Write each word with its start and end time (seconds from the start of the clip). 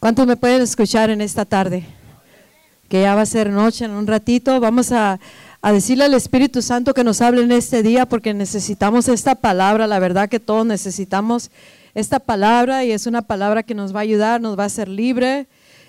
¿Cuántos 0.00 0.28
me 0.28 0.36
pueden 0.36 0.62
escuchar 0.62 1.10
en 1.10 1.20
esta 1.20 1.44
tarde? 1.44 1.84
Que 2.88 3.02
ya 3.02 3.16
va 3.16 3.22
a 3.22 3.26
ser 3.26 3.50
noche 3.50 3.84
en 3.84 3.90
un 3.90 4.06
ratito. 4.06 4.60
Vamos 4.60 4.92
a, 4.92 5.18
decirle 5.60 6.04
al 6.04 6.14
Espíritu 6.14 6.62
Santo 6.62 6.94
que 6.94 7.02
nos 7.02 7.20
hable 7.20 7.42
en 7.42 7.50
este 7.50 7.82
día 7.82 8.06
porque 8.06 8.32
necesitamos 8.32 9.08
esta 9.08 9.34
palabra. 9.34 9.88
La 9.88 9.98
verdad 9.98 10.28
que 10.28 10.38
todos 10.38 10.64
necesitamos 10.64 11.50
esta 11.96 12.20
palabra 12.20 12.84
y 12.84 12.92
es 12.92 13.08
una 13.08 13.22
palabra 13.22 13.64
que 13.64 13.74
nos 13.74 13.92
va 13.92 13.98
a 13.98 14.02
ayudar, 14.02 14.40
nos 14.40 14.56
va 14.56 14.62
a 14.62 14.66
hacer 14.66 14.88
libre. 14.88 15.48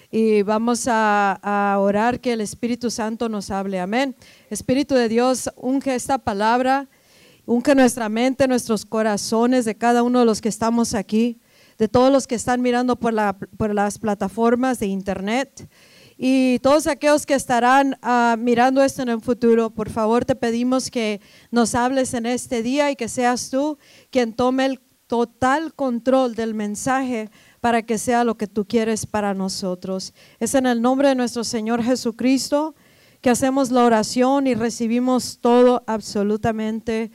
Y 0.09 0.41
vamos 0.41 0.87
a, 0.87 1.33
a 1.43 1.77
orar 1.77 2.19
que 2.19 2.33
el 2.33 2.41
Espíritu 2.41 2.89
Santo 2.89 3.29
nos 3.29 3.51
hable. 3.51 3.79
Amén. 3.79 4.15
Espíritu 4.49 4.95
de 4.95 5.07
Dios, 5.07 5.51
unge 5.55 5.93
esta 5.93 6.17
palabra, 6.17 6.87
unge 7.45 7.75
nuestra 7.75 8.09
mente, 8.09 8.47
nuestros 8.47 8.87
corazones 8.87 9.65
de 9.65 9.75
cada 9.75 10.01
uno 10.01 10.17
de 10.17 10.25
los 10.25 10.41
que 10.41 10.49
estamos 10.49 10.95
aquí 10.95 11.37
de 11.79 11.87
todos 11.87 12.11
los 12.11 12.27
que 12.27 12.35
están 12.35 12.61
mirando 12.61 12.97
por, 12.97 13.13
las 13.13 13.97
plataformas 13.97 14.79
de 14.79 14.87
internet 14.87 15.67
y 16.17 16.59
todos 16.59 16.85
aquellos 16.85 17.25
que 17.25 17.33
estarán 17.33 17.97
ah, 18.01 18.35
mirando 18.37 18.83
esto 18.83 19.01
en 19.01 19.07
el 19.07 19.21
futuro, 19.21 19.69
por 19.69 19.89
favor 19.89 20.25
te 20.25 20.35
pedimos 20.35 20.91
que 20.91 21.21
nos 21.49 21.75
hables 21.75 22.13
en 22.13 22.25
este 22.25 22.61
día 22.61 22.91
y 22.91 22.97
que 22.97 23.07
seas 23.07 23.49
tú 23.49 23.77
quien 24.11 24.33
tome 24.33 24.65
el 24.65 24.81
total 25.07 25.73
control 25.73 26.35
del 26.35 26.53
mensaje 26.53 27.31
para 27.61 27.81
que 27.83 27.97
sea 27.97 28.25
lo 28.25 28.35
que 28.35 28.47
tú 28.47 28.65
quieres 28.65 29.05
para 29.05 29.33
nosotros. 29.33 30.13
Es 30.39 30.55
en 30.55 30.65
el 30.65 30.81
nombre 30.81 31.07
de 31.07 31.15
nuestro 31.15 31.45
Señor 31.45 31.81
Jesucristo 31.81 32.75
que 33.21 33.29
hacemos 33.29 33.71
la 33.71 33.85
oración 33.85 34.47
y 34.47 34.53
recibimos 34.53 35.39
todo, 35.39 35.83
absolutamente 35.87 37.11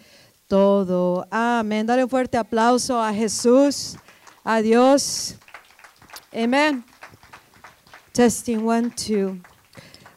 todo. 0.49 1.27
Amén. 1.31 1.87
Dale 1.87 2.05
un 2.05 2.11
fuerte 2.11 2.39
aplauso 2.39 3.01
a 3.01 3.13
Jesús. 3.13 3.97
Adiós. 4.47 5.37
Amén. 6.31 6.85
Testing 8.13 8.59
one, 8.59 8.91
two. 8.91 9.41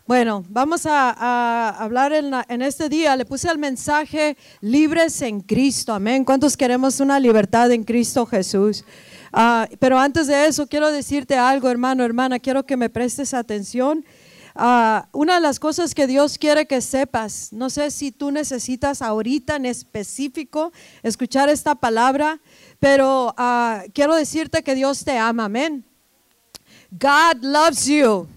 Bueno, 0.06 0.44
vamos 0.50 0.86
a, 0.86 1.70
hablar 1.70 2.12
en, 2.12 2.62
este 2.62 2.90
día. 2.90 3.16
Le 3.16 3.24
puse 3.24 3.50
el 3.50 3.58
mensaje 3.58 4.36
libres 4.60 5.22
en 5.22 5.40
Cristo. 5.40 5.94
Amén. 5.94 6.26
¿Cuántos 6.26 6.58
queremos 6.58 7.00
una 7.00 7.22
libertad 7.22 7.72
en 7.72 7.86
Cristo 7.86 8.26
Jesús? 8.26 8.84
Ah, 9.32 9.66
pero 9.80 9.98
antes 9.98 10.28
de 10.28 10.46
eso, 10.46 10.68
quiero 10.68 10.92
decirte 10.92 11.38
algo, 11.38 11.70
hermano, 11.70 12.04
hermana. 12.04 12.38
Quiero 12.38 12.66
que 12.66 12.76
me 12.76 12.90
prestes 12.90 13.34
atención. 13.34 14.04
Ah, 14.60 15.08
una 15.12 15.36
de 15.36 15.42
las 15.42 15.60
cosas 15.60 15.94
que 15.94 16.08
Dios 16.08 16.40
quiere 16.40 16.66
que 16.66 16.82
sepas, 16.82 17.54
no 17.54 17.70
sé 17.70 17.92
si 17.92 18.12
tú 18.12 18.32
necesitas 18.32 19.04
ahorita 19.04 19.56
en 19.56 19.68
específico 19.68 20.72
escuchar 21.04 21.48
esta 21.48 21.76
palabra, 21.76 22.40
pero 22.80 23.36
ah, 23.38 23.84
quiero 23.94 24.16
decirte 24.16 24.64
que 24.64 24.74
Dios 24.74 25.06
te 25.06 25.16
ama, 25.16 25.46
amén. 25.46 25.86
God 26.90 27.44
loves 27.44 27.86
you. 27.86 28.28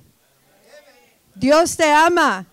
Dios 1.34 1.74
te 1.74 1.90
ama. 1.90 2.46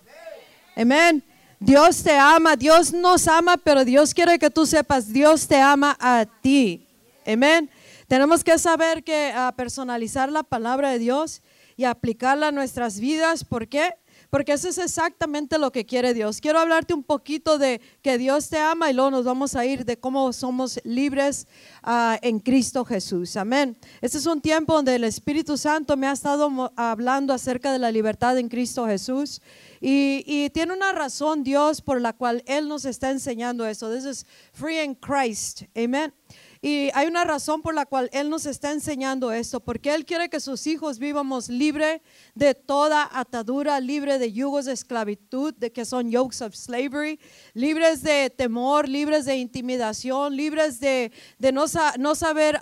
Amén. 0.74 1.22
Dios 1.60 2.02
te 2.02 2.16
ama, 2.16 2.56
Dios 2.56 2.94
nos 2.94 3.28
ama, 3.28 3.58
pero 3.58 3.84
Dios 3.84 4.14
quiere 4.14 4.38
que 4.38 4.48
tú 4.48 4.64
sepas, 4.64 5.12
Dios 5.12 5.46
te 5.46 5.60
ama 5.60 5.94
a 6.00 6.24
ti. 6.40 6.86
Amén. 7.26 7.68
Tenemos 8.06 8.42
que 8.42 8.56
saber 8.56 9.04
que 9.04 9.30
ah, 9.36 9.52
personalizar 9.54 10.32
la 10.32 10.42
palabra 10.42 10.88
de 10.88 11.00
Dios 11.00 11.42
y 11.78 11.84
aplicarla 11.84 12.48
a 12.48 12.52
nuestras 12.52 13.00
vidas. 13.00 13.44
¿Por 13.44 13.68
qué? 13.68 13.94
porque 14.30 14.52
eso 14.52 14.68
es 14.68 14.78
exactamente 14.78 15.58
lo 15.58 15.72
que 15.72 15.86
quiere 15.86 16.12
Dios. 16.12 16.40
Quiero 16.40 16.58
hablarte 16.58 16.92
un 16.92 17.02
poquito 17.02 17.58
de 17.58 17.80
que 18.02 18.18
Dios 18.18 18.48
te 18.48 18.58
ama 18.58 18.90
y 18.90 18.94
luego 18.94 19.10
nos 19.10 19.24
vamos 19.24 19.54
a 19.54 19.64
ir 19.64 19.84
de 19.84 19.98
cómo 19.98 20.32
somos 20.32 20.80
libres 20.84 21.46
ah, 21.82 22.18
en 22.20 22.38
Cristo 22.38 22.84
Jesús. 22.84 23.36
Amén. 23.36 23.76
Este 24.00 24.18
es 24.18 24.26
un 24.26 24.40
tiempo 24.40 24.74
donde 24.74 24.94
el 24.94 25.04
Espíritu 25.04 25.56
Santo 25.56 25.96
me 25.96 26.06
ha 26.06 26.12
estado 26.12 26.72
hablando 26.76 27.32
acerca 27.32 27.72
de 27.72 27.78
la 27.78 27.90
libertad 27.90 28.36
en 28.38 28.48
Cristo 28.48 28.86
Jesús. 28.86 29.40
Y, 29.80 30.24
y, 30.26 30.50
tiene 30.50 30.72
una 30.72 30.92
razón 30.92 31.44
Dios 31.44 31.80
por 31.80 32.00
la 32.00 32.12
cual 32.12 32.42
Él 32.46 32.68
nos 32.68 32.84
está 32.84 33.10
enseñando 33.10 33.64
eso. 33.64 33.92
This 33.94 34.04
is 34.04 34.26
free 34.52 34.82
in 34.82 34.94
Christ. 34.96 35.62
Amén. 35.76 36.12
Y 36.60 36.90
hay 36.94 37.06
una 37.06 37.24
razón 37.24 37.62
por 37.62 37.74
la 37.74 37.86
cual 37.86 38.10
Él 38.12 38.30
nos 38.30 38.46
está 38.46 38.72
enseñando 38.72 39.30
esto, 39.30 39.60
porque 39.60 39.94
Él 39.94 40.04
quiere 40.04 40.28
que 40.28 40.40
sus 40.40 40.66
hijos 40.66 40.98
vivamos 40.98 41.48
libre 41.48 42.02
de 42.34 42.54
toda 42.54 43.08
atadura, 43.12 43.78
libre 43.80 44.18
de 44.18 44.32
yugos 44.32 44.64
de 44.64 44.72
esclavitud, 44.72 45.54
de 45.54 45.70
que 45.70 45.84
son 45.84 46.10
yokes 46.10 46.42
of 46.42 46.54
slavery, 46.54 47.20
libres 47.54 48.02
de 48.02 48.30
temor, 48.30 48.88
libres 48.88 49.24
de 49.24 49.36
intimidación, 49.36 50.34
libres 50.34 50.80
de, 50.80 51.12
de 51.38 51.52
no, 51.52 51.64
no, 51.98 52.14
saber 52.14 52.58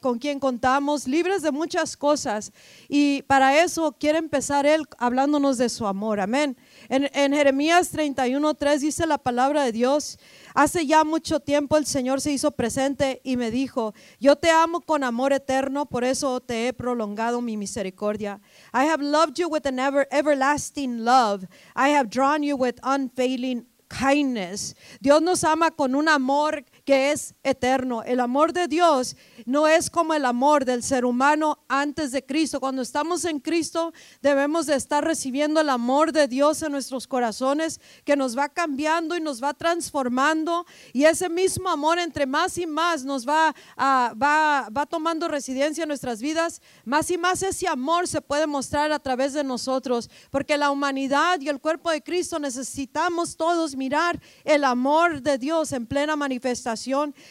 con 0.00 0.18
quién 0.18 0.38
contamos, 0.38 1.08
libres 1.08 1.40
de 1.42 1.50
muchas 1.50 1.96
cosas. 1.96 2.52
Y 2.88 3.22
para 3.22 3.62
eso 3.62 3.96
quiere 3.98 4.18
empezar 4.18 4.66
Él 4.66 4.84
hablándonos 4.98 5.56
de 5.56 5.68
su 5.70 5.86
amor. 5.86 6.20
Amén. 6.20 6.56
En, 6.88 7.10
en 7.14 7.32
Jeremías 7.32 7.92
31.3 7.92 8.78
dice 8.78 9.06
la 9.06 9.18
palabra 9.18 9.64
de 9.64 9.72
Dios. 9.72 10.18
Hace 10.54 10.86
ya 10.86 11.04
mucho 11.04 11.40
tiempo 11.40 11.76
el 11.76 11.86
Señor 11.86 12.20
se 12.20 12.32
hizo 12.32 12.52
presente 12.52 13.20
y 13.24 13.36
me 13.36 13.50
dijo, 13.50 13.94
yo 14.20 14.36
te 14.36 14.50
amo 14.50 14.80
con 14.80 15.02
amor 15.02 15.32
eterno, 15.32 15.86
por 15.86 16.04
eso 16.04 16.40
te 16.40 16.68
he 16.68 16.72
prolongado 16.72 17.40
mi 17.40 17.56
misericordia. 17.56 18.40
I 18.72 18.86
have 18.86 19.02
loved 19.02 19.36
you 19.36 19.48
with 19.48 19.66
an 19.66 19.78
ever, 19.78 20.06
everlasting 20.10 21.04
love. 21.04 21.46
I 21.74 21.90
have 21.90 22.08
drawn 22.08 22.42
you 22.42 22.56
with 22.56 22.76
unfailing 22.82 23.66
kindness. 23.88 24.74
Dios 25.00 25.22
nos 25.22 25.44
ama 25.44 25.70
con 25.70 25.94
un 25.94 26.08
amor 26.08 26.64
que 26.84 27.12
es 27.12 27.34
eterno. 27.42 28.02
El 28.02 28.20
amor 28.20 28.52
de 28.52 28.68
Dios 28.68 29.16
no 29.46 29.66
es 29.66 29.88
como 29.88 30.12
el 30.14 30.24
amor 30.26 30.64
del 30.64 30.82
ser 30.82 31.04
humano 31.04 31.58
antes 31.68 32.12
de 32.12 32.24
Cristo. 32.24 32.60
Cuando 32.60 32.82
estamos 32.82 33.24
en 33.24 33.40
Cristo 33.40 33.92
debemos 34.20 34.66
de 34.66 34.74
estar 34.74 35.02
recibiendo 35.02 35.60
el 35.60 35.70
amor 35.70 36.12
de 36.12 36.28
Dios 36.28 36.62
en 36.62 36.72
nuestros 36.72 37.06
corazones 37.06 37.80
que 38.04 38.16
nos 38.16 38.36
va 38.36 38.50
cambiando 38.50 39.16
y 39.16 39.20
nos 39.20 39.42
va 39.42 39.54
transformando 39.54 40.66
y 40.92 41.04
ese 41.04 41.28
mismo 41.28 41.70
amor 41.70 41.98
entre 41.98 42.26
más 42.26 42.58
y 42.58 42.66
más 42.66 43.04
nos 43.04 43.26
va, 43.26 43.54
va, 43.78 44.68
va 44.68 44.86
tomando 44.86 45.28
residencia 45.28 45.82
en 45.82 45.88
nuestras 45.88 46.20
vidas, 46.20 46.60
más 46.84 47.10
y 47.10 47.16
más 47.16 47.42
ese 47.42 47.66
amor 47.66 48.06
se 48.08 48.20
puede 48.20 48.46
mostrar 48.46 48.92
a 48.92 48.98
través 48.98 49.32
de 49.32 49.42
nosotros 49.42 50.10
porque 50.30 50.58
la 50.58 50.70
humanidad 50.70 51.40
y 51.40 51.48
el 51.48 51.60
cuerpo 51.60 51.90
de 51.90 52.02
Cristo 52.02 52.38
necesitamos 52.38 53.36
todos 53.36 53.74
mirar 53.74 54.20
el 54.44 54.64
amor 54.64 55.22
de 55.22 55.38
Dios 55.38 55.72
en 55.72 55.86
plena 55.86 56.14
manifestación 56.16 56.73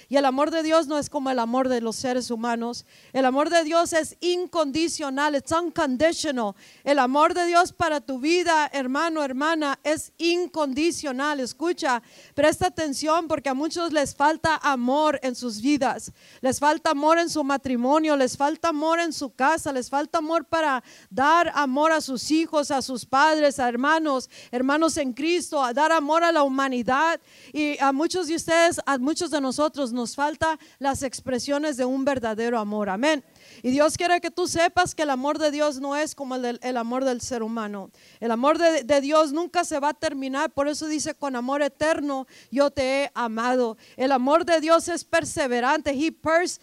y 0.10 0.16
el 0.18 0.26
amor 0.26 0.52
de 0.52 0.64
Dios 0.64 0.88
no 0.88 0.98
es 0.98 1.10
como 1.10 1.30
el 1.30 1.40
amor 1.40 1.68
de 1.68 1.82
los 1.82 1.98
seres 1.98 2.32
humanos. 2.32 2.86
El 3.12 3.26
amor 3.26 3.50
de 3.50 3.64
Dios 3.64 3.94
es 3.94 4.16
incondicional, 4.22 5.36
es 5.36 5.52
unconditional. 5.52 6.56
El 6.84 7.00
amor 7.00 7.34
de 7.34 7.46
Dios 7.46 7.74
para 7.74 8.00
tu 8.00 8.20
vida, 8.20 8.70
hermano, 8.72 9.24
hermana, 9.24 9.80
es 9.84 10.14
incondicional. 10.18 11.40
Escucha, 11.40 12.02
presta 12.34 12.68
atención 12.68 13.28
porque 13.28 13.50
a 13.50 13.54
muchos 13.54 13.92
les 13.92 14.16
falta 14.16 14.56
amor 14.58 15.20
en 15.24 15.36
sus 15.36 15.62
vidas. 15.62 16.12
Les 16.42 16.60
falta 16.60 16.92
amor 16.92 17.18
en 17.20 17.30
su 17.30 17.44
matrimonio, 17.44 18.16
les 18.16 18.38
falta 18.38 18.70
amor 18.70 19.00
en 19.00 19.12
su 19.12 19.32
casa, 19.32 19.74
les 19.74 19.90
falta 19.90 20.20
amor 20.20 20.46
para 20.46 20.84
dar 21.10 21.52
amor 21.56 21.92
a 21.92 22.02
sus 22.02 22.32
hijos, 22.32 22.72
a 22.72 22.82
sus 22.82 23.06
padres, 23.06 23.60
a 23.60 23.68
hermanos, 23.68 24.30
hermanos 24.52 24.98
en 24.98 25.14
Cristo, 25.14 25.64
a 25.64 25.74
dar 25.74 25.92
amor 25.92 26.24
a 26.24 26.32
la 26.32 26.44
humanidad. 26.44 27.20
Y 27.52 27.78
a 27.80 27.92
muchos 27.92 28.28
de 28.28 28.36
ustedes, 28.36 28.80
a 28.86 28.98
muchos 28.98 29.33
de 29.34 29.42
nosotros 29.42 29.92
nos 29.94 30.16
falta 30.16 30.60
las 30.80 31.04
expresiones 31.04 31.78
de 31.78 31.86
un 31.86 32.06
verdadero 32.06 32.60
amor. 32.60 32.90
Amén. 32.90 33.24
Y 33.66 33.72
Dios 33.72 33.96
quiere 33.96 34.20
que 34.20 34.30
tú 34.30 34.46
sepas 34.46 34.94
que 34.94 35.04
el 35.04 35.10
amor 35.10 35.40
de 35.40 35.50
Dios 35.50 35.80
no 35.80 35.96
es 35.96 36.16
como 36.16 36.36
el, 36.36 36.60
el 36.62 36.76
amor 36.76 37.06
del 37.06 37.22
ser 37.22 37.42
humano. 37.42 37.92
El 38.20 38.32
amor 38.32 38.58
de, 38.58 38.84
de, 38.84 39.00
Dios 39.00 39.32
nunca 39.32 39.64
se 39.64 39.80
va 39.80 39.90
a 39.90 39.94
terminar. 39.94 40.52
Por 40.52 40.68
eso 40.68 40.86
dice, 40.86 41.16
con 41.16 41.38
amor 41.38 41.62
eterno 41.62 42.28
yo 42.52 42.72
te 42.72 43.04
he 43.04 43.12
amado. 43.14 43.78
El 43.96 44.12
amor 44.12 44.44
de 44.44 44.60
Dios 44.60 44.90
es 44.90 45.06
perseverante. 45.06 45.92
He 45.92 46.12
pers. 46.12 46.60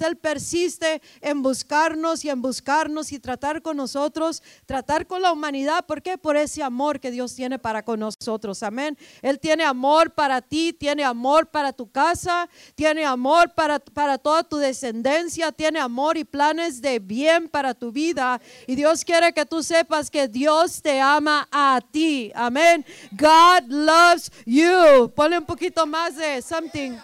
Él 0.00 0.16
persiste 0.16 1.02
en 1.20 1.42
buscarnos 1.42 2.24
y 2.24 2.30
en 2.30 2.40
buscarnos 2.40 3.10
y 3.10 3.18
tratar 3.18 3.60
con 3.60 3.76
nosotros, 3.76 4.40
tratar 4.66 5.08
con 5.08 5.22
la 5.22 5.32
humanidad. 5.32 5.84
¿Por 5.84 6.00
qué? 6.00 6.16
Por 6.16 6.36
ese 6.36 6.62
amor 6.62 7.00
que 7.00 7.10
Dios 7.10 7.34
tiene 7.34 7.58
para 7.58 7.82
con 7.82 7.98
nosotros. 7.98 8.62
Amén. 8.62 8.96
Él 9.20 9.40
tiene 9.40 9.64
amor 9.64 10.12
para 10.12 10.40
ti, 10.40 10.72
tiene 10.72 11.02
amor 11.02 11.48
para 11.48 11.72
tu 11.72 11.90
casa, 11.90 12.48
tiene 12.76 13.04
amor 13.04 13.52
para, 13.52 13.80
para 13.80 14.16
toda 14.16 14.44
tu 14.44 14.58
descendencia, 14.58 15.50
tiene 15.50 15.80
amor 15.80 16.19
planes 16.24 16.80
de 16.80 16.98
bien 16.98 17.48
para 17.48 17.74
tu 17.74 17.92
vida. 17.92 18.40
Y 18.66 18.74
Dios 18.74 19.04
quiere 19.04 19.32
que 19.32 19.46
tú 19.46 19.62
sepas 19.62 20.10
que 20.10 20.28
Dios 20.28 20.80
te 20.82 21.00
ama 21.00 21.48
a 21.50 21.80
ti. 21.90 22.32
Amén. 22.34 22.84
God 23.12 23.68
loves 23.68 24.30
you. 24.44 25.10
Ponle 25.14 25.38
un 25.38 25.46
poquito 25.46 25.86
más 25.86 26.16
de 26.16 26.42
something. 26.42 26.96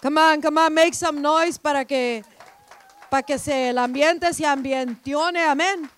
Come 0.00 0.20
on, 0.20 0.40
come 0.40 0.60
on, 0.60 0.72
make 0.72 0.94
some 0.94 1.20
noise 1.20 1.58
para 1.58 1.84
que 1.84 2.22
para 3.10 3.22
que 3.22 3.38
se, 3.38 3.70
el 3.70 3.78
ambiente 3.78 4.32
se 4.32 4.44
ambientione. 4.44 5.42
Amén. 5.42 5.90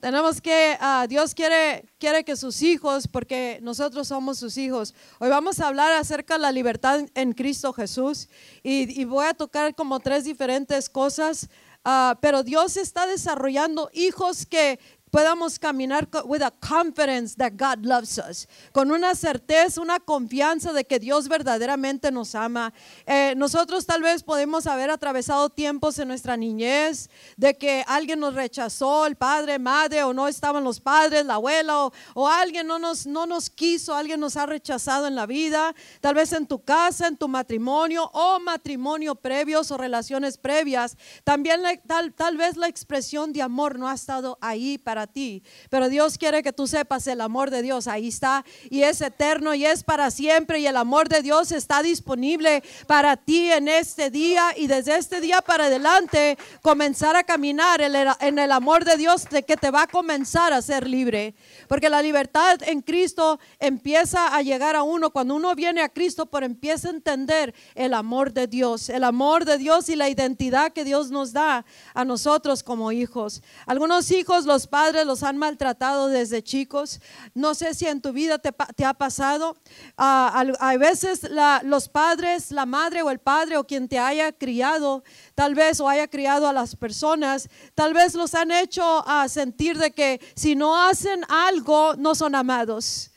Tenemos 0.00 0.40
que, 0.40 0.78
ah, 0.80 1.04
Dios 1.06 1.34
quiere, 1.34 1.84
quiere 1.98 2.24
que 2.24 2.34
sus 2.34 2.62
hijos, 2.62 3.06
porque 3.06 3.58
nosotros 3.60 4.08
somos 4.08 4.38
sus 4.38 4.56
hijos. 4.56 4.94
Hoy 5.18 5.28
vamos 5.28 5.60
a 5.60 5.68
hablar 5.68 5.92
acerca 5.92 6.34
de 6.34 6.40
la 6.40 6.52
libertad 6.52 7.06
en 7.14 7.32
Cristo 7.34 7.74
Jesús 7.74 8.26
y, 8.62 9.04
voy 9.04 9.26
a 9.26 9.34
tocar 9.34 9.74
como 9.74 10.00
tres 10.00 10.24
diferentes 10.24 10.88
cosas, 10.88 11.50
ah, 11.84 12.18
pero 12.22 12.42
Dios 12.42 12.78
está 12.78 13.06
desarrollando 13.06 13.90
hijos 13.92 14.46
que, 14.46 14.80
podamos 15.10 15.58
caminar 15.58 16.08
with 16.24 16.42
a 16.42 16.50
confidence 16.50 17.34
that 17.36 17.52
God 17.56 17.84
loves 17.84 18.18
us, 18.18 18.48
con 18.72 18.90
una 18.90 19.14
certeza, 19.14 19.80
una 19.80 19.98
confianza 20.00 20.72
de 20.72 20.84
que 20.84 20.98
Dios 20.98 21.28
verdaderamente 21.28 22.10
nos 22.10 22.34
ama. 22.34 22.72
Eh, 23.06 23.34
nosotros 23.36 23.86
tal 23.86 24.02
vez 24.02 24.22
podemos 24.22 24.66
haber 24.66 24.90
atravesado 24.90 25.50
tiempos 25.50 25.98
en 25.98 26.08
nuestra 26.08 26.36
niñez 26.36 27.10
de 27.36 27.54
que 27.54 27.84
alguien 27.86 28.20
nos 28.20 28.34
rechazó, 28.34 29.06
el 29.06 29.16
padre, 29.16 29.58
madre, 29.58 30.02
o 30.04 30.12
no 30.12 30.28
estaban 30.28 30.64
los 30.64 30.80
padres, 30.80 31.26
la 31.26 31.34
abuela, 31.34 31.86
o, 31.86 31.92
o 32.14 32.28
alguien 32.28 32.66
no 32.66 32.78
nos, 32.78 33.06
no 33.06 33.26
nos 33.26 33.50
quiso, 33.50 33.94
alguien 33.94 34.20
nos 34.20 34.36
ha 34.36 34.46
rechazado 34.46 35.06
en 35.06 35.14
la 35.14 35.26
vida, 35.26 35.74
tal 36.00 36.14
vez 36.14 36.32
en 36.32 36.46
tu 36.46 36.62
casa, 36.62 37.06
en 37.06 37.16
tu 37.16 37.28
matrimonio, 37.28 38.10
o 38.12 38.38
matrimonio 38.40 39.14
previos 39.14 39.70
o 39.70 39.76
relaciones 39.76 40.38
previas. 40.38 40.96
También 41.24 41.62
tal, 41.86 42.12
tal 42.12 42.36
vez 42.36 42.56
la 42.56 42.68
expresión 42.68 43.32
de 43.32 43.42
amor 43.42 43.78
no 43.78 43.88
ha 43.88 43.94
estado 43.94 44.38
ahí 44.40 44.78
para 44.78 44.99
ti. 45.06 45.42
Pero 45.68 45.88
Dios 45.88 46.18
quiere 46.18 46.42
que 46.42 46.52
tú 46.52 46.66
sepas 46.66 47.06
el 47.06 47.20
amor 47.20 47.50
de 47.50 47.62
Dios. 47.62 47.86
Ahí 47.86 48.08
está. 48.08 48.44
Y 48.68 48.82
es 48.82 49.00
eterno 49.00 49.54
y 49.54 49.64
es 49.64 49.82
para 49.84 50.10
siempre. 50.10 50.60
Y 50.60 50.66
el 50.66 50.76
amor 50.76 51.08
de 51.08 51.22
Dios 51.22 51.52
está 51.52 51.82
disponible 51.82 52.62
para 52.86 53.16
ti 53.16 53.50
en 53.50 53.68
este 53.68 54.10
día. 54.10 54.52
Y 54.56 54.66
desde 54.66 54.96
este 54.96 55.20
día 55.20 55.40
para 55.40 55.66
adelante 55.66 56.36
comenzar 56.62 57.16
a 57.16 57.24
caminar 57.24 57.80
en 57.80 58.38
el 58.38 58.52
amor 58.52 58.84
de 58.84 58.96
Dios 58.96 59.28
de 59.30 59.42
que 59.42 59.56
te 59.56 59.70
va 59.70 59.82
a 59.82 59.86
comenzar 59.86 60.52
a 60.52 60.62
ser 60.62 60.86
libre. 60.86 61.34
Porque 61.68 61.88
la 61.88 62.02
libertad 62.02 62.60
en 62.62 62.82
Cristo 62.82 63.38
empieza 63.58 64.34
a 64.34 64.42
llegar 64.42 64.76
a 64.76 64.82
uno. 64.82 65.10
Cuando 65.10 65.34
uno 65.34 65.54
viene 65.54 65.80
a 65.82 65.88
Cristo, 65.88 66.26
por 66.26 66.44
empieza 66.44 66.88
a 66.88 66.92
entender 66.92 67.54
el 67.74 67.94
amor 67.94 68.32
de 68.32 68.46
Dios. 68.46 68.88
El 68.88 69.04
amor 69.04 69.44
de 69.44 69.58
Dios 69.58 69.88
y 69.88 69.96
la 69.96 70.08
identidad 70.08 70.72
que 70.72 70.84
Dios 70.84 71.10
nos 71.10 71.32
da 71.32 71.64
a 71.94 72.04
nosotros 72.04 72.62
como 72.62 72.92
hijos. 72.92 73.42
Algunos 73.66 74.10
hijos, 74.10 74.46
los 74.46 74.66
padres, 74.66 74.89
los 75.04 75.22
han 75.22 75.38
maltratado 75.38 76.08
desde 76.08 76.42
chicos. 76.42 77.00
No 77.34 77.54
sé 77.54 77.74
si 77.74 77.86
en 77.86 78.00
tu 78.00 78.12
vida 78.12 78.38
te, 78.38 78.84
ha 78.84 78.94
pasado. 78.94 79.56
a 79.96 80.44
hay 80.60 80.78
veces 80.78 81.28
los 81.62 81.88
padres, 81.88 82.50
la 82.50 82.66
madre 82.66 83.02
o 83.02 83.10
el 83.10 83.18
padre 83.18 83.56
o 83.56 83.66
quien 83.66 83.88
te 83.88 83.98
haya 83.98 84.32
criado, 84.32 85.02
tal 85.34 85.54
vez 85.54 85.80
o 85.80 85.88
haya 85.88 86.08
criado 86.08 86.48
a 86.48 86.52
las 86.52 86.76
personas, 86.76 87.48
tal 87.74 87.94
vez 87.94 88.14
los 88.14 88.34
han 88.34 88.50
hecho 88.50 89.06
a 89.08 89.28
sentir 89.28 89.78
de 89.78 89.90
que 89.90 90.20
si 90.34 90.54
no 90.54 90.76
hacen 90.76 91.24
algo 91.28 91.94
no 91.96 92.14
son 92.14 92.34
amados. 92.34 93.10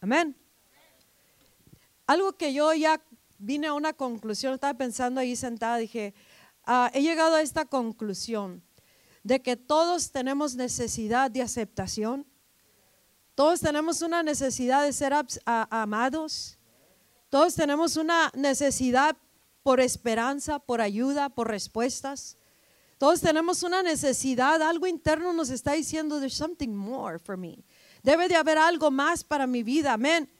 Amén. 0.00 0.36
Algo 2.06 2.32
que 2.34 2.52
yo 2.52 2.72
ya 2.74 3.00
vine 3.38 3.66
a 3.66 3.74
una 3.74 3.92
conclusión, 3.92 4.54
estaba 4.54 4.74
pensando 4.74 5.20
ahí 5.20 5.36
sentada, 5.36 5.76
dije, 5.76 6.14
Ah, 6.66 6.90
he 6.92 7.00
llegado 7.00 7.36
a 7.36 7.42
esta 7.42 7.64
conclusión 7.64 8.62
de 9.22 9.40
que 9.40 9.56
todos 9.56 10.10
tenemos 10.10 10.56
necesidad 10.56 11.30
de 11.30 11.42
aceptación, 11.42 12.26
todos 13.36 13.60
tenemos 13.60 14.02
una 14.02 14.24
necesidad 14.24 14.82
de 14.82 14.92
ser 14.92 15.12
amados, 15.44 16.58
todos 17.28 17.54
tenemos 17.54 17.96
una 17.96 18.32
necesidad 18.34 19.16
por 19.62 19.80
esperanza, 19.80 20.58
por 20.58 20.80
ayuda, 20.80 21.28
por 21.28 21.48
respuestas. 21.48 22.36
Todos 22.98 23.20
tenemos 23.20 23.62
una 23.62 23.82
necesidad, 23.82 24.62
algo 24.62 24.86
interno 24.86 25.32
nos 25.32 25.50
está 25.50 25.72
diciendo, 25.72 26.18
there's 26.18 26.34
something 26.34 26.70
more 26.70 27.18
for 27.18 27.36
me. 27.36 27.64
Debe 28.02 28.26
de 28.26 28.36
haber 28.36 28.58
algo 28.58 28.90
más 28.90 29.22
para 29.22 29.46
mi 29.46 29.62
vida, 29.62 29.92
amén. 29.92 30.30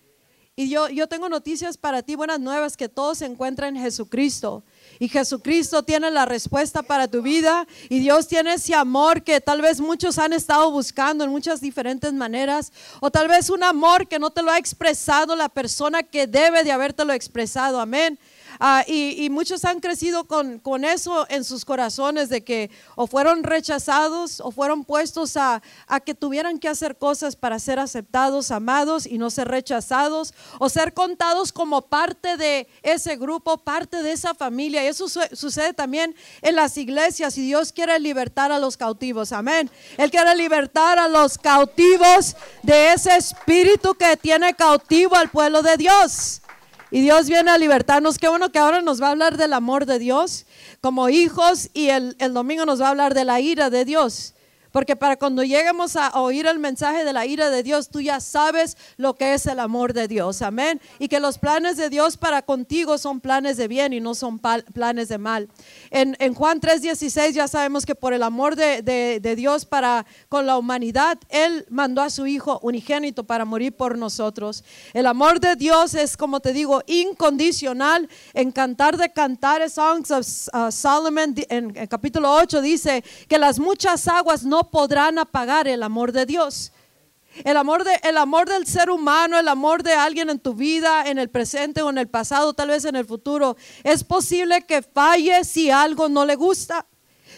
Y 0.55 0.70
yo, 0.70 0.88
yo 0.88 1.06
tengo 1.06 1.28
noticias 1.28 1.76
para 1.76 2.02
ti, 2.02 2.14
buenas 2.14 2.40
nuevas, 2.40 2.76
que 2.76 2.88
todos 2.88 3.19
se 3.19 3.26
encuentran 3.26 3.76
en 3.76 3.82
Jesucristo. 3.82 4.64
Y 4.99 5.09
Jesucristo 5.09 5.83
tiene 5.83 6.11
la 6.11 6.25
respuesta 6.25 6.83
para 6.83 7.09
tu 7.09 7.23
vida. 7.23 7.67
Y 7.89 8.01
Dios 8.01 8.29
tiene 8.29 8.55
ese 8.55 8.75
amor 8.75 9.23
que 9.23 9.41
tal 9.41 9.63
vez 9.63 9.81
muchos 9.81 10.19
han 10.19 10.33
estado 10.33 10.71
buscando 10.71 11.25
en 11.25 11.31
muchas 11.31 11.61
diferentes 11.61 12.13
maneras. 12.13 12.73
O 13.01 13.11
tal 13.11 13.29
vez 13.29 13.51
un 13.51 13.63
amor 13.63 14.09
que 14.09 14.19
no 14.19 14.31
te 14.31 14.43
lo 14.43 14.51
ha 14.51 14.59
expresado 14.59 15.37
la 15.37 15.49
persona 15.49 16.03
que 16.03 16.27
debe 16.27 16.65
de 16.65 16.73
habértelo 16.73 17.13
expresado. 17.13 17.81
Amén. 17.81 18.19
Ah, 18.58 18.85
y, 18.87 19.29
muchos 19.31 19.64
han 19.64 19.81
crecido 19.81 20.25
con, 20.25 20.58
con, 20.58 20.85
eso 20.85 21.26
en 21.29 21.44
sus 21.44 21.64
corazones 21.64 22.29
de 22.29 22.43
que 22.43 22.70
o 22.94 23.06
fueron 23.06 23.43
rechazados 23.43 24.41
o 24.41 24.50
fueron 24.50 24.85
puestos 24.85 25.37
a, 25.37 25.62
a, 25.87 26.00
que 26.00 26.14
tuvieran 26.14 26.58
que 26.58 26.69
hacer 26.69 26.97
cosas 26.97 27.37
para 27.37 27.58
ser 27.58 27.79
aceptados, 27.79 28.50
amados 28.50 29.06
y 29.06 29.19
no 29.19 29.31
ser 29.31 29.49
rechazados 29.49 30.32
o 30.58 30.69
ser 30.69 30.94
contados 30.94 31.53
como 31.53 31.82
parte 31.82 32.37
de 32.37 32.69
ese 32.82 33.17
grupo, 33.17 33.58
parte 33.58 34.03
de 34.03 34.12
esa 34.12 34.35
familia. 34.35 34.85
Y 34.85 34.88
eso 34.88 35.06
sucede 35.09 35.75
también 35.75 36.14
en 36.41 36.56
las 36.56 36.79
iglesias 36.79 37.37
y 37.37 37.43
Dios 37.43 37.73
quiere 37.73 37.99
libertar 37.99 38.52
a 38.52 38.59
los 38.59 38.76
cautivos. 38.76 39.32
Amén. 39.32 39.70
Él 39.99 40.11
quiere 40.11 40.35
libertar 40.35 40.99
a 40.99 41.09
los 41.09 41.37
cautivos 41.37 42.37
de 42.62 42.93
ese 42.93 43.17
espíritu 43.17 43.94
que 43.94 44.17
tiene 44.17 44.55
cautivo 44.55 45.14
al 45.17 45.31
pueblo 45.31 45.62
de 45.62 45.76
Dios. 45.76 46.41
Y 46.91 47.00
Dios 47.00 47.29
viene 47.29 47.50
a 47.50 47.59
libertarnos. 47.59 48.19
Qué 48.19 48.29
bueno 48.29 48.53
que 48.53 48.59
ahora 48.59 48.81
nos 48.81 49.03
va 49.03 49.09
a 49.09 49.11
hablar 49.11 49.37
del 49.37 49.53
amor 49.53 49.87
de 49.87 49.99
Dios 49.99 50.47
como 50.81 51.09
hijos 51.09 51.69
y 51.75 51.88
el, 51.88 52.17
el 52.21 52.33
domingo 52.33 52.65
nos 52.65 52.81
va 52.81 52.87
a 52.87 52.91
hablar 52.91 53.15
de 53.15 53.25
la 53.25 53.41
ira 53.41 53.71
de 53.71 53.85
Dios. 53.85 54.35
Porque 54.76 54.94
para 54.94 55.17
cuando 55.17 55.43
lleguemos 55.43 55.96
a 55.96 56.11
oír 56.20 56.44
el 56.44 56.58
mensaje 56.58 57.02
de 57.02 57.14
la 57.14 57.25
ira 57.25 57.49
de 57.49 57.62
Dios, 57.62 57.88
tú 57.88 58.02
ya 58.02 58.20
sabes 58.20 58.76
lo 58.99 59.14
que 59.14 59.32
es 59.32 59.46
el 59.46 59.58
amor 59.58 59.94
de 59.94 60.06
Dios. 60.06 60.43
Amén. 60.43 60.82
Y 60.99 61.08
que 61.08 61.19
los 61.19 61.38
planes 61.38 61.78
de 61.78 61.88
Dios 61.88 62.19
para 62.19 62.43
contigo 62.43 62.99
son 62.99 63.23
planes 63.23 63.56
de 63.56 63.69
bien 63.69 63.94
y 63.94 64.00
no 64.00 64.14
son 64.14 64.38
planes 64.38 65.08
de 65.08 65.17
mal. 65.17 65.49
En, 65.90 66.14
en 66.20 66.34
Juan 66.34 66.61
3:16 66.61 67.32
ya 67.32 67.49
sabemos 67.49 67.87
que 67.87 67.94
por 67.94 68.12
el 68.12 68.23
amor 68.23 68.55
de, 68.55 69.34
Dios 69.34 69.64
para 69.64 70.05
con 70.28 70.44
la 70.44 70.58
humanidad, 70.58 71.17
Él 71.31 71.64
mandó 71.70 72.02
a 72.02 72.11
su 72.11 72.26
Hijo 72.26 72.61
unigénito 72.62 73.25
para 73.25 73.46
morir 73.46 73.75
por 73.75 73.96
nosotros. 73.96 74.62
El 74.93 75.06
amor 75.06 75.40
de 75.40 75.56
Dios 75.56 75.94
es, 75.94 76.19
como 76.19 76.40
te 76.40 76.52
digo, 76.52 76.82
incondicional. 76.87 78.11
En 78.34 78.52
Cantar 78.52 78.99
de 78.99 79.11
Cantares, 79.11 79.73
Songs 79.73 80.11
of 80.11 80.26
uh, 80.52 80.70
Solomon, 80.70 81.34
en, 81.49 81.75
en 81.75 81.87
capítulo 81.87 82.31
8 82.31 82.61
dice 82.61 83.02
que 83.26 83.38
las 83.38 83.58
muchas 83.58 84.06
aguas 84.06 84.44
no 84.44 84.66
podrán 84.71 85.19
apagar 85.19 85.69
el 85.69 85.83
amor 85.83 86.13
de 86.13 86.27
Dios. 86.27 86.73
El 87.45 87.57
amor, 87.59 87.85
de, 87.85 88.01
el 88.03 88.17
amor 88.17 88.49
del 88.49 88.67
ser 88.67 88.89
humano, 88.89 89.39
el 89.39 89.49
amor 89.49 89.83
de 89.83 89.93
alguien 89.93 90.31
en 90.31 90.39
tu 90.39 90.55
vida, 90.55 91.05
en 91.07 91.19
el 91.19 91.29
presente 91.29 91.83
o 91.83 91.91
en 91.91 91.99
el 91.99 92.09
pasado, 92.09 92.55
tal 92.55 92.69
vez 92.69 92.87
en 92.87 92.97
el 92.97 93.05
futuro, 93.05 93.57
es 93.85 94.05
posible 94.05 94.63
que 94.63 94.81
falle 94.81 95.45
si 95.45 95.71
algo 95.71 96.09
no 96.09 96.25
le 96.25 96.35
gusta 96.35 96.87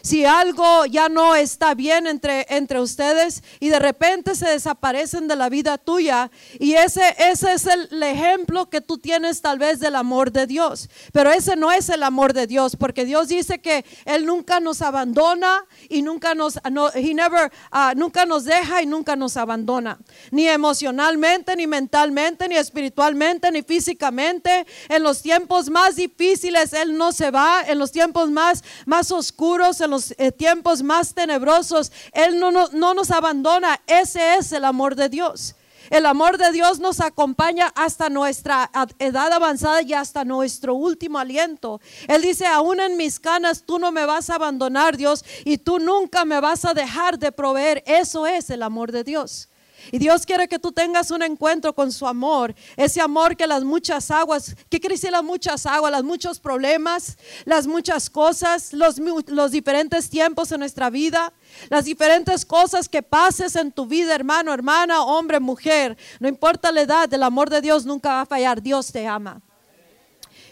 si 0.03 0.25
algo 0.25 0.87
ya 0.87 1.09
no 1.09 1.35
está 1.35 1.75
bien 1.75 2.07
entre, 2.07 2.47
entre 2.49 2.81
ustedes 2.81 3.43
y 3.61 3.69
de 3.69 3.79
repente 3.79 4.35
se 4.35 4.49
desaparecen 4.49 5.29
de 5.29 5.37
la 5.37 5.49
vida 5.49 5.79
tuya. 5.79 6.31
Y 6.59 6.75
ese, 6.75 7.15
ese 7.19 7.53
es 7.53 7.67
el, 7.67 7.89
ejemplo 8.03 8.71
que 8.71 8.81
tú 8.81 8.99
tienes 8.99 9.43
tal 9.43 9.59
vez 9.59 9.81
del 9.81 9.95
amor 9.95 10.33
de 10.33 10.47
Dios. 10.47 10.89
Pero 11.13 11.31
ese 11.31 11.57
no 11.57 11.73
es 11.73 11.89
el 11.89 12.03
amor 12.03 12.33
de 12.33 12.47
Dios, 12.47 12.77
porque 12.77 13.05
Dios 13.05 13.29
dice 13.29 13.59
que 13.59 13.85
Él 14.05 14.25
nunca 14.25 14.61
nos 14.61 14.83
abandona 14.83 15.65
y 15.89 16.03
nunca 16.03 16.35
nos, 16.35 16.59
no, 16.71 16.91
he 16.95 17.15
never, 17.15 17.51
uh, 17.73 17.97
nunca 17.97 18.25
nos 18.25 18.45
deja 18.45 18.83
y 18.83 18.87
nunca 18.87 19.17
nos 19.17 19.37
abandona. 19.37 19.99
Ni 20.31 20.49
emocionalmente, 20.49 21.57
ni 21.57 21.67
mentalmente, 21.67 22.49
ni 22.49 22.57
espiritualmente, 22.57 23.51
ni 23.51 23.63
físicamente. 23.63 24.67
En 24.89 25.03
los 25.03 25.23
tiempos 25.23 25.69
más 25.71 25.97
difíciles 25.97 26.73
Él 26.73 26.97
no 26.97 27.13
se 27.13 27.31
va. 27.31 27.63
En 27.67 27.79
los 27.79 27.93
tiempos 27.93 28.31
más, 28.31 28.63
más 28.87 29.11
oscuros, 29.11 29.81
los 29.91 30.15
eh, 30.19 30.33
tiempos 30.33 30.83
más 30.83 31.15
tenebrosos, 31.15 31.93
Él 32.13 32.39
no, 32.39 32.51
no 32.51 32.95
nos 32.95 33.11
abandona. 33.11 33.81
Ese 33.87 34.37
es 34.37 34.53
el 34.53 34.65
amor 34.65 34.95
de 34.95 35.09
Dios. 35.09 35.55
El 35.91 36.05
amor 36.05 36.37
de 36.37 36.53
Dios 36.53 36.81
nos 36.81 37.01
acompaña 37.01 37.73
hasta 37.75 38.11
nuestra 38.11 38.71
edad 38.99 39.33
avanzada 39.33 39.81
y 39.83 39.95
hasta 39.95 40.25
nuestro 40.25 40.75
último 40.75 41.19
aliento. 41.19 41.81
Él 42.09 42.23
dice, 42.23 42.47
aún 42.47 42.81
en 42.81 42.97
mis 42.97 43.19
canas 43.19 43.63
tú 43.65 43.79
no 43.79 43.91
me 43.91 44.05
vas 44.05 44.29
a 44.29 44.35
abandonar, 44.35 44.97
Dios, 44.97 45.25
y 45.45 45.59
tú 45.59 45.79
nunca 45.79 46.25
me 46.25 46.41
vas 46.41 46.65
a 46.65 46.75
dejar 46.75 47.19
de 47.19 47.33
proveer. 47.33 47.83
Eso 47.87 48.27
es 48.27 48.51
el 48.51 48.63
amor 48.63 48.93
de 48.93 49.05
Dios. 49.05 49.49
Y 49.91 49.99
Dios 49.99 50.27
quiere 50.27 50.49
que 50.49 50.59
tú 50.59 50.73
tengas 50.73 51.11
un 51.11 51.23
encuentro 51.23 51.75
con 51.75 51.93
su 51.93 52.07
amor, 52.07 52.55
ese 52.77 53.01
amor 53.01 53.37
que 53.37 53.47
las 53.47 53.65
muchas 53.65 54.11
aguas, 54.11 54.55
¿qué 54.69 54.81
quiere 54.81 54.95
decir 54.95 55.11
las 55.11 55.25
muchas 55.25 55.67
aguas? 55.67 55.93
Las 55.93 56.03
muchos 56.03 56.41
problemas, 56.41 57.17
las 57.45 57.67
muchas 57.67 58.11
cosas, 58.11 58.73
los, 58.73 58.99
los 59.27 59.51
diferentes 59.51 60.11
tiempos 60.11 60.53
en 60.53 60.61
nuestra 60.61 60.91
vida, 60.91 61.33
las 61.71 61.85
diferentes 61.85 62.45
cosas 62.45 62.89
que 62.89 63.03
pases 63.03 63.57
en 63.57 63.73
tu 63.73 63.87
vida, 63.87 64.15
hermano, 64.15 64.53
hermana, 64.53 65.03
hombre, 65.03 65.41
mujer, 65.41 65.97
no 66.21 66.29
importa 66.29 66.73
la 66.73 66.83
edad, 66.83 67.13
el 67.13 67.23
amor 67.23 67.51
de 67.51 67.61
Dios 67.61 67.87
nunca 67.87 68.11
va 68.11 68.21
a 68.23 68.27
fallar, 68.27 68.63
Dios 68.63 68.93
te 68.93 69.07
ama. 69.07 69.41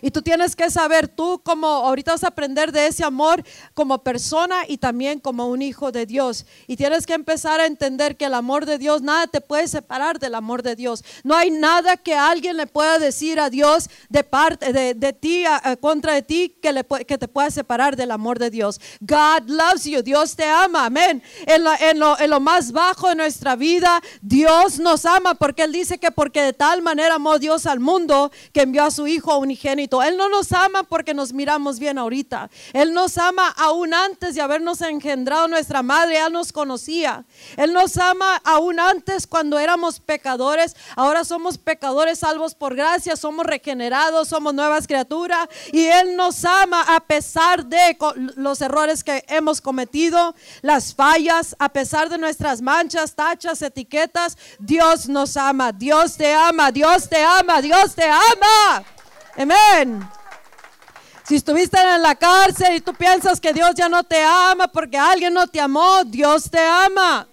Y 0.03 0.11
tú 0.11 0.23
tienes 0.23 0.57
que 0.57 0.71
saber, 0.71 1.09
tú 1.09 1.41
como 1.45 1.67
ahorita 1.67 2.13
vas 2.13 2.25
a 2.25 2.29
aprender 2.29 2.73
de 2.73 2.87
ese 2.87 3.05
amor 3.05 3.43
como 3.75 3.99
persona 3.99 4.63
y 4.67 4.79
también 4.79 5.21
como 5.21 5.47
un 5.47 5.63
hijo 5.63 5.93
de 5.93 6.07
Dios. 6.07 6.47
Y 6.67 6.77
tienes 6.77 7.07
que 7.07 7.15
empezar 7.15 7.61
a 7.61 7.67
entender 7.67 8.17
que 8.17 8.27
el 8.27 8.35
amor 8.35 8.67
de 8.67 8.79
Dios, 8.79 9.03
nada 9.03 9.27
te 9.27 9.41
puede 9.41 9.69
separar 9.69 10.19
del 10.19 10.35
amor 10.35 10.63
de 10.63 10.77
Dios. 10.77 11.05
No 11.25 11.35
hay 11.37 11.51
nada 11.51 11.97
que 11.97 12.15
alguien 12.15 12.57
le 12.57 12.67
pueda 12.67 12.99
decir 12.99 13.41
a 13.41 13.51
Dios 13.51 13.89
de 14.09 14.25
parte 14.25 14.73
de, 14.73 15.13
ti, 15.13 15.45
contra 15.81 16.15
de 16.15 16.23
ti, 16.23 16.57
que, 16.63 16.73
le, 16.73 16.85
que 16.85 17.19
te 17.19 17.29
pueda 17.29 17.51
separar 17.51 17.97
del 17.97 18.11
amor 18.11 18.39
de 18.39 18.51
Dios. 18.51 18.81
God 19.01 19.49
loves 19.49 19.85
you, 19.85 20.03
Dios 20.03 20.37
te 20.37 20.45
ama, 20.45 20.87
amén. 20.87 21.23
En 21.47 21.67
en, 21.81 21.99
lo, 21.99 22.19
en 22.19 22.31
lo 22.31 22.41
más 22.41 22.73
bajo 22.73 23.09
de 23.09 23.15
nuestra 23.15 23.57
vida, 23.57 24.01
Dios 24.21 24.79
nos 24.79 25.05
ama 25.07 25.35
porque 25.35 25.63
Él 25.63 25.73
dice 25.73 25.99
que 25.99 26.11
porque 26.11 26.43
de 26.43 26.53
tal 26.53 26.83
manera 26.83 27.15
amó 27.15 27.39
Dios 27.39 27.67
al 27.67 27.81
mundo 27.81 28.31
que 28.53 28.63
envió 28.63 28.85
a 28.85 28.91
su 28.91 29.07
Hijo 29.07 29.37
unigénito 29.39 29.86
él 30.05 30.17
no 30.17 30.29
nos 30.29 30.53
ama 30.53 30.83
porque 30.83 31.15
nos 31.15 31.33
miramos 31.33 31.79
bien 31.79 31.99
ahorita. 31.99 32.51
Él 32.73 32.93
nos 32.93 33.19
ama 33.19 33.49
aún 33.57 33.95
antes 33.95 34.35
de 34.35 34.41
habernos 34.41 34.81
engendrado 34.81 35.49
nuestra 35.49 35.83
madre. 35.83 36.19
Él 36.19 36.33
nos 36.33 36.53
conocía. 36.53 37.25
Él 37.57 37.73
nos 37.73 37.97
ama 37.97 38.37
aún 38.45 38.81
antes 38.81 39.27
cuando 39.27 39.59
éramos 39.59 40.01
pecadores. 40.01 40.77
Ahora 40.97 41.25
somos 41.25 41.59
pecadores 41.59 42.21
salvos 42.21 42.55
por 42.55 42.75
gracia. 42.75 43.17
Somos 43.17 43.47
regenerados, 43.47 44.29
somos 44.29 44.55
nuevas 44.55 44.87
criaturas. 44.87 45.49
Y 45.73 45.85
Él 45.87 46.17
nos 46.17 46.45
ama 46.45 46.83
a 46.95 47.01
pesar 47.01 47.67
de 47.67 47.97
los 48.37 48.61
errores 48.61 49.05
que 49.05 49.25
hemos 49.29 49.61
cometido, 49.61 50.35
las 50.63 50.95
fallas, 50.95 51.57
a 51.59 51.69
pesar 51.69 52.09
de 52.09 52.19
nuestras 52.19 52.61
manchas, 52.61 53.15
tachas, 53.15 53.63
etiquetas. 53.63 54.37
Dios 54.59 55.09
nos 55.09 55.37
ama. 55.37 55.73
Dios 55.73 56.17
te 56.17 56.33
ama. 56.33 56.73
Dios 56.73 57.09
te 57.09 57.23
ama. 57.23 57.63
Dios 57.63 57.95
te 57.95 58.05
ama. 58.05 58.96
Amén. 59.37 60.09
Si 61.25 61.37
estuviste 61.37 61.77
en 61.79 62.03
la 62.03 62.15
cárcel 62.15 62.77
y 62.77 62.81
tú 62.81 62.95
piensas 62.95 63.41
que 63.41 63.53
Dios 63.53 63.75
ya 63.75 63.89
no 63.89 64.05
te 64.05 64.23
ama 64.23 64.69
porque 64.69 64.97
alguien 64.97 65.35
no 65.35 65.47
te 65.47 65.61
amó, 65.61 66.05
Dios 66.05 66.49
te 66.51 66.61
ama. 66.61 67.27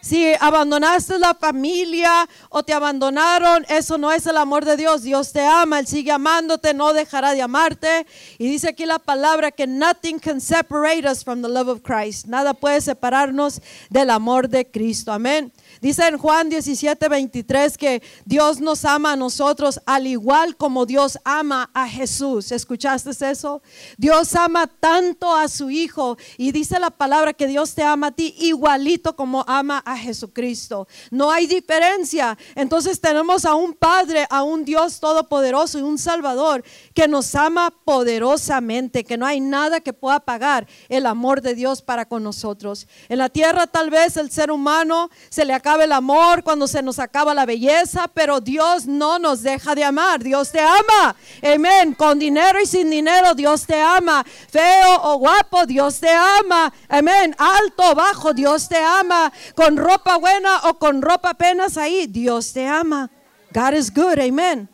Si 0.00 0.32
abandonaste 0.40 1.18
la 1.18 1.34
familia 1.34 2.28
o 2.48 2.62
te 2.62 2.72
abandonaron, 2.72 3.66
eso 3.68 3.98
no 3.98 4.12
es 4.12 4.26
el 4.26 4.36
amor 4.36 4.64
de 4.64 4.76
Dios. 4.76 5.02
Dios 5.02 5.32
te 5.32 5.44
ama, 5.44 5.80
Él 5.80 5.86
sigue 5.88 6.12
amándote, 6.12 6.72
no 6.72 6.92
dejará 6.92 7.34
de 7.34 7.42
amarte. 7.42 8.06
Y 8.38 8.48
dice 8.48 8.68
aquí 8.68 8.86
la 8.86 9.00
palabra 9.00 9.50
que 9.50 9.66
nothing 9.66 10.20
can 10.20 10.40
separate 10.40 11.06
us 11.06 11.24
from 11.24 11.42
the 11.42 11.48
love 11.48 11.68
of 11.68 11.82
Christ. 11.82 12.26
Nada 12.26 12.54
puede 12.54 12.80
separarnos 12.80 13.60
del 13.90 14.10
amor 14.10 14.48
de 14.48 14.70
Cristo. 14.70 15.12
Amén. 15.12 15.52
Dice 15.80 16.06
en 16.08 16.18
Juan 16.18 16.48
17, 16.48 17.08
23 17.08 17.78
que 17.78 18.02
Dios 18.24 18.60
nos 18.60 18.84
ama 18.84 19.12
a 19.12 19.16
nosotros 19.16 19.80
al 19.86 20.06
igual 20.06 20.56
como 20.56 20.86
Dios 20.86 21.18
ama 21.24 21.70
a 21.72 21.88
Jesús. 21.88 22.50
¿Escuchaste 22.50 23.10
eso? 23.30 23.62
Dios 23.96 24.34
ama 24.34 24.66
tanto 24.66 25.34
a 25.34 25.48
su 25.48 25.70
Hijo 25.70 26.18
y 26.36 26.50
dice 26.52 26.80
la 26.80 26.90
palabra 26.90 27.32
que 27.32 27.46
Dios 27.46 27.74
te 27.74 27.82
ama 27.82 28.08
a 28.08 28.12
ti 28.12 28.34
igualito 28.38 29.14
como 29.14 29.44
ama 29.46 29.82
a 29.84 29.96
Jesucristo. 29.96 30.88
No 31.10 31.30
hay 31.30 31.46
diferencia. 31.46 32.36
Entonces 32.54 33.00
tenemos 33.00 33.44
a 33.44 33.54
un 33.54 33.74
Padre, 33.74 34.26
a 34.30 34.42
un 34.42 34.64
Dios 34.64 34.98
todopoderoso 34.98 35.78
y 35.78 35.82
un 35.82 35.98
Salvador 35.98 36.64
que 36.94 37.06
nos 37.06 37.34
ama 37.34 37.72
poderosamente, 37.84 39.04
que 39.04 39.16
no 39.16 39.26
hay 39.26 39.40
nada 39.40 39.80
que 39.80 39.92
pueda 39.92 40.20
pagar 40.20 40.66
el 40.88 41.06
amor 41.06 41.40
de 41.40 41.54
Dios 41.54 41.82
para 41.82 42.06
con 42.06 42.24
nosotros. 42.24 42.88
En 43.08 43.18
la 43.18 43.28
tierra 43.28 43.66
tal 43.66 43.90
vez 43.90 44.16
el 44.16 44.30
ser 44.30 44.50
humano 44.50 45.10
se 45.28 45.44
le 45.44 45.54
acaba 45.54 45.67
el 45.76 45.92
amor, 45.92 46.42
cuando 46.42 46.66
se 46.66 46.82
nos 46.82 46.98
acaba 46.98 47.34
la 47.34 47.46
belleza, 47.46 48.08
pero 48.12 48.40
Dios 48.40 48.86
no 48.86 49.18
nos 49.18 49.42
deja 49.42 49.74
de 49.74 49.84
amar. 49.84 50.22
Dios 50.22 50.50
te 50.50 50.60
ama. 50.60 51.14
Amén. 51.42 51.94
Con 51.94 52.18
dinero 52.18 52.60
y 52.60 52.66
sin 52.66 52.90
dinero, 52.90 53.34
Dios 53.34 53.66
te 53.66 53.80
ama. 53.80 54.24
Feo 54.24 55.02
o 55.02 55.18
guapo, 55.18 55.66
Dios 55.66 56.00
te 56.00 56.10
ama. 56.10 56.72
Amén. 56.88 57.34
Alto 57.38 57.92
o 57.92 57.94
bajo, 57.94 58.32
Dios 58.32 58.68
te 58.68 58.78
ama. 58.78 59.32
Con 59.54 59.76
ropa 59.76 60.16
buena 60.16 60.58
o 60.64 60.78
con 60.78 61.02
ropa 61.02 61.30
apenas 61.30 61.76
ahí, 61.76 62.06
Dios 62.06 62.52
te 62.52 62.66
ama. 62.66 63.10
God 63.52 63.74
is 63.74 63.92
good. 63.92 64.18
Amén. 64.18 64.68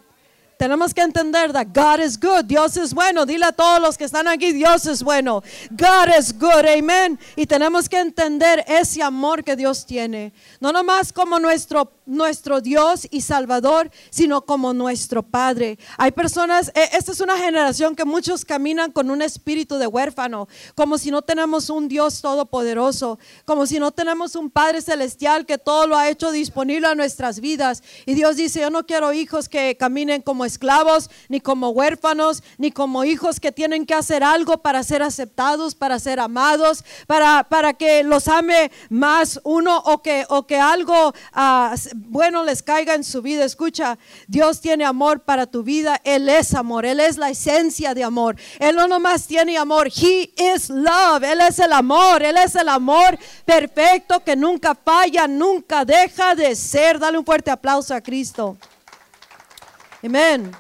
Tenemos 0.59 0.95
que 0.95 1.03
entender 1.03 1.53
that 1.53 1.69
God 1.75 2.01
is 2.05 2.19
good. 2.19 2.45
Dios 2.45 2.77
es 2.77 2.95
bueno. 2.95 3.27
Dile 3.27 3.47
a 3.47 3.53
todos 3.53 3.81
los 3.81 3.99
que 3.99 4.05
están 4.05 4.29
aquí, 4.29 4.53
Dios 4.53 4.87
es 4.87 5.03
bueno. 5.03 5.43
God 5.71 6.17
is 6.19 6.33
good. 6.33 6.67
Amén. 6.67 7.19
Y 7.37 7.47
tenemos 7.47 7.89
que 7.89 7.99
entender 7.99 8.65
ese 8.67 9.03
amor 9.03 9.43
que 9.43 9.57
Dios 9.57 9.85
tiene. 9.85 10.33
No 10.61 10.73
nomás 10.73 11.13
como 11.13 11.39
nuestro 11.39 11.91
nuestro 12.07 12.61
Dios 12.61 13.07
y 13.11 13.23
Salvador, 13.23 13.91
sino 14.11 14.43
como 14.43 14.73
nuestro 14.75 15.23
Padre. 15.23 15.79
Hay 15.97 16.13
personas, 16.13 16.71
e, 16.75 16.91
esta 16.97 17.13
es 17.13 17.21
una 17.21 17.37
generación 17.39 17.97
que 17.97 18.05
muchos 18.05 18.45
caminan 18.45 18.93
con 18.93 19.11
un 19.11 19.23
espíritu 19.23 19.77
de 19.77 19.87
huérfano, 19.87 20.49
como 20.75 20.99
si 20.99 21.11
no 21.11 21.23
tenemos 21.23 21.71
un 21.71 21.89
Dios 21.89 22.21
todopoderoso, 22.21 23.19
como 23.45 23.67
si 23.67 23.79
no 23.79 23.91
tenemos 23.93 24.37
un 24.37 24.51
Padre 24.51 24.83
celestial 24.83 25.47
que 25.47 25.59
todo 25.59 25.87
lo 25.87 25.97
ha 25.97 26.09
hecho 26.09 26.31
disponible 26.31 26.87
a 26.87 26.95
nuestras 26.95 27.41
vidas. 27.41 27.83
Y 28.07 28.15
Dios 28.15 28.37
dice, 28.37 28.61
yo 28.61 28.71
no 28.71 28.87
quiero 28.87 29.13
hijos 29.13 29.49
que 29.49 29.77
caminen 29.77 30.23
como 30.23 30.45
esclavos, 30.45 31.11
ni 31.29 31.41
como 31.41 31.71
huérfanos, 31.71 32.43
ni 32.59 32.71
como 32.71 33.05
hijos 33.05 33.41
que 33.41 33.53
tienen 33.53 33.87
que 33.87 33.95
hacer 33.95 34.23
algo 34.23 34.59
para 34.59 34.83
ser 34.83 35.03
aceptados, 35.03 35.75
para 35.75 35.99
ser 35.99 36.21
amados, 36.21 36.85
para, 37.07 37.45
para 37.45 37.75
que 37.75 38.03
los 38.05 38.29
ame 38.29 38.71
más 38.91 39.41
uno 39.45 39.79
o 39.79 40.03
que, 40.03 40.27
o 40.29 40.47
que 40.47 40.59
algo... 40.59 41.15
Uh, 41.35 41.94
bueno 41.95 42.43
les 42.45 42.63
caiga 42.63 42.95
en 42.95 43.05
su 43.05 43.23
vida. 43.23 43.45
Escucha, 43.45 43.99
Dios 44.27 44.61
tiene 44.61 44.85
amor 44.85 45.21
para 45.21 45.47
tu 45.47 45.63
vida. 45.63 46.01
Él 46.05 46.29
es 46.29 46.55
amor. 46.55 46.85
Él 46.85 47.01
es 47.01 47.17
la 47.17 47.31
esencia 47.31 47.95
de 47.95 48.05
amor. 48.05 48.37
Él 48.59 48.77
no 48.77 48.89
nomás 48.89 49.27
tiene 49.27 49.57
amor. 49.57 49.89
He 49.89 50.33
is 50.37 50.69
love. 50.69 51.23
Él 51.23 51.41
es 51.41 51.59
el 51.59 51.73
amor. 51.73 52.23
Él 52.23 52.37
es 52.37 52.55
el 52.55 52.69
amor 52.69 53.19
perfecto 53.45 54.23
que 54.25 54.37
nunca 54.37 54.75
falla, 54.75 55.29
nunca 55.29 55.85
deja 55.85 56.35
de 56.35 56.55
ser. 56.57 56.99
Dale 56.99 57.19
un 57.19 57.25
fuerte 57.25 57.51
aplauso 57.51 57.95
a 57.95 58.01
Cristo. 58.01 58.57
Amén. 60.03 60.51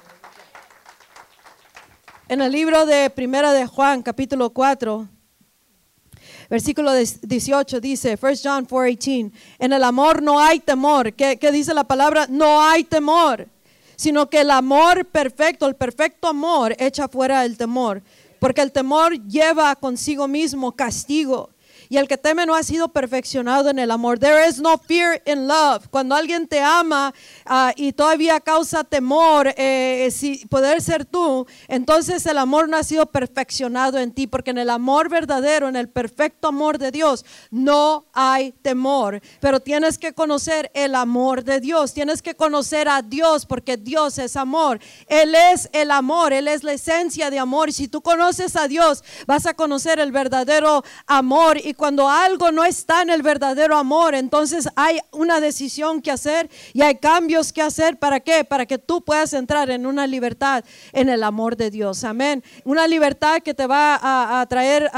En 2.29 2.41
el 2.41 2.51
libro 2.51 2.87
de 2.87 3.11
Primera 3.11 3.53
de 3.53 3.67
Juan, 3.67 4.03
capítulo 4.03 4.51
4, 4.51 5.09
Versículo 6.51 6.93
18 6.93 7.81
dice, 7.81 8.19
1 8.21 8.33
John 8.43 8.67
4:18, 8.67 9.33
en 9.59 9.73
el 9.73 9.85
amor 9.85 10.23
no 10.23 10.39
hay 10.41 10.61
temor. 10.61 11.13
¿Qué, 11.15 11.39
¿Qué 11.39 11.53
dice 11.53 11.75
la 11.75 11.85
palabra? 11.85 12.27
No 12.29 12.63
hay 12.63 12.85
temor, 12.85 13.49
sino 13.97 14.29
que 14.29 14.41
el 14.41 14.51
amor 14.51 15.07
perfecto, 15.07 15.67
el 15.67 15.77
perfecto 15.77 16.29
amor 16.29 16.77
echa 16.79 17.09
fuera 17.09 17.45
el 17.45 17.57
temor, 17.57 18.03
porque 18.39 18.61
el 18.61 18.73
temor 18.73 19.15
lleva 19.27 19.75
consigo 19.77 20.29
mismo 20.29 20.73
castigo 20.73 21.54
y 21.95 21.97
el 21.97 22.09
que 22.09 22.19
teme 22.19 22.45
no 22.45 22.57
ha 22.57 22.65
sido 22.65 22.89
perfeccionado 22.89 23.71
en 23.71 23.79
el 23.79 23.93
amor. 23.93 24.19
There 24.19 24.49
is 24.49 24.59
no 24.59 24.79
fear 24.79 25.23
in 25.27 25.47
love. 25.47 25.87
Cuando 25.91 26.17
alguien 26.17 26.49
te 26.49 26.61
ama 26.61 27.15
ah, 27.47 27.73
y 27.77 27.93
todavía 27.93 28.41
causa 28.41 28.83
temor, 28.83 29.55
eh, 29.57 30.09
si 30.11 30.45
poder 30.47 30.83
ser 30.83 31.05
tú, 31.05 31.47
entonces 31.69 32.27
el 32.27 32.39
amor 32.39 32.69
no 32.69 32.79
ha 32.79 32.83
sido 32.83 33.07
perfeccionado 33.07 33.99
en 33.99 34.11
ti, 34.11 34.27
porque 34.27 34.51
en 34.51 34.59
el 34.59 34.71
amor 34.71 35.09
verdadero, 35.09 35.69
en 35.69 35.77
el 35.77 35.89
perfecto 35.89 36.49
amor 36.49 36.79
de 36.79 36.91
Dios, 36.91 37.25
no 37.53 38.07
hay 38.13 38.51
temor. 38.51 39.21
Pero 39.39 39.61
tienes 39.61 39.97
que 39.97 40.15
conocer 40.15 40.73
el 40.75 40.97
amor 40.97 41.45
de 41.45 41.61
Dios, 41.61 41.95
tienes 41.95 42.23
que 42.23 42.35
conocer 42.35 42.89
a 42.89 43.03
Dios, 43.03 43.47
porque 43.47 43.77
Dios 43.77 44.19
es 44.19 44.35
amor. 44.35 44.81
Él 45.07 45.37
es 45.37 45.69
el 45.73 45.93
amor, 45.93 46.33
Él 46.33 46.49
es 46.49 46.65
la 46.65 46.73
esencia 46.73 47.31
de 47.31 47.39
amor. 47.39 47.69
Y 47.69 47.73
si 47.73 47.87
tú 47.87 48.01
conoces 48.01 48.57
a 48.57 48.67
Dios, 48.67 49.05
vas 49.29 49.47
a 49.47 49.55
conocer 49.55 50.01
el 50.01 50.11
verdadero 50.11 50.83
amor. 51.07 51.59
Cuando 51.85 52.09
algo 52.09 52.51
no 52.51 52.65
está 52.65 53.03
en 53.03 53.11
el 53.11 53.21
verdadero 53.21 53.77
amor, 53.77 54.15
entonces 54.15 54.71
hay 54.75 55.01
una 55.13 55.39
decisión 55.39 56.01
que 56.01 56.11
hacer 56.11 56.49
y 56.73 56.81
hay 56.81 56.95
cambios 56.95 57.53
que 57.53 57.61
hacer. 57.61 57.99
¿Para 57.99 58.21
qué? 58.21 58.43
Para 58.43 58.65
que 58.65 58.79
tú 58.79 59.05
puedas 59.05 59.35
entrar 59.35 59.69
en 59.69 59.85
una 59.85 60.07
libertad 60.07 60.65
en 60.95 61.11
el 61.11 61.23
amor 61.23 61.59
de 61.59 61.71
Dios. 61.71 62.03
Amén. 62.05 62.43
Una 62.65 62.87
libertad 62.87 63.43
que 63.43 63.53
te 63.53 63.67
va 63.67 64.01
a, 64.01 64.47
traer, 64.47 64.91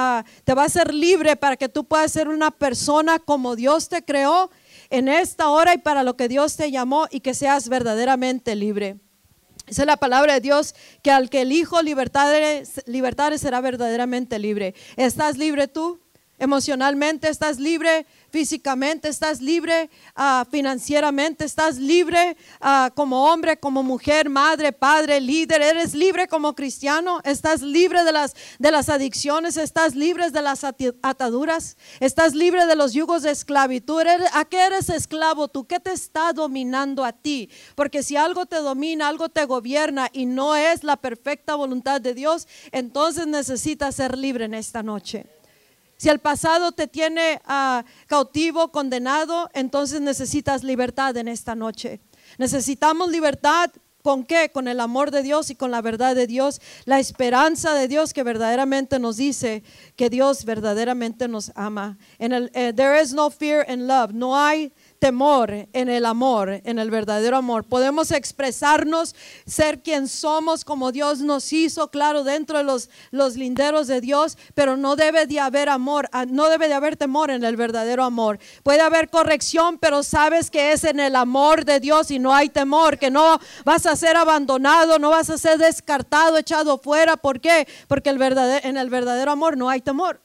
te 0.44 0.54
va 0.54 0.62
a 0.62 0.66
hacer 0.66 0.94
libre 0.94 1.34
para 1.34 1.56
que 1.56 1.68
tú 1.68 1.84
puedas 1.84 2.12
ser 2.12 2.28
una 2.28 2.52
persona 2.52 3.18
como 3.18 3.56
Dios 3.56 3.88
te 3.88 4.04
creó 4.04 4.48
en 4.88 5.08
esta 5.08 5.48
hora 5.48 5.74
y 5.74 5.78
para 5.78 6.04
lo 6.04 6.16
que 6.16 6.28
Dios 6.28 6.54
te 6.54 6.70
llamó 6.70 7.08
y 7.10 7.18
que 7.18 7.34
seas 7.34 7.68
verdaderamente 7.68 8.54
libre. 8.54 9.00
Esa 9.66 9.82
es 9.82 9.86
la 9.86 9.96
palabra 9.96 10.34
de 10.34 10.40
Dios, 10.40 10.76
que 11.02 11.10
al 11.10 11.30
que 11.30 11.40
el 11.40 11.50
Hijo 11.50 11.82
libertad, 11.82 12.32
libertad 12.86 13.32
será 13.38 13.60
verdaderamente 13.60 14.38
libre. 14.38 14.76
¿Estás 14.96 15.36
libre 15.36 15.66
tú? 15.66 16.05
Emocionalmente 16.38 17.30
estás 17.30 17.58
libre, 17.58 18.06
físicamente 18.30 19.08
estás 19.08 19.40
libre, 19.40 19.88
ah, 20.14 20.44
financieramente 20.50 21.46
estás 21.46 21.78
libre, 21.78 22.36
ah, 22.60 22.90
como 22.94 23.24
hombre, 23.24 23.58
como 23.58 23.82
mujer, 23.82 24.28
madre, 24.28 24.72
padre, 24.72 25.20
líder, 25.20 25.62
eres 25.62 25.94
libre 25.94 26.28
como 26.28 26.54
cristiano, 26.54 27.20
estás 27.24 27.62
libre 27.62 28.04
de 28.04 28.12
las, 28.12 28.34
de 28.58 28.70
las 28.70 28.90
adicciones, 28.90 29.56
estás 29.56 29.94
libre 29.94 30.30
de 30.30 30.42
las 30.42 30.62
ataduras, 30.64 31.78
estás 32.00 32.34
libre 32.34 32.66
de 32.66 32.76
los 32.76 32.92
yugos 32.92 33.22
de 33.22 33.30
esclavitud. 33.30 34.02
¿A 34.32 34.44
qué 34.44 34.66
eres 34.66 34.90
esclavo 34.90 35.48
tú? 35.48 35.66
¿Qué 35.66 35.80
te 35.80 35.92
está 35.92 36.34
dominando 36.34 37.04
a 37.04 37.12
ti? 37.12 37.48
Porque 37.74 38.02
si 38.02 38.16
algo 38.16 38.44
te 38.44 38.56
domina, 38.56 39.08
algo 39.08 39.30
te 39.30 39.46
gobierna 39.46 40.10
y 40.12 40.26
no 40.26 40.54
es 40.54 40.84
la 40.84 40.96
perfecta 40.96 41.54
voluntad 41.54 42.00
de 42.00 42.12
Dios, 42.12 42.46
entonces 42.72 43.26
necesitas 43.26 43.94
ser 43.94 44.18
libre 44.18 44.44
en 44.44 44.54
esta 44.54 44.82
noche. 44.82 45.35
Si 45.96 46.08
el 46.08 46.18
pasado 46.18 46.72
te 46.72 46.86
tiene 46.86 47.40
ah, 47.46 47.84
cautivo, 48.06 48.70
condenado, 48.70 49.50
entonces 49.54 50.00
necesitas 50.00 50.62
libertad 50.62 51.16
en 51.16 51.28
esta 51.28 51.54
noche. 51.54 52.00
Necesitamos 52.38 53.10
libertad 53.10 53.70
¿Con 54.06 54.22
qué? 54.22 54.52
Con 54.52 54.68
el 54.68 54.78
amor 54.78 55.10
de 55.10 55.24
Dios 55.24 55.50
y 55.50 55.56
con 55.56 55.72
la 55.72 55.82
verdad 55.82 56.14
de 56.14 56.28
Dios, 56.28 56.60
la 56.84 57.00
esperanza 57.00 57.74
de 57.74 57.88
Dios 57.88 58.14
que 58.14 58.22
verdaderamente 58.22 59.00
nos 59.00 59.16
dice 59.16 59.64
que 59.96 60.10
Dios 60.10 60.44
verdaderamente 60.44 61.26
nos 61.26 61.50
ama. 61.56 61.98
En 62.20 62.32
el, 62.32 62.52
eh, 62.54 62.72
there 62.72 63.02
is 63.02 63.12
no 63.12 63.30
fear 63.30 63.68
in 63.68 63.88
love. 63.88 64.12
No 64.12 64.36
hay 64.36 64.72
temor 64.98 65.68
en 65.72 65.88
el 65.88 66.06
amor, 66.06 66.60
en 66.64 66.78
el 66.78 66.90
verdadero 66.90 67.36
amor. 67.36 67.64
Podemos 67.64 68.10
expresarnos, 68.10 69.14
ser 69.46 69.82
quien 69.82 70.08
somos 70.08 70.64
como 70.64 70.92
Dios 70.92 71.20
nos 71.20 71.52
hizo, 71.52 71.90
claro, 71.90 72.24
dentro 72.24 72.58
de 72.58 72.64
los, 72.64 72.90
los 73.10 73.36
linderos 73.36 73.86
de 73.86 74.00
Dios, 74.00 74.36
pero 74.54 74.76
no 74.76 74.96
debe 74.96 75.26
de 75.26 75.40
haber 75.40 75.68
amor, 75.68 76.08
ah, 76.12 76.26
no 76.26 76.48
debe 76.48 76.68
de 76.68 76.74
haber 76.74 76.96
temor 76.96 77.30
en 77.30 77.44
el 77.44 77.56
verdadero 77.56 78.04
amor. 78.04 78.38
Puede 78.62 78.80
haber 78.80 79.10
corrección, 79.10 79.78
pero 79.78 80.02
sabes 80.02 80.50
que 80.50 80.72
es 80.72 80.84
en 80.84 81.00
el 81.00 81.16
amor 81.16 81.64
de 81.64 81.80
Dios 81.80 82.10
y 82.10 82.18
no 82.18 82.34
hay 82.34 82.48
temor, 82.48 82.98
que 82.98 83.10
no 83.10 83.38
vas 83.64 83.86
a 83.86 83.96
ser 83.96 84.16
abandonado, 84.16 84.98
no 84.98 85.10
vas 85.10 85.30
a 85.30 85.38
ser 85.38 85.58
descartado, 85.58 86.36
echado 86.36 86.78
fuera. 86.78 87.16
¿Por 87.16 87.40
qué? 87.40 87.66
Porque 87.88 88.10
el 88.10 88.18
verdadero, 88.18 88.66
en 88.66 88.76
el 88.76 88.90
verdadero 88.90 89.30
amor 89.32 89.56
no 89.56 89.68
hay 89.68 89.80
temor. 89.80 90.20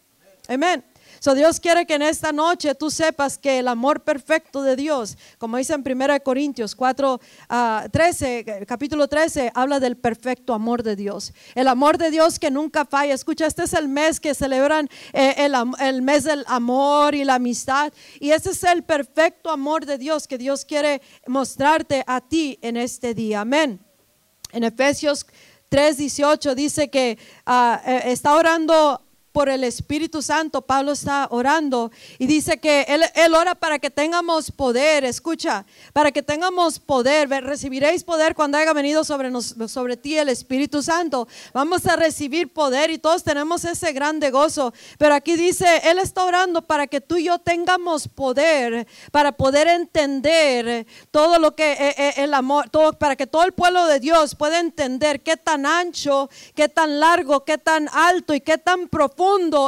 Amén. 0.47 0.90
So 1.23 1.35
Dios 1.35 1.59
quiere 1.59 1.85
que 1.85 1.93
en 1.93 2.01
esta 2.01 2.31
noche 2.31 2.73
tú 2.73 2.89
sepas 2.89 3.37
que 3.37 3.59
el 3.59 3.67
amor 3.67 4.01
perfecto 4.01 4.63
de 4.63 4.75
Dios, 4.75 5.19
como 5.37 5.57
dice 5.57 5.75
en 5.75 5.83
1 5.85 6.19
Corintios 6.23 6.73
4, 6.73 7.21
13, 7.91 8.45
ah, 8.47 8.65
capítulo 8.65 9.07
13, 9.07 9.51
habla 9.53 9.79
del 9.79 9.97
perfecto 9.97 10.51
amor 10.55 10.81
de 10.81 10.95
Dios. 10.95 11.31
El 11.53 11.67
amor 11.67 11.99
de 11.99 12.09
Dios 12.09 12.39
que 12.39 12.49
nunca 12.49 12.85
falla. 12.85 13.13
Escucha, 13.13 13.45
este 13.45 13.65
es 13.65 13.73
el 13.75 13.87
mes 13.87 14.19
que 14.19 14.33
celebran 14.33 14.89
eh, 15.13 15.35
el, 15.37 15.53
el 15.79 16.01
mes 16.01 16.23
del 16.23 16.43
amor 16.47 17.13
y 17.13 17.23
la 17.23 17.35
amistad. 17.35 17.93
Y 18.19 18.31
este 18.31 18.49
es 18.49 18.63
el 18.63 18.81
perfecto 18.81 19.51
amor 19.51 19.85
de 19.85 19.99
Dios 19.99 20.27
que 20.27 20.39
Dios 20.39 20.65
quiere 20.65 21.03
mostrarte 21.27 22.03
a 22.07 22.21
ti 22.21 22.57
en 22.63 22.77
este 22.77 23.13
día. 23.13 23.41
Amén. 23.41 23.79
En 24.51 24.63
Efesios 24.63 25.27
3:18 25.69 26.55
dice 26.55 26.89
que 26.89 27.19
ah, 27.45 27.79
eh, 27.85 28.01
está 28.05 28.33
orando 28.33 29.03
por 29.31 29.49
el 29.49 29.63
Espíritu 29.63 30.21
Santo, 30.21 30.61
Pablo 30.61 30.91
está 30.91 31.27
orando 31.31 31.91
y 32.19 32.27
dice 32.27 32.59
que 32.59 32.85
él, 32.87 33.33
ora 33.33 33.55
para 33.55 33.79
que 33.79 33.89
tengamos 33.89 34.51
poder, 34.51 35.05
escucha, 35.05 35.65
para 35.93 36.11
que 36.11 36.21
tengamos 36.21 36.79
poder, 36.79 37.29
recibiréis 37.29 38.03
poder 38.03 38.35
cuando 38.35 38.57
haya 38.57 38.73
venido 38.73 39.03
sobre, 39.03 39.31
sobre 39.67 39.95
ti 39.95 40.17
el 40.17 40.29
Espíritu 40.29 40.83
Santo. 40.83 41.27
Vamos 41.53 41.85
a 41.85 41.95
recibir 41.95 42.51
poder 42.51 42.89
y 42.91 42.97
todos 42.97 43.23
tenemos 43.23 43.63
ese 43.63 43.93
grande 43.93 44.31
gozo. 44.31 44.73
Pero 44.97 45.15
aquí 45.15 45.35
dice, 45.35 45.81
Él 45.85 45.99
está 45.99 46.25
orando 46.25 46.61
para 46.61 46.87
que 46.87 46.99
tú 46.99 47.15
y 47.15 47.25
yo 47.25 47.39
tengamos 47.39 48.07
poder, 48.09 48.85
para 49.11 49.31
poder 49.31 49.67
entender 49.67 50.85
todo 51.09 51.39
lo 51.39 51.55
que 51.55 51.71
eh, 51.71 51.95
eh, 51.97 52.13
el 52.17 52.33
amor, 52.33 52.69
todo, 52.69 52.93
para 52.93 53.15
que 53.15 53.27
todo 53.27 53.43
el 53.43 53.53
pueblo 53.53 53.85
de 53.85 53.99
Dios 53.99 54.35
pueda 54.35 54.59
entender 54.59 55.21
qué 55.21 55.37
tan 55.37 55.65
ancho, 55.65 56.29
qué 56.53 56.67
tan 56.67 56.99
largo, 56.99 57.45
qué 57.45 57.57
tan 57.57 57.87
alto 57.93 58.33
y 58.33 58.41
qué 58.41 58.57
tan 58.57 58.89
profundo 58.89 59.20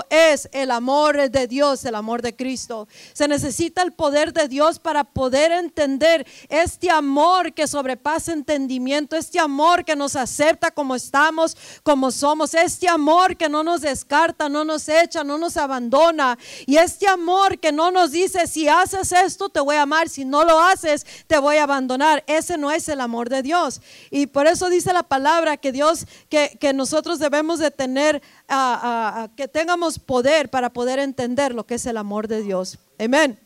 es 0.09 0.49
el 0.51 0.71
amor 0.71 1.29
de 1.29 1.47
Dios, 1.47 1.85
el 1.85 1.95
amor 1.95 2.21
de 2.21 2.35
Cristo. 2.35 2.87
Se 3.13 3.27
necesita 3.27 3.81
el 3.81 3.93
poder 3.93 4.33
de 4.33 4.47
Dios 4.47 4.79
para 4.79 5.03
poder 5.03 5.51
entender 5.51 6.25
este 6.49 6.89
amor 6.89 7.53
que 7.53 7.67
sobrepasa 7.67 8.33
entendimiento, 8.33 9.15
este 9.15 9.39
amor 9.39 9.85
que 9.85 9.95
nos 9.95 10.15
acepta 10.15 10.71
como 10.71 10.95
estamos, 10.95 11.55
como 11.83 12.11
somos, 12.11 12.53
este 12.53 12.87
amor 12.87 13.37
que 13.37 13.49
no 13.49 13.63
nos 13.63 13.81
descarta, 13.81 14.49
no 14.49 14.63
nos 14.63 14.89
echa, 14.89 15.23
no 15.23 15.37
nos 15.37 15.57
abandona. 15.57 16.37
Y 16.65 16.77
este 16.77 17.07
amor 17.07 17.59
que 17.59 17.71
no 17.71 17.91
nos 17.91 18.11
dice, 18.11 18.47
si 18.47 18.67
haces 18.67 19.11
esto, 19.11 19.49
te 19.49 19.59
voy 19.59 19.75
a 19.75 19.83
amar, 19.83 20.09
si 20.09 20.25
no 20.25 20.43
lo 20.43 20.59
haces, 20.59 21.05
te 21.27 21.37
voy 21.37 21.57
a 21.57 21.63
abandonar. 21.63 22.23
Ese 22.27 22.57
no 22.57 22.71
es 22.71 22.89
el 22.89 23.01
amor 23.01 23.29
de 23.29 23.43
Dios. 23.43 23.81
Y 24.09 24.27
por 24.27 24.47
eso 24.47 24.69
dice 24.69 24.93
la 24.93 25.03
palabra 25.03 25.57
que 25.57 25.71
Dios, 25.71 26.05
que, 26.29 26.57
que 26.59 26.73
nosotros 26.73 27.19
debemos 27.19 27.59
de 27.59 27.71
tener 27.71 28.21
que 29.35 29.47
tengamos 29.47 29.99
poder 29.99 30.49
para 30.49 30.71
poder 30.71 30.99
entender 30.99 31.53
lo 31.53 31.65
que 31.65 31.75
es 31.75 31.85
el 31.85 31.97
amor 31.97 32.27
de 32.27 32.41
Dios. 32.41 32.79
Amén. 32.99 33.39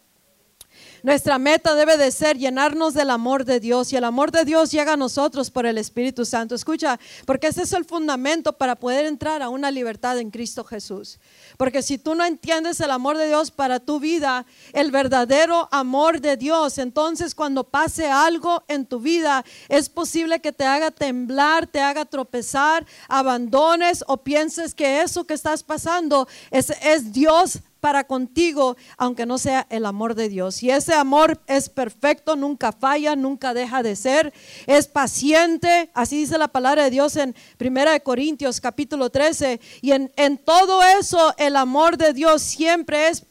Nuestra 1.03 1.37
meta 1.37 1.75
debe 1.75 1.95
de 1.97 2.11
ser 2.11 2.37
llenarnos 2.37 2.93
del 2.93 3.11
amor 3.11 3.45
de 3.45 3.59
Dios 3.59 3.93
y 3.93 3.97
el 3.97 4.03
amor 4.03 4.31
de 4.31 4.45
Dios 4.45 4.71
llega 4.71 4.93
a 4.93 4.97
nosotros 4.97 5.51
por 5.51 5.65
el 5.65 5.77
Espíritu 5.77 6.25
Santo. 6.25 6.55
Escucha, 6.55 6.99
porque 7.25 7.47
ese 7.47 7.61
es 7.63 7.73
el 7.73 7.85
fundamento 7.85 8.53
para 8.53 8.75
poder 8.75 9.05
entrar 9.05 9.41
a 9.41 9.49
una 9.49 9.69
libertad 9.69 10.17
en 10.17 10.31
Cristo 10.31 10.63
Jesús. 10.63 11.19
Porque 11.57 11.83
si 11.83 11.97
tú 11.97 12.15
no 12.15 12.25
entiendes 12.25 12.79
el 12.79 12.91
amor 12.91 13.17
de 13.17 13.27
Dios 13.27 13.51
para 13.51 13.79
tu 13.79 13.99
vida, 13.99 14.45
el 14.73 14.91
verdadero 14.91 15.69
amor 15.71 16.19
de 16.19 16.35
Dios, 16.35 16.77
entonces 16.79 17.35
cuando 17.35 17.63
pase 17.63 18.07
algo 18.07 18.63
en 18.67 18.85
tu 18.85 18.99
vida, 18.99 19.45
es 19.69 19.89
posible 19.89 20.39
que 20.39 20.51
te 20.51 20.65
haga 20.65 20.89
temblar, 20.89 21.67
te 21.67 21.79
haga 21.79 22.05
tropezar, 22.05 22.85
abandones 23.07 24.03
o 24.07 24.17
pienses 24.17 24.73
que 24.73 25.01
eso 25.01 25.25
que 25.25 25.35
estás 25.35 25.63
pasando 25.63 26.27
es, 26.49 26.71
es 26.81 27.13
Dios 27.13 27.59
para 27.79 28.05
contigo, 28.05 28.77
aunque 28.97 29.25
no 29.25 29.37
sea 29.37 29.67
el 29.69 29.85
amor 29.85 30.15
de 30.15 30.29
Dios. 30.29 30.63
Y 30.63 30.71
ese 30.71 30.93
amor 30.93 31.41
es 31.47 31.69
perfecto, 31.69 32.35
nunca 32.35 32.71
falla, 32.71 33.15
nunca 33.15 33.53
deja 33.53 33.83
de 33.83 33.95
ser, 33.95 34.33
es 34.65 34.87
paciente, 34.87 35.89
así 35.93 36.17
dice 36.17 36.37
la 36.37 36.47
palabra 36.47 36.83
de 36.83 36.89
Dios 36.89 37.15
en 37.15 37.35
1 37.59 38.03
Corintios 38.03 38.61
capítulo 38.61 39.09
13. 39.09 39.59
Y 39.81 39.91
en, 39.91 40.11
en 40.15 40.37
todo 40.37 40.81
eso 40.83 41.33
el 41.37 41.55
amor 41.55 41.97
de 41.97 42.13
Dios 42.13 42.41
siempre 42.41 43.09
es 43.09 43.25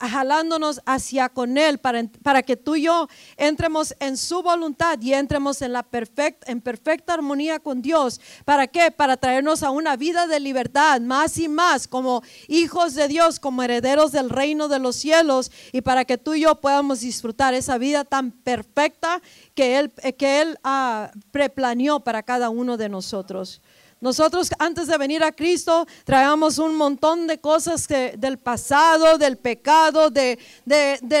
jalándonos 0.00 0.80
hacia 0.86 1.28
con 1.28 1.58
Él 1.58 1.78
para, 1.78 2.04
para 2.22 2.42
que 2.42 2.56
tú 2.56 2.76
y 2.76 2.82
yo 2.82 3.08
entremos 3.36 3.94
en 4.00 4.16
su 4.16 4.42
voluntad 4.42 5.00
y 5.00 5.12
entremos 5.14 5.62
en, 5.62 5.72
la 5.72 5.82
perfecta, 5.82 6.50
en 6.50 6.60
perfecta 6.60 7.14
armonía 7.14 7.58
con 7.58 7.82
Dios. 7.82 8.20
¿Para 8.44 8.66
qué? 8.66 8.90
Para 8.90 9.16
traernos 9.16 9.62
a 9.62 9.70
una 9.70 9.96
vida 9.96 10.26
de 10.26 10.40
libertad 10.40 11.00
más 11.00 11.38
y 11.38 11.48
más 11.48 11.88
como 11.88 12.22
hijos 12.48 12.94
de 12.94 13.08
Dios, 13.08 13.40
como 13.40 13.62
herederos 13.62 14.12
del 14.12 14.30
reino 14.30 14.68
de 14.68 14.78
los 14.78 14.96
cielos 14.96 15.50
y 15.72 15.80
para 15.80 16.04
que 16.04 16.18
tú 16.18 16.34
y 16.34 16.42
yo 16.42 16.60
podamos 16.60 17.00
disfrutar 17.00 17.54
esa 17.54 17.78
vida 17.78 18.04
tan 18.04 18.30
perfecta 18.30 19.20
que 19.54 19.78
Él, 19.78 19.92
que 20.16 20.42
él 20.42 20.58
ah, 20.64 21.10
preplaneó 21.30 22.00
para 22.00 22.22
cada 22.22 22.50
uno 22.50 22.76
de 22.76 22.88
nosotros. 22.88 23.60
Nosotros 24.02 24.50
antes 24.58 24.88
de 24.88 24.98
venir 24.98 25.22
a 25.22 25.30
Cristo 25.30 25.86
traíamos 26.02 26.58
un 26.58 26.74
montón 26.74 27.28
de 27.28 27.38
cosas 27.38 27.86
del 27.86 28.36
pasado, 28.36 29.16
del 29.16 29.36
pecado, 29.36 30.10
de, 30.10 30.40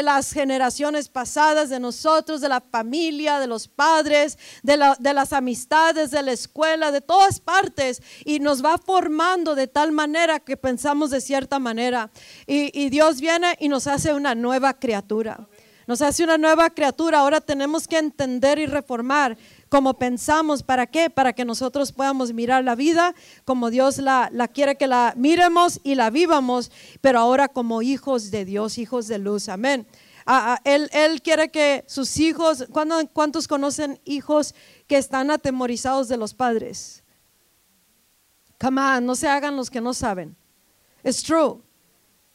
las 0.02 0.32
generaciones 0.32 1.08
pasadas, 1.08 1.70
de 1.70 1.78
nosotros, 1.78 2.40
de 2.40 2.48
la 2.48 2.60
familia, 2.60 3.38
de 3.38 3.46
los 3.46 3.68
padres, 3.68 4.36
de, 4.64 4.76
las 4.76 5.32
amistades, 5.32 6.10
de 6.10 6.24
la 6.24 6.32
escuela, 6.32 6.90
de 6.90 7.00
todas 7.00 7.38
partes. 7.38 8.02
Y 8.24 8.40
nos 8.40 8.64
va 8.64 8.76
formando 8.78 9.54
de 9.54 9.68
tal 9.68 9.92
manera 9.92 10.40
que 10.40 10.56
pensamos 10.56 11.10
de 11.10 11.20
cierta 11.20 11.60
manera. 11.60 12.10
Y 12.48 12.90
Dios 12.90 13.20
viene 13.20 13.56
y 13.60 13.68
nos 13.68 13.86
hace 13.86 14.12
una 14.12 14.34
nueva 14.34 14.74
criatura. 14.74 15.46
Nos 15.86 16.00
hace 16.00 16.24
una 16.24 16.38
nueva 16.38 16.70
criatura. 16.70 17.18
Ahora 17.18 17.40
tenemos 17.40 17.88
que 17.88 17.98
entender 17.98 18.58
y 18.58 18.66
reformar 18.66 19.36
como 19.72 19.94
pensamos. 19.94 20.62
¿Para 20.62 20.86
qué? 20.86 21.08
Para 21.08 21.32
que 21.32 21.46
nosotros 21.46 21.92
podamos 21.92 22.34
mirar 22.34 22.62
la 22.62 22.74
vida 22.74 23.14
como 23.46 23.70
Dios 23.70 23.96
la, 23.96 24.30
quiere 24.52 24.76
que 24.76 24.86
la 24.86 25.14
miremos 25.16 25.80
y 25.82 25.94
la 25.94 26.10
vivamos, 26.10 26.70
pero 27.00 27.20
ahora 27.20 27.48
como 27.48 27.80
hijos 27.80 28.30
de 28.30 28.44
Dios, 28.44 28.76
hijos 28.76 29.08
de 29.08 29.16
luz. 29.16 29.48
Amén. 29.48 29.86
Ah, 30.26 30.52
ah, 30.52 30.60
él, 30.64 30.90
él, 30.92 31.22
quiere 31.22 31.50
que 31.50 31.86
sus 31.88 32.18
hijos, 32.18 32.66
¿cuántos 33.14 33.48
conocen 33.48 33.98
hijos 34.04 34.54
que 34.86 34.98
están 34.98 35.30
atemorizados 35.30 36.06
de 36.06 36.18
los 36.18 36.34
padres? 36.34 37.02
Come 38.60 38.78
on, 38.78 39.06
no 39.06 39.14
se 39.14 39.26
hagan 39.26 39.56
los 39.56 39.70
que 39.70 39.80
no 39.80 39.94
saben. 39.94 40.36
It's 41.02 41.22
true. 41.22 41.62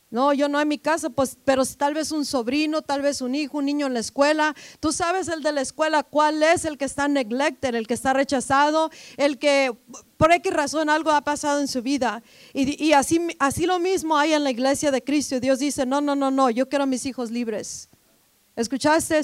No, 0.10 0.32
yo 0.32 0.48
no 0.48 0.62
en 0.62 0.70
mi 0.70 0.78
casa, 0.78 1.10
pues, 1.10 1.38
pero 1.44 1.66
tal 1.66 1.94
vez 1.94 2.14
un 2.14 2.24
sobrino, 2.24 2.82
tal 2.82 3.02
vez 3.02 3.20
un 3.22 3.36
hijo, 3.36 3.58
un 3.58 3.66
niño 3.66 3.88
en 3.88 3.94
la 3.94 4.00
escuela. 4.00 4.56
Tú 4.80 4.94
sabes 4.94 5.28
el 5.28 5.44
de 5.44 5.52
la 5.52 5.60
escuela, 5.60 6.04
cuál 6.04 6.42
es 6.44 6.64
el 6.64 6.78
que 6.78 6.86
está 6.86 7.10
neglected, 7.10 7.76
el 7.76 7.88
que 7.88 7.94
está 7.94 8.14
rechazado, 8.14 8.90
el 9.18 9.38
que 9.38 9.76
por 10.16 10.32
X 10.32 10.54
razón 10.54 10.90
algo 10.90 11.12
ha 11.12 11.22
pasado 11.22 11.60
en 11.60 11.68
su 11.68 11.82
vida. 11.82 12.24
Y, 12.54 12.82
y 12.82 12.94
así, 12.94 13.20
así 13.38 13.66
lo 13.66 13.80
mismo 13.80 14.18
hay 14.18 14.32
en 14.32 14.46
la 14.46 14.52
iglesia 14.52 14.92
de 14.92 15.04
Cristo. 15.04 15.42
Dios 15.42 15.60
dice, 15.60 15.86
no, 15.86 16.00
no, 16.00 16.16
no, 16.16 16.32
no, 16.32 16.50
yo 16.50 16.70
quiero 16.70 16.84
a 16.84 16.88
mis 16.88 17.06
hijos 17.06 17.30
libres. 17.30 17.90
¿Escuchaste? 18.56 19.22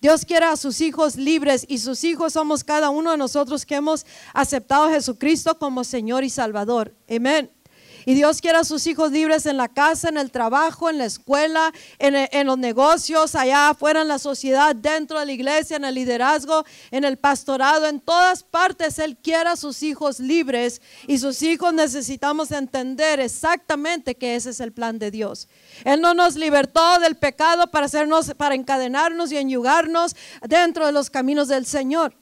Dios 0.00 0.24
quiere 0.24 0.46
a 0.46 0.56
sus 0.56 0.80
hijos 0.80 1.16
libres 1.16 1.64
y 1.68 1.78
sus 1.78 2.04
hijos 2.04 2.34
somos 2.34 2.64
cada 2.64 2.90
uno 2.90 3.12
de 3.12 3.16
nosotros 3.16 3.64
que 3.64 3.76
hemos 3.76 4.04
aceptado 4.34 4.84
a 4.84 4.90
Jesucristo 4.90 5.58
como 5.58 5.84
Señor 5.84 6.24
y 6.24 6.30
Salvador. 6.30 6.92
Amén. 7.08 7.55
Y 8.08 8.14
Dios 8.14 8.40
quiere 8.40 8.58
a 8.58 8.62
sus 8.62 8.86
hijos 8.86 9.10
libres 9.10 9.46
en 9.46 9.56
la 9.56 9.66
casa, 9.66 10.08
en 10.08 10.16
el 10.16 10.30
trabajo, 10.30 10.88
en 10.88 10.98
la 10.98 11.06
escuela, 11.06 11.72
en, 11.98 12.46
los 12.46 12.56
negocios, 12.56 13.34
allá 13.34 13.70
afuera 13.70 14.02
en 14.02 14.06
la 14.06 14.20
sociedad, 14.20 14.76
dentro 14.76 15.18
de 15.18 15.26
la 15.26 15.32
iglesia, 15.32 15.76
en 15.76 15.84
el 15.84 15.96
liderazgo, 15.96 16.64
en 16.92 17.02
el 17.02 17.16
pastorado, 17.16 17.84
en 17.88 17.98
todas 17.98 18.44
partes. 18.44 19.00
Él 19.00 19.16
quiere 19.16 19.50
a 19.50 19.56
sus 19.56 19.82
hijos 19.82 20.20
libres 20.20 20.80
y 21.08 21.18
sus 21.18 21.42
hijos 21.42 21.74
necesitamos 21.74 22.52
entender 22.52 23.18
exactamente 23.18 24.14
que 24.14 24.36
ese 24.36 24.50
es 24.50 24.60
el 24.60 24.72
plan 24.72 25.00
de 25.00 25.10
Dios. 25.10 25.48
Él 25.84 26.00
no 26.00 26.14
nos 26.14 26.36
libertó 26.36 27.00
del 27.00 27.16
pecado 27.16 27.72
para 27.72 27.86
hacernos, 27.86 28.32
para 28.34 28.54
encadenarnos 28.54 29.32
y 29.32 29.36
enyugarnos 29.36 30.14
dentro 30.46 30.86
de 30.86 30.92
los 30.92 31.10
caminos 31.10 31.48
del 31.48 31.66
Señor. 31.66 32.14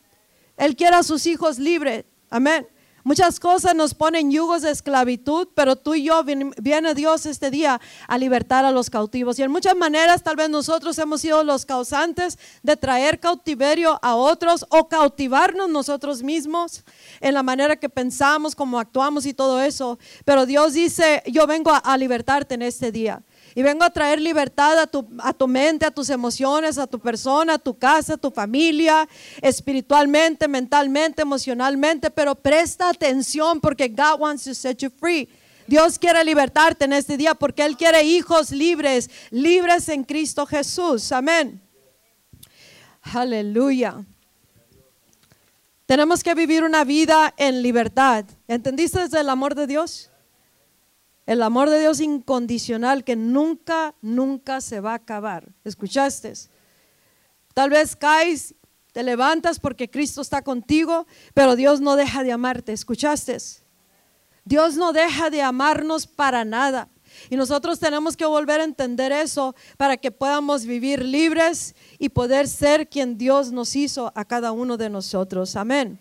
Él 0.56 0.76
quiere 0.76 0.96
a 0.96 1.02
sus 1.02 1.26
hijos 1.26 1.58
libres. 1.58 2.06
Amén. 2.30 2.66
Muchas 3.06 3.38
cosas 3.38 3.74
nos 3.74 3.92
ponen 3.92 4.30
yugos 4.30 4.62
de 4.62 4.70
esclavitud, 4.70 5.48
pero 5.54 5.76
tú 5.76 5.94
y 5.94 6.04
yo 6.04 6.24
viene 6.24 6.94
Dios 6.94 7.26
este 7.26 7.50
día 7.50 7.78
a 8.08 8.16
libertar 8.16 8.64
a 8.64 8.70
los 8.70 8.88
cautivos. 8.88 9.38
Y 9.38 9.42
en 9.42 9.50
muchas 9.50 9.76
maneras 9.76 10.22
tal 10.22 10.36
vez 10.36 10.48
nosotros 10.48 10.98
hemos 10.98 11.20
sido 11.20 11.44
los 11.44 11.66
causantes 11.66 12.38
de 12.62 12.78
traer 12.78 13.20
cautiverio 13.20 13.98
a 14.00 14.14
otros 14.14 14.64
o 14.70 14.88
cautivarnos 14.88 15.68
nosotros 15.68 16.22
mismos 16.22 16.82
en 17.20 17.34
la 17.34 17.42
manera 17.42 17.76
que 17.76 17.90
pensamos, 17.90 18.54
cómo 18.54 18.78
actuamos 18.78 19.26
y 19.26 19.34
todo 19.34 19.60
eso. 19.60 19.98
Pero 20.24 20.46
Dios 20.46 20.72
dice, 20.72 21.22
yo 21.26 21.46
vengo 21.46 21.72
a 21.74 21.98
libertarte 21.98 22.54
en 22.54 22.62
este 22.62 22.90
día. 22.90 23.22
Y 23.54 23.62
vengo 23.62 23.84
a 23.84 23.90
traer 23.90 24.20
libertad 24.20 24.78
a 24.80 24.86
tu, 24.86 25.06
a 25.18 25.32
tu 25.32 25.46
mente, 25.46 25.86
a 25.86 25.90
tus 25.90 26.10
emociones, 26.10 26.76
a 26.76 26.86
tu 26.86 26.98
persona, 26.98 27.54
a 27.54 27.58
tu 27.58 27.78
casa, 27.78 28.14
a 28.14 28.16
tu 28.16 28.30
familia, 28.30 29.08
espiritualmente, 29.40 30.48
mentalmente, 30.48 31.22
emocionalmente. 31.22 32.10
Pero 32.10 32.34
presta 32.34 32.88
atención 32.88 33.60
porque 33.60 33.88
God 33.88 34.18
wants 34.18 34.44
to 34.44 34.54
set 34.54 34.78
you 34.78 34.90
free. 34.90 35.28
Dios 35.66 35.98
quiere 35.98 36.24
libertarte 36.24 36.84
en 36.84 36.92
este 36.92 37.16
día 37.16 37.34
porque 37.34 37.64
Él 37.64 37.76
quiere 37.76 38.02
hijos 38.02 38.50
libres, 38.50 39.08
libres 39.30 39.88
en 39.88 40.04
Cristo 40.04 40.46
Jesús. 40.46 41.12
Amén. 41.12 41.62
Aleluya. 43.02 44.04
Tenemos 45.86 46.22
que 46.22 46.34
vivir 46.34 46.64
una 46.64 46.84
vida 46.84 47.34
en 47.36 47.62
libertad. 47.62 48.24
¿Entendiste 48.48 49.00
desde 49.00 49.20
el 49.20 49.28
amor 49.28 49.54
de 49.54 49.66
Dios? 49.66 50.10
El 51.26 51.42
amor 51.42 51.70
de 51.70 51.80
Dios 51.80 52.00
incondicional 52.00 53.02
que 53.04 53.16
nunca, 53.16 53.94
nunca 54.02 54.60
se 54.60 54.80
va 54.80 54.92
a 54.92 54.96
acabar. 54.96 55.48
¿Escuchaste? 55.64 56.32
Tal 57.54 57.70
vez 57.70 57.96
caes, 57.96 58.54
te 58.92 59.02
levantas 59.02 59.58
porque 59.58 59.90
Cristo 59.90 60.20
está 60.20 60.42
contigo, 60.42 61.06
pero 61.32 61.56
Dios 61.56 61.80
no 61.80 61.96
deja 61.96 62.22
de 62.22 62.32
amarte. 62.32 62.72
¿Escuchaste? 62.72 63.38
Dios 64.44 64.76
no 64.76 64.92
deja 64.92 65.30
de 65.30 65.40
amarnos 65.40 66.06
para 66.06 66.44
nada. 66.44 66.88
Y 67.30 67.36
nosotros 67.36 67.78
tenemos 67.78 68.16
que 68.16 68.26
volver 68.26 68.60
a 68.60 68.64
entender 68.64 69.12
eso 69.12 69.54
para 69.76 69.96
que 69.96 70.10
podamos 70.10 70.66
vivir 70.66 71.04
libres 71.04 71.74
y 71.98 72.10
poder 72.10 72.48
ser 72.48 72.88
quien 72.88 73.16
Dios 73.16 73.50
nos 73.52 73.74
hizo 73.76 74.12
a 74.14 74.24
cada 74.24 74.52
uno 74.52 74.76
de 74.76 74.90
nosotros. 74.90 75.56
Amén. 75.56 76.00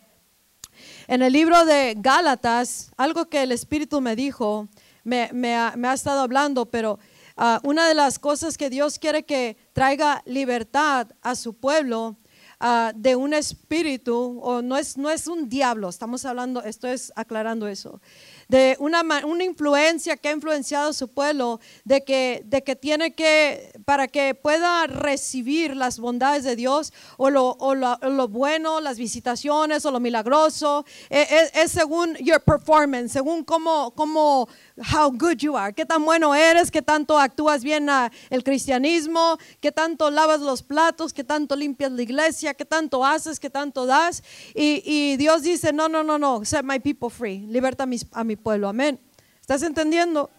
En 1.08 1.22
el 1.22 1.34
libro 1.34 1.66
de 1.66 1.96
Gálatas, 1.98 2.92
algo 2.98 3.26
que 3.26 3.44
el 3.44 3.52
Espíritu 3.52 4.02
me 4.02 4.16
dijo, 4.16 4.68
me, 5.04 5.56
ha, 5.56 5.94
estado 5.94 6.22
hablando, 6.22 6.66
pero 6.66 7.00
ah, 7.38 7.60
una 7.64 7.88
de 7.88 7.94
las 7.94 8.20
cosas 8.20 8.58
que 8.58 8.70
Dios 8.70 9.00
quiere 9.00 9.24
que 9.24 9.58
traiga 9.74 10.22
libertad 10.26 11.08
a 11.22 11.36
su 11.36 11.54
pueblo 11.54 12.18
ah, 12.60 12.92
de 12.96 13.16
un 13.16 13.34
espíritu, 13.34 14.40
o 14.42 14.62
no 14.62 14.78
es, 14.78 14.98
no 14.98 15.10
es 15.10 15.28
un 15.28 15.50
diablo, 15.50 15.90
estamos 15.90 16.26
hablando, 16.26 16.64
estoy 16.64 16.96
aclarando 17.16 17.68
eso, 17.68 18.00
de 18.48 18.76
una, 18.80 19.02
una 19.26 19.44
influencia 19.44 20.18
que 20.18 20.30
ha 20.30 20.32
influenciado 20.32 20.90
a 20.90 20.94
su 20.94 21.08
pueblo, 21.08 21.60
de 21.84 22.04
que, 22.04 22.44
de 22.46 22.64
que 22.64 22.76
tiene 22.76 23.16
que, 23.16 23.72
para 23.86 24.08
que 24.08 24.36
pueda 24.36 24.88
recibir 24.88 25.76
las 25.76 26.00
bondades 26.00 26.44
de 26.44 26.56
Dios 26.56 26.94
o 27.18 27.30
lo, 27.30 27.52
o 27.60 27.74
lo, 27.74 28.28
bueno, 28.28 28.80
las 28.80 28.98
visitaciones 28.98 29.86
o 29.86 29.92
lo 29.92 30.00
milagroso, 30.00 30.86
es, 31.10 31.52
es, 31.54 31.72
según 31.72 32.16
your 32.18 32.42
performance, 32.42 33.12
según 33.12 33.44
cómo, 33.44 33.92
cómo 33.96 34.48
how 34.78 35.10
good 35.12 35.38
you 35.38 35.56
are, 35.56 35.74
qué 35.74 35.86
tan 35.86 36.04
bueno 36.04 36.34
eres, 36.34 36.72
qué 36.72 36.82
tanto 36.82 37.20
actúas 37.20 37.64
bien 37.64 37.88
el 38.30 38.44
cristianismo, 38.44 39.38
qué 39.60 39.72
tanto 39.72 40.10
lavas 40.10 40.42
los 40.42 40.64
platos, 40.64 41.14
qué 41.14 41.24
tanto 41.24 41.56
limpias 41.56 41.92
la 41.92 42.02
iglesia, 42.02 42.54
qué 42.54 42.66
tanto 42.66 43.06
haces, 43.06 43.40
qué 43.40 43.50
tanto 43.50 43.86
das. 43.86 44.24
Y, 44.56 45.16
Dios 45.18 45.44
dice, 45.44 45.74
no, 45.74 45.90
no, 45.90 46.04
no, 46.04 46.18
no, 46.18 46.44
set 46.46 46.64
my 46.64 46.80
people 46.80 47.10
free, 47.10 47.46
liberta 47.48 47.88
a 48.14 48.24
mi, 48.24 48.36
pueblo, 48.36 48.70
amén. 48.70 49.00
¿Estás 49.40 49.62
entendiendo? 49.64 50.30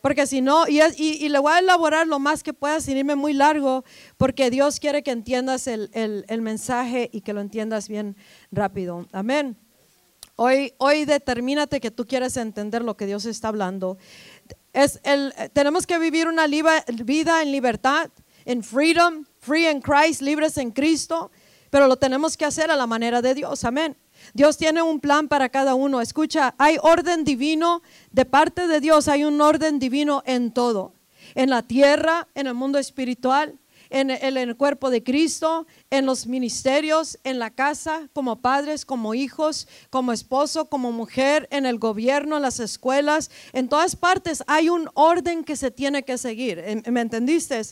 Porque 0.00 0.26
si 0.26 0.40
no, 0.40 0.68
y, 0.68 0.80
y, 0.96 1.28
le 1.28 1.38
voy 1.38 1.52
a 1.52 1.58
elaborar 1.58 2.06
lo 2.06 2.18
más 2.18 2.42
que 2.42 2.52
pueda 2.52 2.80
sin 2.80 2.96
irme 2.96 3.16
muy 3.16 3.32
largo, 3.32 3.84
porque 4.16 4.50
Dios 4.50 4.80
quiere 4.80 5.02
que 5.02 5.10
entiendas 5.10 5.66
el, 5.66 5.90
el 5.92 6.42
mensaje 6.42 7.08
y 7.12 7.22
que 7.22 7.32
lo 7.32 7.40
entiendas 7.40 7.88
bien 7.88 8.16
rápido. 8.50 9.06
Amén. 9.12 9.56
Hoy, 10.36 10.74
hoy 10.78 11.04
determínate 11.04 11.80
que 11.80 11.92
tú 11.92 12.06
quieres 12.06 12.36
entender 12.36 12.82
lo 12.82 12.96
que 12.96 13.06
Dios 13.06 13.24
está 13.24 13.48
hablando. 13.48 13.98
Es 14.72 15.00
el, 15.04 15.32
tenemos 15.52 15.86
que 15.86 15.98
vivir 15.98 16.26
una 16.26 16.46
vida 16.48 17.42
en 17.42 17.52
libertad, 17.52 18.10
en 18.44 18.64
freedom, 18.64 19.24
free 19.38 19.68
in 19.68 19.80
Christ, 19.80 20.22
libres 20.22 20.58
en 20.58 20.72
Cristo, 20.72 21.30
pero 21.70 21.86
lo 21.86 21.96
tenemos 21.96 22.36
que 22.36 22.44
hacer 22.44 22.70
a 22.72 22.76
la 22.76 22.86
manera 22.86 23.22
de 23.22 23.34
Dios. 23.34 23.64
Amén. 23.64 23.96
Dios 24.32 24.56
tiene 24.56 24.82
un 24.82 24.98
plan 24.98 25.28
para 25.28 25.48
cada 25.50 25.76
uno. 25.76 26.00
Escucha, 26.00 26.54
hay 26.58 26.78
orden 26.82 27.22
divino 27.22 27.82
de 28.10 28.24
parte 28.24 28.66
de 28.66 28.80
Dios, 28.80 29.06
hay 29.06 29.24
un 29.24 29.40
orden 29.40 29.78
divino 29.78 30.24
en 30.26 30.52
todo. 30.52 30.94
En 31.36 31.50
la 31.50 31.62
tierra, 31.62 32.26
en 32.34 32.48
el 32.48 32.54
mundo 32.54 32.78
espiritual, 32.78 33.58
en 33.94 34.10
el, 34.10 34.56
cuerpo 34.56 34.90
de 34.90 35.04
Cristo, 35.04 35.68
en 35.88 36.04
los 36.04 36.26
ministerios, 36.26 37.16
en 37.22 37.38
la 37.38 37.50
casa, 37.50 38.08
como 38.12 38.40
padres, 38.40 38.84
como 38.84 39.14
hijos, 39.14 39.68
como 39.88 40.12
esposo, 40.12 40.68
como 40.68 40.90
mujer, 40.90 41.46
en 41.52 41.64
el 41.64 41.78
gobierno, 41.78 42.36
en 42.36 42.42
las 42.42 42.58
escuelas, 42.58 43.30
en 43.52 43.68
todas 43.68 43.94
partes 43.94 44.42
hay 44.48 44.68
un 44.68 44.90
orden 44.94 45.44
que 45.44 45.54
se 45.54 45.70
tiene 45.70 46.02
que 46.02 46.18
seguir. 46.18 46.82
¿Me 46.90 47.02
entendiste? 47.02 47.62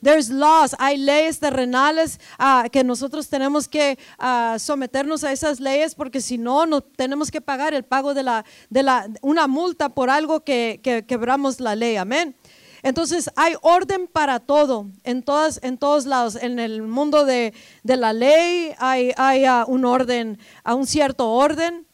There's 0.00 0.30
laws, 0.30 0.76
hay 0.78 0.98
leyes 0.98 1.40
terrenales 1.40 2.20
uh, 2.38 2.70
que 2.70 2.84
nosotros 2.84 3.28
tenemos 3.28 3.66
que 3.66 3.98
uh, 4.20 4.60
someternos 4.60 5.24
a 5.24 5.32
esas 5.32 5.58
leyes 5.58 5.96
porque 5.96 6.20
si 6.20 6.38
no, 6.38 6.64
no 6.64 6.80
tenemos 6.80 7.28
que 7.32 7.40
pagar 7.40 7.74
el 7.74 7.82
pago 7.82 8.14
de, 8.14 8.22
la, 8.22 8.44
de 8.70 8.84
la, 8.84 9.08
una 9.20 9.48
multa 9.48 9.88
por 9.88 10.10
algo 10.10 10.44
que 10.44 10.80
quebramos 11.08 11.58
la 11.58 11.74
ley. 11.74 11.96
Amén. 11.96 12.36
Entonces 12.82 13.30
hay 13.36 13.54
orden 13.62 14.08
para 14.08 14.40
todo, 14.40 14.86
en, 15.04 15.22
todas, 15.22 15.60
en 15.62 15.78
todos 15.78 16.04
lados. 16.04 16.36
En 16.36 16.58
el 16.58 16.82
mundo 16.82 17.24
de, 17.24 17.54
la 17.84 18.12
ley 18.12 18.74
hay, 18.78 19.12
hay 19.16 19.46
uh, 19.48 19.64
un 19.68 19.84
orden, 19.84 20.38
a 20.64 20.74
un 20.74 20.86
cierto 20.86 21.30
orden. 21.30 21.86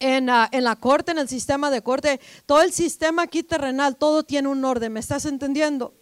En, 0.00 0.28
uh, 0.28 0.46
en, 0.50 0.64
la 0.64 0.76
corte, 0.76 1.12
en 1.12 1.18
el 1.18 1.28
sistema 1.28 1.70
de 1.70 1.80
corte, 1.80 2.20
todo 2.46 2.62
el 2.62 2.72
sistema 2.72 3.22
aquí 3.22 3.42
terrenal, 3.42 3.96
todo 3.96 4.22
tiene 4.22 4.48
un 4.48 4.64
orden. 4.64 4.92
¿Me 4.92 5.00
estás 5.00 5.24
entendiendo? 5.24 5.94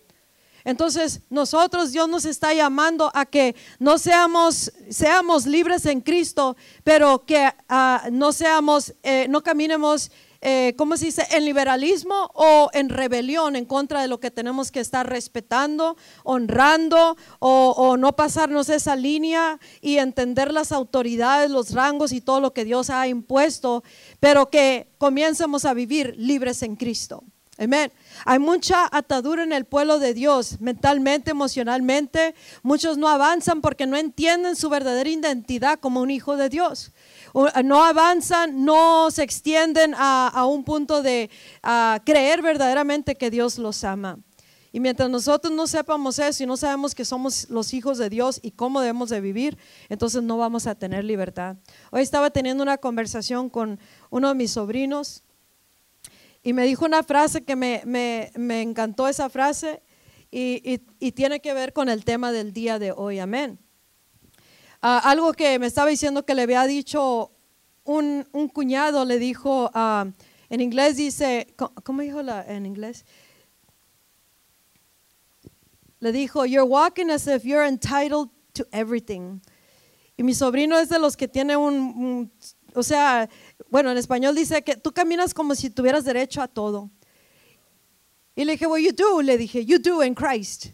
Entonces, 0.64 1.22
nosotros, 1.28 1.92
Dios 1.92 2.08
nos 2.08 2.24
está 2.24 2.54
llamando 2.54 3.10
a 3.14 3.26
que 3.26 3.56
no 3.78 3.98
seamos, 3.98 4.72
seamos 4.90 5.46
libres 5.46 5.86
en 5.86 6.00
Cristo, 6.00 6.56
pero 6.84 7.24
que 7.24 7.52
uh, 7.70 8.10
no 8.10 8.32
seamos, 8.32 8.94
eh, 9.02 9.26
no 9.28 9.42
caminemos 9.42 10.10
eh, 10.44 10.74
¿cómo 10.76 10.96
se 10.96 11.06
dice?, 11.06 11.24
en 11.30 11.44
liberalismo 11.44 12.30
o 12.34 12.68
en 12.72 12.88
rebelión 12.88 13.54
en 13.54 13.64
contra 13.64 14.02
de 14.02 14.08
lo 14.08 14.18
que 14.18 14.32
tenemos 14.32 14.72
que 14.72 14.80
estar 14.80 15.08
respetando, 15.08 15.96
honrando 16.24 17.16
o, 17.38 17.96
no 17.96 18.16
pasarnos 18.16 18.68
esa 18.68 18.96
línea 18.96 19.60
y 19.80 19.98
entender 19.98 20.52
las 20.52 20.72
autoridades, 20.72 21.48
los 21.48 21.72
rangos 21.72 22.12
y 22.12 22.20
todo 22.20 22.40
lo 22.40 22.52
que 22.52 22.64
Dios 22.64 22.90
ha 22.90 23.06
impuesto, 23.06 23.84
pero 24.18 24.50
que 24.50 24.88
comiencemos 24.98 25.64
a 25.64 25.74
vivir 25.74 26.14
libres 26.18 26.62
en 26.62 26.74
Cristo. 26.74 27.22
Amén. 27.58 27.92
Hay 28.24 28.40
mucha 28.40 28.88
atadura 28.90 29.44
en 29.44 29.52
el 29.52 29.66
pueblo 29.66 30.00
de 30.00 30.14
Dios, 30.14 30.60
mentalmente, 30.60 31.30
emocionalmente. 31.30 32.34
Muchos 32.62 32.98
no 32.98 33.08
avanzan 33.08 33.60
porque 33.60 33.86
no 33.86 33.96
entienden 33.96 34.56
su 34.56 34.68
verdadera 34.68 35.08
identidad 35.08 35.78
como 35.78 36.00
un 36.00 36.10
hijo 36.10 36.36
de 36.36 36.48
Dios. 36.48 36.92
Ah, 37.34 37.62
no 37.62 37.82
avanzan, 37.82 38.64
no 38.64 39.10
se 39.10 39.22
extienden 39.22 39.94
a, 39.96 40.28
a 40.28 40.46
un 40.46 40.64
punto 40.64 41.02
de 41.02 41.30
a 41.62 42.00
creer 42.04 42.42
verdaderamente 42.42 43.14
que 43.14 43.30
Dios 43.30 43.58
los 43.58 43.84
ama. 43.84 44.18
Y 44.74 44.80
mientras 44.80 45.10
nosotros 45.10 45.52
no 45.52 45.66
sepamos 45.66 46.18
eso 46.18 46.42
y 46.42 46.46
no 46.46 46.56
sabemos 46.56 46.94
que 46.94 47.04
somos 47.04 47.50
los 47.50 47.74
hijos 47.74 47.98
de 47.98 48.08
Dios 48.08 48.40
y 48.42 48.52
cómo 48.52 48.80
debemos 48.80 49.10
de 49.10 49.20
vivir, 49.20 49.58
entonces 49.90 50.22
no 50.22 50.38
vamos 50.38 50.66
a 50.66 50.74
tener 50.74 51.04
libertad. 51.04 51.56
Hoy 51.90 52.00
estaba 52.00 52.30
teniendo 52.30 52.62
una 52.62 52.78
conversación 52.78 53.50
con 53.50 53.78
uno 54.08 54.28
de 54.28 54.34
mis 54.34 54.52
sobrinos 54.52 55.24
y 56.42 56.54
me 56.54 56.64
dijo 56.64 56.86
una 56.86 57.02
frase 57.02 57.44
que 57.44 57.54
me, 57.54 57.82
me, 57.84 58.32
me 58.34 58.62
encantó 58.62 59.08
esa 59.08 59.28
frase 59.28 59.82
y, 60.30 60.80
y, 60.98 61.12
tiene 61.12 61.40
que 61.40 61.52
ver 61.52 61.74
con 61.74 61.90
el 61.90 62.06
tema 62.06 62.32
del 62.32 62.54
día 62.54 62.78
de 62.78 62.92
hoy. 62.92 63.18
Amén. 63.18 63.58
Ah, 64.82 64.98
algo 65.04 65.32
que 65.32 65.58
me 65.58 65.66
estaba 65.66 65.88
diciendo 65.88 66.26
que 66.26 66.34
le 66.34 66.42
había 66.42 66.64
dicho 66.64 67.30
un, 67.84 68.26
un 68.32 68.48
cuñado, 68.48 69.04
le 69.04 69.18
dijo, 69.18 69.70
uh, 69.74 70.10
en 70.50 70.60
inglés 70.60 70.96
dice, 70.96 71.54
¿cómo 71.56 72.02
dijo 72.02 72.20
en 72.20 72.66
inglés? 72.66 73.04
le 76.02 76.10
dijo, 76.10 76.44
you're 76.44 76.68
walking 76.68 77.10
as 77.10 77.28
if 77.28 77.44
you're 77.44 77.64
entitled 77.64 78.28
to 78.54 78.66
everything. 78.72 79.40
Y 80.16 80.24
mi 80.24 80.34
sobrino 80.34 80.76
es 80.76 80.88
de 80.88 80.98
los 80.98 81.16
que 81.16 81.28
tiene 81.28 81.56
un, 81.56 82.28
o 82.74 82.82
sea, 82.82 83.28
bueno, 83.70 83.88
en 83.92 83.96
español 83.96 84.34
dice 84.34 84.62
que 84.62 84.74
tú 84.74 84.92
caminas 84.92 85.32
como 85.32 85.54
si 85.54 85.70
tuvieras 85.70 86.04
derecho 86.04 86.42
a 86.42 86.48
todo. 86.48 86.90
Y 88.34 88.44
le 88.44 88.52
dije, 88.52 88.66
well, 88.66 88.82
you 88.82 88.92
do, 88.92 89.22
le 89.22 89.38
dije, 89.38 89.64
you 89.64 89.78
do 89.78 90.02
in 90.02 90.14
Christ. 90.14 90.70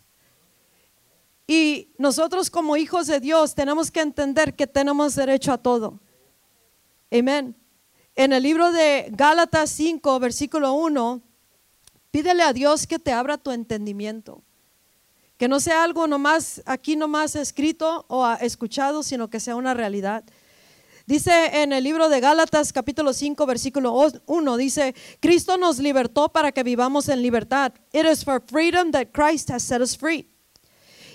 Y 1.51 1.95
nosotros 1.97 2.51
como 2.51 2.77
hijos 2.77 3.07
de 3.07 3.21
Dios 3.21 3.55
tenemos 3.55 3.91
que 3.91 4.01
entender 4.01 4.55
que 4.55 4.67
tenemos 4.67 5.15
derecho 5.15 5.51
a 5.51 5.57
todo. 5.57 5.99
Amén. 7.11 7.57
En 8.15 8.35
el 8.35 8.43
libro 8.43 8.71
de 8.71 9.09
Gálatas 9.13 9.71
5, 9.71 10.21
versículo 10.21 10.75
1, 10.75 11.23
pídele 12.11 12.43
a 12.43 12.53
Dios 12.53 12.87
que 12.87 12.99
te 12.99 13.13
abra 13.13 13.39
tu 13.39 13.51
entendimiento. 13.51 14.43
Que 15.39 15.49
no 15.49 15.59
sea 15.59 15.85
algo 15.85 16.07
nomás, 16.07 16.61
aquí 16.67 16.97
nomás 16.97 17.35
escrito 17.35 18.05
o 18.09 18.31
escuchado, 18.43 19.03
sino 19.03 19.31
que 19.31 19.41
sea 19.41 19.57
una 19.57 19.73
realidad. 19.73 20.25
Dice 21.07 21.63
en 21.63 21.73
el 21.73 21.83
libro 21.83 22.11
de 22.11 22.21
Gálatas 22.21 22.75
capítulo 22.75 23.15
5 23.15 23.47
versículo 23.47 23.95
1, 24.27 24.57
dice, 24.59 24.95
Cristo 25.21 25.57
nos 25.57 25.79
libertó 25.79 26.29
para 26.29 26.53
que 26.53 26.63
vivamos 26.63 27.09
en 27.09 27.23
libertad. 27.23 27.73
It 27.95 28.05
is 28.05 28.23
for 28.23 28.43
freedom 28.47 28.91
that 28.91 29.13
Christ 29.15 29.51
has 29.51 29.63
set 29.63 29.81
us 29.81 29.97
free. 29.97 30.27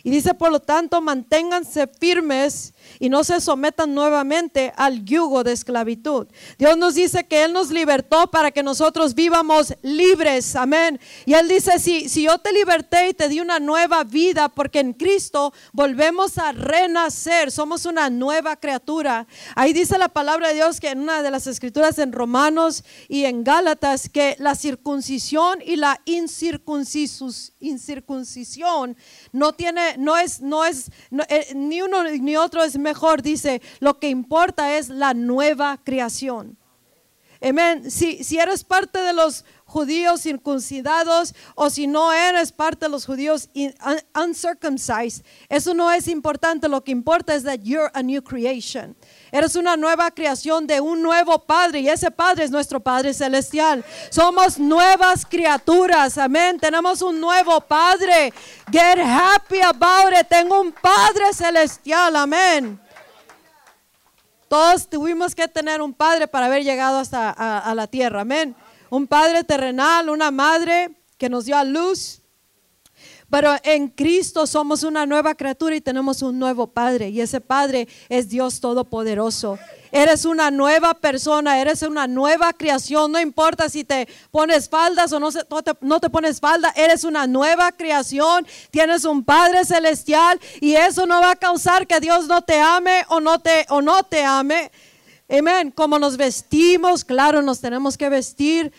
Y 0.06 0.12
dice, 0.12 0.34
por 0.34 0.52
lo 0.52 0.60
tanto, 0.60 1.00
manténganse 1.00 1.88
firmes 1.88 2.74
y 3.00 3.08
no 3.08 3.24
se 3.24 3.40
sometan 3.40 3.96
nuevamente 3.96 4.74
al 4.76 5.06
yugo 5.06 5.46
de 5.46 5.54
esclavitud. 5.54 6.28
Dios 6.58 6.78
nos 6.78 6.96
dice 6.96 7.26
que 7.26 7.46
Él 7.46 7.54
nos 7.54 7.70
libertó 7.70 8.30
para 8.30 8.52
que 8.52 8.64
nosotros 8.64 9.16
vivamos 9.16 9.74
libres. 9.82 10.58
Amén. 10.58 11.00
Y 11.26 11.36
Él 11.36 11.48
dice, 11.48 11.80
si, 11.80 12.10
si 12.10 12.24
yo 12.24 12.38
te 12.38 12.52
liberté 12.52 13.08
y 13.08 13.14
te 13.14 13.30
di 13.30 13.40
una 13.40 13.60
nueva 13.60 14.04
vida, 14.04 14.50
porque 14.50 14.82
en 14.82 14.92
Cristo 14.92 15.54
volvemos 15.72 16.38
a 16.38 16.52
renacer, 16.52 17.50
somos 17.50 17.86
una 17.86 18.10
nueva 18.10 18.58
criatura. 18.58 19.26
Ahí 19.56 19.72
dice 19.72 19.98
la 19.98 20.10
palabra 20.10 20.50
de 20.50 20.56
Dios 20.56 20.82
que 20.82 20.90
en 20.90 21.00
una 21.00 21.22
de 21.22 21.32
las 21.32 21.48
escrituras 21.48 21.98
en 21.98 22.12
Romanos 22.12 22.84
y 23.08 23.24
en 23.24 23.46
Gálatas, 23.46 24.10
que 24.10 24.36
la 24.38 24.56
circuncisión 24.56 25.60
y 25.66 25.78
la 25.78 26.02
incircuncisión 26.04 28.98
no 29.32 29.54
tiene 29.54 29.93
no 29.98 30.18
es, 30.18 30.42
no 30.42 30.66
es, 30.66 30.90
eh, 31.30 31.54
ni 31.56 31.82
uno 31.82 32.04
ni 32.04 32.36
otro 32.36 32.64
es 32.64 32.78
mejor, 32.78 33.22
dice, 33.22 33.62
lo 33.80 34.00
que 34.00 34.10
importa 34.10 34.78
es 34.78 34.90
la 34.90 35.14
nueva 35.14 35.80
creación. 35.84 36.58
Amén. 37.42 37.92
Si, 37.92 38.24
si 38.24 38.40
eres 38.40 38.64
parte 38.64 39.00
de 39.00 39.12
los 39.12 39.44
judíos 39.74 40.22
circuncidados 40.22 41.34
o 41.56 41.72
si 41.72 41.88
no 41.88 42.14
eres 42.14 42.52
parte 42.52 42.86
de 42.86 42.90
los 42.90 43.08
judíos 43.08 43.50
uncircumcised, 44.14 45.26
eso 45.50 45.74
no 45.74 45.92
es 45.92 46.08
importante. 46.08 46.70
Lo 46.70 46.84
que 46.84 46.92
importa 46.92 47.34
es 47.34 47.44
that 47.44 47.62
you're 47.64 47.90
a 47.96 48.04
new 48.04 48.22
creation. 48.22 48.96
Eres 49.32 49.56
una 49.56 49.76
nueva 49.76 50.12
creación 50.12 50.68
de 50.68 50.80
un 50.80 51.02
nuevo 51.02 51.40
Padre 51.40 51.80
y 51.80 51.90
ese 51.90 52.12
Padre 52.12 52.44
es 52.44 52.52
nuestro 52.52 52.80
Padre 52.80 53.16
Celestial. 53.16 53.84
Somos 54.12 54.60
nuevas 54.60 55.26
criaturas, 55.26 56.20
amén. 56.20 56.60
Tenemos 56.60 57.02
un 57.02 57.20
nuevo 57.20 57.60
Padre. 57.60 58.32
Get 58.72 59.00
happy 59.00 59.60
about 59.62 60.14
it. 60.14 60.28
Tengo 60.30 60.62
un 60.62 60.72
Padre 60.72 61.34
Celestial, 61.34 62.16
amén. 62.16 62.80
Todos 64.48 64.88
tuvimos 64.88 65.34
que 65.34 65.48
tener 65.48 65.82
un 65.82 65.96
Padre 65.96 66.28
para 66.28 66.46
haber 66.46 66.64
llegado 66.64 67.00
hasta 67.00 67.32
a 67.32 67.74
la 67.74 67.88
tierra, 67.88 68.22
amén. 68.22 68.56
Un 68.94 69.08
Padre 69.08 69.44
terrenal, 69.44 70.08
una 70.08 70.30
madre 70.30 70.92
que 71.18 71.28
nos 71.28 71.46
dio 71.46 71.58
a 71.58 71.64
luz 71.64 72.22
pero 73.34 73.56
en 73.64 73.88
Cristo 73.88 74.46
somos 74.46 74.84
una 74.84 75.08
nueva 75.08 75.34
criatura 75.34 75.76
y 75.76 75.82
tenemos 75.82 76.22
un 76.22 76.38
nuevo 76.38 76.68
Padre. 76.68 77.10
Y 77.10 77.20
ese 77.20 77.42
Padre 77.42 77.88
es 78.08 78.30
Dios 78.30 78.60
Todopoderoso. 78.60 79.58
Eres 79.92 80.26
una 80.26 80.52
nueva 80.52 80.94
persona, 80.94 81.60
eres 81.60 81.82
una 81.82 82.06
nueva 82.06 82.54
creación. 82.54 83.12
No 83.12 83.20
importa 83.20 83.70
si 83.70 83.84
te 83.84 84.08
pones 84.30 84.70
faldas 84.70 85.12
o 85.14 85.20
no, 85.20 85.32
te, 85.32 85.72
no 85.82 86.00
te 86.00 86.12
pones 86.12 86.40
falda, 86.40 86.72
eres 86.76 87.04
una 87.06 87.26
nueva 87.26 87.72
creación. 87.72 88.46
Tienes 88.70 89.04
un 89.04 89.24
Padre 89.24 89.66
celestial 89.66 90.40
y 90.62 90.76
eso 90.76 91.08
no 91.08 91.20
va 91.20 91.32
a 91.32 91.36
causar 91.36 91.88
que 91.88 92.00
Dios 92.00 92.28
no 92.28 92.44
te 92.44 92.60
ame 92.60 93.04
o 93.10 93.20
no 93.20 93.40
te 93.40 94.24
ame. 94.24 94.72
Amén. 95.38 95.72
Como 95.72 95.98
nos 95.98 96.16
vestimos, 96.16 97.04
claro, 97.04 97.42
nos 97.42 97.60
tenemos 97.60 97.98
que 97.98 98.08
vestir 98.08 98.72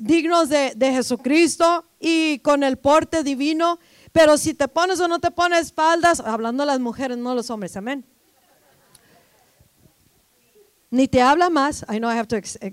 dignos 0.00 0.48
de, 0.48 0.72
de 0.74 0.92
Jesucristo 0.92 1.84
y 2.00 2.38
con 2.38 2.62
el 2.62 2.78
porte 2.78 3.22
divino. 3.22 3.78
Pero 4.12 4.38
si 4.38 4.54
te 4.54 4.68
pones 4.68 5.00
o 5.00 5.08
no 5.08 5.18
te 5.18 5.30
pones 5.30 5.70
faldas, 5.72 6.20
hablando 6.20 6.62
a 6.62 6.66
las 6.66 6.80
mujeres, 6.80 7.18
no 7.18 7.30
a 7.30 7.34
los 7.34 7.50
hombres, 7.50 7.76
amén. 7.76 8.06
Ni 10.90 11.06
te 11.06 11.20
habla 11.20 11.50
más, 11.50 11.84
I 11.90 11.98
know 11.98 12.10
I 12.10 12.16
have 12.16 12.28
to, 12.28 12.36
eh, 12.36 12.72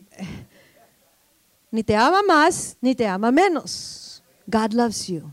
ni 1.72 1.84
te 1.84 1.94
ama 1.94 2.22
más, 2.24 2.78
ni 2.80 2.96
te 2.96 3.06
ama 3.06 3.32
menos. 3.32 4.24
God 4.48 4.72
loves 4.72 5.08
you. 5.08 5.30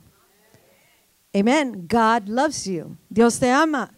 Amen. 1.33 1.87
God 1.89 2.27
loves 2.27 2.65
you. 2.65 2.97
Dios 3.09 3.39
te 3.39 3.49
ama. 3.51 3.93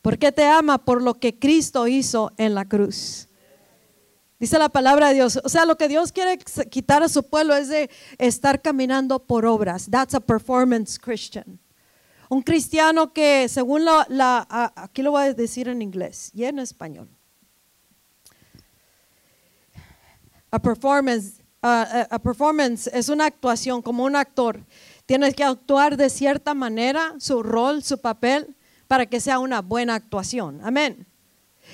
¿Por 0.00 0.16
qué 0.16 0.30
te 0.30 0.44
ama? 0.44 0.78
Por 0.78 1.02
lo 1.02 1.14
que 1.14 1.38
Cristo 1.38 1.88
hizo 1.88 2.32
en 2.36 2.54
la 2.54 2.64
cruz. 2.64 3.28
Dice 4.42 4.58
la 4.58 4.68
palabra 4.68 5.06
de 5.10 5.14
Dios. 5.14 5.38
O 5.44 5.48
sea, 5.48 5.64
lo 5.64 5.76
que 5.76 5.86
Dios 5.86 6.10
quiere 6.10 6.36
quitar 6.68 7.00
a 7.04 7.08
su 7.08 7.22
pueblo 7.22 7.54
es 7.54 7.68
de 7.68 7.88
estar 8.18 8.60
caminando 8.60 9.20
por 9.20 9.46
obras. 9.46 9.86
That's 9.88 10.16
a 10.16 10.20
performance 10.20 10.98
Christian. 10.98 11.60
Un 12.28 12.42
cristiano 12.42 13.12
que, 13.12 13.48
según 13.48 13.84
la, 13.84 14.72
aquí 14.74 15.02
lo 15.02 15.12
voy 15.12 15.26
a 15.26 15.32
decir 15.32 15.68
en 15.68 15.80
inglés 15.80 16.32
y 16.34 16.42
en 16.42 16.58
español. 16.58 17.08
A 20.50 20.58
performance, 20.58 21.40
a 21.62 22.18
performance 22.20 22.88
es 22.88 23.08
una 23.08 23.26
actuación 23.26 23.80
como 23.80 24.02
un 24.02 24.16
actor. 24.16 24.66
Tienes 25.06 25.36
que 25.36 25.44
actuar 25.44 25.96
de 25.96 26.10
cierta 26.10 26.52
manera, 26.52 27.14
su 27.18 27.44
rol, 27.44 27.84
su 27.84 28.00
papel, 28.00 28.56
para 28.88 29.06
que 29.06 29.20
sea 29.20 29.38
una 29.38 29.62
buena 29.62 29.94
actuación. 29.94 30.58
Amén. 30.64 31.06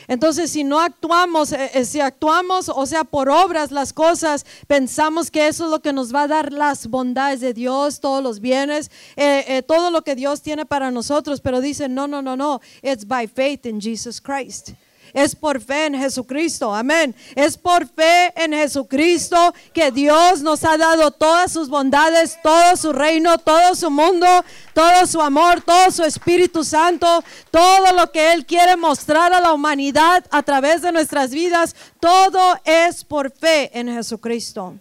Entonces, 0.06 0.50
si 0.50 0.64
no 0.64 0.80
actuamos, 0.80 1.52
eh, 1.52 1.70
eh, 1.74 1.84
si 1.84 2.00
actuamos, 2.00 2.68
o 2.68 2.86
sea, 2.86 3.04
por 3.04 3.28
obras 3.28 3.70
las 3.70 3.92
cosas, 3.92 4.46
pensamos 4.66 5.30
que 5.30 5.48
eso 5.48 5.64
es 5.64 5.70
lo 5.70 5.80
que 5.80 5.92
nos 5.92 6.14
va 6.14 6.22
a 6.22 6.28
dar 6.28 6.52
las 6.52 6.86
bondades 6.86 7.40
de 7.40 7.54
Dios, 7.54 8.00
todos 8.00 8.22
los 8.22 8.40
bienes, 8.40 8.90
eh, 9.16 9.62
todo 9.66 9.90
lo 9.90 10.02
que 10.02 10.14
Dios 10.14 10.42
tiene 10.42 10.64
para 10.66 10.90
nosotros, 10.90 11.40
pero 11.40 11.60
dice, 11.60 11.88
no, 11.88 12.06
no, 12.06 12.22
no, 12.22 12.36
no, 12.36 12.60
it's 12.82 13.06
by 13.06 13.26
faith 13.26 13.66
in 13.66 13.80
Jesus 13.80 14.20
Christ. 14.20 14.70
Es 15.18 15.34
por 15.34 15.60
fe 15.60 15.86
en 15.86 15.98
Jesucristo, 15.98 16.72
amén. 16.72 17.12
Es 17.34 17.58
por 17.58 17.88
fe 17.88 18.32
en 18.36 18.52
Jesucristo 18.52 19.52
que 19.72 19.90
Dios 19.90 20.42
nos 20.42 20.62
ha 20.62 20.76
dado 20.76 21.10
todas 21.10 21.50
sus 21.50 21.68
bondades, 21.68 22.38
todo 22.40 22.76
su 22.76 22.92
reino, 22.92 23.36
todo 23.38 23.74
su 23.74 23.90
mundo, 23.90 24.28
todo 24.72 25.06
su 25.08 25.20
amor, 25.20 25.60
todo 25.62 25.90
su 25.90 26.04
Espíritu 26.04 26.62
Santo, 26.62 27.24
todo 27.50 27.92
lo 27.94 28.12
que 28.12 28.32
Él 28.32 28.46
quiere 28.46 28.76
mostrar 28.76 29.32
a 29.32 29.40
la 29.40 29.52
humanidad 29.52 30.24
a 30.30 30.44
través 30.44 30.82
de 30.82 30.92
nuestras 30.92 31.32
vidas, 31.32 31.74
todo 31.98 32.56
es 32.64 33.02
por 33.02 33.32
fe 33.32 33.76
en 33.76 33.88
Jesucristo. 33.88 34.76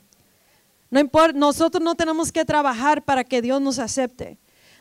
No 0.91 0.99
importa, 0.99 1.33
nosotros 1.33 1.83
no 1.83 1.95
tenemos 1.95 2.31
que 2.31 2.45
trabajar 2.45 3.03
para 3.03 3.23
que 3.23 3.41
Dios 3.41 3.59
nos 3.59 3.79
acepte. 3.79 4.37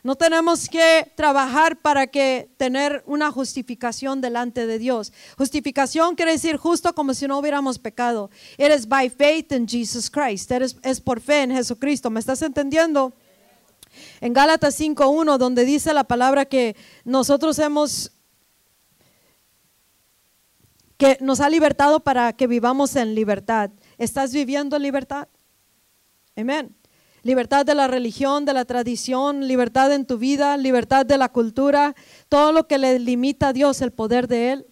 No 0.06 0.14
tenemos 0.14 0.68
que 0.68 1.10
trabajar 1.16 1.80
para 1.80 2.06
que 2.06 2.48
tener 2.58 3.02
una 3.06 3.32
justificación 3.32 4.20
delante 4.20 4.64
de 4.64 4.78
Dios. 4.78 5.12
Justificación 5.36 6.14
quiere 6.14 6.30
decir 6.30 6.58
justo 6.58 6.94
como 6.94 7.12
si 7.12 7.26
no 7.26 7.36
hubiéramos 7.40 7.80
pecado. 7.80 8.30
Eres 8.56 8.86
by 8.86 9.10
faith 9.10 9.50
in 9.50 9.66
Jesus 9.66 10.08
Christ. 10.08 10.48
Eres, 10.52 10.76
es 10.84 11.00
por 11.00 11.20
fe 11.20 11.42
en 11.42 11.50
Jesucristo. 11.50 12.08
¿Me 12.08 12.20
estás 12.20 12.40
entendiendo? 12.42 13.14
En 14.20 14.32
Gálatas 14.32 14.78
5.1, 14.78 15.38
donde 15.38 15.64
dice 15.64 15.92
la 15.92 16.04
palabra 16.04 16.44
que 16.44 16.76
nosotros 17.02 17.58
hemos 17.58 18.12
que 20.98 21.18
nos 21.20 21.40
ha 21.40 21.48
libertado 21.48 21.98
para 21.98 22.32
que 22.34 22.46
vivamos 22.46 22.94
en 22.94 23.16
libertad. 23.16 23.70
¿Estás 23.98 24.32
viviendo 24.32 24.76
en 24.76 24.82
libertad? 24.82 25.26
Amén. 26.36 26.75
Libertad 27.26 27.66
de 27.66 27.74
la 27.74 27.88
religión, 27.88 28.44
de 28.44 28.52
la 28.52 28.64
tradición, 28.64 29.48
libertad 29.48 29.92
en 29.92 30.06
tu 30.06 30.16
vida, 30.16 30.56
libertad 30.56 31.04
de 31.04 31.18
la 31.18 31.28
cultura, 31.28 31.96
todo 32.28 32.52
lo 32.52 32.68
que 32.68 32.78
le 32.78 33.00
limita 33.00 33.48
a 33.48 33.52
Dios, 33.52 33.82
el 33.82 33.90
poder 33.90 34.28
de 34.28 34.52
Él. 34.52 34.66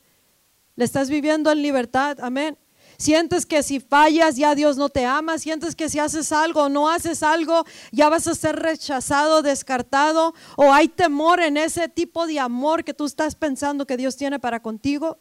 ¿Le 0.77 0.85
estás 0.85 1.11
viviendo 1.11 1.51
en 1.51 1.63
libertad? 1.63 2.17
Amén. 2.21 2.57
Sientes 2.97 3.45
que 3.45 3.65
si 3.65 3.81
fallas 3.81 4.37
ya 4.37 4.55
Dios 4.55 4.77
no 4.77 4.89
te 4.89 5.05
ama, 5.05 5.37
sientes 5.39 5.75
que 5.75 5.89
si 5.89 5.99
haces 5.99 6.31
algo 6.31 6.63
o 6.63 6.69
no 6.69 6.89
haces 6.89 7.25
algo 7.25 7.65
ya 7.91 8.09
vas 8.09 8.29
a 8.29 8.37
ser 8.37 8.55
rechazado, 8.55 9.43
descartado 9.43 10.33
o 10.55 10.73
hay 10.73 10.87
temor 10.87 11.41
en 11.41 11.57
ese 11.57 11.89
tipo 11.89 12.25
de 12.25 12.39
amor 12.39 12.85
que 12.85 12.95
tú 12.95 13.05
estás 13.07 13.35
pensando 13.35 13.85
que 13.85 13.97
Dios 13.97 14.17
tiene 14.17 14.39
para 14.39 14.63
contigo. 14.63 15.19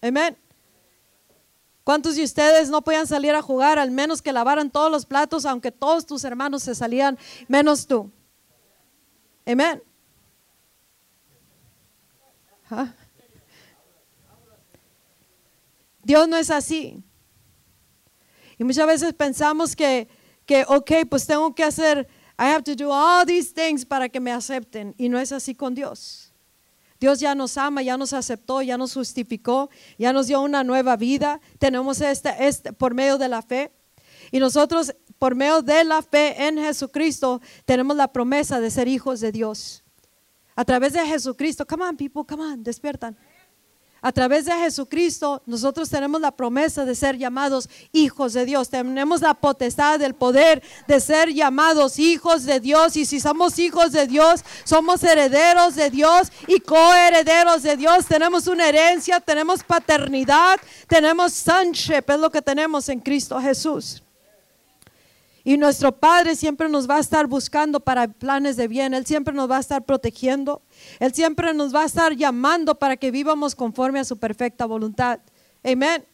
Amén. 0.00 0.34
¿Cuántos 1.90 2.14
de 2.14 2.22
ustedes 2.22 2.70
no 2.70 2.82
podían 2.82 3.08
salir 3.08 3.34
a 3.34 3.42
jugar 3.42 3.76
al 3.80 3.90
menos 3.90 4.22
que 4.22 4.32
lavaran 4.32 4.70
todos 4.70 4.92
los 4.92 5.04
platos 5.04 5.44
aunque 5.44 5.72
todos 5.72 6.06
tus 6.06 6.22
hermanos 6.22 6.62
se 6.62 6.76
salían 6.76 7.18
menos 7.48 7.84
tú? 7.84 8.12
Amén. 9.44 9.82
Dios 16.04 16.28
no 16.28 16.36
es 16.36 16.52
así. 16.52 17.02
Y 18.56 18.62
muchas 18.62 18.86
veces 18.86 19.12
pensamos 19.12 19.74
que, 19.74 20.06
que, 20.46 20.64
ok, 20.68 20.92
pues 21.10 21.26
tengo 21.26 21.52
que 21.56 21.64
hacer, 21.64 22.06
I 22.38 22.54
have 22.54 22.62
to 22.62 22.76
do 22.76 22.92
all 22.92 23.26
these 23.26 23.52
things 23.52 23.84
para 23.84 24.08
que 24.08 24.20
me 24.20 24.30
acepten. 24.30 24.94
Y 24.96 25.08
no 25.08 25.18
es 25.18 25.32
así 25.32 25.56
con 25.56 25.74
Dios. 25.74 26.29
Dios 27.00 27.18
ya 27.18 27.34
nos 27.34 27.56
ama, 27.56 27.82
ya 27.82 27.96
nos 27.96 28.12
aceptó, 28.12 28.60
ya 28.60 28.76
nos 28.76 28.92
justificó, 28.92 29.70
ya 29.98 30.12
nos 30.12 30.26
dio 30.26 30.42
una 30.42 30.62
nueva 30.62 30.96
vida. 30.96 31.40
Tenemos 31.58 32.00
este, 32.02 32.46
este 32.46 32.74
por 32.74 32.94
medio 32.94 33.16
de 33.16 33.28
la 33.28 33.40
fe. 33.40 33.72
Y 34.30 34.38
nosotros, 34.38 34.94
por 35.18 35.34
medio 35.34 35.62
de 35.62 35.82
la 35.84 36.02
fe 36.02 36.46
en 36.46 36.58
Jesucristo, 36.58 37.40
tenemos 37.64 37.96
la 37.96 38.12
promesa 38.12 38.60
de 38.60 38.70
ser 38.70 38.86
hijos 38.86 39.20
de 39.20 39.32
Dios. 39.32 39.82
A 40.54 40.64
través 40.64 40.92
de 40.92 41.00
Jesucristo, 41.06 41.66
come 41.66 41.84
on, 41.84 41.96
people, 41.96 42.22
come 42.28 42.42
on, 42.42 42.62
despiertan. 42.62 43.16
A 44.02 44.12
través 44.12 44.46
de 44.46 44.52
Jesucristo 44.52 45.42
nosotros 45.44 45.90
tenemos 45.90 46.20
la 46.20 46.30
promesa 46.30 46.84
de 46.84 46.94
ser 46.94 47.18
llamados 47.18 47.68
hijos 47.92 48.32
de 48.32 48.46
Dios. 48.46 48.70
Tenemos 48.70 49.20
la 49.20 49.34
potestad 49.34 49.98
del 49.98 50.14
poder 50.14 50.62
de 50.88 51.00
ser 51.00 51.30
llamados 51.32 51.98
hijos 51.98 52.44
de 52.44 52.60
Dios. 52.60 52.96
Y 52.96 53.04
si 53.04 53.20
somos 53.20 53.58
hijos 53.58 53.92
de 53.92 54.06
Dios, 54.06 54.40
somos 54.64 55.04
herederos 55.04 55.74
de 55.74 55.90
Dios 55.90 56.32
y 56.46 56.60
coherederos 56.60 57.62
de 57.62 57.76
Dios. 57.76 58.06
Tenemos 58.06 58.46
una 58.46 58.68
herencia, 58.68 59.20
tenemos 59.20 59.62
paternidad, 59.62 60.58
tenemos 60.88 61.34
sonship, 61.34 62.04
es 62.08 62.18
lo 62.18 62.30
que 62.30 62.40
tenemos 62.40 62.88
en 62.88 63.00
Cristo 63.00 63.38
Jesús. 63.40 64.02
Y 65.42 65.56
nuestro 65.56 65.92
Padre 65.92 66.36
siempre 66.36 66.68
nos 66.68 66.88
va 66.88 66.96
a 66.96 67.00
estar 67.00 67.26
buscando 67.26 67.80
para 67.80 68.08
planes 68.08 68.56
de 68.56 68.68
bien. 68.68 68.92
Él 68.92 69.06
siempre 69.06 69.32
nos 69.32 69.50
va 69.50 69.56
a 69.56 69.60
estar 69.60 69.84
protegiendo. 69.84 70.60
Él 70.98 71.14
siempre 71.14 71.54
nos 71.54 71.74
va 71.74 71.82
a 71.82 71.86
estar 71.86 72.14
llamando 72.14 72.74
para 72.74 72.96
que 72.96 73.10
vivamos 73.10 73.54
conforme 73.54 74.00
a 74.00 74.04
su 74.04 74.18
perfecta 74.18 74.66
voluntad. 74.66 75.20
Amén. 75.62 76.04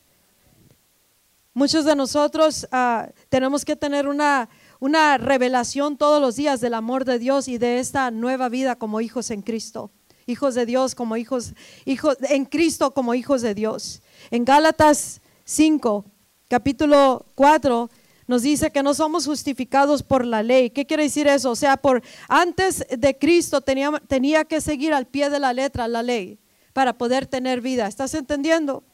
Muchos 1.55 1.87
de 1.87 1.97
nosotros 1.97 2.69
ah, 2.71 3.09
tenemos 3.31 3.65
que 3.65 3.77
tener 3.77 4.09
una, 4.09 4.51
una 4.79 5.17
revelación 5.17 5.97
todos 5.97 6.21
los 6.21 6.37
días 6.37 6.61
del 6.61 6.75
amor 6.75 7.07
de 7.07 7.19
Dios 7.19 7.49
y 7.49 7.57
de 7.57 7.79
esta 7.79 8.11
nueva 8.11 8.51
vida 8.51 8.77
como 8.77 9.01
hijos 9.01 9.31
en 9.31 9.41
Cristo. 9.41 9.91
Hijos 10.27 10.55
de 10.55 10.67
Dios 10.67 10.95
como 10.95 11.17
hijos, 11.17 11.55
hijos 11.87 12.19
en 12.29 12.45
Cristo 12.45 12.93
como 12.93 13.15
hijos 13.15 13.41
de 13.41 13.55
Dios. 13.55 14.03
En 14.31 14.45
Gálatas 14.45 15.23
5, 15.45 16.05
capítulo 16.49 17.25
4, 17.37 17.89
nos 18.27 18.43
dice 18.43 18.73
que 18.73 18.83
no 18.83 18.95
somos 18.95 19.27
justificados 19.27 20.03
por 20.03 20.25
la 20.25 20.43
ley. 20.43 20.71
¿Qué 20.71 20.87
quiere 20.87 21.05
decir 21.05 21.29
eso? 21.29 21.51
O 21.51 21.57
sea, 21.57 21.77
por 21.77 22.03
antes 22.29 22.85
de 22.91 23.17
Cristo 23.19 23.61
tenía, 23.61 23.91
tenía 24.09 24.45
que 24.45 24.61
seguir 24.61 24.93
al 24.93 25.07
pie 25.07 25.31
de 25.31 25.39
la 25.39 25.53
letra 25.53 25.87
la 25.89 26.03
ley 26.03 26.39
para 26.73 26.99
poder 26.99 27.27
tener 27.27 27.61
vida. 27.61 27.87
¿Estás 27.87 28.15
entendiendo? 28.15 28.85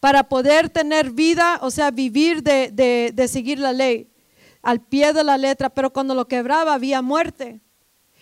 Para 0.00 0.28
poder 0.28 0.68
tener 0.70 1.10
vida, 1.10 1.58
o 1.62 1.70
sea, 1.70 1.90
vivir 1.90 2.42
de, 2.42 2.70
de, 2.70 3.12
de 3.14 3.28
seguir 3.28 3.58
la 3.58 3.72
ley 3.72 4.08
al 4.62 4.80
pie 4.80 5.12
de 5.12 5.24
la 5.24 5.38
letra, 5.38 5.70
pero 5.70 5.92
cuando 5.92 6.14
lo 6.14 6.28
quebraba 6.28 6.74
había 6.74 7.00
muerte. 7.00 7.60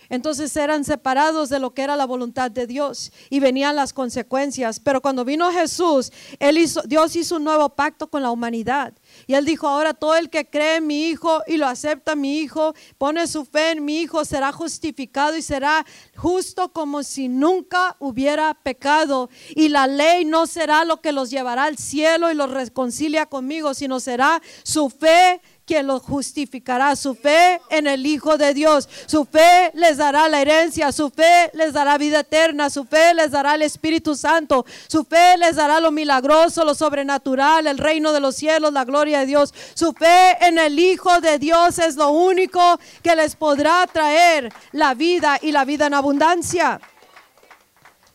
Entonces 0.09 0.55
eran 0.55 0.85
separados 0.85 1.49
de 1.49 1.59
lo 1.59 1.73
que 1.73 1.81
era 1.81 1.95
la 1.95 2.05
voluntad 2.05 2.49
de 2.49 2.65
Dios 2.65 3.11
y 3.29 3.39
venían 3.39 3.75
las 3.75 3.91
consecuencias. 3.91 4.79
Pero 4.79 5.01
cuando 5.01 5.25
vino 5.25 5.51
Jesús, 5.51 6.11
él 6.39 6.57
hizo, 6.57 6.81
Dios 6.83 7.15
hizo 7.15 7.35
un 7.35 7.43
nuevo 7.43 7.69
pacto 7.69 8.07
con 8.07 8.21
la 8.21 8.31
humanidad. 8.31 8.93
Y 9.25 9.33
él 9.33 9.45
dijo, 9.45 9.67
ahora 9.67 9.93
todo 9.93 10.15
el 10.15 10.29
que 10.29 10.49
cree 10.49 10.77
en 10.77 10.87
mi 10.87 11.07
Hijo 11.07 11.41
y 11.47 11.57
lo 11.57 11.67
acepta 11.67 12.15
mi 12.15 12.39
Hijo, 12.39 12.73
pone 12.97 13.27
su 13.27 13.45
fe 13.45 13.71
en 13.71 13.85
mi 13.85 14.01
Hijo, 14.01 14.25
será 14.25 14.51
justificado 14.51 15.35
y 15.35 15.41
será 15.41 15.85
justo 16.15 16.71
como 16.71 17.03
si 17.03 17.27
nunca 17.27 17.95
hubiera 17.99 18.53
pecado. 18.53 19.29
Y 19.49 19.69
la 19.69 19.87
ley 19.87 20.25
no 20.25 20.47
será 20.47 20.85
lo 20.85 21.01
que 21.01 21.11
los 21.11 21.29
llevará 21.29 21.65
al 21.65 21.77
cielo 21.77 22.31
y 22.31 22.35
los 22.35 22.51
reconcilia 22.51 23.25
conmigo, 23.25 23.73
sino 23.73 23.99
será 23.99 24.41
su 24.63 24.89
fe 24.89 25.41
quien 25.67 25.85
lo 25.85 25.99
justificará. 25.99 26.95
Su 26.95 27.13
fe 27.13 27.61
en 27.69 27.85
el 27.85 28.05
Hijo 28.05 28.37
de 28.37 28.53
Dios. 28.53 28.89
Su 29.05 29.25
fe 29.25 29.71
les 29.75 29.97
dará 29.97 30.27
la 30.29 30.41
herencia. 30.41 30.91
Su 30.91 31.09
fe 31.11 31.51
les 31.53 31.73
dará 31.73 31.97
vida 31.97 32.21
eterna. 32.21 32.69
Su 32.69 32.85
fe 32.85 33.13
les 33.13 33.31
dará 33.31 33.55
el 33.55 33.61
Espíritu 33.61 34.15
Santo. 34.15 34.65
Su 34.87 35.03
fe 35.03 35.37
les 35.37 35.57
dará 35.57 35.79
lo 35.79 35.91
milagroso, 35.91 36.63
lo 36.63 36.73
sobrenatural, 36.73 37.67
el 37.67 37.77
reino 37.77 38.13
de 38.13 38.21
los 38.21 38.35
cielos, 38.35 38.73
la 38.73 38.85
gloria 38.85 39.19
de 39.19 39.25
Dios. 39.27 39.53
Su 39.73 39.93
fe 39.93 40.37
en 40.41 40.57
el 40.57 40.79
Hijo 40.79 41.19
de 41.19 41.37
Dios 41.37 41.77
es 41.79 41.97
lo 41.97 42.09
único 42.09 42.79
que 43.03 43.15
les 43.15 43.35
podrá 43.35 43.85
traer 43.87 44.51
la 44.71 44.93
vida 44.93 45.37
y 45.41 45.51
la 45.51 45.65
vida 45.65 45.87
en 45.87 45.93
abundancia. 45.93 46.79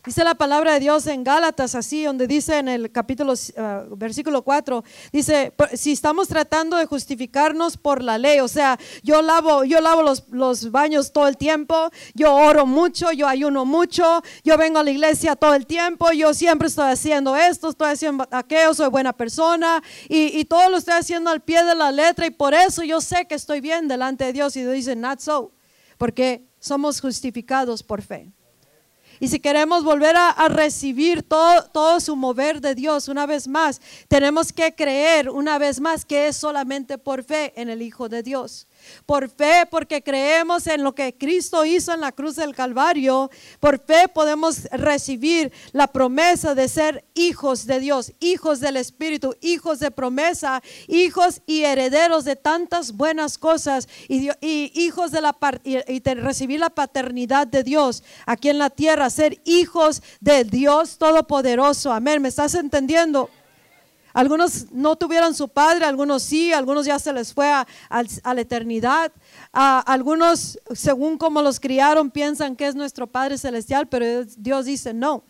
Dice 0.05 0.25
la 0.25 0.35
palabra 0.35 0.73
de 0.73 0.81
Dios 0.81 1.07
en 1.07 1.23
Gálatas, 1.23 1.75
así, 1.75 2.03
donde 2.03 2.27
dice 2.27 2.57
en 2.57 2.67
el 2.67 2.91
capítulo, 2.91 3.35
ah, 3.57 3.85
versículo 3.95 4.41
4, 4.41 4.83
dice, 5.13 5.53
si 5.75 5.93
estamos 5.93 6.27
tratando 6.27 6.75
de 6.75 6.85
justificarnos 6.85 7.77
por 7.77 8.03
la 8.03 8.17
ley, 8.17 8.41
o 8.41 8.49
sea, 8.49 8.77
yo 9.01 9.21
lavo, 9.21 9.63
yo 9.63 9.79
lavo 9.79 10.03
los, 10.03 10.27
los 10.27 10.71
baños 10.71 11.13
todo 11.13 11.29
el 11.29 11.37
tiempo, 11.37 11.89
yo 12.13 12.35
oro 12.35 12.65
mucho, 12.65 13.13
yo 13.13 13.29
ayuno 13.29 13.63
mucho, 13.63 14.21
yo 14.43 14.57
vengo 14.57 14.79
a 14.79 14.83
la 14.83 14.91
iglesia 14.91 15.37
todo 15.37 15.53
el 15.53 15.65
tiempo, 15.65 16.11
yo 16.11 16.33
siempre 16.33 16.67
estoy 16.67 16.91
haciendo 16.91 17.37
esto, 17.37 17.69
estoy 17.69 17.93
haciendo 17.93 18.27
aquello, 18.29 18.73
soy 18.73 18.89
buena 18.89 19.13
persona, 19.13 19.81
y, 20.09 20.37
y 20.37 20.43
todo 20.43 20.69
lo 20.69 20.75
estoy 20.79 20.95
haciendo 20.95 21.29
al 21.29 21.39
pie 21.39 21.63
de 21.63 21.75
la 21.75 21.93
letra, 21.93 22.25
y 22.25 22.31
por 22.31 22.53
eso 22.53 22.83
yo 22.83 22.99
sé 22.99 23.25
que 23.25 23.35
estoy 23.35 23.61
bien 23.61 23.87
delante 23.87 24.25
de 24.25 24.33
Dios, 24.33 24.57
y 24.57 24.65
dice, 24.65 24.97
not 24.97 25.21
so, 25.21 25.53
porque 25.97 26.45
somos 26.59 26.99
justificados 26.99 27.83
por 27.83 28.01
fe. 28.01 28.33
Y 29.19 29.27
si 29.27 29.39
queremos 29.39 29.83
volver 29.83 30.15
a, 30.17 30.47
recibir 30.49 31.23
todo, 31.23 31.63
todo 31.65 31.99
su 31.99 32.15
mover 32.15 32.61
de 32.61 32.75
Dios 32.75 33.07
una 33.07 33.25
vez 33.25 33.47
más, 33.47 33.81
tenemos 34.07 34.51
que 34.51 34.73
creer 34.75 35.29
una 35.29 35.57
vez 35.57 35.79
más 35.79 36.05
que 36.05 36.27
es 36.27 36.37
solamente 36.37 36.97
por 36.97 37.23
fe 37.23 37.53
en 37.55 37.69
el 37.69 37.81
Hijo 37.81 38.09
de 38.09 38.23
Dios 38.23 38.67
por 39.05 39.29
fe, 39.29 39.67
porque 39.69 40.01
creemos 40.01 40.67
en 40.67 40.83
lo 40.83 40.95
que 40.95 41.15
Cristo 41.15 41.65
hizo 41.65 41.93
en 41.93 42.01
la 42.01 42.11
cruz 42.11 42.35
del 42.35 42.55
Calvario, 42.55 43.29
por 43.59 43.79
fe 43.79 44.07
podemos 44.07 44.63
recibir 44.71 45.51
la 45.71 45.87
promesa 45.87 46.55
de 46.55 46.67
ser 46.67 47.05
hijos 47.13 47.65
de 47.65 47.79
Dios, 47.79 48.13
hijos 48.19 48.59
del 48.59 48.77
Espíritu, 48.77 49.35
hijos 49.41 49.79
de 49.79 49.91
promesa, 49.91 50.61
hijos 50.87 51.41
y 51.45 51.63
herederos 51.63 52.25
de 52.25 52.35
tantas 52.35 52.93
buenas 52.93 53.37
cosas 53.37 53.87
y, 54.07 54.29
hijos 54.41 55.11
de 55.11 55.21
la 55.21 55.35
recibir 56.15 56.59
la 56.59 56.69
paternidad 56.69 57.47
de 57.47 57.63
Dios 57.63 58.03
aquí 58.25 58.49
en 58.49 58.57
la 58.57 58.69
tierra, 58.69 59.09
ser 59.09 59.41
hijos 59.45 60.01
de 60.19 60.43
Dios 60.43 60.97
Todopoderoso. 60.97 61.91
Amén. 61.91 62.21
¿Me 62.21 62.29
estás 62.29 62.55
entendiendo? 62.55 63.29
Algunos 64.13 64.71
no 64.71 64.95
tuvieron 64.95 65.33
su 65.33 65.49
padre, 65.49 65.85
algunos 65.85 66.21
sí, 66.21 66.53
algunos 66.53 66.85
ya 66.85 66.99
se 66.99 67.11
les 67.11 67.33
fue 67.33 67.47
a, 67.47 67.65
la 67.89 68.41
eternidad. 68.41 69.11
algunos, 69.51 70.59
según 70.73 71.17
como 71.17 71.41
los 71.41 71.59
criaron, 71.59 72.11
piensan 72.11 72.55
que 72.55 72.67
es 72.67 72.75
nuestro 72.75 73.07
Padre 73.07 73.39
Celestial, 73.39 73.87
pero 73.87 74.23
Dios 74.37 74.65
dice, 74.65 74.93
no, 74.93 75.23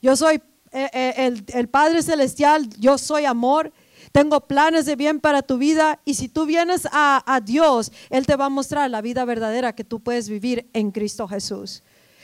yo 0.00 0.16
soy 0.16 0.42
eh, 0.72 0.88
eh, 0.94 1.34
el, 1.52 1.68
Padre 1.68 2.02
Celestial, 2.02 2.68
yo 2.78 2.96
soy 2.96 3.26
amor. 3.26 3.70
Tengo 4.12 4.40
planes 4.40 4.86
de 4.86 4.96
bien 4.96 5.20
para 5.20 5.42
tu 5.42 5.58
vida 5.58 6.00
y 6.04 6.14
si 6.14 6.28
tú 6.28 6.44
vienes 6.44 6.86
a 6.92 7.40
Dios, 7.44 7.92
Él 8.10 8.26
te 8.26 8.36
va 8.36 8.46
a 8.46 8.50
mostrar 8.50 8.90
la 8.90 9.00
vida 9.00 9.24
verdadera 9.24 9.74
que 9.74 9.84
tú 9.84 10.00
puedes 10.00 10.28
vivir 10.28 10.68
en 10.74 10.90
Cristo 10.90 11.28
Jesús. 11.28 11.82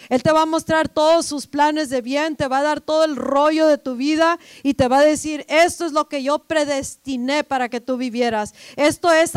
Él 0.08 0.22
te 0.22 0.32
va 0.32 0.42
a 0.42 0.46
mostrar 0.46 0.88
todos 0.88 1.26
sus 1.26 1.46
planes 1.46 1.90
de 1.90 2.02
bien, 2.02 2.36
te 2.36 2.48
va 2.48 2.58
a 2.58 2.62
dar 2.62 2.80
todo 2.80 3.04
el 3.04 3.16
rollo 3.16 3.66
de 3.66 3.78
tu 3.78 3.96
vida 3.96 4.38
y 4.62 4.74
te 4.74 4.88
va 4.88 4.98
a 4.98 5.04
decir, 5.04 5.44
esto 5.48 5.86
es 5.86 5.92
lo 5.92 6.08
que 6.08 6.22
yo 6.22 6.40
predestiné 6.40 7.44
para 7.44 7.68
que 7.68 7.80
tú 7.80 7.96
vivieras. 7.96 8.54
Esto 8.76 9.12
es 9.12 9.32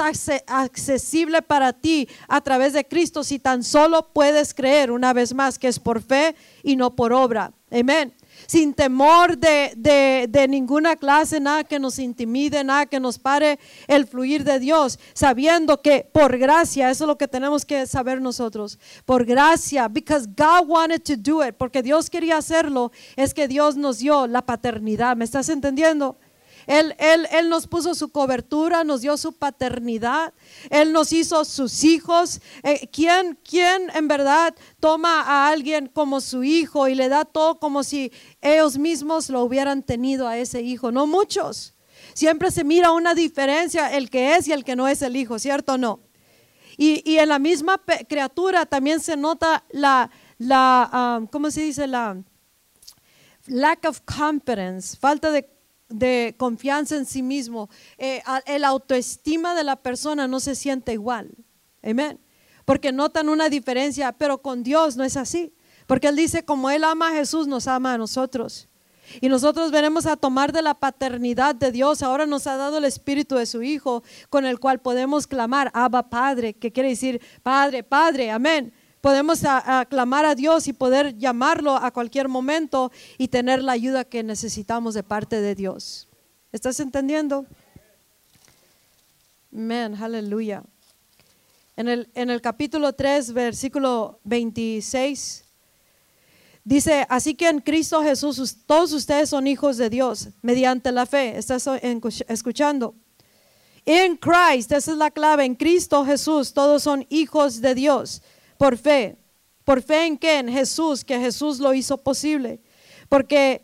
accesible 0.48 1.42
para 1.42 1.74
ti 1.74 2.08
a 2.28 2.42
través 2.42 2.74
de 2.74 2.86
Cristo 2.86 3.24
si 3.24 3.40
tan 3.40 3.64
solo 3.64 4.10
puedes 4.14 4.54
creer 4.54 4.92
una 4.92 5.14
vez 5.14 5.34
más 5.34 5.60
que 5.60 5.68
es 5.68 5.80
por 5.80 6.02
fe 6.02 6.36
y 6.64 6.76
no 6.76 6.96
por 6.96 7.14
obra. 7.14 7.52
Amén. 7.72 8.14
Sin 8.48 8.74
temor 8.74 9.38
de, 9.38 9.74
de, 9.76 10.28
de, 10.30 10.48
ninguna 10.48 10.96
clase, 10.96 11.40
nada 11.40 11.64
que 11.64 11.80
nos 11.80 12.00
intimide, 12.00 12.64
nada 12.64 12.86
que 12.86 13.00
nos 13.00 13.20
pare 13.20 13.60
el 13.88 14.08
fluir 14.08 14.44
de 14.44 14.60
Dios, 14.60 15.00
sabiendo 15.14 15.82
que 15.82 16.08
por 16.12 16.38
gracia, 16.38 16.90
eso 16.90 17.04
es 17.06 17.08
lo 17.08 17.18
que 17.18 17.28
tenemos 17.28 17.66
que 17.66 17.86
saber 17.88 18.22
nosotros, 18.22 18.80
por 19.06 19.26
gracia, 19.26 19.88
because 19.88 20.28
God 20.28 20.68
wanted 20.68 21.02
to 21.02 21.16
do 21.16 21.46
it, 21.46 21.56
porque 21.56 21.82
Dios 21.82 22.10
quería 22.10 22.38
hacerlo, 22.38 22.92
es 23.16 23.34
que 23.34 23.48
Dios 23.48 23.76
nos 23.76 24.00
dio 24.00 24.28
la 24.28 24.42
paternidad, 24.42 25.16
¿me 25.16 25.26
estás 25.26 25.50
entendiendo? 25.50 26.18
Él, 26.72 26.96
él, 27.00 27.28
él, 27.34 27.50
nos 27.50 27.68
puso 27.68 27.94
su 27.96 28.14
cobertura, 28.14 28.86
nos 28.86 29.02
dio 29.02 29.18
su 29.18 29.34
paternidad, 29.34 30.34
Él 30.70 30.94
nos 30.94 31.12
hizo 31.12 31.44
sus 31.44 31.84
hijos. 31.84 32.40
Eh, 32.64 32.88
¿quién, 32.94 33.38
¿Quién 33.44 33.90
en 33.94 34.08
verdad 34.08 34.56
toma 34.80 35.20
a 35.20 35.50
alguien 35.50 35.88
como 35.88 36.22
su 36.22 36.46
hijo 36.46 36.88
y 36.88 36.96
le 36.96 37.10
da 37.10 37.26
todo 37.26 37.60
como 37.60 37.84
si 37.84 38.14
ellos 38.40 38.78
mismos 38.78 39.30
lo 39.30 39.44
hubieran 39.44 39.84
tenido 39.84 40.30
a 40.30 40.38
ese 40.38 40.62
hijo? 40.62 40.94
No 40.94 41.08
muchos. 41.08 41.74
Siempre 42.14 42.52
se 42.52 42.64
mira 42.64 42.94
una 42.94 43.16
diferencia 43.16 43.94
el 43.94 44.10
que 44.10 44.38
es 44.38 44.48
y 44.48 44.54
el 44.54 44.64
que 44.64 44.78
no 44.78 44.88
es 44.88 45.02
el 45.02 45.18
hijo, 45.18 45.40
¿cierto 45.40 45.74
o 45.74 45.78
no? 45.78 46.00
Y, 46.78 47.02
y 47.04 47.18
en 47.18 47.28
la 47.28 47.38
misma 47.38 47.82
criatura 48.08 48.66
también 48.66 49.02
se 49.02 49.18
nota 49.18 49.66
la, 49.72 50.10
la 50.38 51.18
um, 51.20 51.28
¿cómo 51.28 51.52
se 51.52 51.64
dice? 51.64 51.86
La 51.86 52.16
lack 53.48 53.86
of 53.86 54.02
confidence, 54.06 54.96
falta 54.96 55.32
de 55.32 55.51
de 55.92 56.36
confianza 56.38 56.96
en 56.96 57.06
sí 57.06 57.22
mismo, 57.22 57.70
eh, 57.98 58.22
el 58.46 58.64
autoestima 58.64 59.56
de 59.56 59.64
la 59.64 59.76
persona 59.76 60.28
no 60.28 60.40
se 60.40 60.56
siente 60.56 60.94
igual. 60.94 61.32
Amén. 61.84 62.20
Porque 62.66 62.92
notan 62.92 63.30
una 63.30 63.50
diferencia, 63.50 64.12
pero 64.14 64.42
con 64.42 64.64
Dios 64.64 64.98
no 64.98 65.04
es 65.04 65.18
así. 65.18 65.54
Porque 65.88 66.08
Él 66.08 66.16
dice, 66.16 66.46
como 66.46 66.70
Él 66.70 66.84
ama 66.84 67.10
a 67.10 67.14
Jesús, 67.14 67.48
nos 67.48 67.68
ama 67.68 67.94
a 67.94 67.98
nosotros. 67.98 68.70
Y 69.20 69.28
nosotros 69.28 69.72
veremos 69.72 70.06
a 70.06 70.16
tomar 70.16 70.54
de 70.54 70.62
la 70.62 70.74
paternidad 70.74 71.54
de 71.54 71.72
Dios. 71.72 72.02
Ahora 72.02 72.26
nos 72.26 72.48
ha 72.48 72.56
dado 72.56 72.78
el 72.78 72.86
espíritu 72.86 73.36
de 73.36 73.46
su 73.46 73.62
Hijo, 73.62 74.04
con 74.30 74.46
el 74.46 74.60
cual 74.60 74.80
podemos 74.80 75.28
clamar, 75.28 75.70
Abba 75.74 76.10
Padre, 76.10 76.54
que 76.54 76.72
quiere 76.72 76.90
decir 76.90 77.22
Padre, 77.44 77.84
Padre, 77.84 78.32
amén 78.32 78.74
podemos 79.02 79.44
aclamar 79.44 80.26
a 80.26 80.36
Dios 80.36 80.68
y 80.68 80.74
poder 80.74 81.18
llamarlo 81.18 81.76
a 81.76 81.92
cualquier 81.92 82.28
momento 82.28 82.92
y 83.18 83.28
tener 83.28 83.62
la 83.62 83.74
ayuda 83.74 84.06
que 84.06 84.24
necesitamos 84.24 84.94
de 84.94 85.04
parte 85.04 85.42
de 85.42 85.56
Dios. 85.56 86.08
¿Estás 86.52 86.80
entendiendo? 86.80 87.46
Amén, 89.52 89.96
aleluya. 90.02 90.64
En 91.76 91.88
el, 91.88 92.10
en 92.14 92.30
el 92.30 92.42
capítulo 92.42 92.94
3, 92.94 93.34
versículo 93.34 94.20
26, 94.24 95.46
dice, 96.64 97.08
así 97.10 97.34
que 97.34 97.50
en 97.50 97.60
Cristo 97.60 98.04
Jesús 98.04 98.56
todos 98.68 98.94
ustedes 98.94 99.30
son 99.30 99.48
hijos 99.48 99.78
de 99.78 99.90
Dios 99.90 100.30
mediante 100.44 100.92
la 100.92 101.08
fe. 101.08 101.38
¿Estás 101.38 101.68
escuchando? 102.28 102.94
En 103.84 104.16
Christ, 104.16 104.72
esa 104.74 104.92
es 104.92 104.98
la 104.98 105.10
clave, 105.10 105.44
en 105.44 105.56
Cristo 105.56 106.06
Jesús 106.06 106.54
todos 106.54 106.84
son 106.84 107.08
hijos 107.10 107.62
de 107.62 107.74
Dios 107.74 108.22
por 108.62 108.78
fe. 108.78 109.18
¿Por 109.64 109.82
fe 109.82 110.06
en 110.06 110.16
qué? 110.20 110.38
En 110.38 110.48
Jesús, 110.48 111.04
que 111.04 111.18
Jesús 111.18 111.58
lo 111.58 111.74
hizo 111.74 111.98
posible. 111.98 112.62
Porque 113.10 113.64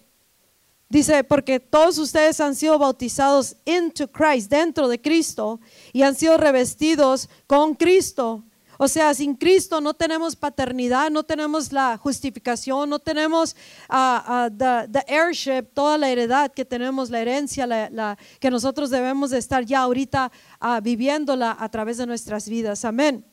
dice, 0.90 1.24
porque 1.24 1.60
todos 1.60 2.00
ustedes 2.00 2.42
han 2.42 2.56
sido 2.56 2.80
bautizados 2.80 3.58
into 3.66 4.12
Christ, 4.12 4.50
dentro 4.50 4.88
de 4.88 5.00
Cristo, 5.00 5.60
y 5.94 6.02
han 6.02 6.16
sido 6.16 6.36
revestidos 6.38 7.30
con 7.46 7.76
Cristo. 7.76 8.44
O 8.80 8.88
sea, 8.88 9.14
sin 9.14 9.36
Cristo 9.36 9.82
no 9.82 9.94
tenemos 9.94 10.36
paternidad, 10.36 11.12
no 11.12 11.22
tenemos 11.22 11.72
la 11.72 11.96
justificación, 11.98 12.90
no 12.90 12.98
tenemos 12.98 13.56
uh, 13.92 14.50
the, 14.50 15.06
heirship, 15.08 15.76
toda 15.76 16.00
la 16.00 16.10
heredad 16.10 16.52
que 16.52 16.66
tenemos, 16.66 17.12
la 17.12 17.20
herencia 17.20 17.68
la, 17.68 18.18
que 18.40 18.50
nosotros 18.50 18.90
debemos 18.90 19.30
de 19.30 19.38
estar 19.38 19.64
ya 19.64 19.82
ahorita 19.82 20.32
uh, 20.60 20.82
viviéndola 20.82 21.56
a 21.60 21.70
través 21.70 21.98
de 21.98 22.08
nuestras 22.08 22.50
vidas. 22.50 22.84
Amén. 22.84 23.24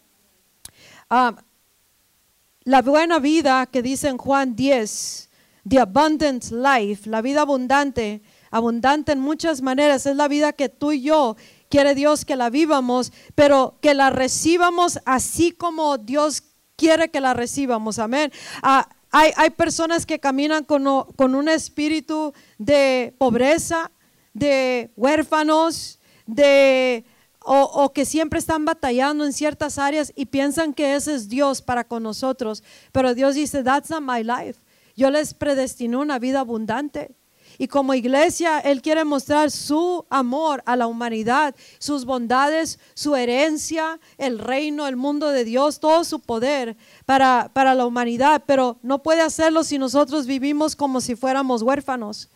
La 2.66 2.80
buena 2.80 3.18
vida 3.18 3.66
que 3.66 3.82
dice 3.82 4.08
en 4.08 4.16
Juan 4.16 4.56
10, 4.56 5.28
the 5.68 5.78
abundant 5.80 6.50
life, 6.50 7.06
la 7.06 7.20
vida 7.20 7.42
abundante, 7.42 8.22
abundante 8.50 9.12
en 9.12 9.20
muchas 9.20 9.60
maneras, 9.60 10.06
es 10.06 10.16
la 10.16 10.28
vida 10.28 10.54
que 10.54 10.70
tú 10.70 10.92
y 10.92 11.02
yo 11.02 11.36
quiere 11.68 11.94
Dios 11.94 12.24
que 12.24 12.36
la 12.36 12.48
vivamos, 12.48 13.12
pero 13.34 13.76
que 13.82 13.92
la 13.92 14.08
recibamos 14.08 14.98
así 15.04 15.52
como 15.52 15.98
Dios 15.98 16.42
quiere 16.76 17.10
que 17.10 17.20
la 17.20 17.34
recibamos. 17.34 17.98
Amén. 17.98 18.32
Ah, 18.62 18.88
hay, 19.10 19.32
hay, 19.36 19.50
personas 19.50 20.06
que 20.06 20.18
caminan 20.18 20.64
con, 20.64 20.84
con 21.16 21.34
un 21.34 21.50
espíritu 21.50 22.32
de 22.56 23.14
pobreza, 23.18 23.90
de 24.32 24.90
huérfanos, 24.96 26.00
de 26.26 27.04
o, 27.46 27.92
que 27.92 28.06
siempre 28.06 28.38
están 28.38 28.64
batallando 28.64 29.24
en 29.24 29.32
ciertas 29.32 29.78
áreas 29.78 30.12
y 30.16 30.26
piensan 30.26 30.72
que 30.72 30.94
ese 30.94 31.14
es 31.14 31.28
Dios 31.28 31.60
para 31.60 31.84
con 31.84 32.02
nosotros. 32.02 32.62
Pero 32.90 33.14
Dios 33.14 33.34
dice, 33.34 33.62
that's 33.62 33.90
not 33.90 34.02
my 34.02 34.24
life. 34.24 34.60
Yo 34.96 35.10
les 35.10 35.34
predestiné 35.34 35.96
una 35.96 36.18
vida 36.18 36.40
abundante. 36.40 37.14
Y 37.58 37.68
como 37.68 37.94
iglesia, 37.94 38.58
Él 38.58 38.82
quiere 38.82 39.04
mostrar 39.04 39.50
su 39.50 40.06
amor 40.08 40.62
a 40.66 40.74
la 40.74 40.86
humanidad, 40.86 41.54
sus 41.78 42.04
bondades, 42.04 42.80
su 42.94 43.14
herencia, 43.14 44.00
el 44.18 44.38
reino, 44.38 44.88
el 44.88 44.96
mundo 44.96 45.28
de 45.28 45.44
Dios, 45.44 45.78
todo 45.78 46.02
su 46.02 46.20
poder 46.20 46.76
para, 47.04 47.50
para 47.52 47.74
la 47.74 47.86
humanidad. 47.86 48.42
Pero 48.46 48.78
no 48.82 49.02
puede 49.02 49.20
hacerlo 49.20 49.62
si 49.64 49.78
nosotros 49.78 50.26
vivimos 50.26 50.74
como 50.74 51.00
si 51.00 51.14
fuéramos 51.14 51.62
huérfanos, 51.62 52.30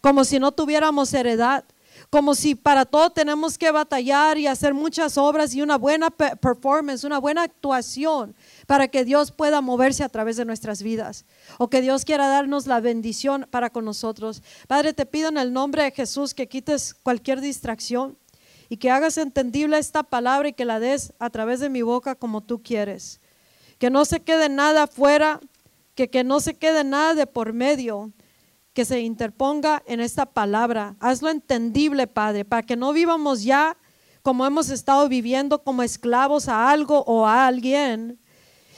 como 0.00 0.24
si 0.24 0.38
no 0.38 0.52
tuviéramos 0.52 1.14
heredad 1.14 1.64
como 2.10 2.34
si 2.34 2.54
para 2.54 2.86
todo 2.86 3.10
tenemos 3.10 3.58
que 3.58 3.70
batallar 3.70 4.38
y 4.38 4.46
hacer 4.46 4.72
muchas 4.72 5.18
obras 5.18 5.54
y 5.54 5.60
una 5.60 5.76
buena 5.76 6.10
performance, 6.10 7.04
una 7.04 7.18
buena 7.18 7.42
actuación 7.42 8.34
para 8.66 8.88
que 8.88 9.04
Dios 9.04 9.30
pueda 9.30 9.60
moverse 9.60 10.04
a 10.04 10.08
través 10.08 10.36
de 10.36 10.46
nuestras 10.46 10.82
vidas 10.82 11.26
o 11.58 11.68
que 11.68 11.82
Dios 11.82 12.06
quiera 12.06 12.28
darnos 12.28 12.66
la 12.66 12.80
bendición 12.80 13.46
para 13.50 13.68
con 13.68 13.84
nosotros. 13.84 14.42
Padre, 14.66 14.94
te 14.94 15.04
pido 15.04 15.28
en 15.28 15.36
el 15.36 15.52
nombre 15.52 15.82
de 15.82 15.90
Jesús 15.90 16.32
que 16.32 16.48
quites 16.48 16.94
cualquier 16.94 17.42
distracción 17.42 18.16
y 18.70 18.78
que 18.78 18.90
hagas 18.90 19.18
entendible 19.18 19.78
esta 19.78 20.02
palabra 20.02 20.48
y 20.48 20.52
que 20.54 20.64
la 20.64 20.80
des 20.80 21.12
a 21.18 21.28
través 21.28 21.60
de 21.60 21.68
mi 21.68 21.82
boca 21.82 22.14
como 22.14 22.42
tú 22.42 22.62
quieres. 22.62 23.20
Que 23.78 23.90
no 23.90 24.04
se 24.06 24.20
quede 24.20 24.48
nada 24.48 24.86
fuera, 24.86 25.40
que, 25.94 26.08
que 26.08 26.24
no 26.24 26.40
se 26.40 26.54
quede 26.54 26.84
nada 26.84 27.14
de 27.14 27.26
por 27.26 27.52
medio, 27.52 28.12
que 28.78 28.84
se 28.84 29.00
interponga 29.00 29.82
en 29.88 29.98
esta 29.98 30.24
palabra. 30.24 30.94
Hazlo 31.00 31.30
entendible, 31.30 32.06
Padre, 32.06 32.44
para 32.44 32.62
que 32.62 32.76
no 32.76 32.92
vivamos 32.92 33.42
ya 33.42 33.76
como 34.22 34.46
hemos 34.46 34.70
estado 34.70 35.08
viviendo 35.08 35.64
como 35.64 35.82
esclavos 35.82 36.48
a 36.48 36.70
algo 36.70 37.02
o 37.08 37.26
a 37.26 37.48
alguien, 37.48 38.20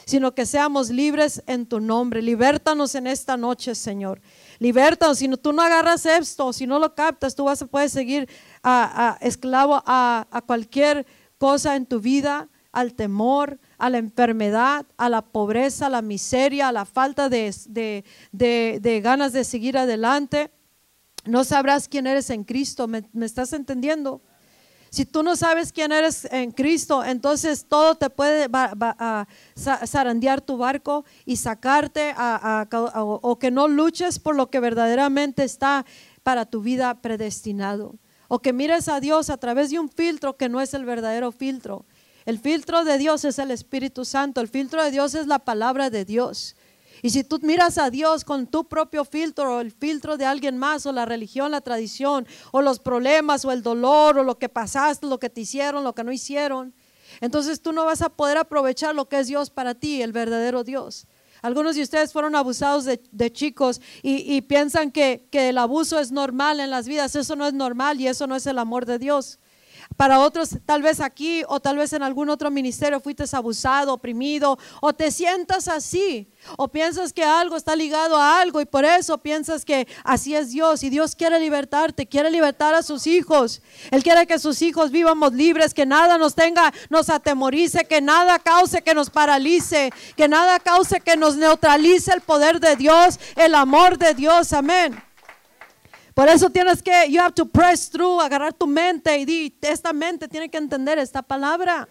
sino 0.07 0.35
que 0.35 0.47
seamos 0.47 0.89
libres 0.89 1.43
en 1.47 1.67
tu 1.67 1.81
nombre. 1.81 2.23
Libértanos 2.23 2.95
en 2.95 3.09
esta 3.09 3.37
noche, 3.37 3.75
Señor. 3.75 4.23
Libértanos. 4.59 5.19
Si 5.19 5.29
no, 5.29 5.37
tú 5.37 5.53
no 5.53 5.61
agarras 5.61 6.07
esto, 6.07 6.51
si 6.55 6.67
no 6.67 6.79
lo 6.79 6.95
captas, 6.95 7.35
tú 7.35 7.45
vas 7.45 7.61
a 7.61 7.67
poder 7.67 7.91
seguir 7.91 8.27
a, 8.63 9.19
esclavo 9.21 9.83
a, 9.85 10.27
a 10.31 10.41
cualquier 10.41 11.05
cosa 11.37 11.77
en 11.77 11.85
tu 11.85 12.01
vida, 12.01 12.49
al 12.73 12.95
temor, 12.95 13.59
a 13.81 13.89
la 13.89 13.99
enfermedad, 13.99 14.87
a 14.99 15.09
la 15.09 15.23
pobreza, 15.23 15.87
a 15.87 15.91
la 15.91 16.03
miseria, 16.03 16.69
a 16.69 16.73
la 16.73 16.85
falta 16.85 17.29
de, 17.31 18.05
ganas 19.03 19.33
de 19.33 19.45
seguir 19.45 19.79
adelante. 19.79 20.51
No 21.25 21.45
sabrás 21.45 21.89
quién 21.89 22.07
eres 22.07 22.31
en 22.31 22.45
Cristo, 22.45 22.87
¿me, 22.87 23.03
estás 23.23 23.53
entendiendo? 23.55 24.21
Si 24.91 25.07
tú 25.07 25.23
no 25.23 25.35
sabes 25.35 25.73
quién 25.73 25.93
eres 25.93 26.27
en 26.31 26.51
Cristo, 26.51 27.03
entonces 27.05 27.65
todo 27.69 27.95
te 27.95 28.11
puede 28.11 28.49
zarandear 29.57 30.41
tu 30.41 30.59
barco 30.59 31.05
y 31.25 31.37
sacarte 31.37 32.15
o 32.19 33.39
que 33.39 33.51
no 33.51 33.67
luches 33.67 34.19
por 34.19 34.37
lo 34.37 34.51
que 34.51 34.61
verdaderamente 34.61 35.45
está 35.45 35.87
para 36.23 36.45
tu 36.45 36.61
vida 36.61 37.01
predestinado. 37.01 37.95
O 38.29 38.41
que 38.41 38.53
mires 38.53 38.89
a 38.89 39.01
Dios 39.01 39.31
a 39.31 39.39
través 39.39 39.71
de 39.71 39.79
un 39.79 39.89
filtro 39.89 40.37
que 40.37 40.49
no 40.49 40.61
es 40.61 40.75
el 40.75 40.85
verdadero 40.85 41.33
filtro. 41.33 41.87
El 42.31 42.39
filtro 42.39 42.85
de 42.85 42.97
Dios 42.97 43.25
es 43.25 43.41
el 43.41 43.51
Espíritu 43.51 44.05
Santo, 44.05 44.41
el 44.41 44.47
filtro 44.47 44.85
de 44.85 44.93
Dios 44.93 45.17
es 45.17 45.27
la 45.27 45.41
palabra 45.41 45.91
de 45.91 46.05
Dios. 46.05 46.55
Y 47.03 47.11
si 47.11 47.25
tú 47.25 47.41
miras 47.43 47.77
a 47.77 47.91
Dios 47.91 48.25
con 48.25 48.47
tu 48.47 48.69
propio 48.69 49.05
filtro 49.05 49.57
o 49.57 49.61
el 49.61 49.73
filtro 49.73 50.17
de 50.17 50.27
alguien 50.27 50.57
más 50.57 50.87
o 50.87 50.93
la 50.93 51.07
religión, 51.07 51.51
la 51.51 51.61
tradición 51.61 52.29
o 52.53 52.63
los 52.63 52.79
problemas 52.79 53.45
o 53.45 53.51
el 53.51 53.65
dolor 53.65 54.17
o 54.17 54.23
lo 54.23 54.39
que 54.39 54.49
pasaste, 54.49 55.09
lo 55.09 55.19
que 55.19 55.29
te 55.29 55.41
hicieron, 55.41 55.83
lo 55.83 55.93
que 55.93 56.05
no 56.05 56.13
hicieron, 56.13 56.73
entonces 57.21 57.63
tú 57.63 57.73
no 57.73 57.85
vas 57.85 58.01
a 58.01 58.11
poder 58.11 58.39
aprovechar 58.39 58.95
lo 58.95 59.09
que 59.09 59.19
es 59.19 59.27
Dios 59.27 59.51
para 59.51 59.75
ti, 59.75 60.01
el 60.01 60.13
verdadero 60.13 60.63
Dios. 60.63 61.09
Algunos 61.43 61.75
de 61.75 61.83
ustedes 61.83 62.13
fueron 62.13 62.37
abusados 62.37 62.85
de, 62.85 63.33
chicos 63.33 63.81
y, 64.05 64.41
piensan 64.43 64.93
que 64.93 65.27
el 65.33 65.59
abuso 65.59 65.99
es 65.99 66.13
normal 66.13 66.61
en 66.61 66.71
las 66.71 66.87
vidas. 66.87 67.17
Eso 67.17 67.35
no 67.35 67.45
es 67.45 67.55
normal 67.55 68.01
y 68.01 68.07
eso 68.07 68.29
no 68.29 68.37
es 68.37 68.47
el 68.47 68.61
amor 68.61 68.87
de 68.87 69.01
Dios. 69.01 69.40
Para 69.97 70.21
otros, 70.21 70.57
tal 70.65 70.83
vez 70.83 71.01
aquí 71.01 71.43
o 71.49 71.61
tal 71.61 71.77
vez 71.77 71.93
en 71.93 72.03
algún 72.03 72.31
otro 72.31 72.51
ministerio 72.51 73.01
fuiste 73.01 73.25
abusado, 73.33 73.93
oprimido 73.93 74.59
o 74.81 74.93
te 74.93 75.11
sientas 75.11 75.69
así. 75.69 76.33
O 76.57 76.69
piensas 76.69 77.13
que 77.13 77.23
algo 77.23 77.55
está 77.55 77.77
ligado 77.77 78.17
a 78.17 78.41
algo 78.41 78.63
y 78.63 78.65
por 78.65 78.87
eso 78.87 79.19
piensas 79.19 79.65
que 79.65 79.87
así 80.05 80.35
es 80.35 80.53
Dios 80.53 80.83
y 80.83 80.89
Dios 80.89 81.15
quiere 81.15 81.39
libertarte, 81.39 82.07
quiere 82.07 82.31
libertar 82.31 82.75
a 82.75 82.83
sus 82.83 83.07
hijos. 83.07 83.61
Él 83.91 84.03
quiere 84.03 84.27
que 84.27 84.39
sus 84.39 84.63
hijos 84.63 84.91
vivamos 84.91 85.35
libres, 85.35 85.75
que 85.75 85.85
nada 85.85 86.17
nos 86.17 86.35
tenga, 86.35 86.73
nos 86.89 87.11
atemorice, 87.11 87.85
que 87.85 88.01
nada 88.01 88.39
cause 88.39 88.83
que 88.83 88.95
nos 88.95 89.11
paralice, 89.11 89.93
que 90.17 90.29
nada 90.29 90.61
cause 90.61 91.01
que 91.01 91.17
nos 91.17 91.37
neutralice 91.37 92.13
el 92.13 92.23
poder 92.23 92.59
de 92.59 92.77
Dios, 92.77 93.21
el 93.37 93.55
amor 93.55 93.99
de 93.99 94.15
Dios. 94.15 94.55
Amén. 94.55 95.10
Por 96.15 96.29
eso 96.29 96.51
tienes 96.51 96.83
que, 96.83 97.11
you 97.11 97.21
have 97.21 97.35
to 97.35 97.47
press 97.47 97.89
through, 97.89 98.21
agarrar 98.21 98.53
tu 98.53 98.67
mente 98.67 99.17
y 99.19 99.25
di, 99.25 99.59
esta 99.63 99.93
mente 99.93 100.29
tiene 100.29 100.49
que 100.49 100.59
entender 100.59 100.99
esta 100.99 101.23
palabra. 101.23 101.89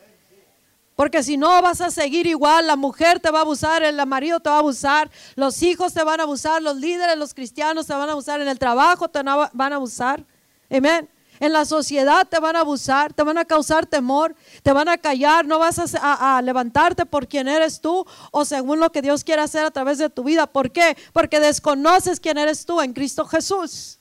Porque 0.95 1.23
si 1.23 1.37
no 1.37 1.61
vas 1.61 1.79
a 1.79 1.91
seguir 1.91 2.27
igual, 2.27 2.67
la 2.67 2.75
mujer 2.75 3.21
te 3.21 3.31
va 3.31 3.39
a 3.39 3.41
abusar, 3.43 3.83
el 3.83 4.05
marido 4.05 4.41
te 4.41 4.49
va 4.49 4.57
a 4.57 4.59
abusar, 4.59 5.09
los 5.35 5.63
hijos 5.63 5.93
te 5.93 6.03
van 6.03 6.19
a 6.19 6.23
abusar, 6.23 6.61
los 6.61 6.75
líderes, 6.75 7.17
los 7.17 7.33
cristianos 7.33 7.87
te 7.87 7.93
van 7.93 8.09
a 8.09 8.11
abusar, 8.11 8.41
en 8.41 8.49
el 8.49 8.59
trabajo 8.59 9.07
te 9.07 9.23
van 9.23 9.71
a 9.71 9.75
abusar. 9.75 10.25
Amén. 10.69 11.09
En 11.39 11.53
la 11.53 11.63
sociedad 11.63 12.27
te 12.27 12.37
van 12.39 12.57
a 12.57 12.59
abusar, 12.59 13.13
te 13.13 13.23
van 13.23 13.37
a 13.37 13.45
causar 13.45 13.85
temor, 13.85 14.35
te 14.61 14.73
van 14.73 14.89
a 14.89 14.97
callar, 14.97 15.45
no 15.45 15.57
vas 15.57 15.79
a, 15.79 16.37
a, 16.37 16.41
levantarte 16.41 17.05
por 17.05 17.29
quien 17.29 17.47
eres 17.47 17.79
tú 17.79 18.05
o 18.31 18.43
según 18.43 18.81
lo 18.81 18.91
que 18.91 19.01
Dios 19.01 19.23
quiere 19.23 19.41
hacer 19.41 19.63
a 19.63 19.71
través 19.71 19.99
de 19.99 20.09
tu 20.09 20.25
vida. 20.25 20.47
¿Por 20.47 20.69
qué? 20.69 20.97
Porque 21.13 21.39
desconoces 21.39 22.19
quién 22.19 22.37
eres 22.37 22.65
tú 22.65 22.81
en 22.81 22.91
Cristo 22.91 23.23
Jesús. 23.23 23.98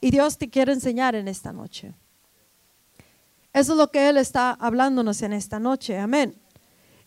Y 0.00 0.10
Dios 0.10 0.38
te 0.38 0.48
quiere 0.48 0.72
enseñar 0.72 1.14
en 1.14 1.28
esta 1.28 1.52
noche. 1.52 1.94
Eso 3.52 3.72
es 3.72 3.78
lo 3.78 3.90
que 3.90 4.08
Él 4.08 4.16
está 4.16 4.52
hablándonos 4.52 5.22
en 5.22 5.32
esta 5.32 5.58
noche. 5.58 5.98
Amén. 5.98 6.38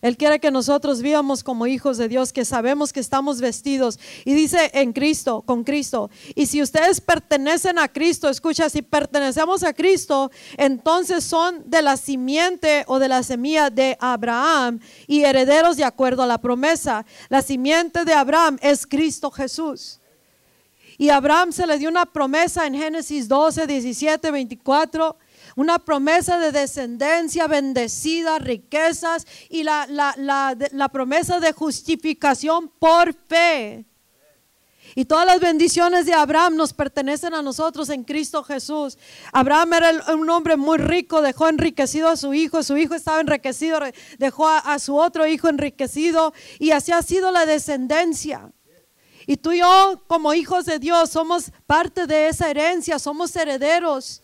Él 0.02 0.16
quiere 0.16 0.40
que 0.40 0.50
nosotros 0.50 1.00
vivamos 1.00 1.44
como 1.44 1.68
hijos 1.68 1.96
de 1.96 2.08
Dios, 2.08 2.32
que 2.32 2.44
sabemos 2.44 2.92
que 2.92 2.98
estamos 2.98 3.40
vestidos. 3.40 4.00
Y 4.24 4.34
dice 4.34 4.68
en 4.74 4.92
Cristo, 4.92 5.42
con 5.42 5.62
Cristo. 5.62 6.10
Y 6.34 6.46
si 6.46 6.60
ustedes 6.60 7.00
pertenecen 7.00 7.78
a 7.78 7.86
Cristo, 7.86 8.28
escucha, 8.28 8.68
si 8.68 8.82
pertenecemos 8.82 9.62
a 9.62 9.72
Cristo, 9.72 10.32
entonces 10.56 11.22
son 11.22 11.62
de 11.70 11.82
la 11.82 11.96
simiente 11.96 12.82
o 12.88 12.98
de 12.98 13.08
la 13.08 13.22
semilla 13.22 13.70
de 13.70 13.96
Abraham 14.00 14.80
y 15.06 15.22
herederos 15.22 15.76
de 15.76 15.84
acuerdo 15.84 16.24
a 16.24 16.26
la 16.26 16.38
promesa. 16.38 17.06
La 17.28 17.40
simiente 17.40 18.04
de 18.04 18.12
Abraham 18.12 18.58
es 18.60 18.88
Cristo 18.88 19.30
Jesús. 19.30 20.01
Y 21.02 21.10
Abraham 21.10 21.50
se 21.50 21.66
le 21.66 21.78
dio 21.78 21.88
una 21.88 22.06
promesa 22.06 22.64
en 22.64 22.74
Génesis 22.74 23.26
12, 23.26 23.66
17, 23.66 24.30
24 24.30 25.16
una 25.56 25.80
promesa 25.80 26.38
de 26.38 26.52
descendencia 26.52 27.48
bendecida, 27.48 28.38
riquezas 28.38 29.26
y 29.48 29.64
la, 29.64 29.88
la, 29.88 30.88
promesa 30.90 31.40
de 31.40 31.52
justificación 31.52 32.70
por 32.78 33.14
fe. 33.14 33.84
Y 34.94 35.04
todas 35.06 35.26
las 35.26 35.40
bendiciones 35.40 36.06
de 36.06 36.14
Abraham 36.14 36.54
nos 36.54 36.72
pertenecen 36.72 37.34
a 37.34 37.42
nosotros 37.42 37.90
en 37.90 38.04
Cristo 38.04 38.44
Jesús. 38.44 38.96
Abraham 39.32 39.72
era 39.72 40.14
un 40.14 40.30
hombre 40.30 40.56
muy 40.56 40.78
rico, 40.78 41.20
dejó 41.20 41.48
enriquecido 41.48 42.10
a 42.10 42.16
su 42.16 42.32
hijo, 42.32 42.62
su 42.62 42.76
hijo 42.76 42.94
estaba 42.94 43.20
enriquecido, 43.20 43.80
dejó 44.18 44.46
a 44.48 44.78
su 44.78 44.96
otro 44.96 45.26
hijo 45.26 45.48
enriquecido 45.48 46.32
y 46.60 46.70
así 46.70 46.92
ha 46.92 47.02
sido 47.02 47.32
la 47.32 47.44
descendencia. 47.44 48.52
Y 49.26 49.36
tú 49.36 49.52
y 49.52 49.58
yo, 49.58 50.02
como 50.06 50.34
hijos 50.34 50.64
de 50.64 50.78
Dios, 50.78 51.10
somos 51.10 51.52
parte 51.66 52.06
de 52.06 52.28
esa 52.28 52.50
herencia, 52.50 52.98
somos 52.98 53.34
herederos. 53.36 54.22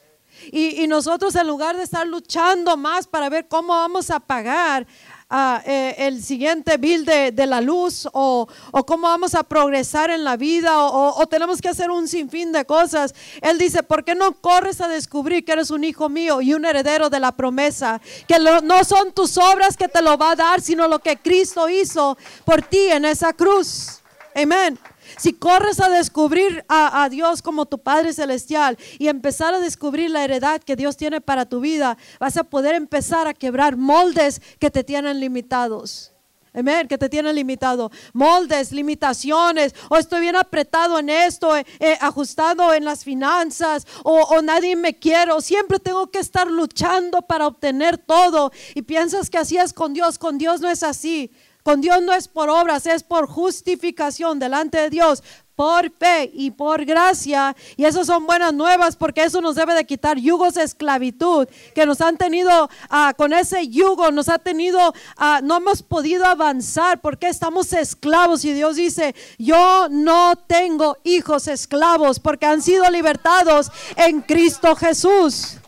Y, 0.53 0.87
nosotros 0.87 1.35
en 1.35 1.47
lugar 1.47 1.77
de 1.77 1.83
estar 1.83 2.07
luchando 2.07 2.77
más 2.77 3.07
para 3.07 3.29
ver 3.29 3.49
cómo 3.49 3.75
vamos 3.75 4.09
a 4.11 4.21
pagar 4.21 4.87
ah, 5.29 5.61
eh, 5.67 5.97
el 5.99 6.23
siguiente 6.23 6.77
bill 6.77 7.05
de, 7.05 7.47
la 7.47 7.61
luz 7.61 8.09
o, 8.13 8.47
cómo 8.87 9.09
vamos 9.09 9.35
a 9.35 9.43
progresar 9.43 10.11
en 10.11 10.23
la 10.23 10.37
vida 10.37 10.85
o, 10.85 11.27
tenemos 11.27 11.61
que 11.61 11.69
hacer 11.69 11.91
un 11.91 12.07
sinfín 12.07 12.53
de 12.53 12.65
cosas. 12.65 13.15
Él 13.43 13.59
dice, 13.59 13.83
¿por 13.83 14.05
qué 14.05 14.15
no 14.15 14.33
corres 14.41 14.81
a 14.81 14.89
descubrir 14.89 15.45
que 15.45 15.53
eres 15.53 15.71
un 15.71 15.83
hijo 15.83 16.09
mío 16.09 16.41
y 16.41 16.55
un 16.55 16.65
heredero 16.65 17.11
de 17.11 17.21
la 17.21 17.33
promesa? 17.33 18.01
Que 18.27 18.39
no 18.39 18.85
son 18.85 19.13
tus 19.13 19.37
obras 19.37 19.77
que 19.77 19.89
te 19.89 20.03
lo 20.03 20.17
va 20.17 20.31
a 20.31 20.37
dar, 20.37 20.61
sino 20.61 20.87
lo 20.87 21.01
que 21.01 21.17
Cristo 21.19 21.69
hizo 21.69 22.17
por 22.45 22.63
ti 22.63 22.87
en 22.91 23.05
esa 23.05 23.33
cruz. 23.33 23.98
Amén. 24.43 24.79
Si 25.17 25.33
corres 25.33 25.81
a 25.81 25.89
descubrir 25.89 26.65
a, 26.69 27.09
Dios 27.09 27.43
como 27.43 27.67
tu 27.67 27.79
Padre 27.79 28.13
Celestial 28.13 28.79
y 28.99 29.09
empezar 29.09 29.53
a 29.53 29.59
descubrir 29.59 30.11
la 30.11 30.23
heredad 30.23 30.61
que 30.61 30.77
Dios 30.77 30.97
tiene 30.97 31.21
para 31.21 31.47
tu 31.47 31.61
vida, 31.61 31.97
vas 32.21 32.37
a 32.37 32.45
poder 32.45 32.75
empezar 32.77 33.27
a 33.27 33.35
quebrar 33.35 33.77
moldes 33.77 34.41
que 34.61 34.71
te 34.71 34.85
tienen 34.85 35.19
limitados. 35.19 36.13
Amén, 36.55 36.89
que 36.89 36.99
te 36.99 37.09
tienen 37.09 37.35
limitado. 37.35 37.91
Moldes, 38.13 38.73
limitaciones, 38.73 39.75
o 39.91 39.97
estoy 39.97 40.21
bien 40.21 40.37
apretado 40.37 40.99
en 40.99 41.11
esto, 41.11 41.57
eh, 41.57 41.65
eh, 41.79 41.99
ajustado 42.01 42.73
en 42.75 42.85
las 42.85 43.05
finanzas, 43.05 43.87
o, 44.03 44.23
o, 44.23 44.43
nadie 44.43 44.75
me 44.75 44.99
quiere, 44.99 45.33
o 45.33 45.41
siempre 45.41 45.79
tengo 45.79 46.11
que 46.11 46.19
estar 46.19 46.51
luchando 46.51 47.23
para 47.23 47.47
obtener 47.47 47.99
todo. 47.99 48.51
Y 48.75 48.83
piensas 48.83 49.31
que 49.31 49.39
así 49.39 49.57
es 49.57 49.73
con 49.73 49.93
Dios, 49.95 50.19
con 50.19 50.39
Dios 50.39 50.61
no 50.61 50.71
es 50.71 50.83
así. 50.83 51.31
Con 51.69 51.83
Dios 51.83 52.01
no 52.01 52.15
es 52.15 52.29
por 52.29 52.49
obras, 52.49 52.87
es 52.87 53.03
por 53.03 53.27
justificación 53.27 54.39
delante 54.39 54.79
de 54.79 54.89
Dios, 54.89 55.23
por 55.55 55.91
fe 55.91 56.31
y 56.33 56.51
por 56.51 56.87
gracia. 56.87 57.55
Y 57.77 57.85
eso 57.85 58.07
son 58.07 58.27
buenas 58.27 58.55
nuevas 58.55 58.97
porque 58.97 59.25
eso 59.25 59.43
nos 59.43 59.55
debe 59.55 59.75
de 59.75 59.85
quitar 59.85 60.17
yugos 60.17 60.55
de 60.55 60.63
esclavitud 60.63 61.47
que 61.75 61.85
nos 61.85 62.01
han 62.01 62.17
tenido 62.17 62.71
ah, 62.89 63.13
con 63.15 63.35
ese 63.35 63.69
yugo, 63.69 64.11
nos 64.11 64.31
ha 64.31 64.39
tenido, 64.39 64.95
ah, 65.19 65.41
no 65.45 65.59
hemos 65.59 65.83
podido 65.83 66.25
avanzar 66.25 67.03
porque 67.03 67.29
estamos 67.29 67.75
esclavos. 67.75 68.47
Y 68.47 68.55
Dios 68.55 68.77
dice, 68.77 69.15
yo 69.37 69.89
no 69.91 70.37
tengo 70.37 70.97
hijos 71.05 71.49
esclavos 71.49 72.19
porque 72.19 72.47
han 72.47 72.63
sido 72.63 72.89
libertados 72.89 73.71
en 73.97 74.23
Cristo 74.23 74.75
Jesús. 74.75 75.59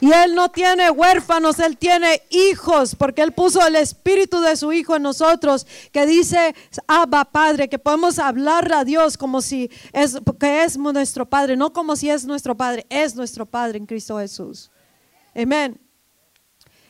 Y 0.00 0.12
Él 0.12 0.34
no 0.34 0.50
tiene 0.50 0.90
huérfanos, 0.90 1.58
Él 1.60 1.76
tiene 1.76 2.22
hijos, 2.30 2.94
porque 2.96 3.22
Él 3.22 3.32
puso 3.32 3.64
el 3.66 3.76
espíritu 3.76 4.40
de 4.40 4.56
su 4.56 4.72
Hijo 4.72 4.96
en 4.96 5.02
nosotros, 5.02 5.66
que 5.92 6.04
dice, 6.06 6.54
Abba 6.86 7.24
Padre, 7.24 7.68
que 7.68 7.78
podemos 7.78 8.18
hablar 8.18 8.72
a 8.72 8.84
Dios 8.84 9.16
como 9.16 9.40
si 9.40 9.70
es, 9.92 10.18
que 10.38 10.64
es 10.64 10.76
nuestro 10.76 11.26
Padre, 11.26 11.56
no 11.56 11.72
como 11.72 11.96
si 11.96 12.10
es 12.10 12.24
nuestro 12.24 12.56
Padre, 12.56 12.86
es 12.88 13.14
nuestro 13.14 13.46
Padre 13.46 13.78
en 13.78 13.86
Cristo 13.86 14.18
Jesús. 14.18 14.70
Amén. 15.34 15.80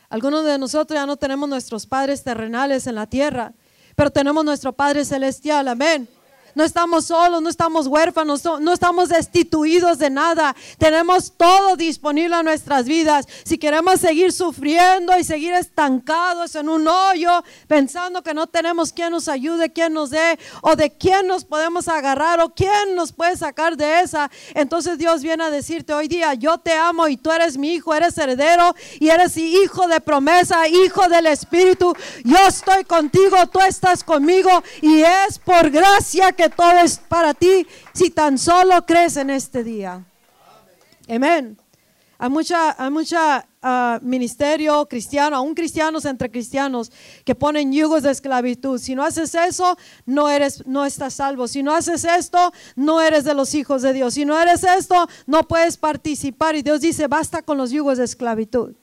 Algunos 0.08 0.44
de 0.44 0.58
nosotros 0.58 0.98
ya 0.98 1.06
no 1.06 1.16
tenemos 1.16 1.48
nuestros 1.48 1.86
padres 1.86 2.22
terrenales 2.22 2.86
en 2.86 2.94
la 2.94 3.06
tierra, 3.06 3.52
pero 3.96 4.10
tenemos 4.10 4.44
nuestro 4.44 4.72
Padre 4.72 5.04
celestial. 5.04 5.66
Amén 5.68 6.08
no 6.54 6.64
estamos 6.64 7.06
solos, 7.06 7.42
no 7.42 7.48
estamos 7.48 7.86
huérfanos, 7.86 8.42
no 8.44 8.72
estamos 8.72 9.08
destituidos 9.08 9.98
de 9.98 10.10
nada. 10.10 10.54
Tenemos 10.78 11.32
todo 11.36 11.76
disponible 11.76 12.34
a 12.34 12.42
nuestras 12.42 12.86
vidas. 12.86 13.26
Si 13.44 13.58
queremos 13.58 14.00
seguir 14.00 14.32
sufriendo 14.32 15.16
y 15.18 15.24
seguir 15.24 15.52
estancados 15.54 16.54
en 16.54 16.68
un 16.68 16.86
hoyo, 16.86 17.44
pensando 17.66 18.22
que 18.22 18.34
no 18.34 18.46
tenemos 18.46 18.92
quien 18.92 19.10
nos 19.10 19.28
ayude, 19.28 19.72
quien 19.72 19.92
nos 19.92 20.10
dé, 20.10 20.38
o 20.62 20.76
de 20.76 20.90
quién 20.90 21.26
nos 21.26 21.44
podemos 21.44 21.88
agarrar, 21.88 22.40
o 22.40 22.54
quién 22.54 22.94
nos 22.94 23.12
puede 23.12 23.36
sacar 23.36 23.76
de 23.76 24.00
esa, 24.00 24.30
entonces 24.54 24.98
Dios 24.98 25.22
viene 25.22 25.44
a 25.44 25.50
decirte 25.50 25.92
hoy 25.92 26.08
día, 26.08 26.34
yo 26.34 26.58
te 26.58 26.72
amo 26.72 27.08
y 27.08 27.16
tú 27.16 27.30
eres 27.30 27.56
mi 27.56 27.74
hijo, 27.74 27.94
eres 27.94 28.16
heredero 28.18 28.74
y 29.00 29.08
eres 29.08 29.36
hijo 29.36 29.86
de 29.86 30.00
promesa, 30.00 30.68
hijo 30.68 31.08
del 31.08 31.26
Espíritu. 31.26 31.94
Yo 32.24 32.38
estoy 32.46 32.84
contigo, 32.84 33.36
tú 33.52 33.60
estás 33.60 34.04
conmigo 34.04 34.50
y 34.80 35.02
es 35.02 35.38
por 35.38 35.70
gracia 35.70 36.32
que 36.32 36.43
todo 36.50 36.78
es 36.78 36.98
para 36.98 37.34
ti 37.34 37.66
si 37.92 38.10
tan 38.10 38.38
solo 38.38 38.84
crees 38.86 39.16
en 39.16 39.30
este 39.30 39.64
día. 39.64 40.04
Amén. 41.08 41.58
Hay 42.16 42.30
mucha, 42.30 42.82
hay 42.82 42.90
mucha 42.90 43.46
ah, 43.60 43.98
ministerio 44.00 44.86
cristiano, 44.86 45.36
aún 45.36 45.54
cristianos 45.54 46.04
entre 46.04 46.30
cristianos 46.30 46.92
que 47.24 47.34
ponen 47.34 47.72
yugos 47.72 48.04
de 48.04 48.12
esclavitud. 48.12 48.78
Si 48.78 48.94
no 48.94 49.02
haces 49.02 49.34
eso, 49.34 49.76
no 50.06 50.30
eres, 50.30 50.66
no 50.66 50.84
estás 50.84 51.14
salvo. 51.14 51.48
Si 51.48 51.62
no 51.62 51.74
haces 51.74 52.04
esto, 52.04 52.52
no 52.76 53.00
eres 53.00 53.24
de 53.24 53.34
los 53.34 53.54
hijos 53.54 53.82
de 53.82 53.92
Dios. 53.92 54.14
Si 54.14 54.24
no 54.24 54.40
eres 54.40 54.62
esto, 54.64 55.08
no 55.26 55.46
puedes 55.48 55.76
participar. 55.76 56.54
Y 56.54 56.62
Dios 56.62 56.80
dice, 56.80 57.08
basta 57.08 57.42
con 57.42 57.58
los 57.58 57.70
yugos 57.72 57.98
de 57.98 58.04
esclavitud. 58.04 58.74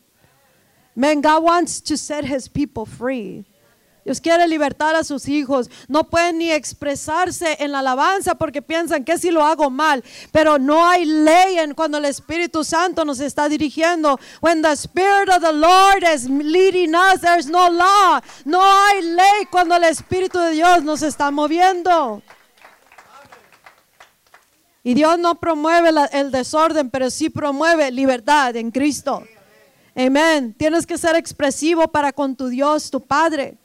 Man, 0.94 1.22
God 1.22 1.42
wants 1.42 1.82
to 1.82 1.96
set 1.96 2.26
His 2.26 2.50
people 2.50 2.86
free. 2.86 3.46
Dios 4.04 4.20
quiere 4.20 4.48
libertar 4.48 4.96
a 4.96 5.04
sus 5.04 5.28
hijos. 5.28 5.70
No 5.88 6.10
pueden 6.10 6.40
ni 6.40 6.52
expresarse 6.52 7.58
en 7.60 7.72
la 7.72 7.80
alabanza 7.80 8.34
porque 8.36 8.62
piensan 8.62 9.04
que 9.04 9.18
si 9.18 9.30
lo 9.30 9.44
hago 9.46 9.70
mal. 9.70 10.04
Pero 10.32 10.58
no 10.58 10.88
hay 10.88 11.06
ley 11.06 11.60
en 11.60 11.76
cuando 11.76 12.00
el 12.00 12.06
Espíritu 12.06 12.64
Santo 12.64 13.06
nos 13.06 13.20
está 13.20 13.48
dirigiendo. 13.48 14.20
When 14.42 14.64
the 14.64 14.72
Spirit 14.72 15.30
of 15.30 15.42
the 15.42 15.54
Lord 15.54 16.04
is 16.04 16.28
leading 16.28 16.96
us, 16.96 17.22
there's 17.22 17.48
no 17.48 17.70
law. 17.70 18.22
No 18.44 18.62
hay 18.64 19.04
ley 19.04 19.46
cuando 19.52 19.76
el 19.76 19.84
Espíritu 19.84 20.40
de 20.40 20.52
Dios 20.52 20.84
nos 20.84 21.04
está 21.04 21.30
moviendo. 21.30 22.24
Y 24.84 24.96
Dios 24.96 25.20
no 25.20 25.36
promueve 25.36 25.92
el 26.12 26.32
desorden, 26.32 26.90
pero 26.90 27.12
sí 27.12 27.30
promueve 27.30 27.92
libertad 27.92 28.56
en 28.56 28.72
Cristo. 28.72 29.24
Amén. 29.96 30.56
Tienes 30.58 30.88
que 30.88 30.98
ser 30.98 31.16
expresivo 31.16 31.88
para 31.90 32.12
con 32.12 32.36
tu 32.36 32.48
Dios, 32.48 32.90
tu 32.90 33.00
Padre. 33.00 33.61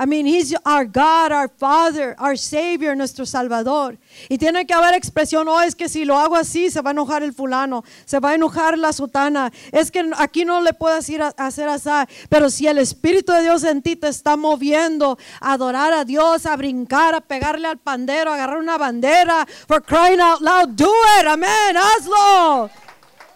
I 0.00 0.06
mean, 0.06 0.24
He's 0.24 0.54
our 0.64 0.86
God, 0.86 1.30
our 1.30 1.46
Father, 1.46 2.16
our 2.18 2.34
Savior, 2.34 2.96
nuestro 2.96 3.26
Salvador. 3.26 3.98
Y 4.30 4.38
tiene 4.38 4.66
que 4.66 4.72
haber 4.72 4.94
expresión, 4.94 5.46
oh, 5.46 5.60
es 5.60 5.74
que 5.74 5.90
si 5.90 6.06
lo 6.06 6.16
hago 6.16 6.36
así, 6.36 6.70
se 6.70 6.80
va 6.80 6.88
a 6.88 6.92
enojar 6.92 7.22
el 7.22 7.34
fulano, 7.34 7.84
se 8.06 8.18
va 8.18 8.30
a 8.30 8.34
enojar 8.34 8.78
la 8.78 8.94
sutana. 8.94 9.52
Es 9.72 9.90
que 9.90 10.10
aquí 10.16 10.46
no 10.46 10.62
le 10.62 10.72
puedes 10.72 11.06
ir 11.10 11.20
a 11.20 11.28
hacer 11.36 11.68
así. 11.68 11.90
Pero 12.30 12.48
si 12.48 12.66
el 12.66 12.78
Espíritu 12.78 13.32
de 13.32 13.42
Dios 13.42 13.62
en 13.62 13.82
ti 13.82 13.94
te 13.94 14.08
está 14.08 14.38
moviendo 14.38 15.18
a 15.38 15.52
adorar 15.52 15.92
a 15.92 16.06
Dios, 16.06 16.46
a 16.46 16.56
brincar, 16.56 17.14
a 17.14 17.20
pegarle 17.20 17.68
al 17.68 17.76
pandero, 17.76 18.30
a 18.30 18.36
agarrar 18.36 18.56
una 18.56 18.78
bandera, 18.78 19.46
for 19.68 19.82
crying 19.82 20.20
out 20.20 20.40
loud, 20.40 20.68
do 20.70 20.90
it, 21.20 21.26
amén, 21.26 21.76
hazlo. 21.76 22.70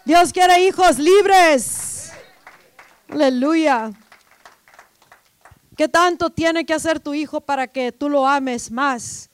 Dios 0.03 0.33
quiere 0.33 0.65
hijos 0.65 0.97
libres. 0.97 2.11
Aleluya. 3.07 3.91
¿Qué 5.75 5.89
tanto 5.89 6.29
tiene 6.29 6.65
que 6.65 6.73
hacer 6.73 6.99
tu 6.99 7.13
hijo 7.13 7.41
para 7.41 7.67
que 7.67 7.91
tú 7.91 8.09
lo 8.09 8.25
ames 8.25 8.71
más? 8.71 9.29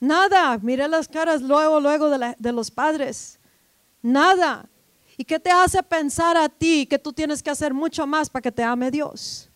Nada. 0.00 0.58
Mire 0.58 0.88
las 0.88 1.06
caras 1.08 1.40
luego, 1.40 1.80
luego 1.80 2.10
de, 2.10 2.52
los 2.52 2.70
padres. 2.70 3.38
Nada. 4.02 4.68
¿Y 5.16 5.24
qué 5.24 5.38
te 5.38 5.50
hace 5.50 5.82
pensar 5.82 6.36
a 6.36 6.48
ti 6.48 6.86
que 6.86 6.98
tú 6.98 7.12
tienes 7.12 7.42
que 7.42 7.50
hacer 7.50 7.72
mucho 7.72 8.06
más 8.06 8.28
para 8.28 8.42
que 8.42 8.52
te 8.52 8.64
ame 8.64 8.90
Dios? 8.90 9.48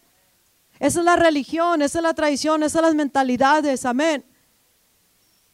Esa 0.79 1.01
es 1.01 1.05
la 1.05 1.17
religión, 1.17 1.83
esa 1.83 1.99
es 1.99 2.03
la 2.03 2.15
tradición, 2.15 2.63
esas 2.63 2.73
son 2.73 2.83
las 2.83 2.95
mentalidades. 2.95 3.85
Amén. 3.85 4.25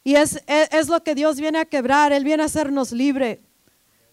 Y 0.03 0.15
es, 0.15 0.41
es, 0.45 0.69
es 0.71 0.87
lo 0.87 1.03
que 1.03 1.15
Dios 1.15 1.39
viene 1.39 1.59
a 1.59 1.65
quebrar. 1.65 2.13
Él 2.13 2.23
viene 2.23 2.43
a 2.43 2.45
hacernos 2.45 2.91
libre. 2.91 3.41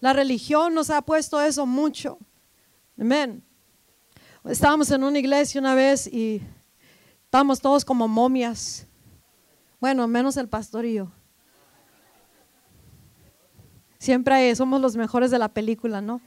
La 0.01 0.11
religión 0.11 0.73
nos 0.73 0.89
ha 0.89 1.03
puesto 1.03 1.39
eso 1.39 1.67
mucho. 1.67 2.17
Amén. 2.99 3.44
Estábamos 4.47 4.91
en 4.91 5.03
una 5.03 5.17
iglesia 5.17 5.59
una 5.59 5.73
vez 5.73 6.05
y 6.05 6.39
estábamos 7.23 7.59
todos 7.59 7.83
como 7.83 8.07
momias. 8.07 8.85
Bueno, 9.79 10.07
menos 10.07 10.37
el 10.37 10.47
pastorío. 10.47 11.11
Siempre 13.97 14.55
somos 14.55 14.81
los 14.81 14.95
mejores 14.95 15.31
de 15.31 15.39
la 15.39 15.49
película, 15.49 15.99
¿no? 15.99 16.21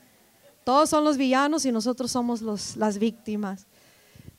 Todos 0.65 0.91
son 0.91 1.05
los 1.05 1.17
villanos 1.17 1.65
y 1.65 1.71
nosotros 1.71 2.11
somos 2.11 2.43
las 2.77 2.99
víctimas, 2.99 3.69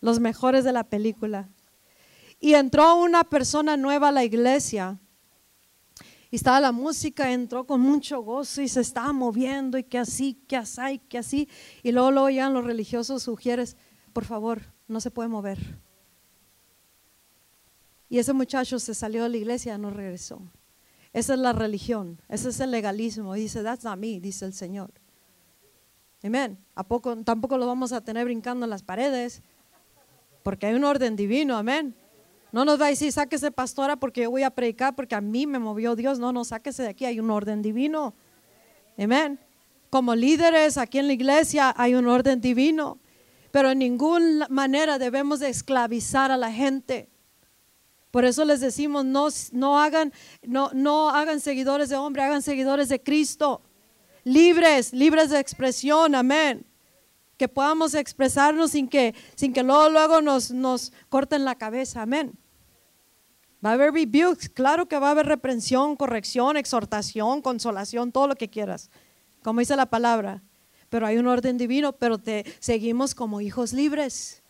los 0.02 0.20
mejores 0.20 0.66
de 0.66 0.74
la 0.74 0.84
película. 0.84 1.48
Y 2.42 2.56
entró 2.56 2.98
una 2.98 3.24
persona 3.24 3.78
nueva 3.78 4.10
a 4.10 4.12
la 4.12 4.26
iglesia 4.26 5.00
y 6.32 6.36
estaba 6.36 6.60
la 6.60 6.72
música, 6.72 7.32
entró 7.32 7.66
con 7.66 7.82
mucho 7.82 8.22
gozo 8.22 8.62
y 8.62 8.68
se 8.68 8.82
estaba 8.82 9.12
moviendo 9.14 9.78
y 9.78 9.84
que 9.84 9.98
así, 9.98 10.36
que 10.48 10.58
así, 10.58 11.00
que 11.10 11.18
así. 11.18 11.50
Y 11.82 11.92
luego, 11.92 12.12
luego 12.12 12.30
llegan 12.30 12.54
los 12.54 12.66
religiosos 12.66 13.24
sugieres, 13.24 13.78
por 14.14 14.26
favor, 14.26 14.62
no 14.88 15.02
se 15.02 15.10
puede 15.10 15.30
mover. 15.30 15.58
Y 18.10 18.20
ese 18.20 18.34
muchacho 18.34 18.80
se 18.80 18.94
salió 18.94 19.24
de 19.24 19.30
la 19.30 19.38
iglesia 19.38 19.76
y 19.76 19.80
no 19.80 19.90
regresó. 19.90 20.42
Esa 21.14 21.34
es 21.34 21.40
la 21.40 21.54
religión, 21.54 22.22
ese 22.28 22.50
es 22.50 22.60
el 22.60 22.70
legalismo. 22.70 23.36
Y 23.36 23.42
dice, 23.42 23.64
that's 23.64 23.84
not 23.84 23.98
me, 23.98 24.20
dice 24.20 24.46
el 24.46 24.54
Señor. 24.54 24.92
Amén. 26.22 26.60
¿A 26.76 26.84
poco, 26.84 27.16
tampoco 27.24 27.58
lo 27.58 27.66
vamos 27.66 27.92
a 27.92 28.02
tener 28.02 28.26
brincando 28.26 28.66
en 28.66 28.70
las 28.70 28.84
paredes, 28.84 29.42
porque 30.44 30.68
hay 30.68 30.76
un 30.76 30.84
orden 30.84 31.16
divino, 31.16 31.58
amén. 31.58 31.96
No 32.52 32.66
nos 32.66 32.82
va 32.82 32.88
a 32.88 32.89
decir, 32.89 33.12
sáquese 33.12 33.52
pastora 33.52 33.95
porque 33.95 34.22
yo 34.22 34.32
voy 34.32 34.43
a 34.43 34.50
predicar 34.50 34.95
porque 34.95 35.16
a 35.16 35.22
mí 35.22 35.45
me 35.45 35.60
movió 35.60 35.95
Dios. 35.95 36.20
No, 36.20 36.32
no, 36.32 36.43
sáquese 36.43 36.84
de 36.84 36.89
aquí, 36.89 37.06
hay 37.06 37.20
un 37.20 37.30
orden 37.30 37.62
divino. 37.62 38.14
Amén. 38.97 39.39
Como 39.89 40.16
líderes 40.16 40.78
aquí 40.78 41.00
en 41.00 41.08
la 41.08 41.14
iglesia 41.14 41.74
hay 41.78 41.95
un 41.95 42.08
orden 42.08 42.41
divino, 42.41 43.00
pero 43.52 43.72
en 43.72 43.80
ninguna 43.80 44.47
manera 44.50 45.00
debemos 45.00 45.39
de 45.39 45.50
esclavizar 45.50 46.32
a 46.32 46.38
la 46.38 46.52
gente. 46.52 47.10
Por 48.12 48.26
eso 48.26 48.43
les 48.45 48.60
decimos, 48.60 49.06
no, 49.06 49.28
no, 49.52 49.80
hagan, 49.80 50.12
no, 50.43 50.72
no 50.74 51.10
hagan 51.10 51.39
seguidores 51.39 51.89
de 51.89 51.95
hombre, 51.95 52.24
hagan 52.24 52.41
seguidores 52.41 52.89
de 52.89 53.02
Cristo. 53.02 53.62
Libres, 54.24 54.93
libres 54.93 55.30
de 55.30 55.39
expresión, 55.39 56.16
amén. 56.16 56.66
Que 57.40 57.48
podamos 57.48 57.96
expresarnos 57.96 58.72
sin 58.72 58.88
que, 58.88 59.16
sin 59.34 59.54
que 59.54 59.64
luego, 59.64 59.90
luego 59.90 60.22
nos, 60.22 60.52
nos 60.52 60.92
corten 61.08 61.46
la 61.46 61.56
cabeza, 61.56 62.02
amén. 62.02 62.38
Va 63.66 63.72
a 63.72 63.74
haber 63.74 63.94
rebukes, 63.94 64.50
claro 64.50 64.88
que 64.88 65.00
va 65.00 65.08
a 65.08 65.12
haber 65.12 65.26
reprensión, 65.26 65.96
corrección, 65.96 66.58
exhortación, 66.58 67.42
consolación, 67.42 68.12
todo 68.12 68.28
lo 68.28 68.36
que 68.36 68.50
quieras, 68.50 68.92
como 69.42 69.62
dice 69.62 69.78
la 69.78 69.86
palabra. 69.86 70.44
Pero 70.90 71.06
hay 71.06 71.18
un 71.18 71.28
orden 71.28 71.58
divino, 71.58 71.94
pero 71.94 72.18
te 72.18 72.46
seguimos 72.60 73.16
como 73.16 73.40
hijos 73.40 73.72
libres. 73.72 74.44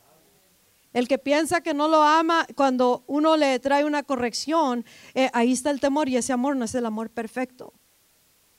El 0.91 1.07
que 1.07 1.19
piensa 1.19 1.61
que 1.61 1.75
no 1.75 1.87
lo 1.87 2.01
ama, 2.01 2.47
cuando 2.55 3.03
uno 3.05 3.37
le 3.37 3.59
trae 3.59 3.85
una 3.85 4.01
corrección, 4.01 4.83
eh, 5.13 5.29
ahí 5.33 5.53
está 5.53 5.69
el 5.69 5.79
temor 5.79 6.09
y 6.09 6.17
ese 6.17 6.33
amor 6.33 6.55
no 6.55 6.65
es 6.65 6.73
el 6.73 6.87
amor 6.87 7.11
perfecto. 7.11 7.71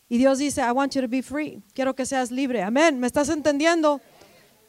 Y 0.09 0.19
Dios 0.19 0.39
dice, 0.39 0.61
I 0.61 0.71
want 0.71 0.95
you 0.95 1.03
to 1.03 1.09
be 1.09 1.23
free, 1.23 1.63
quiero 1.75 1.95
que 1.95 2.07
seas 2.07 2.31
libre. 2.31 2.63
Amén, 2.63 3.01
¿me 3.01 3.07
estás 3.07 3.29
entendiendo? 3.29 4.01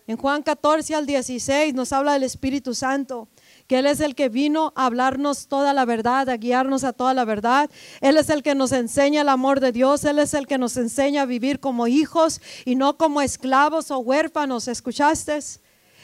En 0.08 0.18
Juan 0.18 0.42
14 0.42 0.96
al 0.96 1.06
16 1.06 1.74
nos 1.74 1.94
habla 1.94 2.14
del 2.14 2.24
Espíritu 2.24 2.74
Santo, 2.74 3.28
que 3.68 3.80
Él 3.80 3.86
es 3.86 4.00
el 4.00 4.16
que 4.16 4.30
vino 4.30 4.74
a 4.76 4.88
hablarnos 4.88 5.48
toda 5.48 5.74
la 5.74 5.86
verdad, 5.86 6.28
a 6.30 6.38
guiarnos 6.38 6.84
a 6.84 6.92
toda 6.92 7.14
la 7.14 7.24
verdad. 7.24 7.70
Él 8.02 8.18
es 8.18 8.30
el 8.30 8.42
que 8.42 8.56
nos 8.56 8.72
enseña 8.72 9.22
el 9.22 9.30
amor 9.30 9.60
de 9.60 9.72
Dios, 9.72 10.04
Él 10.04 10.20
es 10.20 10.34
el 10.34 10.48
que 10.48 10.58
nos 10.58 10.76
enseña 10.76 11.22
a 11.22 11.26
vivir 11.26 11.60
como 11.60 11.88
hijos 11.88 12.42
y 12.66 12.76
no 12.76 12.98
como 12.98 13.22
esclavos 13.22 13.92
o 13.92 14.00
huérfanos. 14.00 14.68
¿Escuchaste? 14.68 15.40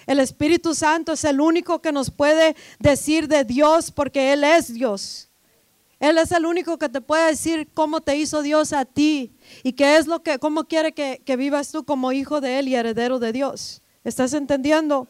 El 0.05 0.19
Espíritu 0.19 0.73
Santo 0.75 1.13
es 1.13 1.23
el 1.25 1.41
único 1.41 1.81
que 1.81 1.91
nos 1.91 2.11
puede 2.11 2.55
decir 2.79 3.27
de 3.27 3.43
Dios 3.43 3.91
porque 3.91 4.31
Él 4.31 4.43
es 4.43 4.73
Dios. 4.73 5.29
Él 5.99 6.19
es 6.19 6.31
el 6.31 6.45
único 6.45 6.77
que 6.77 6.89
te 6.89 7.01
puede 7.01 7.31
decir 7.31 7.67
cómo 7.73 8.01
te 8.01 8.15
hizo 8.15 8.43
Dios 8.43 8.71
a 8.71 8.85
ti 8.85 9.35
y 9.63 9.73
qué 9.73 9.97
es 9.97 10.05
lo 10.05 10.21
que, 10.21 10.37
cómo 10.37 10.65
quiere 10.65 10.93
que, 10.93 11.21
que 11.25 11.35
vivas 11.35 11.71
tú 11.71 11.83
como 11.83 12.11
hijo 12.11 12.39
de 12.39 12.59
Él 12.59 12.67
y 12.67 12.75
heredero 12.75 13.17
de 13.17 13.33
Dios. 13.33 13.81
¿Estás 14.03 14.33
entendiendo? 14.33 15.07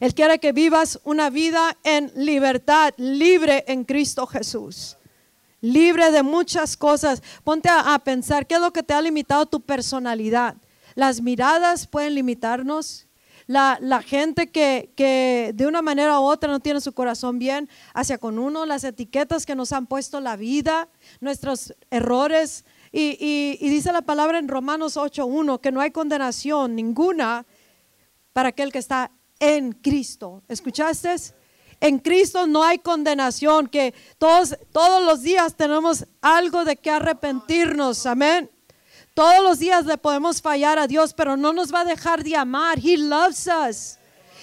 Él 0.00 0.14
quiere 0.14 0.38
que 0.38 0.52
vivas 0.52 1.00
una 1.04 1.30
vida 1.30 1.76
en 1.84 2.12
libertad, 2.14 2.92
libre 2.96 3.64
en 3.66 3.84
Cristo 3.84 4.26
Jesús. 4.26 4.96
Libre 5.60 6.10
de 6.10 6.22
muchas 6.22 6.76
cosas. 6.76 7.22
Ponte 7.42 7.68
a, 7.70 7.98
pensar 8.00 8.46
qué 8.46 8.56
es 8.56 8.60
lo 8.60 8.72
que 8.72 8.82
te 8.82 8.92
ha 8.92 9.00
limitado 9.00 9.46
tu 9.46 9.60
personalidad. 9.60 10.56
Las 10.94 11.22
miradas 11.22 11.86
pueden 11.86 12.14
limitarnos. 12.14 13.06
La, 13.46 13.78
la, 13.80 14.02
gente 14.02 14.50
que, 14.50 14.92
que, 14.96 15.52
de 15.54 15.66
una 15.66 15.80
manera 15.80 16.18
u 16.18 16.24
otra 16.24 16.50
no 16.50 16.58
tiene 16.58 16.80
su 16.80 16.92
corazón 16.92 17.38
bien 17.38 17.68
hacia 17.94 18.18
con 18.18 18.40
uno, 18.40 18.66
las 18.66 18.82
etiquetas 18.82 19.46
que 19.46 19.54
nos 19.54 19.72
han 19.72 19.86
puesto 19.86 20.20
la 20.20 20.36
vida, 20.36 20.88
nuestros 21.20 21.72
errores. 21.90 22.64
Y, 22.92 23.16
y 23.60 23.68
dice 23.68 23.92
la 23.92 24.02
palabra 24.02 24.38
en 24.38 24.48
Romanos 24.48 24.96
8.1 24.96 25.60
que 25.60 25.70
no 25.70 25.80
hay 25.80 25.90
condenación 25.92 26.74
ninguna 26.74 27.46
para 28.36 28.50
aquel 28.50 28.70
que 28.70 28.78
está 28.78 29.10
en 29.40 29.72
Cristo. 29.72 30.42
¿Escuchaste? 30.46 31.16
En 31.80 31.98
Cristo 31.98 32.46
no 32.46 32.62
hay 32.62 32.78
condenación, 32.80 33.66
que 33.66 33.94
todos, 34.18 34.54
todos 34.72 35.02
los 35.06 35.22
días 35.22 35.56
tenemos 35.56 36.04
algo 36.20 36.66
de 36.66 36.76
que 36.76 36.90
arrepentirnos. 36.90 38.04
Amén. 38.04 38.50
Todos 39.14 39.42
los 39.42 39.58
días 39.58 39.86
le 39.86 39.96
podemos 39.96 40.42
fallar 40.42 40.78
a 40.78 40.86
Dios, 40.86 41.14
pero 41.14 41.38
no 41.38 41.54
nos 41.54 41.72
va 41.72 41.80
a 41.80 41.84
dejar 41.86 42.22
de 42.24 42.36
amar. 42.36 42.78
He 42.78 42.98
loves 42.98 43.46
us. 43.48 43.96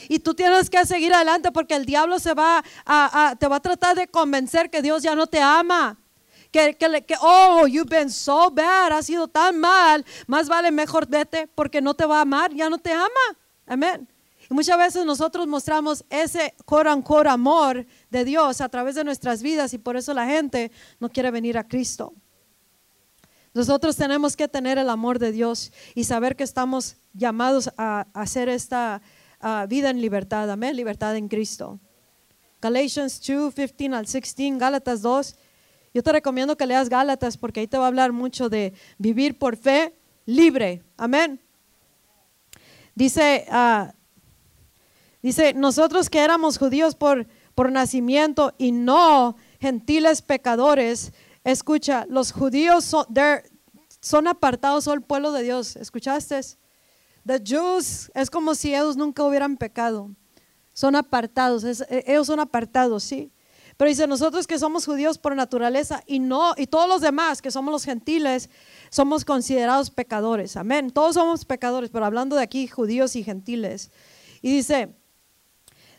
Y 0.09 0.17
tú 0.17 0.33
tienes 0.33 0.71
que 0.71 0.83
seguir 0.87 1.13
adelante 1.13 1.51
porque 1.51 1.75
el 1.75 1.85
diablo 1.85 2.17
se 2.17 2.33
va 2.33 2.63
a, 2.87 3.35
te 3.39 3.47
va 3.47 3.57
a 3.57 3.61
tratar 3.61 3.95
de 3.95 4.07
convencer 4.07 4.71
que 4.71 4.81
Dios 4.81 5.03
ya 5.03 5.13
no 5.13 5.27
te 5.27 5.39
ama. 5.39 5.99
Que, 6.49 6.75
que, 6.75 7.03
que, 7.03 7.15
oh, 7.21 7.67
you've 7.67 7.95
been 7.95 8.09
so 8.09 8.49
bad, 8.49 8.91
has 8.91 9.05
sido 9.05 9.27
tan 9.27 9.59
mal, 9.59 10.03
más 10.25 10.49
vale 10.49 10.71
mejor 10.71 11.07
vete 11.07 11.45
porque 11.45 11.79
no 11.79 11.93
te 11.93 12.07
va 12.07 12.17
a 12.17 12.21
amar, 12.21 12.51
ya 12.55 12.71
no 12.71 12.79
te 12.79 12.91
ama. 12.91 13.37
Amén. 13.65 14.07
Y 14.49 14.53
muchas 14.53 14.77
veces 14.77 15.05
nosotros 15.05 15.47
mostramos 15.47 16.03
ese 16.09 16.53
coran 16.65 17.01
cor 17.01 17.27
amor 17.27 17.85
de 18.09 18.25
Dios 18.25 18.61
a 18.61 18.69
través 18.69 18.95
de 18.95 19.03
nuestras 19.03 19.41
vidas 19.41 19.73
y 19.73 19.77
por 19.77 19.95
eso 19.95 20.13
la 20.13 20.25
gente 20.25 20.71
no 20.99 21.09
quiere 21.09 21.31
venir 21.31 21.57
a 21.57 21.67
Cristo. 21.67 22.13
Nosotros 23.53 23.95
tenemos 23.95 24.35
que 24.35 24.47
tener 24.47 24.77
el 24.77 24.89
amor 24.89 25.19
de 25.19 25.31
Dios 25.31 25.71
y 25.93 26.03
saber 26.05 26.35
que 26.35 26.43
estamos 26.43 26.97
llamados 27.13 27.69
a, 27.77 28.07
hacer 28.13 28.49
esta 28.49 29.01
vida 29.69 29.89
en 29.89 30.01
libertad, 30.01 30.49
amén, 30.49 30.75
libertad 30.75 31.15
en 31.15 31.27
Cristo. 31.27 31.79
Galatians 32.61 33.21
2, 33.25 33.53
15 33.53 33.95
al 33.95 34.05
16, 34.05 34.57
Gálatas 34.57 35.01
2. 35.01 35.35
Yo 35.93 36.01
te 36.01 36.11
recomiendo 36.11 36.57
que 36.57 36.65
leas 36.65 36.89
Gálatas 36.89 37.37
porque 37.37 37.59
ahí 37.59 37.67
te 37.67 37.77
va 37.77 37.83
a 37.83 37.87
hablar 37.87 38.11
mucho 38.11 38.49
de 38.49 38.73
vivir 38.97 39.37
por 39.37 39.55
fe 39.57 39.93
libre, 40.25 40.81
amén. 40.97 41.42
Dice, 42.95 43.45
uh, 43.51 43.91
dice, 45.21 45.53
nosotros 45.53 46.09
que 46.09 46.19
éramos 46.19 46.57
judíos 46.57 46.95
por, 46.95 47.27
por 47.55 47.71
nacimiento 47.71 48.53
y 48.57 48.71
no 48.71 49.35
gentiles 49.59 50.21
pecadores, 50.21 51.13
Escucha, 51.45 52.05
los 52.07 52.31
judíos 52.31 52.85
son, 52.85 53.05
son 53.99 54.27
apartados, 54.29 54.85
son 54.85 54.99
el 54.99 55.01
pueblo 55.01 55.33
de 55.33 55.43
Dios. 55.43 55.75
¿Escuchaste? 55.75 56.39
The 57.25 57.41
Jews 57.43 58.09
es 58.15 58.29
como 58.29 58.55
si 58.55 58.73
ellos 58.73 58.95
nunca 58.95 59.23
hubieran 59.25 59.57
pecado. 59.57 60.09
Son 60.73 60.95
apartados, 60.95 61.65
es- 61.65 61.81
eh, 61.89 62.05
ellos 62.07 62.27
son 62.27 62.39
apartados, 62.39 63.03
¿sí? 63.03 63.29
Pero 63.75 63.89
dice, 63.89 64.07
nosotros 64.07 64.47
que 64.47 64.57
somos 64.57 64.85
judíos 64.85 65.17
por 65.17 65.35
naturaleza 65.35 66.01
y 66.07 66.19
no 66.19 66.53
y 66.55 66.65
todos 66.67 66.87
los 66.87 67.01
demás 67.01 67.41
que 67.41 67.51
somos 67.51 67.73
los 67.73 67.83
gentiles 67.83 68.49
somos 68.93 69.25
considerados 69.25 69.89
pecadores. 69.89 70.55
Amén. 70.55 70.91
Todos 70.91 71.15
somos 71.15 71.45
pecadores, 71.45 71.89
pero 71.89 72.05
hablando 72.05 72.35
de 72.35 72.43
aquí 72.43 72.67
judíos 72.67 73.15
y 73.15 73.23
gentiles. 73.23 73.89
Y 74.43 74.51
dice, 74.51 74.93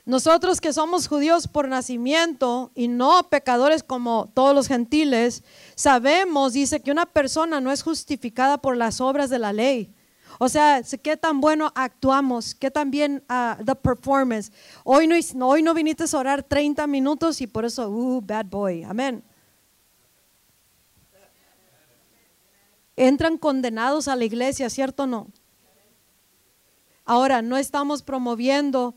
nosotros 0.04 0.60
que 0.60 0.72
somos 0.72 1.08
judíos 1.08 1.48
por 1.48 1.66
nacimiento 1.66 2.70
y 2.72 2.86
no 2.86 3.28
pecadores 3.30 3.82
como 3.82 4.30
todos 4.32 4.54
los 4.54 4.68
gentiles, 4.68 5.42
sabemos, 5.74 6.52
dice, 6.52 6.82
que 6.82 6.92
una 6.92 7.06
persona 7.06 7.60
no 7.60 7.72
es 7.72 7.82
justificada 7.82 8.58
por 8.58 8.76
las 8.76 9.00
obras 9.00 9.28
de 9.28 9.40
la 9.40 9.52
ley. 9.52 9.92
O 10.38 10.48
sea, 10.48 10.80
qué 11.02 11.16
tan 11.16 11.40
bueno 11.40 11.72
actuamos, 11.74 12.54
qué 12.54 12.70
tan 12.70 12.92
bien 12.92 13.24
ah, 13.28 13.58
the 13.66 13.74
performance. 13.74 14.52
Hoy 14.84 15.08
no, 15.08 15.48
hoy 15.48 15.64
no 15.64 15.74
viniste 15.74 16.04
a 16.12 16.16
orar 16.16 16.44
30 16.44 16.86
minutos 16.86 17.40
y 17.40 17.48
por 17.48 17.64
eso, 17.64 17.90
uh, 17.90 18.20
bad 18.20 18.46
boy. 18.46 18.84
Amén. 18.84 19.24
Entran 22.96 23.38
condenados 23.38 24.08
a 24.08 24.16
la 24.16 24.24
iglesia, 24.24 24.70
¿cierto 24.70 25.06
no? 25.06 25.28
Ahora, 27.04 27.42
no 27.42 27.56
estamos 27.56 28.02
promoviendo 28.02 28.96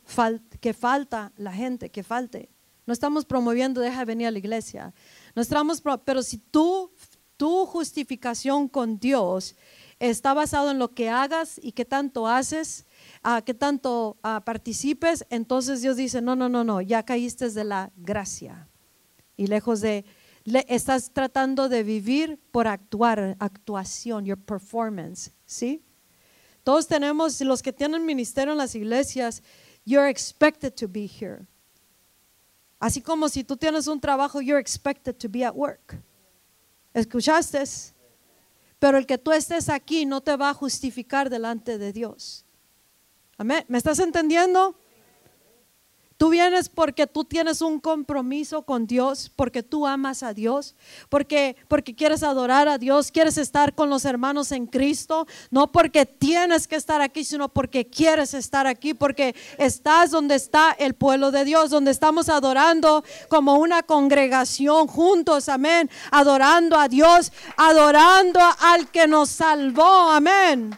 que 0.61 0.73
falta 0.73 1.33
la 1.35 1.51
gente, 1.51 1.89
que 1.89 2.03
falte. 2.03 2.49
No 2.85 2.93
estamos 2.93 3.25
promoviendo 3.25 3.81
deja 3.81 3.99
de 3.99 4.05
venir 4.05 4.27
a 4.27 4.31
la 4.31 4.37
iglesia. 4.37 4.93
No 5.35 5.41
estamos, 5.41 5.83
pero 6.05 6.23
si 6.23 6.37
tú, 6.37 6.91
tu 7.35 7.65
justificación 7.65 8.69
con 8.69 8.97
Dios 8.97 9.55
está 9.99 10.33
basado 10.33 10.71
en 10.71 10.79
lo 10.79 10.93
que 10.93 11.09
hagas 11.09 11.59
y 11.61 11.73
qué 11.73 11.83
tanto 11.83 12.27
haces, 12.27 12.85
a 13.23 13.41
qué 13.41 13.53
tanto 13.53 14.17
participes, 14.45 15.25
entonces 15.29 15.81
Dios 15.81 15.97
dice, 15.97 16.21
no, 16.21 16.35
no, 16.37 16.47
no, 16.47 16.63
no, 16.63 16.81
ya 16.81 17.03
caíste 17.03 17.49
de 17.49 17.63
la 17.65 17.91
gracia. 17.97 18.69
Y 19.35 19.47
lejos 19.47 19.81
de, 19.81 20.05
le- 20.47 20.65
estás 20.69 21.11
tratando 21.11 21.67
de 21.67 21.83
vivir 21.83 22.39
por 22.51 22.67
actuar, 22.67 23.35
actuación, 23.39 24.25
your 24.25 24.37
performance, 24.37 25.31
¿sí? 25.45 25.83
Todos 26.63 26.87
tenemos, 26.87 27.41
los 27.41 27.61
que 27.61 27.73
tienen 27.73 28.05
ministerio 28.05 28.53
en 28.53 28.57
las 28.57 28.73
iglesias, 28.73 29.43
you're 29.85 30.09
expected 30.09 30.73
to 30.73 30.87
be 30.87 31.05
here. 31.05 31.45
Así 32.79 33.01
como 33.01 33.27
si 33.27 33.43
tú 33.43 33.57
tienes 33.57 33.87
un 33.87 33.99
trabajo, 33.99 34.39
you're 34.39 34.59
expected 34.59 35.15
to 35.17 35.27
be 35.27 35.43
at 35.43 35.53
work. 35.53 36.01
¿Escuchaste? 36.93 37.63
Pero 38.79 38.97
el 38.97 39.05
que 39.05 39.17
tú 39.17 39.31
estés 39.33 39.67
aquí 39.67 40.05
no 40.05 40.21
te 40.21 40.35
va 40.37 40.49
a 40.51 40.53
justificar 40.53 41.29
delante 41.29 41.77
de 41.77 41.91
Dios. 41.91 42.45
Amén. 43.37 43.65
¿Me 43.67 43.77
estás 43.79 43.99
entendiendo? 43.99 44.79
Tú 46.17 46.29
vienes 46.29 46.67
porque 46.67 47.05
tú 47.05 47.25
tienes 47.25 47.61
un 47.61 47.79
compromiso 47.79 48.63
con 48.63 48.87
Dios, 48.87 49.31
porque 49.35 49.61
tú 49.61 49.85
amas 49.85 50.23
a 50.23 50.33
Dios, 50.33 50.75
porque, 51.09 51.55
porque 51.67 51.93
quieres 51.93 52.23
adorar 52.23 52.67
a 52.67 52.79
Dios, 52.79 53.11
quieres 53.11 53.37
estar 53.37 53.75
con 53.75 53.91
los 53.91 54.03
hermanos 54.03 54.51
en 54.51 54.65
Cristo, 54.65 55.27
no 55.51 55.71
porque 55.71 56.07
tienes 56.07 56.67
que 56.67 56.75
estar 56.75 57.01
aquí, 57.01 57.23
sino 57.23 57.49
porque 57.49 57.85
quieres 57.85 58.33
estar 58.33 58.65
aquí, 58.65 58.95
porque 58.95 59.35
estás 59.59 60.09
donde 60.09 60.33
está 60.33 60.71
el 60.71 60.95
pueblo 60.95 61.29
de 61.29 61.45
Dios, 61.45 61.69
donde 61.69 61.91
estamos 61.91 62.29
adorando 62.29 63.03
como 63.29 63.57
una 63.59 63.83
congregación 63.83 64.87
juntos, 64.87 65.49
amén, 65.49 65.87
adorando 66.09 66.79
a 66.79 66.87
Dios, 66.87 67.31
adorando 67.57 68.39
al 68.59 68.89
que 68.89 69.07
nos 69.07 69.29
salvó, 69.29 70.09
amén. 70.09 70.75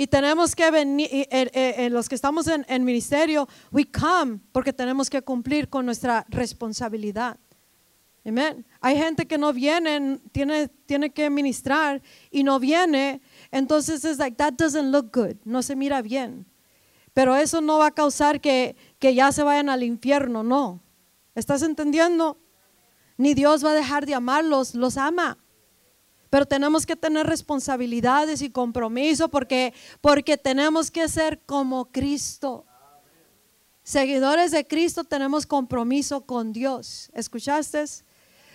Y 0.00 0.06
tenemos 0.06 0.56
que 0.56 0.70
venir, 0.70 1.10
eh, 1.12 1.28
eh, 1.30 1.74
eh, 1.76 1.90
los 1.90 2.08
que 2.08 2.14
estamos 2.14 2.46
en, 2.46 2.64
en 2.70 2.86
ministerio, 2.86 3.46
we 3.70 3.84
come 3.84 4.40
porque 4.50 4.72
tenemos 4.72 5.10
que 5.10 5.20
cumplir 5.20 5.68
con 5.68 5.84
nuestra 5.84 6.24
responsabilidad. 6.30 7.38
Amén. 8.24 8.64
Hay 8.80 8.96
gente 8.96 9.26
que 9.26 9.36
no 9.36 9.52
viene, 9.52 10.18
tiene, 10.32 10.68
tiene 10.86 11.10
que 11.10 11.28
ministrar 11.28 12.00
y 12.30 12.44
no 12.44 12.58
viene, 12.58 13.20
entonces 13.50 14.02
es 14.06 14.16
like, 14.16 14.38
that 14.38 14.54
doesn't 14.54 14.90
look 14.90 15.10
good, 15.12 15.36
no 15.44 15.60
se 15.60 15.76
mira 15.76 16.00
bien. 16.00 16.46
Pero 17.12 17.36
eso 17.36 17.60
no 17.60 17.76
va 17.76 17.88
a 17.88 17.90
causar 17.90 18.40
que, 18.40 18.76
que 18.98 19.14
ya 19.14 19.30
se 19.32 19.42
vayan 19.42 19.68
al 19.68 19.82
infierno, 19.82 20.42
no. 20.42 20.80
¿Estás 21.34 21.60
entendiendo? 21.60 22.38
Ni 23.18 23.34
Dios 23.34 23.62
va 23.62 23.72
a 23.72 23.74
dejar 23.74 24.06
de 24.06 24.14
amarlos, 24.14 24.74
los 24.74 24.96
ama. 24.96 25.36
Pero 26.30 26.46
tenemos 26.46 26.86
que 26.86 26.96
tener 26.96 27.26
responsabilidades 27.26 28.40
y 28.40 28.50
compromiso 28.50 29.28
porque, 29.28 29.74
porque 30.00 30.38
tenemos 30.38 30.90
que 30.90 31.08
ser 31.08 31.40
como 31.40 31.86
Cristo. 31.86 32.64
Seguidores 33.82 34.52
de 34.52 34.64
Cristo 34.64 35.02
tenemos 35.02 35.44
compromiso 35.44 36.20
con 36.20 36.52
Dios. 36.52 37.10
¿Escuchaste? 37.12 37.84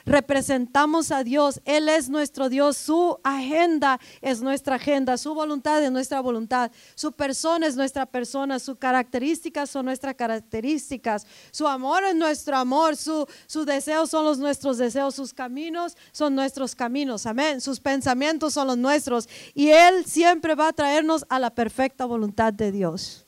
Representamos 0.06 1.12
a 1.12 1.24
Dios. 1.24 1.60
Él 1.66 1.90
es 1.90 2.10
nuestro 2.10 2.48
Dios. 2.48 2.78
Su 2.78 3.18
agenda 3.24 4.00
es 4.22 4.40
nuestra 4.40 4.76
agenda. 4.76 5.18
Su 5.18 5.34
voluntad 5.34 5.84
es 5.84 5.92
nuestra 5.92 6.20
voluntad. 6.20 6.72
Su 6.94 7.12
persona 7.12 7.66
es 7.66 7.76
nuestra 7.76 8.06
persona. 8.06 8.60
Sus 8.60 8.78
características 8.78 9.68
son 9.68 9.86
nuestras 9.86 10.14
características. 10.14 11.26
Su 11.50 11.68
amor 11.68 12.04
es 12.04 12.16
nuestro 12.16 12.56
amor. 12.56 12.96
Su, 12.96 13.28
sus 13.48 13.66
deseos 13.66 14.12
son 14.12 14.26
los 14.26 14.38
nuestros 14.38 14.78
deseos. 14.78 15.16
Sus 15.16 15.34
caminos 15.34 15.98
son 16.12 16.36
nuestros 16.36 16.76
caminos. 16.76 17.26
Amén. 17.26 17.60
Sus 17.60 17.80
pensamientos 17.80 18.54
son 18.54 18.68
los 18.68 18.78
nuestros. 18.78 19.28
Y 19.56 19.70
Él 19.70 20.06
siempre 20.06 20.54
va 20.54 20.68
a 20.68 20.74
traernos 20.74 21.26
a 21.30 21.40
la 21.40 21.50
perfecta 21.50 22.06
voluntad 22.06 22.54
de 22.54 22.72
Dios. 22.72 23.26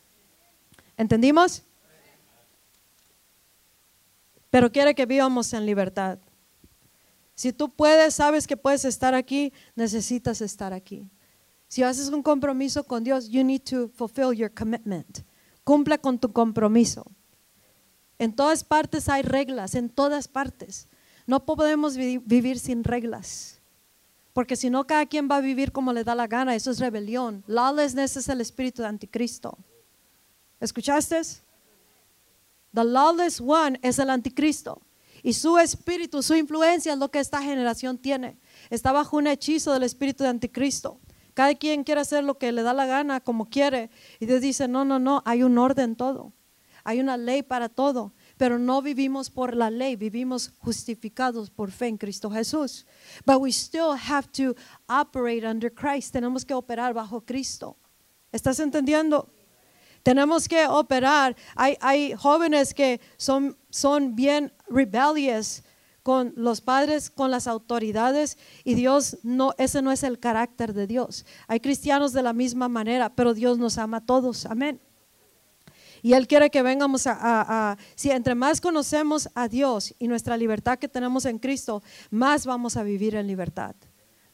¿Entendimos? 0.95 1.63
Pero 4.51 4.71
quiere 4.71 4.93
que 4.93 5.07
vivamos 5.07 5.51
en 5.53 5.65
libertad. 5.65 6.19
Si 7.37 7.53
tú 7.53 7.69
puedes, 7.69 8.15
sabes 8.15 8.47
que 8.47 8.57
puedes 8.57 8.83
estar 8.83 9.13
aquí, 9.13 9.53
necesitas 9.75 10.41
estar 10.41 10.73
aquí. 10.73 11.07
Si 11.67 11.83
haces 11.83 12.09
un 12.09 12.23
compromiso 12.23 12.83
con 12.83 13.03
Dios, 13.03 13.29
you 13.29 13.43
need 13.43 13.61
to 13.61 13.89
fulfill 13.89 14.33
your 14.33 14.51
commitment. 14.51 15.19
Cumpla 15.63 15.99
con 15.99 16.17
tu 16.17 16.33
compromiso. 16.33 17.05
En 18.17 18.35
todas 18.35 18.63
partes 18.63 19.07
hay 19.07 19.21
reglas, 19.21 19.75
en 19.75 19.87
todas 19.87 20.27
partes. 20.27 20.87
No 21.27 21.45
podemos 21.45 21.95
vi- 21.95 22.17
vivir 22.17 22.57
sin 22.57 22.83
reglas. 22.83 23.61
Porque 24.33 24.55
si 24.55 24.71
no, 24.71 24.87
cada 24.87 25.05
quien 25.05 25.29
va 25.29 25.35
a 25.35 25.41
vivir 25.41 25.71
como 25.71 25.93
le 25.93 26.03
da 26.03 26.15
la 26.15 26.25
gana. 26.25 26.55
Eso 26.55 26.71
es 26.71 26.79
rebelión. 26.79 27.43
Lawlessness 27.45 28.17
es 28.17 28.29
el 28.29 28.41
espíritu 28.41 28.81
de 28.81 28.87
anticristo. 28.87 29.55
¿Escuchaste? 30.59 31.21
The 32.73 32.83
lawless 32.83 33.39
one 33.39 33.79
es 33.83 33.99
el 33.99 34.09
anticristo. 34.09 34.81
Y 35.27 35.33
su 35.33 35.57
espíritu, 35.57 36.23
su 36.23 36.35
influencia 36.35 36.93
es 36.93 36.99
lo 36.99 37.11
que 37.11 37.19
esta 37.19 37.41
generación 37.41 37.97
tiene. 37.97 38.37
Está 38.69 38.93
bajo 38.93 39.17
un 39.17 39.27
hechizo 39.27 39.73
del 39.73 39.83
espíritu 39.83 40.23
de 40.23 40.29
anticristo. 40.29 41.01
Cada 41.33 41.53
quien 41.53 41.83
quiere 41.83 41.99
hacer 41.99 42.23
lo 42.23 42.37
que 42.37 42.53
le 42.53 42.63
da 42.63 42.73
la 42.73 42.85
gana, 42.85 43.19
como 43.19 43.45
quiere. 43.45 43.89
Y 44.21 44.25
Dios 44.25 44.39
dice, 44.39 44.69
no, 44.69 44.85
no, 44.85 44.99
no, 44.99 45.23
hay 45.25 45.43
un 45.43 45.57
orden 45.57 45.97
todo. 45.97 46.31
Hay 46.85 47.01
una 47.01 47.17
ley 47.17 47.43
para 47.43 47.67
todo. 47.67 48.13
Pero 48.37 48.57
no 48.57 48.81
vivimos 48.81 49.29
por 49.29 49.53
la 49.53 49.69
ley, 49.69 49.97
vivimos 49.97 50.53
justificados 50.59 51.49
por 51.49 51.71
fe 51.71 51.87
en 51.87 51.97
Cristo 51.97 52.31
Jesús. 52.31 52.85
But 53.25 53.41
we 53.41 53.49
still 53.49 53.97
have 54.01 54.29
to 54.31 54.55
operate 54.87 55.45
under 55.45 55.69
Christ. 55.69 56.13
Tenemos 56.13 56.45
que 56.45 56.53
operar 56.53 56.93
bajo 56.93 57.19
Cristo. 57.19 57.75
¿Estás 58.31 58.61
entendiendo? 58.61 59.29
Tenemos 60.07 60.47
que 60.47 60.65
operar. 60.67 61.35
Hay, 61.53 62.13
jóvenes 62.13 62.73
que 62.73 63.01
son, 63.17 63.57
son 63.69 64.15
bien 64.15 64.53
rebellious 64.69 65.63
con 66.01 66.31
los 66.37 66.61
padres, 66.61 67.09
con 67.09 67.29
las 67.29 67.45
autoridades 67.45 68.37
y 68.63 68.75
Dios 68.75 69.17
no, 69.23 69.53
ese 69.57 69.81
no 69.81 69.91
es 69.91 70.03
el 70.03 70.17
carácter 70.17 70.73
de 70.73 70.87
Dios. 70.87 71.25
Hay 71.49 71.59
cristianos 71.59 72.13
de 72.13 72.23
la 72.23 72.31
misma 72.31 72.69
manera, 72.69 73.13
pero 73.13 73.33
Dios 73.33 73.57
nos 73.57 73.77
ama 73.77 73.97
a 73.97 74.05
todos. 74.05 74.45
Amén. 74.45 74.79
Y 76.01 76.13
Él 76.13 76.25
quiere 76.25 76.49
que 76.49 76.61
vengamos 76.61 77.05
a- 77.05 77.75
si 77.95 78.09
entre 78.09 78.33
más 78.33 78.61
conocemos 78.61 79.27
a 79.35 79.49
Dios 79.49 79.93
y 79.99 80.07
nuestra 80.07 80.37
libertad 80.37 80.79
que 80.79 80.87
tenemos 80.87 81.25
en 81.25 81.37
Cristo, 81.37 81.83
más 82.11 82.45
vamos 82.45 82.77
a 82.77 82.83
vivir 82.83 83.15
en 83.15 83.27
libertad. 83.27 83.75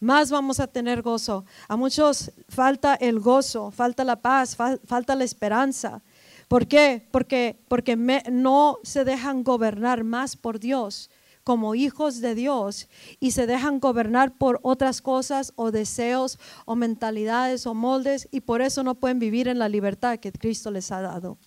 Más 0.04 0.30
vamos 0.30 0.60
a 0.60 0.68
tener 0.68 1.02
gozo. 1.02 1.46
A 1.68 1.78
muchos 1.78 2.32
falta 2.50 2.94
el 2.96 3.20
gozo, 3.20 3.72
falta 3.72 4.04
la 4.04 4.18
paz, 4.18 4.58
fal- 4.58 4.80
falta 4.86 5.16
la 5.16 5.24
esperanza. 5.24 6.02
¿Por 6.48 6.68
qué? 6.68 7.08
Porque, 7.10 7.58
porque 7.70 7.96
no 7.96 8.80
se 8.84 9.06
dejan 9.06 9.44
gobernar 9.44 10.04
más 10.04 10.36
por 10.36 10.60
Dios 10.60 11.10
como 11.46 11.76
hijos 11.76 12.22
de 12.22 12.36
Dios 12.36 12.88
y 13.20 13.32
se 13.32 13.48
dejan 13.48 13.80
gobernar 13.80 14.38
por 14.38 14.60
otras 14.62 15.02
cosas 15.02 15.52
o 15.56 15.72
deseos 15.72 16.40
o 16.66 16.76
mentalidades 16.76 17.66
o 17.68 17.74
moldes 17.74 18.28
y 18.32 18.42
por 18.42 18.62
eso 18.62 18.84
no 18.84 18.96
pueden 18.96 19.20
vivir 19.20 19.48
en 19.48 19.60
la 19.60 19.68
libertad 19.68 20.20
que 20.20 20.32
Cristo 20.32 20.70
les 20.72 20.92
ha 20.92 21.02
dado. 21.02 21.38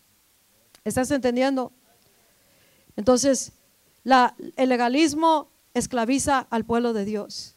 ¿Estás 0.85 1.11
entendiendo? 1.11 1.73
Entonces, 2.97 3.53
La, 4.05 4.35
el 4.57 4.69
legalismo 4.69 5.49
esclaviza 5.75 6.47
al 6.51 6.65
pueblo 6.65 6.93
de 6.93 7.05
Dios. 7.05 7.56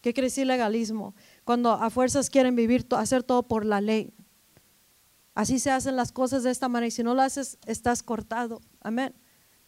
¿Qué 0.00 0.12
quiere 0.12 0.26
decir 0.26 0.46
legalismo? 0.46 1.14
Cuando 1.44 1.72
a 1.72 1.90
fuerzas 1.90 2.30
quieren 2.30 2.54
vivir, 2.54 2.86
hacer 2.90 3.22
todo 3.22 3.42
por 3.42 3.64
la 3.64 3.80
ley. 3.80 4.12
Así 5.34 5.58
se 5.58 5.70
hacen 5.70 5.96
las 5.96 6.12
cosas 6.12 6.42
de 6.42 6.50
esta 6.50 6.68
manera 6.68 6.88
y 6.88 6.90
si 6.90 7.02
no 7.02 7.14
lo 7.14 7.22
haces, 7.22 7.58
estás 7.66 8.02
cortado. 8.02 8.60
Amén. 8.80 9.14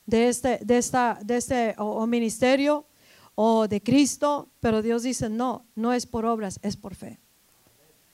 De 0.06 0.28
este, 0.28 0.58
de 0.62 0.78
esta, 0.78 1.18
de 1.22 1.36
este 1.36 1.74
o 1.78 2.06
ministerio 2.06 2.86
o 3.34 3.68
de 3.68 3.82
Cristo, 3.82 4.50
pero 4.60 4.82
Dios 4.82 5.02
dice, 5.02 5.28
no, 5.28 5.64
no 5.74 5.92
es 5.92 6.06
por 6.06 6.26
obras, 6.26 6.58
es 6.62 6.76
por 6.76 6.94
fe. 6.94 7.20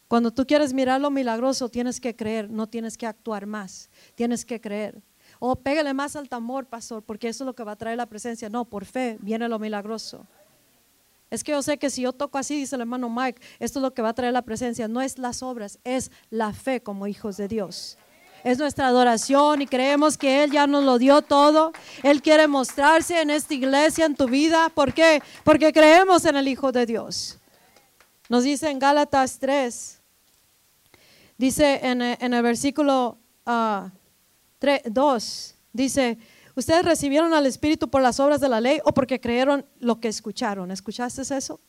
Cuando 0.08 0.32
tú 0.32 0.46
quieres 0.46 0.72
mirar 0.72 1.00
lo 1.00 1.10
milagroso, 1.10 1.68
tienes 1.68 2.00
que 2.00 2.14
creer, 2.14 2.48
no 2.48 2.68
tienes 2.68 2.96
que 2.96 3.06
actuar 3.06 3.46
más, 3.46 3.90
tienes 4.14 4.44
que 4.44 4.60
creer. 4.60 5.02
O 5.40 5.56
pégale 5.56 5.92
más 5.94 6.14
al 6.14 6.28
tambor, 6.28 6.66
pastor, 6.66 7.02
porque 7.02 7.28
eso 7.28 7.44
es 7.44 7.46
lo 7.46 7.54
que 7.54 7.64
va 7.64 7.72
a 7.72 7.76
traer 7.76 7.96
la 7.96 8.06
presencia. 8.06 8.48
No, 8.48 8.64
por 8.64 8.84
fe 8.84 9.18
viene 9.20 9.48
lo 9.48 9.58
milagroso. 9.58 10.24
Es 11.30 11.42
que 11.42 11.52
yo 11.52 11.62
sé 11.62 11.78
que 11.78 11.90
si 11.90 12.02
yo 12.02 12.12
toco 12.12 12.38
así, 12.38 12.56
dice 12.56 12.76
el 12.76 12.82
hermano 12.82 13.10
Mike, 13.10 13.42
esto 13.58 13.80
es 13.80 13.82
lo 13.82 13.92
que 13.92 14.02
va 14.02 14.10
a 14.10 14.14
traer 14.14 14.32
la 14.32 14.42
presencia. 14.42 14.86
No 14.86 15.00
es 15.02 15.18
las 15.18 15.42
obras, 15.42 15.78
es 15.84 16.10
la 16.30 16.52
fe 16.52 16.80
como 16.80 17.06
hijos 17.06 17.36
de 17.36 17.48
Dios. 17.48 17.98
Es 18.44 18.58
nuestra 18.58 18.86
adoración 18.86 19.62
y 19.62 19.66
creemos 19.66 20.16
que 20.16 20.44
Él 20.44 20.52
ya 20.52 20.68
nos 20.68 20.84
lo 20.84 20.98
dio 20.98 21.20
todo. 21.22 21.72
Él 22.04 22.22
quiere 22.22 22.46
mostrarse 22.46 23.20
en 23.20 23.30
esta 23.30 23.54
iglesia, 23.54 24.06
en 24.06 24.14
tu 24.14 24.28
vida. 24.28 24.68
¿Por 24.68 24.94
qué? 24.94 25.20
Porque 25.42 25.72
creemos 25.72 26.24
en 26.26 26.36
el 26.36 26.46
Hijo 26.46 26.70
de 26.70 26.86
Dios. 26.86 27.38
Nos 28.28 28.44
dice 28.44 28.70
en 28.70 28.78
Gálatas 28.78 29.38
3, 29.40 30.00
dice 31.38 31.80
en, 31.82 32.02
el 32.02 32.42
versículo 32.42 33.18
2, 33.18 33.18
ah, 33.46 33.90
dice, 35.72 36.18
ustedes 36.56 36.84
recibieron 36.84 37.32
al 37.34 37.46
Espíritu 37.46 37.88
por 37.88 38.02
las 38.02 38.18
obras 38.18 38.40
de 38.40 38.48
la 38.48 38.60
ley 38.60 38.80
o 38.84 38.92
porque 38.92 39.20
creyeron 39.20 39.64
lo 39.78 40.00
que 40.00 40.08
escucharon. 40.08 40.70
¿Escuchaste 40.72 41.22
eso? 41.22 41.60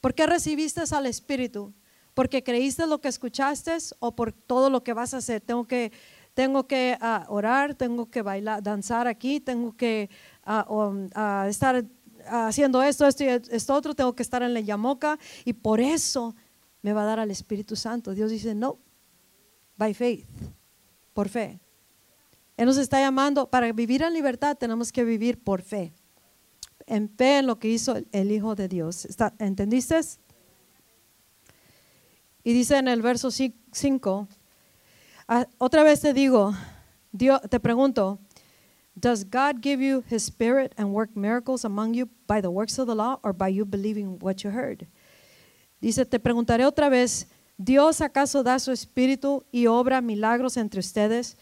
¿Por 0.00 0.14
qué 0.14 0.26
recibiste 0.26 0.82
al 0.94 1.06
Espíritu? 1.06 1.72
¿Porque 2.12 2.42
creíste 2.42 2.86
lo 2.86 3.00
que 3.00 3.08
escuchaste 3.08 3.76
o 3.98 4.14
por 4.14 4.32
todo 4.32 4.68
lo 4.70 4.82
que 4.82 4.92
vas 4.92 5.14
a 5.14 5.18
hacer? 5.18 5.40
Tengo 5.40 5.64
que, 5.64 5.92
tengo 6.34 6.66
que 6.66 6.98
ah, 7.00 7.26
orar, 7.28 7.74
tengo 7.74 8.10
que 8.10 8.22
bailar, 8.22 8.62
danzar 8.62 9.06
aquí, 9.06 9.40
tengo 9.40 9.76
que 9.76 10.10
uh, 10.46 11.46
estar 11.48 11.84
haciendo 12.26 12.82
esto, 12.82 13.06
esto 13.06 13.24
y 13.24 13.28
esto 13.28 13.74
otro, 13.74 13.94
tengo 13.94 14.14
que 14.14 14.22
estar 14.22 14.42
en 14.42 14.54
la 14.54 14.60
yamoca 14.60 15.18
y 15.44 15.52
por 15.52 15.80
eso 15.80 16.34
me 16.82 16.92
va 16.92 17.02
a 17.02 17.06
dar 17.06 17.20
al 17.20 17.30
Espíritu 17.30 17.76
Santo. 17.76 18.14
Dios 18.14 18.30
dice, 18.30 18.54
no, 18.54 18.78
by 19.76 19.94
faith, 19.94 20.26
por 21.12 21.28
fe. 21.28 21.60
Él 22.56 22.66
nos 22.66 22.78
está 22.78 23.00
llamando, 23.00 23.50
para 23.50 23.70
vivir 23.72 24.02
en 24.02 24.14
libertad 24.14 24.56
tenemos 24.56 24.90
que 24.90 25.04
vivir 25.04 25.42
por 25.42 25.62
fe, 25.62 25.92
en 26.86 27.08
fe 27.08 27.38
en 27.38 27.46
lo 27.46 27.58
que 27.58 27.68
hizo 27.68 27.96
el 28.12 28.32
Hijo 28.32 28.54
de 28.54 28.68
Dios. 28.68 29.06
¿Entendiste? 29.38 30.00
Y 32.42 32.52
dice 32.52 32.78
en 32.78 32.88
el 32.88 33.02
verso 33.02 33.30
5, 33.30 34.28
ah, 35.28 35.46
otra 35.58 35.82
vez 35.82 36.00
te 36.00 36.14
digo, 36.14 36.54
Dios, 37.12 37.40
te 37.50 37.60
pregunto, 37.60 38.18
Does 38.98 39.24
God 39.24 39.60
give 39.60 39.82
you 39.82 40.02
his 40.08 40.24
spirit 40.24 40.72
and 40.78 40.94
work 40.94 41.14
miracles 41.14 41.66
among 41.66 41.92
you 41.92 42.08
by 42.26 42.40
the 42.40 42.48
works 42.48 42.78
of 42.78 42.86
the 42.86 42.94
law 42.94 43.20
or 43.22 43.34
by 43.34 43.48
you 43.48 43.66
believing 43.66 44.18
what 44.20 44.42
you 44.42 44.50
heard? 44.50 44.86
Dice, 45.82 46.06
te 46.06 46.18
preguntaré 46.18 46.64
otra 46.64 46.88
vez, 46.88 47.26
¿Dios 47.58 48.00
acaso 48.00 48.42
da 48.42 48.58
su 48.58 48.72
espíritu 48.72 49.44
y 49.52 49.66
obra 49.66 50.00
milagros 50.00 50.56
entre 50.56 50.80
ustedes 50.80 51.36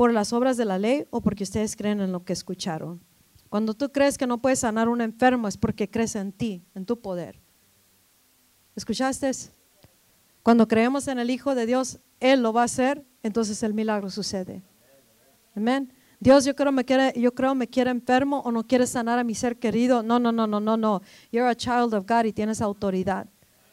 por 0.00 0.14
las 0.14 0.32
obras 0.32 0.56
de 0.56 0.64
la 0.64 0.78
ley 0.78 1.06
o 1.10 1.20
porque 1.20 1.44
ustedes 1.44 1.76
creen 1.76 2.00
en 2.00 2.10
lo 2.10 2.24
que 2.24 2.32
escucharon? 2.32 3.04
Cuando 3.50 3.74
tú 3.74 3.92
crees 3.92 4.16
que 4.16 4.26
no 4.26 4.40
puedes 4.40 4.60
sanar 4.60 4.88
a 4.88 4.90
un 4.90 5.02
enfermo 5.02 5.46
es 5.46 5.58
porque 5.58 5.90
crees 5.90 6.16
en 6.16 6.32
ti, 6.32 6.64
en 6.74 6.86
tu 6.86 7.02
poder. 7.02 7.38
¿Escuchaste? 8.74 9.30
Cuando 10.42 10.66
creemos 10.66 11.06
en 11.06 11.18
el 11.18 11.28
Hijo 11.28 11.54
de 11.54 11.66
Dios, 11.66 11.98
Él 12.18 12.42
lo 12.42 12.54
va 12.54 12.62
a 12.62 12.64
hacer, 12.64 13.04
entonces 13.22 13.62
el 13.62 13.74
milagro 13.74 14.08
sucede. 14.08 14.62
Amén. 15.54 15.92
Dios, 16.18 16.46
yo 16.46 16.56
creo 16.56 16.72
me 16.72 16.86
quiere, 16.86 17.12
yo 17.20 17.34
creo 17.34 17.54
me 17.54 17.68
quiere 17.68 17.90
enfermo 17.90 18.40
o 18.40 18.50
no 18.52 18.66
quiere 18.66 18.86
sanar 18.86 19.18
a 19.18 19.22
mi 19.22 19.34
ser 19.34 19.58
querido. 19.58 20.02
No, 20.02 20.18
no, 20.18 20.32
no, 20.32 20.46
no, 20.46 20.60
no, 20.60 20.78
no. 20.78 21.02
You're 21.30 21.46
a 21.46 21.54
child 21.54 21.92
of 21.92 22.06
God 22.08 22.24
y 22.24 22.32
tienes 22.32 22.62
autoridad. 22.62 23.28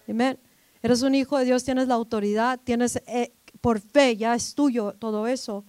Amén. 0.10 0.38
Eres 0.82 1.04
un 1.04 1.16
hijo 1.16 1.38
de 1.38 1.46
Dios, 1.46 1.64
tienes 1.64 1.88
la 1.88 1.94
autoridad, 1.94 2.60
tienes 2.62 3.02
eh, 3.08 3.32
por 3.62 3.80
fe, 3.80 4.18
ya 4.18 4.36
es 4.36 4.54
tuyo 4.54 4.92
todo 5.00 5.26
eso. 5.26 5.64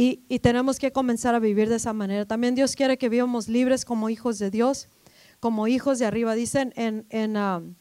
Y, 0.00 0.38
tenemos 0.38 0.78
que 0.78 0.92
comenzar 0.92 1.34
a 1.34 1.40
vivir 1.40 1.68
de 1.68 1.74
esa 1.74 1.92
manera. 1.92 2.24
También 2.24 2.54
Dios 2.54 2.76
quiere 2.76 2.98
que 2.98 3.08
vivamos 3.08 3.48
libres 3.48 3.84
como 3.84 4.08
hijos 4.08 4.38
de 4.38 4.48
Dios, 4.48 4.88
como 5.40 5.66
hijos 5.66 5.98
de 5.98 6.06
arriba. 6.06 6.36
Dicen 6.36 6.72
en, 6.76 7.04
en, 7.10 7.36
um, 7.36 7.74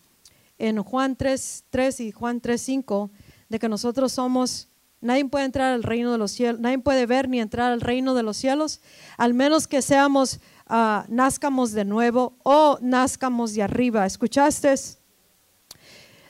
en 0.57 0.81
Juan 0.81 1.15
3, 1.15 1.65
3 1.69 1.99
y 1.99 2.11
Juan 2.11 2.41
3, 2.41 2.59
5, 2.59 3.11
de 3.49 3.59
que 3.59 3.69
nosotros 3.69 4.13
somos 4.13 4.67
Nadie 4.99 5.25
puede 5.25 5.45
entrar 5.45 5.73
al 5.73 5.83
reino 5.83 6.11
de 6.11 6.17
los 6.17 6.31
cielos, 6.31 6.59
nadie 6.59 6.79
puede 6.79 7.05
ver 7.05 7.29
ni 7.29 7.39
entrar 7.39 7.71
al 7.71 7.81
reino 7.81 8.15
de 8.15 8.23
los 8.23 8.35
cielos, 8.35 8.81
al 9.15 9.35
menos 9.35 9.67
que 9.67 9.83
seamos, 9.83 10.39
uh, 10.71 11.03
nazcamos 11.07 11.71
de 11.71 11.85
nuevo 11.85 12.35
o 12.41 12.79
nazcamos 12.81 13.53
de 13.53 13.61
arriba. 13.61 14.07
¿Escuchaste? 14.07 14.73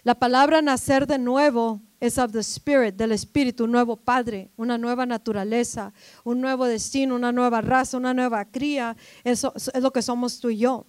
La 0.03 0.15
palabra 0.15 0.61
nacer 0.61 1.07
de 1.07 1.17
nuevo 1.17 1.81
es 1.99 2.17
of 2.17 2.31
the 2.31 2.39
spirit, 2.39 2.95
del 2.95 3.11
espíritu, 3.11 3.63
un 3.63 3.71
nuevo 3.71 3.95
padre, 3.95 4.51
una 4.55 4.77
nueva 4.77 5.05
naturaleza, 5.05 5.93
un 6.23 6.41
nuevo 6.41 6.65
destino, 6.65 7.15
una 7.15 7.31
nueva 7.31 7.61
raza, 7.61 7.97
una 7.97 8.13
nueva 8.13 8.45
cría. 8.45 8.95
Eso 9.23 9.53
es 9.55 9.81
lo 9.81 9.91
que 9.91 10.01
somos 10.01 10.39
tú 10.39 10.49
y 10.49 10.57
yo. 10.57 10.85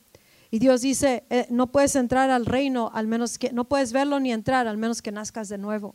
Y 0.51 0.59
Dios 0.59 0.81
dice, 0.81 1.25
eh, 1.29 1.47
no 1.51 1.71
puedes 1.73 1.95
entrar 1.97 2.31
al 2.31 2.47
reino 2.47 2.91
al 2.95 3.07
menos 3.07 3.39
que, 3.39 3.53
no 3.53 3.65
puedes 3.69 3.93
verlo 3.93 4.19
ni 4.19 4.33
entrar 4.33 4.67
al 4.67 4.79
menos 4.79 5.03
que 5.03 5.13
nazcas 5.13 5.49
de 5.49 5.59
nuevo. 5.59 5.95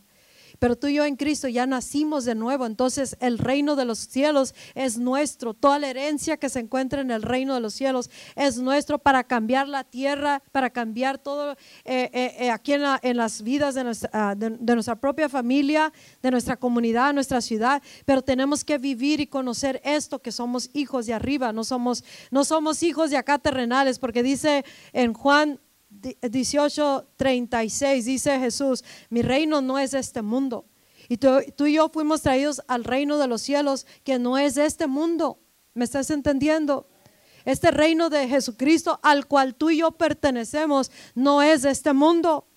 Pero 0.63 0.77
tú 0.77 0.87
y 0.87 0.93
yo 0.93 1.03
en 1.03 1.17
Cristo 1.17 1.49
ya 1.49 1.67
nacimos 1.67 2.23
de 2.23 2.35
nuevo, 2.35 2.65
entonces 2.65 3.17
el 3.19 3.37
reino 3.37 3.75
de 3.75 3.83
los 3.83 3.99
cielos 3.99 4.55
es 4.75 4.97
nuestro. 4.97 5.53
Toda 5.53 5.77
la 5.77 5.89
herencia 5.89 6.37
que 6.37 6.47
se 6.47 6.61
encuentra 6.61 7.01
en 7.01 7.11
el 7.11 7.21
reino 7.21 7.53
de 7.53 7.59
los 7.59 7.73
cielos 7.73 8.09
es 8.37 8.59
nuestro 8.59 8.97
para 8.97 9.25
cambiar 9.25 9.67
la 9.67 9.83
tierra, 9.83 10.41
para 10.53 10.69
cambiar 10.69 11.17
todo 11.17 11.51
eh, 11.51 12.09
eh, 12.13 12.35
eh, 12.39 12.49
aquí 12.49 12.71
en, 12.71 13.17
las 13.17 13.41
vidas 13.41 13.75
de 13.75 13.83
nuestra, 13.83 14.09
ah, 14.13 14.35
de, 14.35 14.51
nuestra 14.73 14.95
propia 14.95 15.27
familia, 15.27 15.91
de 16.21 16.31
nuestra 16.31 16.55
comunidad, 16.55 17.13
nuestra 17.13 17.41
ciudad. 17.41 17.83
Pero 18.05 18.21
tenemos 18.21 18.63
que 18.63 18.77
vivir 18.77 19.19
y 19.19 19.27
conocer 19.27 19.81
esto, 19.83 20.19
que 20.19 20.31
somos 20.31 20.69
hijos 20.71 21.07
de 21.07 21.13
arriba, 21.13 21.51
no 21.51 21.65
somos, 21.65 22.05
no 22.31 22.45
somos 22.45 22.83
hijos 22.83 23.09
de 23.09 23.17
acá 23.17 23.37
terrenales, 23.37 23.99
porque 23.99 24.23
dice 24.23 24.63
en 24.93 25.13
Juan 25.13 25.59
18:36 26.03 28.03
dice 28.03 28.39
Jesús, 28.39 28.83
mi 29.09 29.21
reino 29.21 29.61
no 29.61 29.79
es 29.79 29.93
este 29.93 30.21
mundo. 30.21 30.65
Y 31.09 31.17
tú, 31.17 31.65
y 31.65 31.73
yo 31.73 31.89
fuimos 31.89 32.21
traídos 32.21 32.61
al 32.67 32.83
reino 32.83 33.17
de 33.17 33.27
los 33.27 33.41
cielos 33.41 33.85
que 34.03 34.19
no 34.19 34.37
es 34.37 34.57
este 34.57 34.87
mundo. 34.87 35.39
¿Me 35.73 35.85
estás 35.85 36.09
entendiendo? 36.11 36.87
Este 37.45 37.71
reino 37.71 38.09
de 38.09 38.27
Jesucristo 38.27 38.99
al 39.03 39.27
cual 39.27 39.55
tú 39.55 39.69
y 39.69 39.79
yo 39.79 39.91
pertenecemos 39.91 40.91
no 41.13 41.41
es 41.41 41.65
este 41.65 41.93
mundo. 41.93 42.47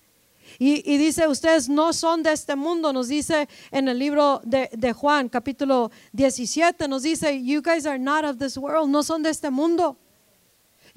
Y, 0.59 0.97
dice, 0.97 1.27
ustedes 1.27 1.67
no 1.67 1.91
son 1.91 2.23
de 2.23 2.31
este 2.31 2.55
mundo, 2.55 2.93
nos 2.93 3.09
dice 3.09 3.49
en 3.69 3.89
el 3.89 3.99
libro 3.99 4.41
de, 4.45 4.69
de, 4.71 4.93
Juan, 4.93 5.27
capítulo 5.27 5.91
17, 6.13 6.87
nos 6.87 7.03
dice, 7.03 7.43
you 7.43 7.61
guys 7.61 7.85
are 7.85 7.99
not 7.99 8.23
of 8.23 8.37
this 8.37 8.57
world, 8.57 8.89
no 8.89 9.03
son 9.03 9.21
de 9.21 9.29
este 9.29 9.51
mundo. 9.51 9.99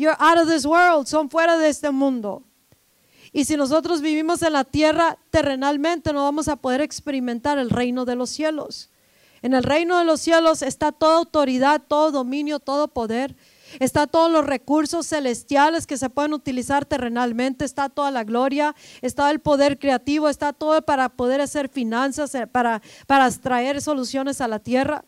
You're 0.01 0.16
out 0.18 0.38
of 0.38 0.48
this 0.48 0.64
world, 0.64 1.07
son 1.07 1.28
fuera 1.28 1.59
de 1.59 1.68
este 1.68 1.90
mundo. 1.90 2.42
Y 3.34 3.44
si 3.44 3.59
nosotros 3.59 4.01
vivimos 4.01 4.40
en 4.40 4.55
la 4.55 4.64
tierra 4.64 5.18
terrenalmente, 5.28 6.14
no 6.14 6.24
vamos 6.24 6.48
a 6.48 6.57
poder 6.57 6.80
experimentar 6.80 7.59
el 7.59 7.68
reino 7.68 8.07
de 8.07 8.16
los 8.16 8.30
cielos. 8.30 8.88
En 9.42 9.53
el 9.53 9.62
reino 9.62 9.98
de 9.98 10.07
los 10.07 10.22
cielos 10.22 10.62
está 10.62 10.90
toda 10.90 11.18
autoridad, 11.18 11.82
todo 11.86 12.12
dominio, 12.12 12.61
todo 12.61 12.88
poder. 12.88 13.36
Está 13.78 14.07
todos 14.07 14.32
los 14.32 14.46
recursos 14.46 15.07
celestiales 15.07 15.86
que 15.86 15.98
se 15.98 16.09
pueden 16.09 16.32
utilizar 16.32 16.86
terrenalmente, 16.86 17.66
está 17.66 17.90
toda 17.90 18.11
la 18.11 18.24
gloria, 18.24 18.74
está 19.03 19.30
el 19.30 19.40
poder 19.40 19.78
creativo, 19.78 20.30
está 20.30 20.55
todo 20.55 20.80
para 20.80 21.11
poder 21.11 21.42
hacer 21.42 21.68
finanzas, 21.68 22.34
eh, 22.34 22.46
para, 22.46 22.80
para 23.07 23.30
traer 23.32 23.82
soluciones 23.82 24.40
a 24.40 24.48
la 24.48 24.61
tierra. 24.61 25.05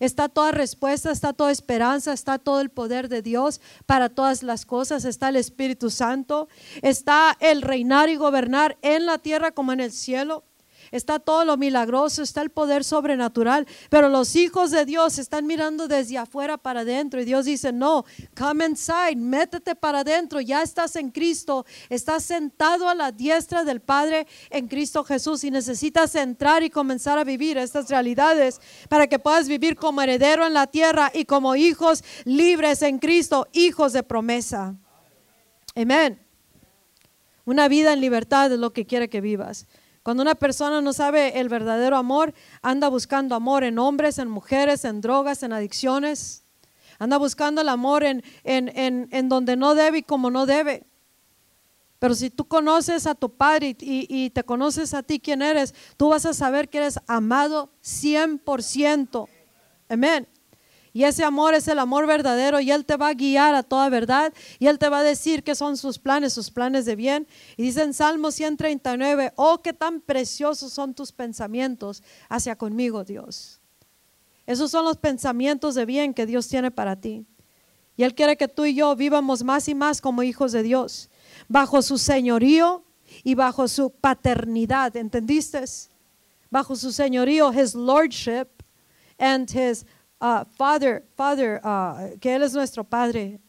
Está 0.00 0.28
toda 0.28 0.50
respuesta, 0.50 1.10
está 1.10 1.32
toda 1.32 1.50
esperanza, 1.50 2.12
está 2.12 2.38
todo 2.38 2.60
el 2.60 2.70
poder 2.70 3.08
de 3.08 3.22
Dios 3.22 3.60
para 3.86 4.08
todas 4.08 4.42
las 4.42 4.66
cosas, 4.66 5.04
está 5.04 5.28
el 5.28 5.36
Espíritu 5.36 5.90
Santo, 5.90 6.48
está 6.82 7.36
el 7.40 7.62
reinar 7.62 8.08
y 8.08 8.16
gobernar 8.16 8.78
en 8.82 9.06
la 9.06 9.18
tierra 9.18 9.52
como 9.52 9.72
en 9.72 9.80
el 9.80 9.92
cielo. 9.92 10.44
Está 10.92 11.18
todo 11.18 11.44
lo 11.44 11.56
milagroso, 11.56 12.22
está 12.22 12.42
el 12.42 12.50
poder 12.50 12.84
sobrenatural, 12.84 13.66
pero 13.90 14.08
los 14.08 14.36
hijos 14.36 14.70
de 14.70 14.84
Dios 14.84 15.18
están 15.18 15.46
mirando 15.46 15.88
desde 15.88 16.18
afuera 16.18 16.58
para 16.58 16.80
adentro 16.80 17.20
y 17.20 17.24
Dios 17.24 17.46
dice, 17.46 17.72
no, 17.72 18.04
come 18.38 18.66
inside, 18.66 19.16
métete 19.16 19.74
para 19.74 20.00
adentro, 20.00 20.40
ya 20.40 20.62
estás 20.62 20.94
en 20.96 21.10
Cristo, 21.10 21.66
estás 21.88 22.24
sentado 22.24 22.88
a 22.88 22.94
la 22.94 23.10
diestra 23.10 23.64
del 23.64 23.80
Padre 23.80 24.26
en 24.50 24.68
Cristo 24.68 25.02
Jesús 25.02 25.42
y 25.42 25.50
necesitas 25.50 26.14
entrar 26.14 26.62
y 26.62 26.70
comenzar 26.70 27.18
a 27.18 27.24
vivir 27.24 27.58
estas 27.58 27.88
realidades 27.88 28.60
para 28.88 29.06
que 29.06 29.18
puedas 29.18 29.48
vivir 29.48 29.76
como 29.76 30.02
heredero 30.02 30.46
en 30.46 30.54
la 30.54 30.66
tierra 30.66 31.10
y 31.12 31.24
como 31.24 31.56
hijos 31.56 32.04
libres 32.24 32.82
en 32.82 32.98
Cristo, 32.98 33.48
hijos 33.52 33.92
de 33.92 34.02
promesa. 34.02 34.76
Amén. 35.74 36.20
Una 37.44 37.68
vida 37.68 37.92
en 37.92 38.00
libertad 38.00 38.52
es 38.52 38.58
lo 38.58 38.72
que 38.72 38.86
quiere 38.86 39.08
que 39.08 39.20
vivas. 39.20 39.66
Cuando 40.02 40.22
una 40.22 40.34
persona 40.34 40.80
no 40.80 40.92
sabe 40.92 41.38
el 41.38 41.48
verdadero 41.48 41.96
amor, 41.96 42.34
anda 42.60 42.88
buscando 42.88 43.34
amor 43.34 43.62
en 43.62 43.78
hombres, 43.78 44.18
en 44.18 44.28
mujeres, 44.28 44.84
en 44.84 45.00
drogas, 45.00 45.42
en 45.42 45.52
adicciones. 45.52 46.44
Anda 46.98 47.18
buscando 47.18 47.60
el 47.60 47.68
amor 47.68 48.04
en, 48.04 48.22
en, 48.44 49.28
donde 49.28 49.56
no 49.56 49.74
debe 49.74 49.98
y 49.98 50.02
como 50.02 50.30
no 50.30 50.46
debe. 50.46 50.86
Pero 52.00 52.16
si 52.16 52.30
tú 52.30 52.46
conoces 52.46 53.06
a 53.06 53.14
tu 53.14 53.30
Padre 53.30 53.76
y, 53.78 54.06
y, 54.08 54.30
te 54.30 54.42
conoces 54.42 54.92
a 54.92 55.04
ti 55.04 55.20
quién 55.20 55.40
eres, 55.40 55.72
tú 55.96 56.08
vas 56.08 56.26
a 56.26 56.34
saber 56.34 56.68
que 56.68 56.78
eres 56.78 56.98
amado 57.06 57.70
100%. 57.84 59.28
Amén. 59.88 60.26
Y 60.94 61.04
ese 61.04 61.24
amor 61.24 61.54
es 61.54 61.68
el 61.68 61.78
amor 61.78 62.06
verdadero 62.06 62.60
y 62.60 62.70
Él 62.70 62.84
te 62.84 62.96
va 62.96 63.08
a 63.08 63.14
guiar 63.14 63.54
a 63.54 63.62
toda 63.62 63.88
verdad 63.88 64.32
y 64.58 64.66
Él 64.66 64.78
te 64.78 64.90
va 64.90 64.98
a 64.98 65.02
decir 65.02 65.42
qué 65.42 65.54
son 65.54 65.78
sus 65.78 65.98
planes, 65.98 66.34
sus 66.34 66.50
planes 66.50 66.84
de 66.84 66.96
bien. 66.96 67.26
Y 67.56 67.62
dice 67.62 67.82
en 67.82 67.94
Salmo 67.94 68.30
139, 68.30 69.32
oh, 69.36 69.62
qué 69.62 69.72
tan 69.72 70.00
preciosos 70.00 70.72
son 70.72 70.92
tus 70.92 71.10
pensamientos 71.12 72.02
hacia 72.28 72.56
conmigo, 72.56 73.04
Dios. 73.04 73.60
Esos 74.46 74.70
son 74.70 74.84
los 74.84 74.98
pensamientos 74.98 75.74
de 75.74 75.86
bien 75.86 76.12
que 76.12 76.26
Dios 76.26 76.46
tiene 76.48 76.70
para 76.70 76.96
ti. 76.96 77.24
Y 77.96 78.02
Él 78.02 78.14
quiere 78.14 78.36
que 78.36 78.48
tú 78.48 78.64
y 78.66 78.74
yo 78.74 78.94
vivamos 78.94 79.44
más 79.44 79.68
y 79.68 79.74
más 79.74 80.00
como 80.00 80.22
hijos 80.22 80.52
de 80.52 80.62
Dios, 80.62 81.08
bajo 81.48 81.80
su 81.80 81.96
señorío 81.96 82.84
y 83.22 83.34
bajo 83.34 83.68
su 83.68 83.90
paternidad, 83.90 84.96
¿entendiste? 84.96 85.64
Bajo 86.50 86.76
su 86.76 86.92
señorío, 86.92 87.52
His 87.52 87.74
lordship 87.74 88.48
and 89.18 89.48
His 89.50 89.86
uh, 90.22 90.44
Father, 90.56 91.04
Father, 91.16 91.60
uh, 91.64 92.18
que 92.20 92.34
Él 92.34 92.42
es 92.42 92.54
nuestro 92.54 92.84
Padre, 92.84 93.40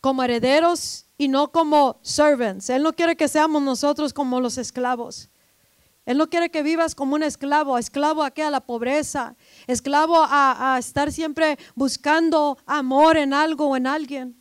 como 0.00 0.22
herederos 0.22 1.06
y 1.16 1.28
no 1.28 1.52
como 1.52 2.00
servants. 2.02 2.68
Él 2.68 2.82
no 2.82 2.92
quiere 2.92 3.16
que 3.16 3.28
seamos 3.28 3.62
nosotros 3.62 4.12
como 4.12 4.40
los 4.40 4.58
esclavos. 4.58 5.30
Él 6.06 6.18
no 6.18 6.28
quiere 6.28 6.50
que 6.50 6.62
vivas 6.62 6.94
como 6.94 7.14
un 7.14 7.22
esclavo, 7.22 7.78
esclavo 7.78 8.24
a 8.24 8.30
qué? 8.30 8.42
A 8.42 8.50
la 8.50 8.60
pobreza, 8.60 9.36
esclavo 9.66 10.16
a, 10.18 10.76
estar 10.78 11.12
siempre 11.12 11.58
buscando 11.74 12.58
amor 12.66 13.16
en 13.16 13.32
algo 13.32 13.68
o 13.68 13.76
en 13.76 13.86
alguien. 13.86 14.36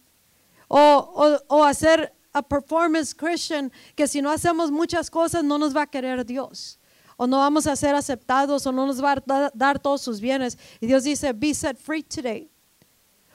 O 0.70 1.64
hacer 1.66 2.14
a 2.32 2.42
performance 2.42 3.14
Christian, 3.14 3.72
que 3.96 4.08
si 4.08 4.22
no 4.22 4.32
hacemos 4.32 4.72
muchas 4.72 5.12
cosas 5.12 5.44
no 5.44 5.58
nos 5.58 5.76
va 5.76 5.84
a 5.84 5.88
querer 5.88 6.26
Dios 6.26 6.79
o 7.22 7.28
no 7.28 7.40
vamos 7.40 7.68
a 7.68 7.76
ser 7.76 7.96
aceptados 7.96 8.66
o 8.66 8.72
no 8.72 8.88
nos 8.88 9.04
va 9.04 9.12
a 9.12 9.52
dar 9.54 9.78
todos 9.78 10.02
sus 10.02 10.22
bienes. 10.22 10.58
Y 10.80 10.88
Dios 10.88 11.04
dice, 11.04 11.34
be 11.34 11.54
set 11.54 11.78
free 11.78 12.02
today. 12.02 12.50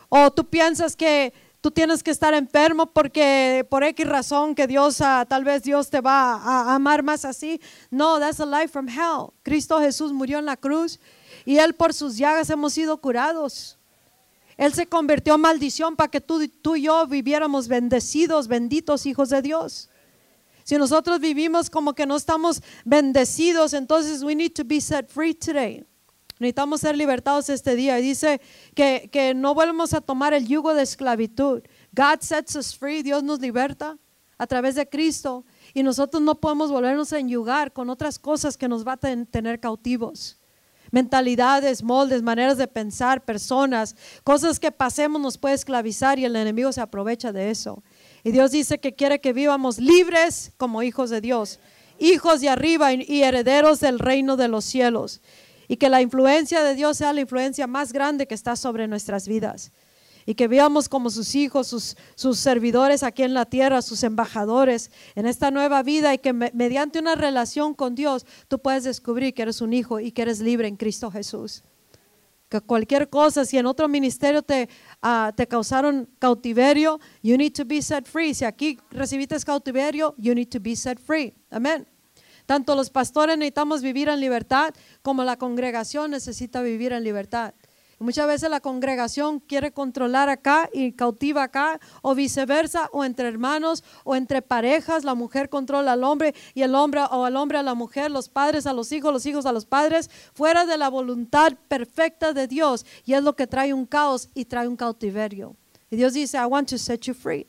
O 0.09 0.31
tú 0.31 0.43
piensas 0.43 0.97
que 0.97 1.35
tú 1.61 1.71
tienes 1.71 2.03
que 2.03 2.11
estar 2.11 2.33
enfermo 2.33 2.87
porque 2.87 3.67
por 3.69 3.85
X 3.85 4.09
razón 4.09 4.55
que 4.55 4.67
Dios, 4.67 5.03
ah, 5.03 5.27
tal 5.29 5.45
vez 5.45 5.65
Dios 5.65 5.91
te 5.91 6.01
va 6.01 6.33
a, 6.33 6.75
amar 6.75 7.03
más 7.03 7.27
así. 7.27 7.61
No, 7.91 8.19
that's 8.19 8.41
a 8.41 8.47
life 8.47 8.69
from 8.69 8.89
hell. 8.89 9.35
Cristo 9.43 9.79
Jesús 9.79 10.15
murió 10.15 10.39
en 10.39 10.47
la 10.47 10.57
cruz 10.57 10.99
y 11.45 11.59
Él 11.59 11.75
por 11.75 11.93
sus 11.93 12.17
llagas 12.17 12.49
hemos 12.49 12.73
sido 12.73 12.97
curados. 12.97 13.77
Él 14.57 14.73
se 14.73 14.87
convirtió 14.87 15.35
en 15.35 15.43
maldición 15.43 15.95
para 15.95 16.11
que 16.11 16.23
tú, 16.23 16.49
tú 16.63 16.77
y 16.77 16.85
yo 16.85 17.07
viviéramos 17.07 17.69
bendecidos, 17.69 18.49
benditos 18.49 19.05
hijos 19.05 19.29
de 19.29 19.43
Dios. 19.43 19.91
Si 20.65 20.77
nosotros 20.77 21.21
vivimos 21.21 21.71
como 21.71 21.95
que 21.95 22.07
no 22.07 22.17
estamos 22.17 22.63
bendecidos, 22.85 23.75
entonces 23.75 24.23
we 24.23 24.35
need 24.35 24.53
to 24.53 24.65
be 24.65 24.81
set 24.81 25.09
free 25.09 25.35
today. 25.35 25.85
Necesitamos 26.39 26.81
ser 26.81 26.97
libertados 26.97 27.49
este 27.49 27.77
día. 27.77 27.99
Y 28.01 28.03
dice 28.03 28.41
que, 28.75 29.09
que 29.13 29.35
no 29.35 29.55
volvemos 29.55 29.95
a 29.95 30.01
tomar 30.01 30.35
el 30.35 30.47
yugo 30.49 30.75
de 30.75 30.83
esclavitud. 30.83 31.63
God 31.93 32.21
sets 32.21 32.57
us 32.57 32.77
free, 32.77 33.03
Dios 33.03 33.23
nos 33.23 33.41
liberta 33.41 33.97
a 34.37 34.47
través 34.47 34.75
de 34.75 34.89
Cristo. 34.89 35.45
Y 35.75 35.83
nosotros 35.83 36.23
no 36.23 36.41
podemos 36.41 36.71
volvernos 36.71 37.13
a 37.13 37.19
enyugar 37.19 37.73
con 37.73 37.91
otras 37.91 38.19
cosas 38.19 38.57
que 38.57 38.69
nos 38.69 38.87
va 38.87 38.93
a 38.93 38.97
tener 38.97 39.61
cautivos. 39.61 40.39
Mentalidades, 40.91 41.83
moldes, 41.83 42.23
maneras 42.23 42.57
de 42.57 42.69
pensar, 42.69 43.25
personas, 43.25 43.97
cosas 44.23 44.61
que 44.61 44.71
pasemos 44.71 45.21
nos 45.21 45.39
puede 45.39 45.55
esclavizar 45.55 46.19
y 46.19 46.25
el 46.25 46.37
enemigo 46.37 46.73
se 46.73 46.81
aprovecha 46.81 47.33
de 47.33 47.51
eso. 47.51 47.83
Y 48.25 48.33
Dios 48.33 48.51
dice 48.51 48.79
que 48.79 48.95
quiere 48.95 49.21
que 49.21 49.35
vivamos 49.35 49.79
libres 49.79 50.53
como 50.57 50.83
hijos 50.83 51.11
de 51.11 51.21
Dios, 51.21 51.61
hijos 51.99 52.41
de 52.41 52.49
arriba 52.49 52.93
y 52.95 53.23
herederos 53.23 53.81
del 53.81 53.99
reino 53.99 54.39
de 54.39 54.49
los 54.49 54.65
cielos. 54.65 55.21
Y 55.69 55.77
que 55.77 55.91
la 55.91 56.01
influencia 56.01 56.63
de 56.63 56.75
Dios 56.75 56.97
sea 56.97 57.13
la 57.13 57.21
influencia 57.21 57.67
más 57.67 57.93
grande 57.93 58.27
que 58.27 58.35
está 58.35 58.57
sobre 58.57 58.89
nuestras 58.89 59.29
vidas. 59.29 59.73
Y 60.25 60.37
que 60.37 60.49
vivamos 60.49 60.89
como 60.89 61.11
sus 61.11 61.35
hijos, 61.35 61.67
sus, 61.67 61.99
sus 62.15 62.39
servidores 62.39 63.03
aquí 63.03 63.25
en 63.25 63.35
la 63.35 63.45
tierra, 63.45 63.83
sus 63.83 64.03
embajadores 64.03 64.91
en 65.15 65.27
esta 65.27 65.51
nueva 65.51 65.83
vida 65.83 66.15
y 66.15 66.19
que 66.19 66.33
mediante 66.33 66.99
una 66.99 67.17
relación 67.17 67.75
con 67.75 67.95
Dios 67.95 68.25
tú 68.49 68.59
puedes 68.59 68.85
descubrir 68.85 69.35
que 69.35 69.43
eres 69.43 69.61
un 69.61 69.75
hijo 69.75 70.01
y 70.01 70.13
que 70.13 70.23
eres 70.23 70.41
libre 70.41 70.67
en 70.67 70.77
Cristo 70.77 71.11
Jesús 71.11 71.63
que 72.49 72.61
cualquier 72.61 73.09
cosa, 73.09 73.45
si 73.45 73.59
en 73.59 73.67
otro 73.67 73.89
ministerio 73.89 74.43
te, 74.43 74.69
uh, 75.03 75.33
te 75.35 75.47
causaron 75.47 76.09
cautiverio, 76.19 77.01
you 77.23 77.37
need 77.37 77.53
to 77.53 77.65
be 77.65 77.83
set 77.83 78.07
free. 78.07 78.35
Si 78.35 78.45
aquí 78.45 78.79
recibiste 78.91 79.37
cautiverio, 79.45 80.15
you 80.19 80.35
need 80.35 80.49
to 80.49 80.61
be 80.61 80.77
set 80.77 80.99
free. 80.99 81.35
Amén. 81.51 81.87
Tanto 82.47 82.75
los 82.75 82.91
pastores 82.91 83.39
necesitamos 83.39 83.81
vivir 83.81 84.09
en 84.09 84.21
libertad 84.21 84.75
como 85.03 85.25
la 85.25 85.37
congregación 85.37 86.11
necesita 86.11 86.61
vivir 86.61 86.93
en 86.93 87.03
libertad. 87.03 87.55
Muchas 87.99 88.27
veces 88.27 88.51
la 88.51 88.61
congregación 88.61 89.41
quiere 89.41 89.73
controlar 89.73 90.29
acá 90.29 90.69
y 90.73 90.93
cautiva 90.93 91.45
acá, 91.45 91.81
o 92.03 92.15
viceversa, 92.15 92.89
o 92.93 93.05
entre 93.05 93.29
hermanos, 93.29 93.85
o 94.05 94.17
entre 94.17 94.43
parejas, 94.43 95.05
la 95.05 95.15
mujer 95.15 95.49
controla 95.49 95.93
al 95.93 96.05
hombre 96.05 96.35
y 96.55 96.63
el 96.63 96.75
hombre 96.75 97.03
o 97.11 97.25
al 97.25 97.37
hombre 97.37 97.59
a 97.59 97.63
la 97.63 97.75
mujer, 97.75 98.11
los 98.11 98.29
padres 98.29 98.67
a 98.67 98.73
los 98.73 98.93
hijos, 98.93 99.13
los 99.13 99.27
hijos 99.27 99.47
a 99.47 99.53
los 99.53 99.65
padres, 99.65 100.11
fuera 100.35 100.67
de 100.67 100.77
la 100.77 100.89
voluntad 100.89 101.55
perfecta 101.69 102.33
de 102.33 102.47
Dios. 102.49 102.85
Y 103.05 103.15
es 103.15 103.23
lo 103.23 103.35
que 103.37 103.47
trae 103.47 103.73
un 103.73 103.87
caos 103.87 104.29
y 104.35 104.45
trae 104.45 104.69
un 104.69 104.77
cautiverio. 104.77 105.57
Y 105.91 105.97
Dios 105.97 106.13
dice, 106.13 106.37
I 106.37 106.47
want 106.47 106.69
to 106.71 106.79
set 106.79 107.03
you 107.03 107.15
free. 107.15 107.47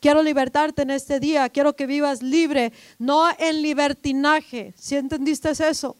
Quiero 0.00 0.22
libertarte 0.22 0.82
en 0.82 0.90
este 0.90 1.18
día, 1.18 1.48
quiero 1.48 1.74
que 1.74 1.86
vivas 1.86 2.22
libre, 2.22 2.72
no 2.98 3.28
en 3.36 3.62
libertinaje. 3.62 4.72
¿Sí 4.76 4.94
entendiste 4.94 5.50
eso? 5.50 5.96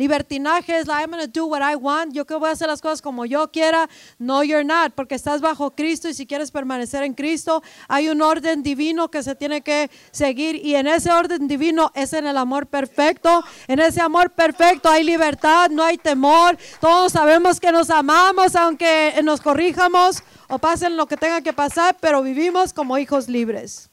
Libertinaje 0.00 0.78
es 0.78 0.86
la 0.86 1.02
I'm 1.02 1.10
going 1.10 1.20
to 1.20 1.28
do 1.30 1.44
what 1.44 1.60
I 1.60 1.76
want. 1.76 2.14
Yo 2.14 2.24
que 2.24 2.34
voy 2.34 2.48
a 2.48 2.52
hacer 2.52 2.68
las 2.68 2.80
cosas 2.80 3.02
como 3.02 3.26
yo 3.26 3.52
quiera. 3.52 3.86
No, 4.18 4.42
you're 4.42 4.64
not, 4.64 4.94
porque 4.94 5.14
estás 5.14 5.42
bajo 5.42 5.72
Cristo 5.72 6.08
y 6.08 6.14
si 6.14 6.26
quieres 6.26 6.50
permanecer 6.50 7.02
en 7.02 7.12
Cristo, 7.12 7.62
hay 7.86 8.08
un 8.08 8.22
orden 8.22 8.62
divino 8.62 9.10
que 9.10 9.22
se 9.22 9.34
tiene 9.34 9.60
que 9.60 9.90
seguir 10.10 10.56
y 10.56 10.74
en 10.74 10.86
ese 10.86 11.12
orden 11.12 11.46
divino 11.46 11.92
es 11.94 12.14
en 12.14 12.26
el 12.26 12.38
amor 12.38 12.66
perfecto. 12.66 13.44
En 13.68 13.78
ese 13.78 14.00
amor 14.00 14.30
perfecto 14.30 14.88
hay 14.88 15.04
libertad, 15.04 15.68
no 15.68 15.84
hay 15.84 15.98
temor. 15.98 16.56
Todos 16.80 17.12
sabemos 17.12 17.60
que 17.60 17.70
nos 17.70 17.90
amamos 17.90 18.56
aunque 18.56 19.20
nos 19.22 19.42
corrijamos 19.42 20.22
o 20.48 20.58
pasen 20.58 20.96
lo 20.96 21.04
que 21.08 21.18
tenga 21.18 21.42
que 21.42 21.52
pasar, 21.52 21.98
pero 22.00 22.22
vivimos 22.22 22.72
como 22.72 22.96
hijos 22.96 23.28
libres. 23.28 23.90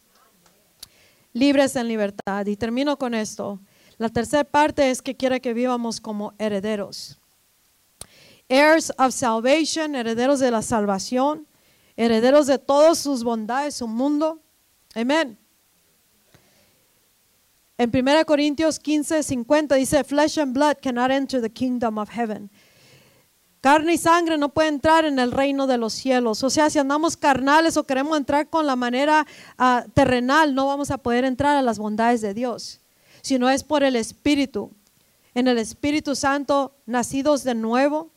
Libres 1.33 1.75
en 1.75 1.89
libertad. 1.89 2.45
Y 2.45 2.55
termino 2.55 2.97
con 2.97 3.13
esto. 3.13 3.59
La 3.97 4.09
tercera 4.09 4.43
parte 4.43 4.91
es 4.91 5.01
que 5.01 5.15
quiere 5.15 5.41
que 5.41 5.53
vivamos 5.53 5.99
como 5.99 6.33
herederos. 6.37 7.17
Heirs 8.47 8.93
of 8.97 9.11
salvation, 9.11 9.95
herederos 9.95 10.39
de 10.39 10.51
la 10.51 10.61
salvación, 10.61 11.47
herederos 11.95 12.47
de 12.47 12.59
todas 12.59 12.99
sus 12.99 13.23
bondades, 13.23 13.75
su 13.75 13.87
mundo. 13.87 14.39
Amén. 14.93 15.37
En 17.79 17.91
1 17.93 18.25
Corintios 18.25 18.79
15, 18.79 19.23
50 19.23 19.75
dice, 19.75 20.03
Flesh 20.03 20.37
and 20.37 20.53
blood 20.53 20.77
cannot 20.81 21.11
enter 21.11 21.41
the 21.41 21.49
kingdom 21.49 21.97
of 21.97 22.09
heaven. 22.09 22.49
Carne 23.61 23.93
y 23.93 23.97
sangre 23.97 24.37
no 24.37 24.49
puede 24.49 24.69
entrar 24.69 25.05
en 25.05 25.17
el 25.17 25.31
reino 25.31 25.65
de 25.65 25.77
los 25.77 25.93
cielos. 25.93 26.43
O 26.43 26.49
sea, 26.49 26.69
si 26.69 26.77
andamos 26.77 27.17
carnales 27.17 27.75
o 27.75 27.83
queremos 27.83 28.15
entrar 28.15 28.47
con 28.49 28.67
la 28.67 28.75
manera 28.75 29.25
ah, 29.57 29.85
terrenal, 29.93 30.53
no 30.53 30.67
vamos 30.67 30.91
a 30.91 30.99
poder 30.99 31.25
entrar 31.25 31.57
a 31.57 31.63
las 31.63 31.79
bondades 31.79 32.21
de 32.21 32.35
Dios 32.35 32.79
sino 33.27 33.49
es 33.49 33.61
por 33.61 33.83
el 33.83 33.97
Espíritu. 33.97 34.71
En 35.33 35.49
el 35.49 35.57
Espíritu 35.57 36.15
Santo, 36.15 36.77
nacidos 36.85 37.43
de 37.43 37.55
nuevo 37.55 38.09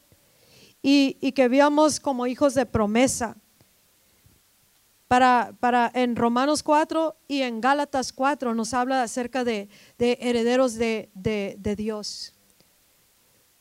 y, 0.82 1.32
que 1.32 1.48
vivamos 1.48 1.98
como 1.98 2.28
hijos 2.28 2.54
de 2.54 2.64
promesa. 2.64 3.36
para, 5.08 5.52
para 5.58 5.90
en 5.92 6.14
Romanos 6.14 6.62
4 6.62 7.16
y 7.26 7.42
en 7.42 7.60
Gálatas 7.60 8.12
4 8.12 8.54
nos 8.54 8.72
habla 8.72 9.02
acerca 9.02 9.42
de, 9.42 9.68
de 9.98 10.16
herederos 10.20 10.74
de, 10.76 11.10
de, 11.14 11.56
de 11.58 11.74
Dios. 11.74 12.32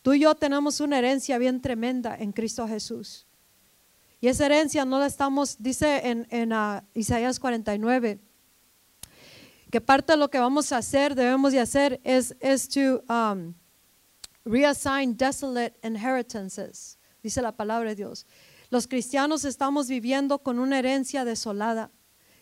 Tú 0.03 0.13
y 0.13 0.19
yo 0.19 0.35
tenemos 0.35 0.79
una 0.79 0.99
herencia 0.99 1.39
bien 1.39 1.61
tremenda 1.61 2.15
en 2.15 2.31
Cristo 2.31 2.67
Jesús. 2.67 3.25
Y 4.21 4.27
esa 4.27 4.45
herencia 4.45 4.85
no 4.85 4.99
la 4.99 5.07
estamos, 5.07 5.57
dice 5.57 6.09
en, 6.09 6.27
en 6.29 6.53
uh, 6.53 6.81
Isaías 6.93 7.39
49, 7.39 8.19
que 9.71 9.81
parte 9.81 10.13
de 10.13 10.17
lo 10.17 10.29
que 10.29 10.39
vamos 10.39 10.71
a 10.71 10.77
hacer, 10.77 11.15
debemos 11.15 11.51
de 11.51 11.59
hacer, 11.59 11.99
es, 12.03 12.35
es 12.39 12.67
to 12.69 13.03
um, 13.07 13.53
reassign 14.45 15.15
desolate 15.15 15.79
inheritances, 15.83 16.97
dice 17.21 17.41
la 17.41 17.51
palabra 17.51 17.89
de 17.89 17.95
Dios. 17.95 18.25
Los 18.69 18.87
cristianos 18.87 19.45
estamos 19.45 19.87
viviendo 19.87 20.39
con 20.39 20.59
una 20.59 20.79
herencia 20.79 21.25
desolada. 21.25 21.91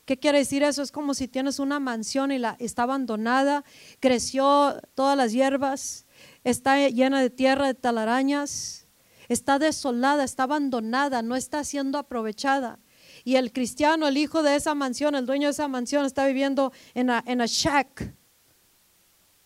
¿Qué 0.06 0.18
quiere 0.18 0.40
decir 0.40 0.64
eso? 0.64 0.82
Es 0.82 0.92
como 0.92 1.14
si 1.14 1.28
tienes 1.28 1.60
una 1.60 1.82
mansión 1.82 2.32
y 2.32 2.40
la 2.40 2.56
está 2.60 2.84
abandonada, 2.84 3.66
creció 4.00 4.80
todas 4.96 5.18
las 5.18 5.34
hierbas, 5.34 6.06
está 6.46 6.88
llena 6.88 7.22
de 7.22 7.30
tierra, 7.30 7.68
de 7.68 7.74
talarañas, 7.74 8.88
está 9.28 9.60
desolada, 9.60 10.24
está 10.24 10.44
abandonada, 10.44 11.22
no 11.22 11.36
está 11.36 11.64
siendo 11.66 11.98
aprovechada. 11.98 12.80
Y 13.24 13.36
el 13.36 13.52
cristiano, 13.52 14.08
el 14.08 14.18
hijo 14.18 14.44
de 14.44 14.56
esa 14.56 14.76
mansión, 14.76 15.16
el 15.16 15.26
dueño 15.26 15.48
de 15.48 15.52
esa 15.52 15.68
mansión, 15.68 16.06
está 16.06 16.26
viviendo 16.28 16.72
en 16.94 17.10
a, 17.10 17.24
en 17.26 17.40
shack. 17.40 18.14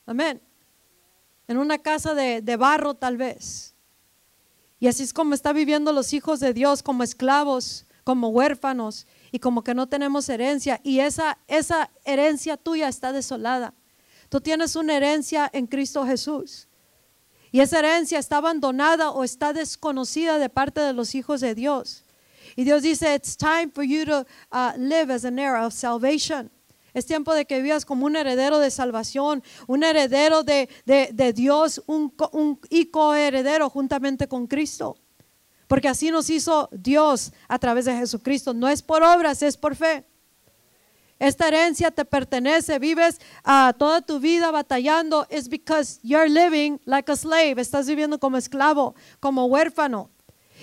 Amén. 0.06 0.42
En 1.48 1.58
una 1.58 1.78
casa 1.78 2.14
de, 2.14 2.42
de 2.42 2.58
barro 2.58 2.94
tal 2.94 3.18
vez. 3.18 3.76
Y 4.80 4.88
así 4.88 5.04
es 5.04 5.14
como 5.14 5.36
está 5.36 5.54
viviendo 5.54 5.94
los 5.94 6.14
hijos 6.14 6.40
de 6.40 6.54
Dios, 6.54 6.82
como 6.82 7.04
esclavos, 7.04 7.86
como 8.04 8.30
huérfanos 8.30 9.06
y 9.32 9.40
como 9.40 9.64
que 9.64 9.74
no 9.74 9.88
tenemos 9.88 10.28
herencia. 10.28 10.82
Y 10.84 11.00
esa, 11.00 11.38
esa 11.48 11.92
herencia 12.04 12.58
tuya 12.58 12.88
está 12.88 13.14
desolada. 13.14 13.74
Tú 14.30 14.42
tienes 14.42 14.76
una 14.76 14.96
herencia 14.96 15.50
en 15.54 15.68
Cristo 15.68 16.06
Jesús. 16.06 16.68
Y 17.52 17.60
esa 17.60 17.80
herencia 17.80 18.18
está 18.18 18.38
abandonada 18.38 19.12
o 19.12 19.24
está 19.24 19.54
desconocida 19.54 20.40
de 20.40 20.50
parte 20.50 20.82
de 20.82 20.94
los 20.94 21.16
hijos 21.16 21.42
de 21.42 21.54
Dios. 21.54 22.04
Y 22.56 22.64
Dios 22.64 22.84
dice, 22.84 23.16
it's 23.16 23.36
time 23.36 23.72
for 23.72 23.84
you 23.84 24.06
to 24.06 24.26
uh, 24.52 24.74
live 24.78 25.12
as 25.12 25.26
an 25.26 25.40
heir 25.40 25.56
of 25.56 25.74
salvation. 25.74 26.50
Es 26.94 27.06
tiempo 27.06 27.34
de 27.34 27.46
que 27.46 27.62
vivas 27.62 27.86
como 27.86 28.06
un 28.06 28.16
heredero 28.16 28.60
de 28.60 28.70
salvación, 28.70 29.42
un 29.68 29.84
heredero 29.84 30.44
de, 30.44 30.68
de, 30.86 31.10
de 31.14 31.34
Dios, 31.34 31.82
un, 31.88 32.14
un, 32.34 32.60
y 32.70 32.88
coheredero 32.88 33.70
juntamente 33.70 34.28
con 34.28 34.48
Cristo. 34.48 34.98
Porque 35.68 35.88
así 35.88 36.12
nos 36.12 36.30
hizo 36.30 36.68
Dios 36.74 37.32
a 37.48 37.58
través 37.58 37.86
de 37.86 37.96
Jesucristo. 37.96 38.54
No 38.54 38.68
es 38.68 38.82
por 38.82 39.04
obras, 39.04 39.42
es 39.42 39.56
por 39.56 39.76
fe. 39.76 40.06
Esta 41.18 41.48
herencia 41.48 41.92
te 41.92 42.04
pertenece, 42.04 42.80
vives 42.80 43.22
uh, 43.46 43.72
toda 43.78 44.02
tu 44.02 44.20
vida 44.20 44.50
batallando, 44.50 45.28
es 45.30 45.48
because 45.48 46.00
you're 46.02 46.28
living 46.28 46.80
like 46.86 47.12
a 47.12 47.16
slave, 47.16 47.62
estás 47.62 47.88
viviendo 47.88 48.20
como 48.20 48.38
esclavo, 48.38 48.96
como 49.20 49.46
huérfano. 49.46 50.10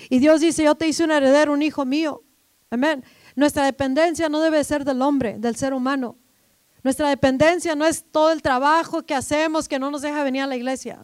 Y 0.09 0.19
Dios 0.19 0.41
dice, 0.41 0.63
yo 0.63 0.75
te 0.75 0.87
hice 0.87 1.03
un 1.03 1.11
heredero, 1.11 1.53
un 1.53 1.61
hijo 1.61 1.85
mío. 1.85 2.23
Amén. 2.69 3.03
Nuestra 3.35 3.65
dependencia 3.65 4.29
no 4.29 4.39
debe 4.39 4.63
ser 4.63 4.85
del 4.85 5.01
hombre, 5.01 5.37
del 5.39 5.55
ser 5.55 5.73
humano. 5.73 6.17
Nuestra 6.83 7.09
dependencia 7.09 7.75
no 7.75 7.85
es 7.85 8.05
todo 8.11 8.31
el 8.31 8.41
trabajo 8.41 9.03
que 9.03 9.15
hacemos 9.15 9.67
que 9.67 9.79
no 9.79 9.91
nos 9.91 10.01
deja 10.01 10.23
venir 10.23 10.43
a 10.43 10.47
la 10.47 10.55
iglesia. 10.55 11.03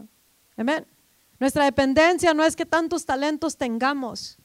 Amén. 0.56 0.86
Nuestra 1.40 1.66
dependencia 1.66 2.34
no 2.34 2.44
es 2.46 2.56
que 2.56 2.66
tantos 2.66 3.06
talentos 3.06 3.58
tengamos. 3.58 4.38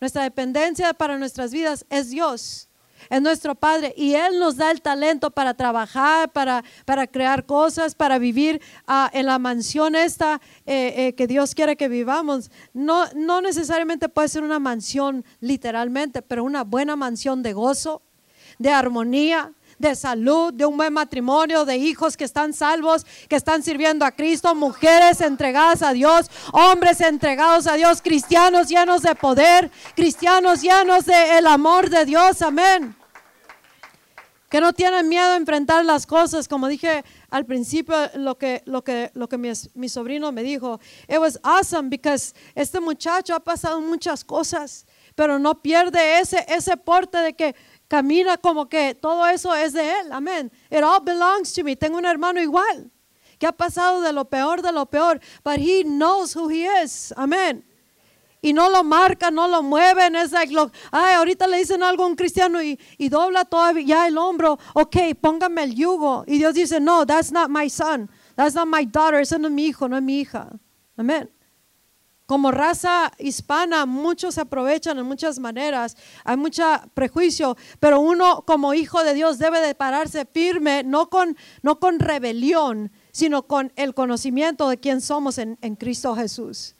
Nuestra 0.00 0.22
dependencia 0.22 0.92
para 0.92 1.16
nuestras 1.16 1.52
vidas 1.52 1.86
es 1.88 2.10
Dios 2.10 2.67
es 3.10 3.22
nuestro 3.22 3.54
Padre 3.54 3.94
y 3.96 4.14
Él 4.14 4.38
nos 4.38 4.56
da 4.56 4.70
el 4.70 4.80
talento 4.80 5.30
para 5.30 5.54
trabajar, 5.54 6.30
para, 6.32 6.64
para 6.84 7.06
crear 7.06 7.46
cosas, 7.46 7.94
para 7.94 8.18
vivir 8.18 8.60
uh, 8.88 9.08
en 9.12 9.26
la 9.26 9.38
mansión 9.38 9.94
esta 9.94 10.40
eh, 10.66 10.94
eh, 10.96 11.12
que 11.14 11.26
Dios 11.26 11.54
quiere 11.54 11.76
que 11.76 11.88
vivamos. 11.88 12.50
No, 12.72 13.04
no 13.14 13.40
necesariamente 13.40 14.08
puede 14.08 14.28
ser 14.28 14.42
una 14.42 14.58
mansión 14.58 15.24
literalmente, 15.40 16.22
pero 16.22 16.44
una 16.44 16.64
buena 16.64 16.96
mansión 16.96 17.42
de 17.42 17.52
gozo, 17.52 18.02
de 18.58 18.70
armonía, 18.70 19.52
de 19.78 19.94
salud, 19.94 20.52
de 20.52 20.66
un 20.66 20.76
buen 20.76 20.92
matrimonio, 20.92 21.64
de 21.64 21.76
hijos 21.76 22.16
que 22.16 22.24
están 22.24 22.52
salvos, 22.52 23.06
que 23.28 23.36
están 23.36 23.62
sirviendo 23.62 24.04
a 24.04 24.12
Cristo, 24.12 24.54
mujeres 24.54 25.20
entregadas 25.20 25.82
a 25.82 25.92
Dios, 25.92 26.30
hombres 26.52 27.00
entregados 27.00 27.66
a 27.66 27.74
Dios, 27.74 28.02
cristianos 28.02 28.68
llenos 28.68 29.02
de 29.02 29.14
poder, 29.14 29.70
cristianos 29.94 30.62
llenos 30.62 31.06
del 31.06 31.46
amor 31.46 31.90
de 31.90 32.04
Dios, 32.04 32.42
amén 32.42 32.98
que 34.48 34.60
no 34.60 34.72
tienen 34.72 35.08
miedo 35.08 35.32
a 35.32 35.36
enfrentar 35.36 35.84
las 35.84 36.06
cosas, 36.06 36.48
como 36.48 36.68
dije 36.68 37.04
al 37.30 37.44
principio, 37.44 37.94
lo 38.14 38.38
que, 38.38 38.62
lo 38.64 38.82
que, 38.82 39.10
lo 39.14 39.28
que 39.28 39.36
mi, 39.36 39.50
mi, 39.74 39.88
sobrino 39.88 40.32
me 40.32 40.42
dijo. 40.42 40.80
It 41.06 41.18
was 41.18 41.38
awesome 41.42 41.90
because 41.90 42.34
este 42.54 42.80
muchacho 42.80 43.34
ha 43.34 43.40
pasado 43.40 43.80
muchas 43.80 44.24
cosas, 44.24 44.86
pero 45.14 45.38
no 45.38 45.60
pierde 45.60 46.20
ese, 46.20 46.44
ese 46.48 46.76
porte 46.76 47.18
de 47.18 47.34
que 47.34 47.54
camina 47.88 48.36
como 48.36 48.68
que 48.68 48.94
todo 48.94 49.26
eso 49.26 49.54
es 49.54 49.72
de 49.72 50.00
él. 50.00 50.12
Amén. 50.12 50.52
It 50.70 50.82
all 50.82 51.00
belongs 51.00 51.52
to 51.54 51.64
me. 51.64 51.74
Tengo 51.74 51.98
un 51.98 52.04
hermano 52.04 52.40
igual 52.40 52.90
que 53.38 53.46
ha 53.46 53.52
pasado 53.52 54.00
de 54.00 54.12
lo 54.12 54.24
peor 54.24 54.62
de 54.62 54.72
lo 54.72 54.86
peor, 54.86 55.20
but 55.44 55.58
he 55.58 55.82
knows 55.84 56.36
who 56.36 56.48
he 56.48 56.66
is. 56.82 57.12
Amén 57.16 57.64
y 58.40 58.52
no 58.52 58.68
lo 58.68 58.84
marcan, 58.84 59.34
no 59.34 59.48
lo 59.48 59.62
mueven. 59.62 60.14
Es 60.16 60.32
like, 60.32 60.52
lo, 60.52 60.70
ay, 60.90 61.14
ahorita 61.14 61.46
le 61.46 61.58
dicen 61.58 61.82
algo 61.82 62.04
a 62.04 62.06
un 62.06 62.16
cristiano 62.16 62.62
y, 62.62 62.78
y 62.96 63.08
dobla 63.08 63.44
todavía 63.44 64.06
el 64.06 64.16
hombro. 64.16 64.58
Ok, 64.74 64.96
póngame 65.20 65.64
el 65.64 65.74
yugo. 65.74 66.24
Y 66.26 66.38
Dios 66.38 66.54
dice, 66.54 66.80
no, 66.80 67.04
that's 67.04 67.32
not 67.32 67.48
my 67.48 67.68
son. 67.68 68.08
That's 68.36 68.54
not 68.54 68.68
my 68.68 68.84
daughter. 68.84 69.20
Ese 69.20 69.38
no 69.38 69.48
es 69.48 69.54
mi 69.54 69.66
hijo, 69.66 69.88
no 69.88 69.96
es 69.96 70.02
mi 70.02 70.20
hija. 70.20 70.48
Amén. 70.96 71.30
Como 72.28 72.50
raza 72.50 73.10
hispana, 73.18 73.86
muchos 73.86 74.34
se 74.34 74.42
aprovechan 74.42 74.98
en 74.98 75.06
muchas 75.06 75.38
maneras, 75.38 75.96
hay 76.24 76.36
mucho 76.36 76.62
prejuicio, 76.92 77.56
pero 77.80 78.00
uno 78.00 78.44
como 78.46 78.74
hijo 78.74 79.02
de 79.02 79.14
Dios 79.14 79.38
debe 79.38 79.62
de 79.62 79.74
pararse 79.74 80.26
firme, 80.26 80.82
no 80.84 81.08
con, 81.08 81.38
no 81.62 81.80
con 81.80 81.98
rebelión, 81.98 82.92
sino 83.12 83.44
con 83.44 83.72
el 83.76 83.94
conocimiento 83.94 84.68
de 84.68 84.76
quién 84.76 85.00
somos 85.00 85.38
en, 85.38 85.56
en 85.62 85.74
Cristo 85.74 86.14
Jesús. 86.14 86.74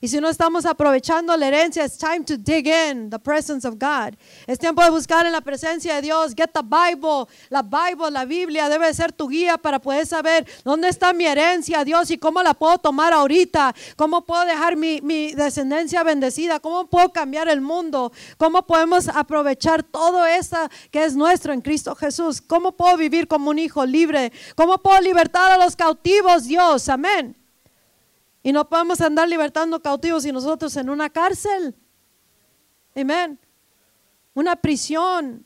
Y 0.00 0.08
si 0.08 0.20
no 0.20 0.28
estamos 0.28 0.66
aprovechando 0.66 1.36
la 1.36 1.48
herencia, 1.48 1.84
it's 1.84 1.96
time 1.96 2.24
to 2.24 2.36
dig 2.36 2.66
in 2.66 3.10
the 3.10 3.18
presence 3.18 3.66
of 3.66 3.74
God. 3.78 4.14
Es 4.46 4.58
tiempo 4.58 4.82
de 4.82 4.90
buscar 4.90 5.24
en 5.26 5.32
la 5.32 5.40
presencia 5.40 5.94
de 5.96 6.02
Dios. 6.02 6.34
Get 6.34 6.50
the 6.52 6.62
Bible. 6.62 7.26
La 7.48 7.62
Bible, 7.62 8.10
la 8.10 8.24
Biblia 8.24 8.68
debe 8.68 8.92
ser 8.92 9.12
tu 9.12 9.28
guía 9.28 9.56
para 9.56 9.78
poder 9.78 10.06
saber 10.06 10.46
dónde 10.64 10.88
está 10.88 11.12
mi 11.12 11.26
herencia, 11.26 11.84
Dios, 11.84 12.10
y 12.10 12.18
cómo 12.18 12.42
la 12.42 12.54
puedo 12.54 12.78
tomar 12.78 13.12
ahorita. 13.12 13.74
Cómo 13.96 14.24
puedo 14.24 14.44
dejar 14.44 14.76
mi, 14.76 15.00
mi 15.00 15.32
descendencia 15.32 16.02
bendecida. 16.02 16.60
Cómo 16.60 16.86
puedo 16.86 17.12
cambiar 17.12 17.48
el 17.48 17.60
mundo. 17.60 18.12
Cómo 18.36 18.66
podemos 18.66 19.08
aprovechar 19.08 19.82
todo 19.82 20.26
eso 20.26 20.56
que 20.90 21.04
es 21.04 21.16
nuestro 21.16 21.52
en 21.52 21.60
Cristo 21.60 21.94
Jesús. 21.94 22.40
Cómo 22.40 22.72
puedo 22.72 22.96
vivir 22.96 23.28
como 23.28 23.50
un 23.50 23.58
hijo 23.58 23.86
libre. 23.86 24.32
Cómo 24.54 24.78
puedo 24.78 25.00
libertar 25.00 25.52
a 25.52 25.64
los 25.64 25.76
cautivos, 25.76 26.44
Dios. 26.44 26.88
Amén. 26.88 27.45
Y 28.46 28.52
no 28.52 28.68
podemos 28.68 29.00
andar 29.00 29.28
libertando 29.28 29.82
cautivos 29.82 30.24
y 30.24 30.30
nosotros 30.30 30.76
en 30.76 30.88
una 30.88 31.10
cárcel. 31.10 31.74
Amén. 32.94 33.40
Una 34.34 34.54
prisión 34.54 35.44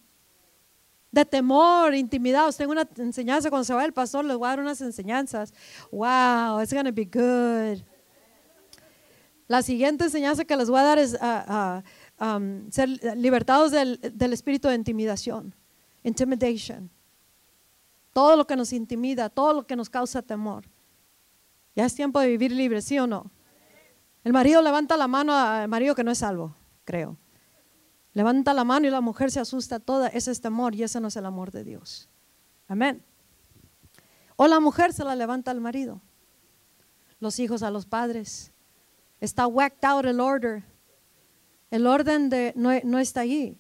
de 1.11 1.25
temor, 1.25 1.95
intimidados. 1.95 2.59
Tengo 2.59 2.73
una 2.73 2.87
enseñanza 2.99 3.49
cuando 3.49 3.65
se 3.65 3.73
va 3.73 3.87
el 3.87 3.95
pastor, 3.95 4.27
les 4.27 4.37
voy 4.37 4.45
a 4.45 4.51
dar 4.51 4.61
unas 4.61 4.83
enseñanzas. 4.83 5.55
Wow, 5.91 6.61
it's 6.61 6.75
going 6.75 6.85
to 6.85 6.93
be 6.93 7.07
good. 7.07 7.83
La 9.49 9.63
siguiente 9.63 10.05
enseñanza 10.05 10.45
que 10.45 10.55
les 10.55 10.69
voy 10.69 10.81
a 10.81 10.83
dar 10.83 10.99
es 10.99 11.15
uh, 11.15 12.71
ser 12.71 12.87
libertados 13.17 13.71
del 13.71 14.33
espíritu 14.35 14.69
de 14.69 14.75
intimidación, 14.75 15.55
intimidation. 16.05 16.91
Todo 18.13 18.37
lo 18.37 18.47
que 18.47 18.57
nos 18.57 18.75
intimida, 18.75 19.31
todo 19.31 19.55
lo 19.55 19.67
que 19.67 19.75
nos 19.75 19.89
causa 19.89 20.21
temor. 20.21 20.67
Ya 21.75 21.87
es 21.87 21.95
tiempo 21.95 22.21
de 22.21 22.29
vivir 22.29 22.53
libre, 22.53 22.83
¿sí 22.83 22.99
o 22.99 23.07
no? 23.07 23.31
El 24.25 24.33
marido 24.33 24.61
levanta 24.63 24.97
la 24.97 25.09
mano 25.09 25.35
al 25.35 25.69
marido 25.69 25.95
que 25.95 26.05
no 26.05 26.11
es 26.11 26.19
salvo, 26.19 26.55
creo. 26.85 27.17
Levanta 28.13 28.53
la 28.55 28.65
mano 28.65 28.87
y 28.87 28.91
la 28.91 29.01
mujer 29.01 29.31
se 29.31 29.41
asusta 29.41 29.79
toda. 29.79 30.09
Ese 30.09 30.31
es 30.33 30.41
temor 30.41 30.75
y 30.75 30.83
ese 30.83 31.01
no 31.01 31.09
es 31.09 31.17
el 31.17 31.27
amor 31.27 31.53
de 31.53 31.65
Dios. 31.65 32.09
Amén. 32.67 33.05
O 34.37 34.49
la 34.49 34.59
mujer 34.59 34.93
se 34.93 35.05
la 35.05 35.15
levanta 35.15 35.51
al 35.51 35.61
marido. 35.61 36.01
Los 37.21 37.39
hijos 37.39 37.63
a 37.63 37.71
los 37.71 37.87
padres. 37.87 38.53
Está 39.21 39.47
whacked 39.47 39.85
out 39.85 40.07
el 40.07 40.19
order. 40.19 40.65
El 41.71 41.87
orden 41.87 42.31
de, 42.31 42.53
no, 42.57 42.71
no 42.85 42.99
está 42.99 43.21
allí. 43.21 43.59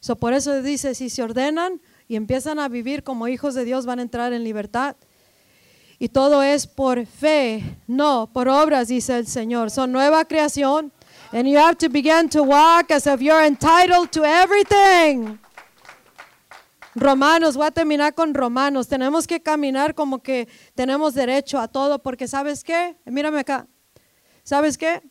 So, 0.00 0.16
por 0.16 0.32
eso 0.32 0.62
dice, 0.62 0.96
si 0.96 1.10
se 1.10 1.22
ordenan 1.22 1.80
y 2.08 2.16
empiezan 2.16 2.58
a 2.58 2.68
vivir 2.68 3.04
como 3.04 3.28
hijos 3.28 3.54
de 3.54 3.64
Dios, 3.64 3.86
van 3.86 4.00
a 4.00 4.02
entrar 4.02 4.32
en 4.32 4.42
libertad. 4.42 4.96
Y 6.02 6.08
todo 6.08 6.42
es 6.42 6.66
por 6.66 7.06
fe, 7.06 7.78
no 7.86 8.28
por 8.32 8.48
obras, 8.48 8.88
dice 8.88 9.16
el 9.18 9.28
Señor. 9.28 9.70
Son 9.70 9.92
nueva 9.92 10.24
creación. 10.24 10.90
And 11.30 11.46
you 11.46 11.56
have 11.56 11.76
to 11.76 11.88
begin 11.88 12.28
to 12.30 12.42
walk 12.42 12.90
as 12.90 13.06
if 13.06 13.20
you're 13.20 13.46
entitled 13.46 14.10
to 14.10 14.24
everything. 14.24 15.38
Romanos, 16.96 17.56
voy 17.56 17.68
a 17.68 17.70
terminar 17.70 18.16
con 18.16 18.34
Romanos. 18.34 18.88
Tenemos 18.88 19.28
que 19.28 19.40
caminar 19.40 19.94
como 19.94 20.20
que 20.20 20.48
tenemos 20.74 21.14
derecho 21.14 21.60
a 21.60 21.68
todo, 21.68 22.00
porque 22.00 22.26
¿sabes 22.26 22.64
qué? 22.64 22.96
Mírame 23.04 23.38
acá. 23.38 23.68
¿Sabes 24.42 24.76
qué? 24.76 25.08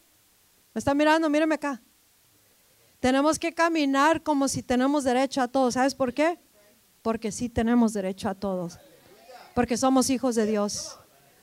¿Me 0.73 0.79
está 0.79 0.93
mirando? 0.93 1.29
Mírame 1.29 1.55
acá. 1.55 1.81
Tenemos 2.99 3.39
que 3.39 3.53
caminar 3.53 4.21
como 4.23 4.49
si 4.49 4.61
tenemos 4.61 5.05
derecho 5.05 5.41
a 5.41 5.47
todo. 5.47 5.71
¿Sabes 5.71 5.95
por 5.95 6.13
qué? 6.13 6.37
Porque 7.01 7.31
sí 7.31 7.47
tenemos 7.47 7.93
derecho 7.93 8.27
a 8.27 8.35
todos. 8.35 8.77
Porque 9.53 9.77
somos 9.77 10.09
hijos 10.09 10.35
de 10.35 10.45
Dios. 10.45 10.97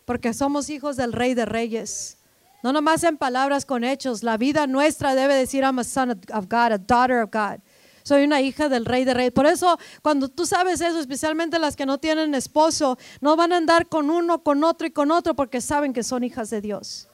Porque 0.05 0.32
somos 0.32 0.70
hijos 0.70 0.97
del 0.97 1.12
Rey 1.12 1.35
de 1.35 1.44
Reyes. 1.44 2.18
No 2.62 2.72
nomás 2.72 3.05
en 3.05 3.16
palabras 3.16 3.64
con 3.64 3.85
hechos. 3.85 4.22
La 4.22 4.36
vida 4.36 4.66
nuestra 4.66 5.14
debe 5.14 5.35
decir, 5.35 5.62
I'm 5.62 5.78
a 5.78 5.85
son 5.85 6.10
of 6.10 6.47
God, 6.48 6.72
a 6.72 6.78
daughter 6.78 7.22
of 7.22 7.30
God 7.30 7.60
soy 8.09 8.24
una 8.24 8.40
hija 8.40 8.68
del 8.68 8.86
rey 8.86 9.05
de 9.05 9.14
reyes. 9.14 9.32
Por 9.32 9.47
eso, 9.47 9.78
cuando 10.02 10.28
tú 10.28 10.47
sabes 10.47 10.80
eso, 10.80 10.98
especialmente 10.98 11.59
las 11.59 11.76
que 11.76 11.86
no 11.86 11.98
tienen 11.98 12.35
esposo, 12.35 12.98
no 13.20 13.36
van 13.36 13.52
a 13.52 13.59
andar 13.59 13.86
con 13.86 14.10
uno, 14.10 14.43
con 14.43 14.64
otro 14.64 14.86
y 14.86 14.90
con 14.90 15.10
otro 15.10 15.35
porque 15.35 15.60
saben 15.60 15.93
que 15.93 16.02
son 16.02 16.24
hijas 16.24 16.48
de 16.51 16.62
Dios. 16.62 17.09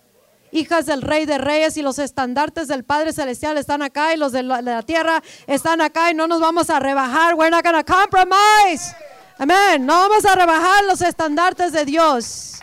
Hijas 0.52 0.86
del 0.86 1.02
rey 1.02 1.26
de 1.26 1.36
reyes 1.38 1.76
y 1.76 1.82
los 1.82 1.98
estandartes 1.98 2.68
del 2.68 2.84
Padre 2.84 3.12
Celestial 3.12 3.58
están 3.58 3.82
acá 3.82 4.14
y 4.14 4.16
los 4.16 4.30
de 4.30 4.44
la, 4.44 4.82
tierra 4.82 5.20
están 5.48 5.80
acá 5.80 6.12
y 6.12 6.14
no 6.14 6.28
nos 6.28 6.40
vamos 6.40 6.70
a 6.70 6.78
rebajar. 6.78 7.34
We're 7.34 7.50
not 7.50 7.64
to 7.64 7.92
compromise. 7.92 8.94
Amén. 9.38 9.84
No 9.84 9.94
vamos 9.94 10.24
a 10.24 10.34
rebajar 10.34 10.84
los 10.84 11.00
estandartes 11.02 11.72
de 11.72 11.84
Dios. 11.84 12.60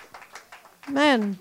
Amén. 0.88 1.40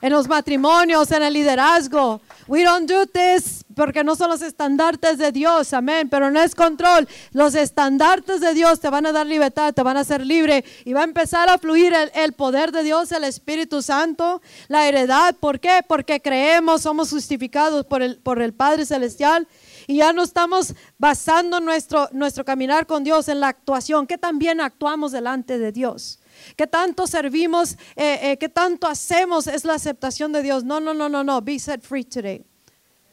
En 0.00 0.12
los 0.12 0.28
matrimonios, 0.28 1.10
en 1.10 1.22
el 1.22 1.32
liderazgo, 1.32 2.20
We 2.48 2.62
don't 2.62 2.88
do 2.88 3.06
this 3.06 3.64
porque 3.74 4.04
no 4.04 4.14
son 4.14 4.30
los 4.30 4.40
estandartes 4.40 5.18
de 5.18 5.32
Dios, 5.32 5.74
amén, 5.74 6.08
pero 6.08 6.30
no 6.30 6.40
es 6.40 6.54
control. 6.54 7.06
Los 7.32 7.54
estandartes 7.54 8.40
de 8.40 8.54
Dios 8.54 8.80
te 8.80 8.88
van 8.88 9.04
a 9.04 9.12
dar 9.12 9.26
libertad, 9.26 9.74
te 9.74 9.82
van 9.82 9.98
a 9.98 10.00
hacer 10.00 10.24
libre 10.24 10.64
y 10.84 10.94
va 10.94 11.02
a 11.02 11.04
empezar 11.04 11.50
a 11.50 11.58
fluir 11.58 11.92
el, 12.14 12.32
poder 12.32 12.72
de 12.72 12.84
Dios, 12.84 13.12
el 13.12 13.24
Espíritu 13.24 13.82
Santo, 13.82 14.40
la 14.68 14.88
heredad. 14.88 15.34
¿Por 15.34 15.60
qué? 15.60 15.80
Porque 15.86 16.22
creemos, 16.22 16.82
somos 16.82 17.10
justificados 17.10 17.84
por 17.84 18.00
el, 18.00 18.16
por 18.16 18.40
el 18.40 18.54
Padre 18.54 18.86
Celestial 18.86 19.46
y 19.86 19.96
ya 19.96 20.12
no 20.12 20.22
estamos 20.22 20.74
basando 20.98 21.60
nuestro, 21.60 22.08
nuestro 22.12 22.44
caminar 22.44 22.86
con 22.86 23.04
Dios 23.04 23.28
en 23.28 23.40
la 23.40 23.48
actuación, 23.48 24.06
que 24.06 24.18
también 24.18 24.60
actuamos 24.60 25.12
delante 25.12 25.58
de 25.58 25.72
Dios. 25.72 26.18
¿Qué 26.56 26.66
tanto 26.66 27.06
servimos? 27.06 27.74
Eh, 27.94 28.18
eh, 28.22 28.36
¿Qué 28.38 28.48
tanto 28.48 28.86
hacemos? 28.86 29.46
Es 29.46 29.64
la 29.64 29.74
aceptación 29.74 30.32
de 30.32 30.42
Dios. 30.42 30.64
No, 30.64 30.80
no, 30.80 30.92
no, 30.92 31.08
no, 31.08 31.24
no. 31.24 31.40
Be 31.40 31.58
set 31.58 31.82
free 31.82 32.04
today. 32.04 32.44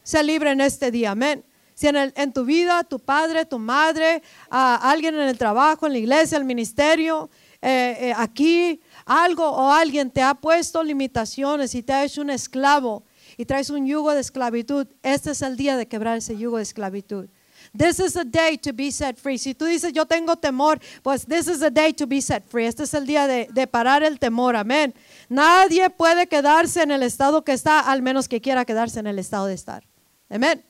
Sé 0.02 0.22
libre 0.22 0.50
en 0.50 0.60
este 0.60 0.90
día. 0.90 1.12
Amén. 1.12 1.44
Si 1.74 1.88
en, 1.88 1.96
en, 1.96 2.32
tu 2.32 2.44
vida, 2.44 2.84
tu 2.84 2.98
padre, 2.98 3.46
tu 3.46 3.58
madre, 3.58 4.22
alguien 4.50 5.14
en 5.14 5.28
el 5.28 5.38
trabajo, 5.38 5.86
en 5.86 5.92
la 5.92 5.98
iglesia, 5.98 6.38
el 6.38 6.44
ministerio, 6.44 7.30
eh, 7.66 8.12
aquí, 8.16 8.80
algo 9.06 9.48
o 9.48 9.72
alguien 9.72 10.10
te 10.10 10.22
ha 10.22 10.34
puesto 10.34 10.82
limitaciones 10.82 11.74
y 11.74 11.82
te 11.82 11.94
ha 11.94 12.04
hecho 12.04 12.20
un 12.20 12.30
esclavo 12.30 13.04
y 13.36 13.44
traes 13.44 13.70
un 13.70 13.86
yugo 13.86 14.12
de 14.12 14.20
esclavitud, 14.20 14.86
este 15.02 15.30
es 15.32 15.42
el 15.42 15.56
día 15.56 15.76
de 15.76 15.86
quebrar 15.86 16.18
ese 16.18 16.36
yugo 16.36 16.58
de 16.58 16.62
esclavitud. 16.62 17.28
This 17.76 17.98
is 17.98 18.16
a 18.16 18.24
day 18.24 18.58
to 18.58 18.72
be 18.72 18.92
set 18.92 19.16
free. 19.16 19.38
Si 19.38 19.54
tú 19.54 19.64
dices, 19.64 19.92
yo 19.92 20.06
tengo 20.06 20.36
temor, 20.36 20.78
pues 21.02 21.26
this 21.26 21.48
is 21.48 21.62
a 21.62 21.70
day 21.70 21.92
to 21.92 22.06
be 22.06 22.20
set 22.20 22.44
free. 22.48 22.66
Este 22.66 22.84
es 22.84 22.94
el 22.94 23.06
día 23.06 23.26
de, 23.26 23.48
de 23.50 23.66
parar 23.66 24.02
el 24.02 24.18
temor. 24.18 24.54
Amén. 24.54 24.94
Nadie 25.28 25.90
puede 25.90 26.26
quedarse 26.26 26.82
en 26.82 26.90
el 26.90 27.02
estado 27.02 27.42
que 27.42 27.52
está, 27.52 27.80
al 27.80 28.02
menos 28.02 28.28
que 28.28 28.40
quiera 28.40 28.64
quedarse 28.64 29.00
en 29.00 29.06
el 29.06 29.18
estado 29.18 29.46
de 29.46 29.54
estar. 29.54 29.84
Amén. 30.28 30.64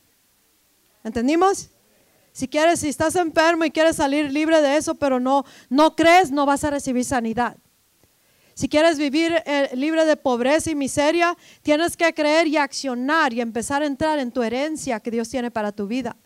¿Entendimos? 1.03 1.71
Si 2.33 2.49
quieres, 2.49 2.81
si 2.81 2.89
estás 2.89 3.15
enfermo 3.17 3.65
y 3.65 3.71
quieres 3.71 3.97
salir 3.97 4.33
libre 4.33 4.61
de 4.61 4.77
eso, 4.77 4.97
pero 4.97 5.21
no, 5.21 5.45
no 5.69 5.95
crees, 5.95 6.31
no 6.33 6.47
vas 6.47 6.65
a 6.65 6.71
recibir 6.71 7.05
sanidad. 7.05 7.57
Si 8.55 8.69
quieres 8.69 8.99
vivir 8.99 9.35
eh, 9.47 9.71
libre 9.75 10.05
de 10.05 10.17
pobreza 10.17 10.71
y 10.71 10.77
miseria, 10.77 11.37
tienes 11.63 11.97
que 11.97 12.15
creer 12.15 12.47
y 12.47 12.57
accionar 12.57 13.33
y 13.33 13.41
empezar 13.41 13.83
a 13.83 13.87
entrar 13.87 14.21
en 14.21 14.31
tu 14.31 14.43
herencia 14.43 15.01
que 15.01 15.11
Dios 15.11 15.29
tiene 15.29 15.51
para 15.51 15.73
tu 15.73 15.89
vida. 15.89 16.17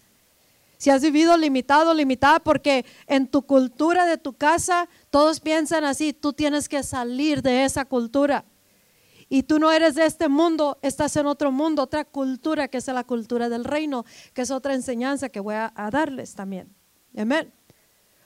Si 0.76 0.90
has 0.90 1.02
vivido 1.02 1.36
limitado, 1.36 1.92
limitada, 1.94 2.38
porque 2.38 2.84
en 3.06 3.26
tu 3.26 3.42
cultura 3.42 4.06
de 4.06 4.18
tu 4.18 4.34
casa 4.34 4.88
todos 5.10 5.40
piensan 5.40 5.84
así, 5.84 6.12
tú 6.12 6.32
tienes 6.32 6.68
que 6.68 6.82
salir 6.82 7.42
de 7.42 7.64
esa 7.64 7.84
cultura. 7.86 8.44
Y 9.30 9.42
tú 9.42 9.58
no 9.58 9.72
eres 9.72 9.94
de 9.94 10.06
este 10.06 10.28
mundo, 10.28 10.78
estás 10.82 11.16
en 11.16 11.26
otro 11.26 11.50
mundo, 11.50 11.82
otra 11.82 12.04
cultura 12.04 12.68
que 12.68 12.78
es 12.78 12.86
la 12.86 13.04
cultura 13.04 13.48
del 13.48 13.64
reino, 13.64 14.04
que 14.32 14.42
es 14.42 14.50
otra 14.50 14.74
enseñanza 14.74 15.28
que 15.30 15.40
voy 15.40 15.54
a, 15.54 15.72
a 15.74 15.90
darles 15.90 16.34
también. 16.34 16.74
Amén. 17.16 17.57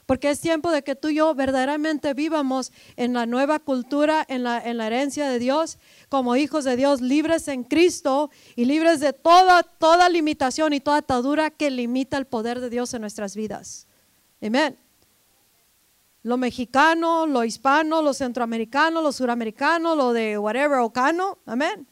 Porque 0.07 0.31
es 0.31 0.41
tiempo 0.41 0.71
de 0.71 0.83
que 0.83 0.97
tú 0.97 1.09
y 1.09 1.17
yo 1.17 1.35
verdaderamente 1.35 2.13
vivamos 2.13 2.73
en 2.97 3.13
la 3.13 3.25
nueva 3.25 3.61
cultura, 3.61 4.25
en 4.29 4.43
la, 4.43 4.59
en 4.59 4.77
la 4.77 4.89
herencia 4.89 5.29
de 5.29 5.39
Dios, 5.39 5.79
como 6.09 6.35
hijos 6.37 6.65
de 6.65 6.77
Dios, 6.77 7.01
libres 7.01 7.47
en 7.49 7.63
Cristo 7.63 8.31
y 8.57 8.65
libres 8.65 9.01
de 9.01 9.13
toda, 9.13 9.63
toda 9.63 10.09
limitación 10.09 10.73
y 10.73 10.81
toda 10.81 10.99
atadura 10.99 11.51
que 11.51 11.71
limita 11.71 12.19
el 12.19 12.27
poder 12.27 12.61
de 12.61 12.69
Dios 12.69 12.93
en 12.95 13.01
nuestras 13.01 13.37
vidas. 13.37 13.87
Amén. 14.43 14.77
Lo 16.25 16.37
mexicano, 16.37 17.27
lo 17.27 17.45
hispano, 17.45 18.03
lo 18.03 18.13
centroamericano, 18.13 19.03
lo 19.03 19.13
suramericano, 19.13 19.97
lo 19.97 20.13
de 20.13 20.39
whatever, 20.39 20.79
ocano. 20.79 21.39
Amén. 21.47 21.87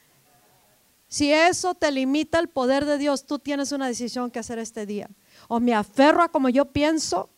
Si 1.08 1.32
eso 1.32 1.74
te 1.74 1.90
limita 1.90 2.38
el 2.38 2.48
poder 2.48 2.84
de 2.84 2.96
Dios, 2.96 3.24
tú 3.24 3.40
tienes 3.40 3.72
una 3.72 3.88
decisión 3.88 4.30
que 4.30 4.38
hacer 4.38 4.60
este 4.60 4.86
día. 4.86 5.10
O 5.48 5.58
me 5.58 5.74
aferro 5.74 6.22
a 6.22 6.28
como 6.28 6.48
yo 6.48 6.66
pienso 6.66 7.30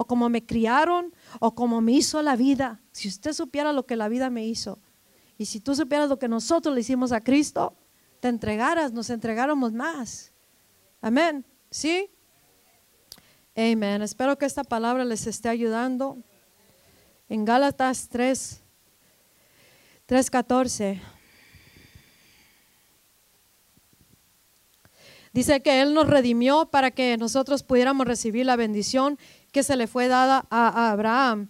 o 0.00 0.06
como 0.06 0.28
me 0.28 0.46
criaron, 0.46 1.12
o 1.40 1.56
como 1.56 1.80
me 1.80 1.90
hizo 1.90 2.22
la 2.22 2.36
vida. 2.36 2.80
Si 2.92 3.08
usted 3.08 3.32
supiera 3.32 3.72
lo 3.72 3.84
que 3.84 3.96
la 3.96 4.08
vida 4.08 4.30
me 4.30 4.46
hizo, 4.46 4.78
y 5.36 5.46
si 5.46 5.58
tú 5.58 5.74
supieras 5.74 6.08
lo 6.08 6.20
que 6.20 6.28
nosotros 6.28 6.72
le 6.72 6.82
hicimos 6.82 7.10
a 7.10 7.20
Cristo, 7.20 7.74
te 8.20 8.28
entregaras, 8.28 8.92
nos 8.92 9.10
entregáramos 9.10 9.72
más. 9.72 10.32
Amén. 11.00 11.44
¿Sí? 11.68 12.08
Amén. 13.56 14.00
Espero 14.02 14.38
que 14.38 14.46
esta 14.46 14.62
palabra 14.62 15.04
les 15.04 15.26
esté 15.26 15.48
ayudando. 15.48 16.16
En 17.28 17.44
Gálatas 17.44 18.08
3, 18.08 18.62
3.14. 20.06 21.00
Dice 25.32 25.60
que 25.60 25.82
Él 25.82 25.92
nos 25.92 26.06
redimió 26.06 26.66
para 26.66 26.92
que 26.92 27.16
nosotros 27.16 27.64
pudiéramos 27.64 28.06
recibir 28.06 28.46
la 28.46 28.54
bendición 28.54 29.18
que 29.52 29.62
se 29.62 29.76
le 29.76 29.86
fue 29.86 30.08
dada 30.08 30.46
a, 30.50 30.90
Abraham 30.90 31.48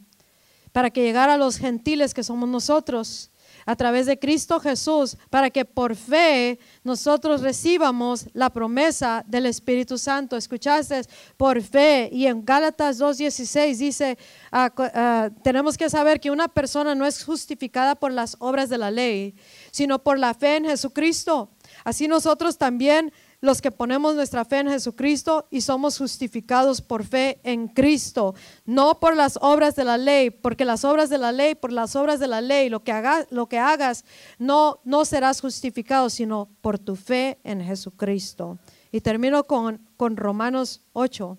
para 0.72 0.90
que 0.90 1.02
llegara 1.02 1.34
a 1.34 1.38
los 1.38 1.58
gentiles 1.58 2.14
que 2.14 2.22
somos 2.22 2.48
nosotros 2.48 3.30
a 3.68 3.76
través 3.76 4.06
de 4.06 4.18
Cristo 4.18 4.60
Jesús, 4.60 5.18
para 5.28 5.50
que 5.50 5.66
por 5.66 5.94
fe 5.94 6.58
nosotros 6.84 7.42
recibamos 7.42 8.26
la 8.32 8.48
promesa 8.48 9.22
del 9.26 9.44
Espíritu 9.44 9.98
Santo. 9.98 10.38
¿Escuchaste? 10.38 11.02
Por 11.36 11.60
fe. 11.60 12.08
Y 12.10 12.24
en 12.26 12.46
Gálatas 12.46 12.98
2.16 12.98 13.76
dice, 13.76 14.18
ah, 14.50 14.72
ah, 14.78 15.28
tenemos 15.42 15.76
que 15.76 15.90
saber 15.90 16.18
que 16.18 16.30
una 16.30 16.48
persona 16.48 16.94
no 16.94 17.04
es 17.04 17.22
justificada 17.22 17.94
por 17.94 18.10
las 18.10 18.36
obras 18.38 18.70
de 18.70 18.78
la 18.78 18.90
ley, 18.90 19.34
sino 19.70 20.02
por 20.02 20.18
la 20.18 20.32
fe 20.32 20.56
en 20.56 20.64
Jesucristo. 20.64 21.50
Así 21.84 22.08
nosotros 22.08 22.56
también 22.56 23.12
los 23.40 23.62
que 23.62 23.70
ponemos 23.70 24.14
nuestra 24.14 24.44
fe 24.44 24.58
en 24.58 24.68
Jesucristo 24.68 25.46
y 25.50 25.60
somos 25.60 25.98
justificados 25.98 26.80
por 26.80 27.04
fe 27.04 27.40
en 27.44 27.68
Cristo, 27.68 28.34
no 28.64 28.98
por 28.98 29.14
las 29.14 29.38
obras 29.40 29.76
de 29.76 29.84
la 29.84 29.96
ley, 29.96 30.30
porque 30.30 30.64
las 30.64 30.84
obras 30.84 31.08
de 31.08 31.18
la 31.18 31.30
ley, 31.30 31.54
por 31.54 31.72
las 31.72 31.94
obras 31.94 32.18
de 32.18 32.26
la 32.26 32.40
ley, 32.40 32.68
lo 32.68 32.82
que, 32.82 32.90
hagas, 32.92 34.04
no, 34.38 34.80
no 34.84 35.04
serás 35.04 35.40
justificado, 35.40 36.10
sino 36.10 36.48
por 36.60 36.78
tu 36.78 36.96
fe 36.96 37.38
en 37.44 37.62
Jesucristo. 37.62 38.58
Y 38.90 39.00
termino 39.00 39.44
con, 39.44 39.86
con 39.96 40.16
Romanos 40.16 40.80
8. 40.94 41.38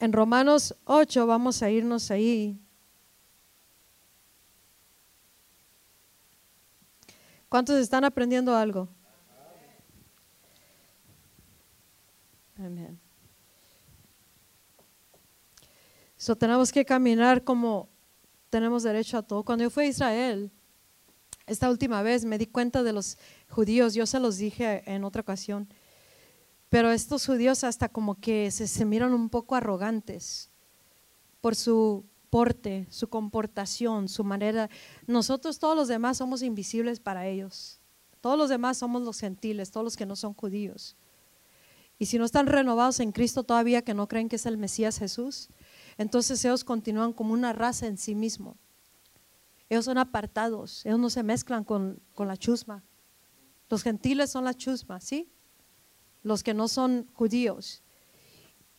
En 0.00 0.12
Romanos 0.12 0.74
8 0.84 1.26
vamos 1.26 1.62
a 1.62 1.70
irnos 1.70 2.10
ahí. 2.10 2.58
¿Cuántos 7.48 7.76
están 7.76 8.04
aprendiendo 8.04 8.56
algo? 8.56 8.88
Amén. 12.64 12.98
So, 16.16 16.36
tenemos 16.36 16.70
que 16.70 16.84
caminar 16.84 17.42
como 17.42 17.88
tenemos 18.50 18.84
derecho 18.84 19.18
a 19.18 19.22
todo. 19.22 19.42
Cuando 19.42 19.64
yo 19.64 19.70
fui 19.70 19.86
a 19.86 19.88
Israel, 19.88 20.50
esta 21.46 21.68
última 21.68 22.02
vez 22.02 22.24
me 22.24 22.38
di 22.38 22.46
cuenta 22.46 22.84
de 22.84 22.92
los 22.92 23.18
judíos, 23.48 23.94
yo 23.94 24.06
se 24.06 24.20
los 24.20 24.36
dije 24.36 24.84
en 24.86 25.02
otra 25.02 25.22
ocasión, 25.22 25.68
pero 26.68 26.92
estos 26.92 27.26
judíos 27.26 27.64
hasta 27.64 27.88
como 27.88 28.20
que 28.20 28.50
se, 28.52 28.68
se 28.68 28.84
miran 28.84 29.12
un 29.12 29.28
poco 29.28 29.56
arrogantes 29.56 30.48
por 31.40 31.56
su 31.56 32.04
porte, 32.30 32.86
su 32.88 33.08
comportación, 33.08 34.08
su 34.08 34.22
manera. 34.22 34.70
Nosotros 35.08 35.58
todos 35.58 35.76
los 35.76 35.88
demás 35.88 36.18
somos 36.18 36.42
invisibles 36.42 37.00
para 37.00 37.26
ellos. 37.26 37.80
Todos 38.20 38.38
los 38.38 38.48
demás 38.48 38.78
somos 38.78 39.02
los 39.02 39.18
gentiles, 39.18 39.72
todos 39.72 39.82
los 39.82 39.96
que 39.96 40.06
no 40.06 40.14
son 40.14 40.32
judíos. 40.32 40.96
Y 41.98 42.06
si 42.06 42.18
no 42.18 42.24
están 42.24 42.46
renovados 42.46 43.00
en 43.00 43.12
Cristo 43.12 43.44
todavía, 43.44 43.82
que 43.82 43.94
no 43.94 44.08
creen 44.08 44.28
que 44.28 44.36
es 44.36 44.46
el 44.46 44.58
Mesías 44.58 44.98
Jesús, 44.98 45.48
entonces 45.98 46.44
ellos 46.44 46.64
continúan 46.64 47.12
como 47.12 47.32
una 47.32 47.52
raza 47.52 47.86
en 47.86 47.98
sí 47.98 48.14
mismo. 48.14 48.56
Ellos 49.68 49.84
son 49.84 49.98
apartados, 49.98 50.84
ellos 50.84 50.98
no 50.98 51.10
se 51.10 51.22
mezclan 51.22 51.64
con, 51.64 52.02
con 52.14 52.28
la 52.28 52.36
chusma. 52.36 52.82
Los 53.68 53.82
gentiles 53.82 54.30
son 54.30 54.44
la 54.44 54.54
chusma, 54.54 55.00
¿sí? 55.00 55.32
Los 56.22 56.42
que 56.42 56.54
no 56.54 56.68
son 56.68 57.08
judíos. 57.14 57.82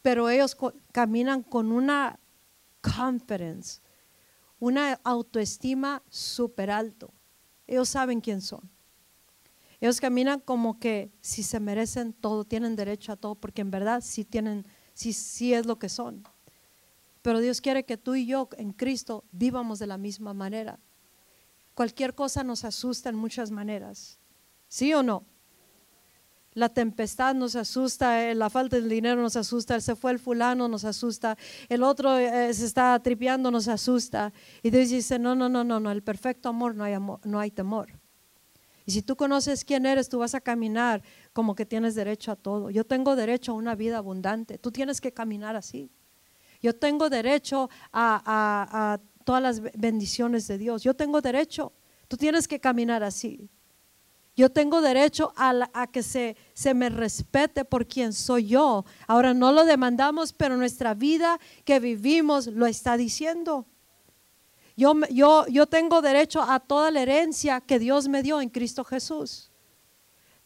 Pero 0.02 0.30
ellos 0.30 0.56
caminan 0.92 1.44
con 1.44 1.72
una 1.72 2.20
confidence, 2.82 3.82
una 4.60 5.00
autoestima 5.04 6.04
súper 6.10 6.70
alto. 6.70 7.14
Ellos 7.66 7.90
saben 7.90 8.22
quién 8.22 8.42
son. 8.42 8.73
Ellos 9.84 10.00
caminan 10.00 10.40
como 10.40 10.80
que 10.80 11.12
si 11.20 11.44
se 11.44 11.60
merecen 11.60 12.14
todo, 12.14 12.46
tienen 12.46 12.78
derecho 12.78 13.12
a 13.12 13.18
todo, 13.18 13.36
porque 13.36 13.60
en 13.60 13.70
verdad 13.70 14.00
sí 14.02 14.24
tienen, 14.24 14.66
sí, 14.94 15.12
sí 15.12 15.54
es 15.54 15.66
lo 15.66 15.78
que 15.78 15.90
son. 15.90 16.24
Pero 17.22 17.42
Dios 17.42 17.60
quiere 17.60 17.84
que 17.84 17.98
tú 17.98 18.16
y 18.16 18.26
yo 18.26 18.48
en 18.56 18.72
Cristo 18.72 19.26
vivamos 19.34 19.80
de 19.80 19.88
la 19.88 19.98
misma 19.98 20.34
manera. 20.34 20.80
Cualquier 21.74 22.16
cosa 22.16 22.46
nos 22.46 22.64
asusta 22.64 23.10
en 23.10 23.18
muchas 23.18 23.52
maneras. 23.52 24.20
¿Sí 24.70 24.94
o 24.94 25.04
no? 25.04 25.26
La 26.54 26.70
tempestad 26.70 27.36
nos 27.36 27.58
asusta, 27.58 28.24
eh, 28.24 28.36
la 28.36 28.50
falta 28.50 28.80
de 28.80 28.88
dinero 28.88 29.22
nos 29.22 29.36
asusta, 29.36 29.82
se 29.82 29.98
fue 29.98 30.12
el 30.14 30.20
fulano 30.20 30.70
nos 30.70 30.86
asusta, 30.86 31.38
el 31.68 31.84
otro 31.84 32.18
eh, 32.18 32.54
se 32.54 32.68
está 32.68 32.98
tripeando 33.04 33.52
nos 33.52 33.68
asusta. 33.68 34.32
Y 34.62 34.70
Dios 34.70 34.88
dice, 34.88 35.20
no, 35.20 35.36
no, 35.36 35.50
no, 35.50 35.66
no, 35.66 35.82
no, 35.82 35.92
el 35.92 36.04
perfecto 36.04 36.48
amor 36.48 36.74
no 36.74 36.86
hay, 36.86 36.94
amor, 36.94 37.20
no 37.26 37.38
hay 37.38 37.52
temor. 37.52 38.02
Y 38.86 38.92
si 38.92 39.02
tú 39.02 39.16
conoces 39.16 39.64
quién 39.64 39.86
eres, 39.86 40.10
tú 40.10 40.20
vas 40.20 40.36
a 40.36 40.42
caminar 40.42 41.02
como 41.32 41.56
que 41.56 41.66
tienes 41.66 41.96
derecho 41.96 42.32
a 42.32 42.36
todo. 42.36 42.70
Yo 42.70 42.86
tengo 42.86 43.16
derecho 43.16 43.54
a 43.54 43.56
una 43.56 43.76
vida 43.76 43.98
abundante, 43.98 44.58
tú 44.58 44.72
tienes 44.72 45.00
que 45.00 45.12
caminar 45.12 45.56
así. 45.56 45.90
Yo 46.62 46.74
tengo 46.74 47.10
derecho 47.10 47.70
a, 47.92 49.00
todas 49.26 49.42
las 49.42 49.62
bendiciones 49.62 50.48
de 50.48 50.58
Dios. 50.58 50.84
Yo 50.84 50.94
tengo 50.94 51.22
derecho. 51.22 51.74
Tú 52.08 52.18
tienes 52.18 52.48
que 52.48 52.60
caminar 52.60 53.04
así. 53.04 53.50
Yo 54.36 54.50
tengo 54.50 54.82
derecho 54.82 55.34
a, 55.36 55.88
que 55.92 56.02
se, 56.02 56.36
se, 56.54 56.74
me 56.74 56.90
respete 56.90 57.66
por 57.66 57.86
quien 57.86 58.14
soy 58.14 58.48
yo. 58.48 58.86
Ahora 59.08 59.34
no 59.34 59.52
lo 59.52 59.66
demandamos, 59.66 60.34
pero 60.34 60.58
nuestra 60.58 60.94
vida 60.94 61.40
que 61.66 61.80
vivimos 61.80 62.48
lo 62.48 62.66
está 62.66 62.98
diciendo. 62.98 63.68
Yo, 64.76 64.94
yo, 65.10 65.46
yo 65.48 65.68
tengo 65.68 66.02
derecho 66.02 66.42
a 66.42 66.60
toda 66.60 66.90
la 66.92 67.02
herencia 67.02 67.62
que 67.62 67.80
Dios 67.80 68.08
me 68.08 68.24
dio 68.24 68.42
en 68.42 68.50
Cristo 68.50 68.84
Jesús. 68.84 69.52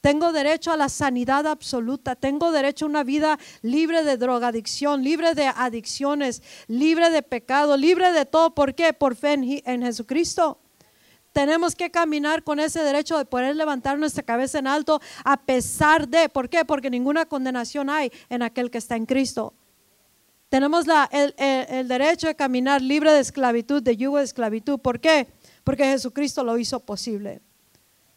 Tengo 0.01 0.31
derecho 0.31 0.71
a 0.71 0.77
la 0.77 0.89
sanidad 0.89 1.47
absoluta. 1.47 2.15
Tengo 2.15 2.51
derecho 2.51 2.85
a 2.85 2.89
una 2.89 3.03
vida 3.03 3.39
libre 3.61 4.03
de 4.03 4.17
drogadicción, 4.17 5.03
libre 5.03 5.33
de 5.33 5.47
adicciones, 5.47 6.43
libre 6.67 7.09
de 7.09 7.23
pecado, 7.23 7.75
libre 7.75 8.11
de 8.11 8.25
todo. 8.25 8.53
¿Por 8.53 8.75
qué? 8.75 8.93
Por 8.93 9.15
fe 9.15 9.33
en, 9.33 9.81
Jesucristo. 9.81 10.59
Tenemos 11.33 11.75
que 11.75 11.91
caminar 11.91 12.43
con 12.43 12.59
ese 12.59 12.81
derecho 12.83 13.17
de 13.17 13.25
poder 13.25 13.55
levantar 13.55 13.99
nuestra 13.99 14.23
cabeza 14.23 14.59
en 14.59 14.67
alto 14.67 15.01
a 15.23 15.37
pesar 15.37 16.07
de, 16.07 16.29
¿por 16.29 16.47
qué? 16.49 16.63
Porque 16.63 16.89
ninguna 16.89 17.25
condenación 17.25 17.89
hay 17.89 18.11
en 18.29 18.43
aquel 18.43 18.71
que 18.71 18.77
está 18.77 18.95
en 18.95 19.05
Cristo. 19.05 19.53
Tenemos 20.49 20.85
el, 21.11 21.87
derecho 21.87 22.27
de 22.27 22.35
caminar 22.35 22.81
libre 22.81 23.11
de 23.11 23.19
esclavitud, 23.19 23.83
de 23.83 23.97
yugo 23.97 24.17
de 24.17 24.23
esclavitud. 24.23 24.79
¿Por 24.79 24.99
qué? 24.99 25.27
Porque 25.63 25.83
Jesucristo 25.83 26.43
lo 26.43 26.57
hizo 26.57 26.79
posible. 26.79 27.41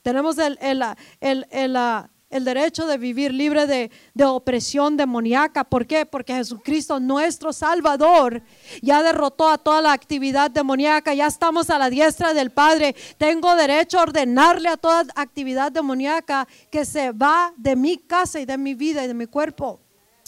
Tenemos 0.03 0.39
el, 0.39 0.57
el, 0.61 2.45
derecho 2.45 2.87
de 2.87 2.99
vivir 2.99 3.35
libre 3.35 3.67
de, 3.67 3.91
opresión 4.25 4.97
demoníaca. 4.97 5.65
¿Por 5.65 5.89
qué? 5.89 6.07
Porque 6.07 6.33
Jesucristo, 6.33 7.01
nuestro 7.01 7.53
Salvador, 7.53 8.43
ya 8.81 9.03
derrotó 9.03 9.49
a 9.49 9.59
toda 9.59 9.83
la 9.83 9.93
actividad 9.93 10.53
demoníaca. 10.53 11.13
Ya 11.13 11.27
estamos 11.27 11.69
a 11.69 11.79
la 11.79 11.91
diestra 11.91 12.33
del 12.33 12.53
Padre. 12.53 12.95
Tengo 13.19 13.57
derecho 13.57 13.99
a 13.99 14.03
ordenarle 14.03 14.69
a 14.69 14.77
toda 14.77 15.05
actividad 15.17 15.73
demoníaca 15.73 16.47
que 16.71 16.85
se 16.85 17.11
va 17.11 17.53
de 17.57 17.75
mi 17.75 17.99
casa 17.99 18.39
y 18.39 18.45
de 18.45 18.57
mi 18.57 18.75
vida 18.75 19.05
y 19.05 19.09
de 19.09 19.15
mi 19.15 19.27
cuerpo. 19.27 19.81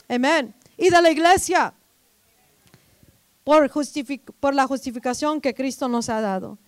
Amén. 0.08 0.52
Y 0.76 0.90
de 0.90 1.00
la 1.00 1.08
iglesia. 1.08 1.72
Por, 3.44 3.70
por 4.40 4.54
la 4.54 4.66
justificación 4.66 5.40
que 5.40 5.54
Cristo 5.54 5.88
nos 5.88 6.08
ha 6.08 6.20
dado. 6.20 6.58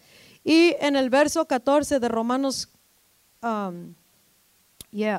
Y 0.44 0.74
en 0.80 0.96
el 0.96 1.09
verso 1.09 1.46
14 1.46 2.01
de 2.01 2.09
Romanos 2.09 2.68
um, 3.42 3.94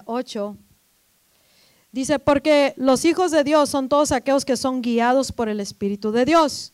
8, 0.06 0.58
dice, 1.92 2.20
porque 2.20 2.74
los 2.78 3.06
hijos 3.06 3.32
de 3.32 3.44
Dios 3.44 3.70
son 3.70 3.90
todos 3.90 4.12
aquellos 4.12 4.46
que 4.46 4.56
son 4.56 4.82
guiados 4.82 5.32
por 5.32 5.50
el 5.50 5.60
Espíritu 5.60 6.12
de 6.12 6.26
Dios. 6.26 6.74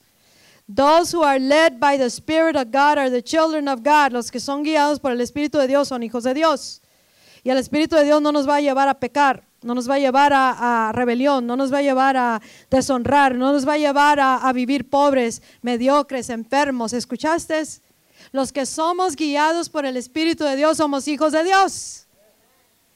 Those 0.74 1.16
who 1.16 1.24
are 1.24 1.40
led 1.40 1.80
by 1.80 1.98
the 1.98 2.10
Spirit 2.10 2.56
of 2.56 2.72
God 2.72 2.98
are 2.98 3.10
the 3.10 3.24
children 3.24 3.68
of 3.68 3.82
God. 3.84 4.12
Los 4.12 4.32
que 4.32 4.40
son 4.40 4.64
guiados 4.64 5.00
por 5.00 5.12
el 5.12 5.22
Espíritu 5.22 5.58
de 5.58 5.68
Dios 5.68 5.88
son 5.88 6.04
hijos 6.04 6.24
de 6.24 6.34
Dios. 6.34 6.82
Y 7.44 7.50
el 7.50 7.58
Espíritu 7.58 7.96
de 7.96 8.04
Dios 8.04 8.22
no 8.22 8.32
nos 8.32 8.48
va 8.48 8.58
a 8.58 8.62
llevar 8.62 8.88
a 8.88 9.00
pecar, 9.00 9.44
no 9.64 9.76
nos 9.76 9.90
va 9.90 9.96
a 9.96 10.00
llevar 10.00 10.32
a, 10.34 10.92
rebelión, 10.94 11.46
no 11.46 11.56
nos 11.56 11.72
va 11.72 11.80
a 11.80 11.82
llevar 11.84 12.18
a 12.18 12.42
deshonrar, 12.70 13.36
no 13.36 13.54
nos 13.54 13.68
va 13.68 13.74
a 13.74 13.78
llevar 13.78 14.20
a, 14.20 14.52
vivir 14.54 14.90
pobres, 14.90 15.42
mediocres, 15.62 16.30
enfermos. 16.30 16.94
¿Escuchaste? 16.94 17.62
Los 18.32 18.52
que 18.52 18.66
somos 18.66 19.16
guiados 19.16 19.70
por 19.70 19.86
el 19.86 19.98
Espíritu 19.98 20.44
de 20.44 20.56
Dios 20.56 20.78
somos 20.78 21.08
hijos 21.08 21.32
de 21.32 21.44
Dios. 21.44 22.08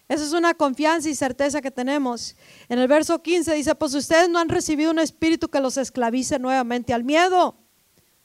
Esa 0.08 0.24
es 0.24 0.34
una 0.34 0.54
confianza 0.54 1.10
y 1.10 1.16
certeza 1.16 1.62
que 1.62 1.72
tenemos. 1.72 2.36
En 2.70 2.80
el 2.80 2.88
verso 2.88 3.22
15 3.22 3.54
dice, 3.56 3.76
pues 3.76 3.94
ustedes 3.96 4.30
no 4.30 4.40
han 4.40 4.50
recibido 4.50 4.92
un 4.92 5.00
espíritu 5.00 5.50
que 5.50 5.60
los 5.60 5.78
esclavice 5.78 6.38
nuevamente 6.38 6.94
al 6.94 7.04
miedo. 7.04 7.56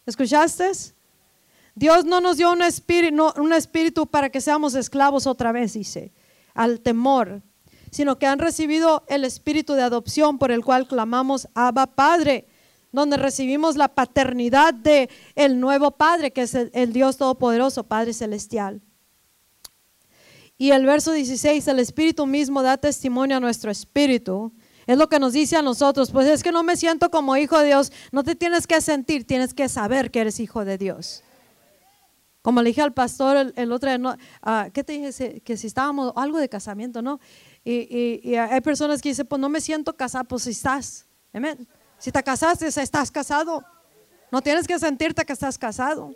¿Escuchaste? 0.04 0.70
Dios 1.74 2.04
no 2.04 2.20
nos 2.20 2.36
dio 2.36 2.52
un 2.52 2.62
espíritu, 2.62 3.32
un 3.36 3.52
espíritu 3.52 4.06
para 4.06 4.28
que 4.28 4.40
seamos 4.40 4.74
esclavos 4.74 5.26
otra 5.26 5.52
vez, 5.52 5.72
dice, 5.72 6.12
al 6.52 6.80
temor, 6.80 7.42
sino 7.90 8.18
que 8.18 8.26
han 8.26 8.38
recibido 8.38 9.04
el 9.08 9.24
espíritu 9.24 9.74
de 9.74 9.82
adopción 9.82 10.38
por 10.38 10.52
el 10.52 10.64
cual 10.64 10.86
clamamos, 10.86 11.48
Abba 11.54 11.86
Padre 11.86 12.46
donde 12.92 13.16
recibimos 13.16 13.76
la 13.76 13.88
paternidad 13.88 14.74
de 14.74 15.10
el 15.34 15.60
nuevo 15.60 15.92
Padre, 15.92 16.32
que 16.32 16.42
es 16.42 16.54
el, 16.54 16.92
Dios 16.92 17.16
Todopoderoso, 17.16 17.84
Padre 17.84 18.12
Celestial. 18.12 18.80
Y 20.58 20.72
el 20.72 20.84
verso 20.84 21.12
16, 21.12 21.66
el 21.68 21.78
Espíritu 21.78 22.26
mismo 22.26 22.62
da 22.62 22.76
testimonio 22.76 23.38
a 23.38 23.40
nuestro 23.40 23.70
espíritu. 23.70 24.52
Es 24.86 24.98
lo 24.98 25.08
que 25.08 25.18
nos 25.18 25.32
dice 25.32 25.56
a 25.56 25.62
nosotros, 25.62 26.10
pues 26.10 26.26
es 26.26 26.42
que 26.42 26.52
no 26.52 26.62
me 26.62 26.76
siento 26.76 27.10
como 27.10 27.36
hijo 27.36 27.58
de 27.58 27.68
Dios. 27.68 27.92
No 28.12 28.24
te 28.24 28.34
tienes 28.34 28.66
que 28.66 28.80
sentir, 28.80 29.24
tienes 29.26 29.54
que 29.54 29.68
saber 29.68 30.10
que 30.10 30.20
eres 30.20 30.40
hijo 30.40 30.64
de 30.64 30.76
Dios. 30.76 31.22
Como 32.42 32.62
le 32.62 32.70
dije 32.70 32.82
al 32.82 32.92
pastor 32.92 33.52
el, 33.54 33.72
otro 33.72 33.90
día, 33.90 34.18
ah, 34.42 34.68
¿qué 34.72 34.82
te 34.82 34.94
dije? 34.94 35.40
Que 35.42 35.56
si 35.56 35.66
estábamos, 35.66 36.12
algo 36.16 36.38
de 36.38 36.48
casamiento, 36.48 37.02
¿no? 37.02 37.20
Y, 37.64 38.20
y, 38.24 38.36
hay 38.36 38.60
personas 38.60 39.02
que 39.02 39.10
dicen, 39.10 39.26
pues 39.26 39.40
no 39.40 39.48
me 39.48 39.60
siento 39.60 39.94
casada, 39.94 40.24
pues 40.24 40.44
si 40.44 40.50
estás. 40.50 41.06
Amén. 41.32 41.68
Si 41.98 42.10
te 42.10 42.22
casaste, 42.22 42.66
estás 42.66 43.10
casado. 43.10 43.62
No 44.32 44.40
tienes 44.40 44.66
que 44.66 44.78
sentirte 44.78 45.24
que 45.24 45.32
estás 45.32 45.58
casado. 45.58 46.12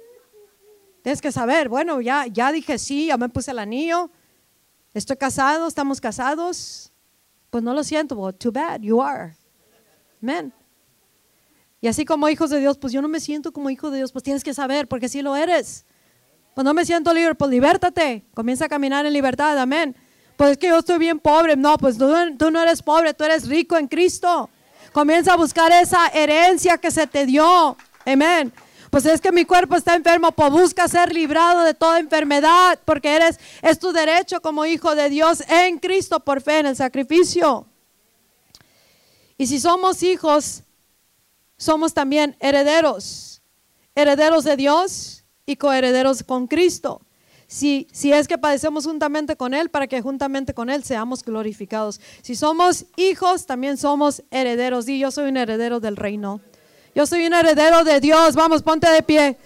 Tienes 1.03 1.21
que 1.21 1.31
saber, 1.31 1.69
bueno, 1.69 2.01
ya, 2.01 2.27
ya 2.27 2.51
dije 2.51 2.79
sí, 2.79 3.09
ya 3.09 3.19
me 3.19 3.29
puse 3.29 3.51
el 3.51 3.59
anillo. 3.59 4.11
Estoy 4.95 5.17
casado, 5.17 5.67
estamos 5.67 6.01
casados. 6.01 6.93
Pues 7.51 7.63
no 7.63 7.75
lo 7.75 7.85
siento, 7.85 8.17
but 8.17 8.39
too 8.39 8.51
bad, 8.51 8.81
you 8.81 9.03
are. 9.03 9.37
Amen. 10.23 10.53
Y 11.81 11.89
así 11.89 12.07
como 12.07 12.29
hijos 12.31 12.49
de 12.49 12.59
Dios, 12.61 12.79
pues 12.79 12.95
yo 12.95 13.03
no 13.03 13.09
me 13.09 13.21
siento 13.21 13.53
como 13.53 13.69
hijo 13.69 13.91
de 13.91 13.99
Dios, 13.99 14.11
pues 14.11 14.23
tienes 14.23 14.43
que 14.43 14.55
saber, 14.55 14.89
porque 14.89 15.11
si 15.11 15.21
lo 15.21 15.37
eres. 15.37 15.85
Pues 16.55 16.65
no 16.65 16.73
me 16.73 16.87
siento 16.87 17.13
libre, 17.13 17.35
pues 17.35 17.51
libértate. 17.51 18.25
Comienza 18.33 18.65
a 18.65 18.69
caminar 18.69 19.05
en 19.05 19.13
libertad, 19.13 19.59
amén. 19.59 19.95
Pues 20.37 20.53
es 20.53 20.59
que 20.59 20.69
yo 20.69 20.79
estoy 20.79 20.99
bien 20.99 21.19
pobre. 21.21 21.57
No, 21.57 21.79
pues 21.79 21.97
tú 21.97 22.51
no 22.51 22.63
eres 22.63 22.83
pobre, 22.83 23.15
tú 23.15 23.25
eres 23.25 23.47
rico 23.49 23.77
en 23.77 23.89
Cristo. 23.89 24.51
Comienza 24.93 25.33
a 25.33 25.37
buscar 25.37 25.73
esa 25.73 26.09
herencia 26.09 26.79
que 26.79 26.91
se 26.91 27.07
te 27.07 27.27
dio. 27.27 27.77
Amén. 28.05 28.53
Pues 28.91 29.07
es 29.07 29.21
que 29.21 29.33
mi 29.33 29.45
cuerpo 29.45 29.75
está 29.75 29.97
enfermo, 29.97 30.31
pues 30.31 30.53
busca 30.53 30.87
ser 30.87 31.13
librado 31.13 31.65
de 31.65 31.75
toda 31.75 31.99
enfermedad, 31.99 32.79
porque 32.85 33.17
eres, 33.17 33.41
es 33.61 33.81
tu 33.81 33.93
derecho 33.93 34.41
como 34.41 34.67
hijo 34.67 34.95
de 34.95 35.09
Dios 35.09 35.43
en 35.49 35.81
Cristo 35.81 36.21
por 36.21 36.41
fe 36.41 36.61
en 36.61 36.67
el 36.67 36.77
sacrificio. 36.77 37.67
Y 39.37 39.49
si 39.49 39.59
somos 39.59 40.05
hijos, 40.05 40.63
somos 41.57 41.93
también 41.93 42.37
herederos, 42.39 43.43
herederos 43.97 44.45
de 44.45 44.57
Dios 44.57 45.25
y 45.45 45.57
coherederos 45.57 46.23
con 46.23 46.47
Cristo 46.47 47.01
si, 47.47 47.87
es 48.03 48.29
que 48.29 48.39
padecemos 48.39 48.87
juntamente 48.87 49.37
con 49.37 49.55
Él, 49.55 49.69
para 49.69 49.87
que 49.87 50.01
juntamente 50.01 50.55
con 50.55 50.71
Él 50.71 50.85
seamos 50.85 51.23
glorificados. 51.23 52.01
Si 52.23 52.35
somos 52.35 52.87
hijos, 52.97 53.47
también 53.47 53.77
somos 53.77 54.23
herederos. 54.31 54.89
Y 54.89 54.99
yo 54.99 55.11
soy 55.11 55.29
un 55.29 55.37
heredero 55.37 55.81
del 55.81 55.97
reino. 55.97 56.41
Yo 56.95 57.07
soy 57.07 57.27
un 57.27 57.35
heredero 57.35 57.85
de 57.85 58.01
Dios. 58.01 58.35
Vamos, 58.35 58.63
ponte 58.63 58.89
de 58.89 59.03
pie. 59.03 59.37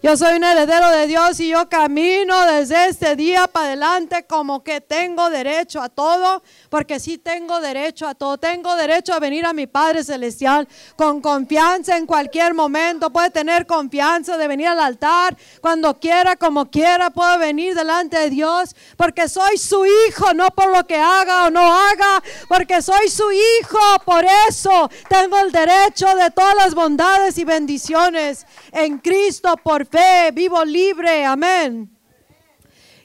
Yo 0.00 0.16
soy 0.16 0.36
un 0.36 0.44
heredero 0.44 0.90
de 0.90 1.08
Dios 1.08 1.40
y 1.40 1.48
yo 1.48 1.68
camino 1.68 2.46
desde 2.46 2.88
este 2.88 3.16
día 3.16 3.48
para 3.48 3.66
adelante 3.66 4.26
como 4.28 4.62
que 4.62 4.80
tengo 4.80 5.28
derecho 5.28 5.82
a 5.82 5.88
todo, 5.88 6.44
porque 6.68 7.00
sí 7.00 7.18
tengo 7.18 7.60
derecho 7.60 8.06
a 8.06 8.14
todo. 8.14 8.38
Tengo 8.38 8.76
derecho 8.76 9.12
a 9.12 9.18
venir 9.18 9.44
a 9.44 9.52
mi 9.52 9.66
Padre 9.66 10.04
Celestial 10.04 10.68
con 10.94 11.20
confianza 11.20 11.96
en 11.96 12.06
cualquier 12.06 12.54
momento. 12.54 13.10
Puede 13.10 13.30
tener 13.30 13.66
confianza 13.66 14.36
de 14.36 14.46
venir 14.46 14.68
al 14.68 14.78
altar 14.78 15.36
cuando 15.60 15.98
quiera, 15.98 16.36
como 16.36 16.70
quiera. 16.70 17.10
Puedo 17.10 17.36
venir 17.36 17.74
delante 17.74 18.20
de 18.20 18.30
Dios 18.30 18.76
porque 18.96 19.28
soy 19.28 19.58
su 19.58 19.84
hijo, 19.84 20.32
no 20.32 20.46
por 20.50 20.70
lo 20.70 20.86
que 20.86 20.96
haga 20.96 21.46
o 21.46 21.50
no 21.50 21.74
haga, 21.74 22.22
porque 22.48 22.82
soy 22.82 23.08
su 23.08 23.32
hijo. 23.32 23.80
Por 24.04 24.24
eso 24.48 24.88
tengo 25.08 25.38
el 25.40 25.50
derecho 25.50 26.06
de 26.14 26.30
todas 26.30 26.54
las 26.54 26.76
bondades 26.76 27.36
y 27.36 27.42
bendiciones 27.42 28.46
en 28.70 28.98
Cristo 28.98 29.56
por 29.56 29.87
fe, 29.90 30.30
vivo 30.32 30.64
libre, 30.64 31.24
amén. 31.24 31.90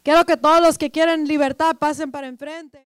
Quiero 0.04 0.26
que 0.26 0.38
todos 0.38 0.62
los 0.62 0.78
que 0.78 0.92
quieren 0.92 1.28
libertad 1.28 1.76
pasen 1.78 2.12
para 2.12 2.28
enfrente. 2.28 2.82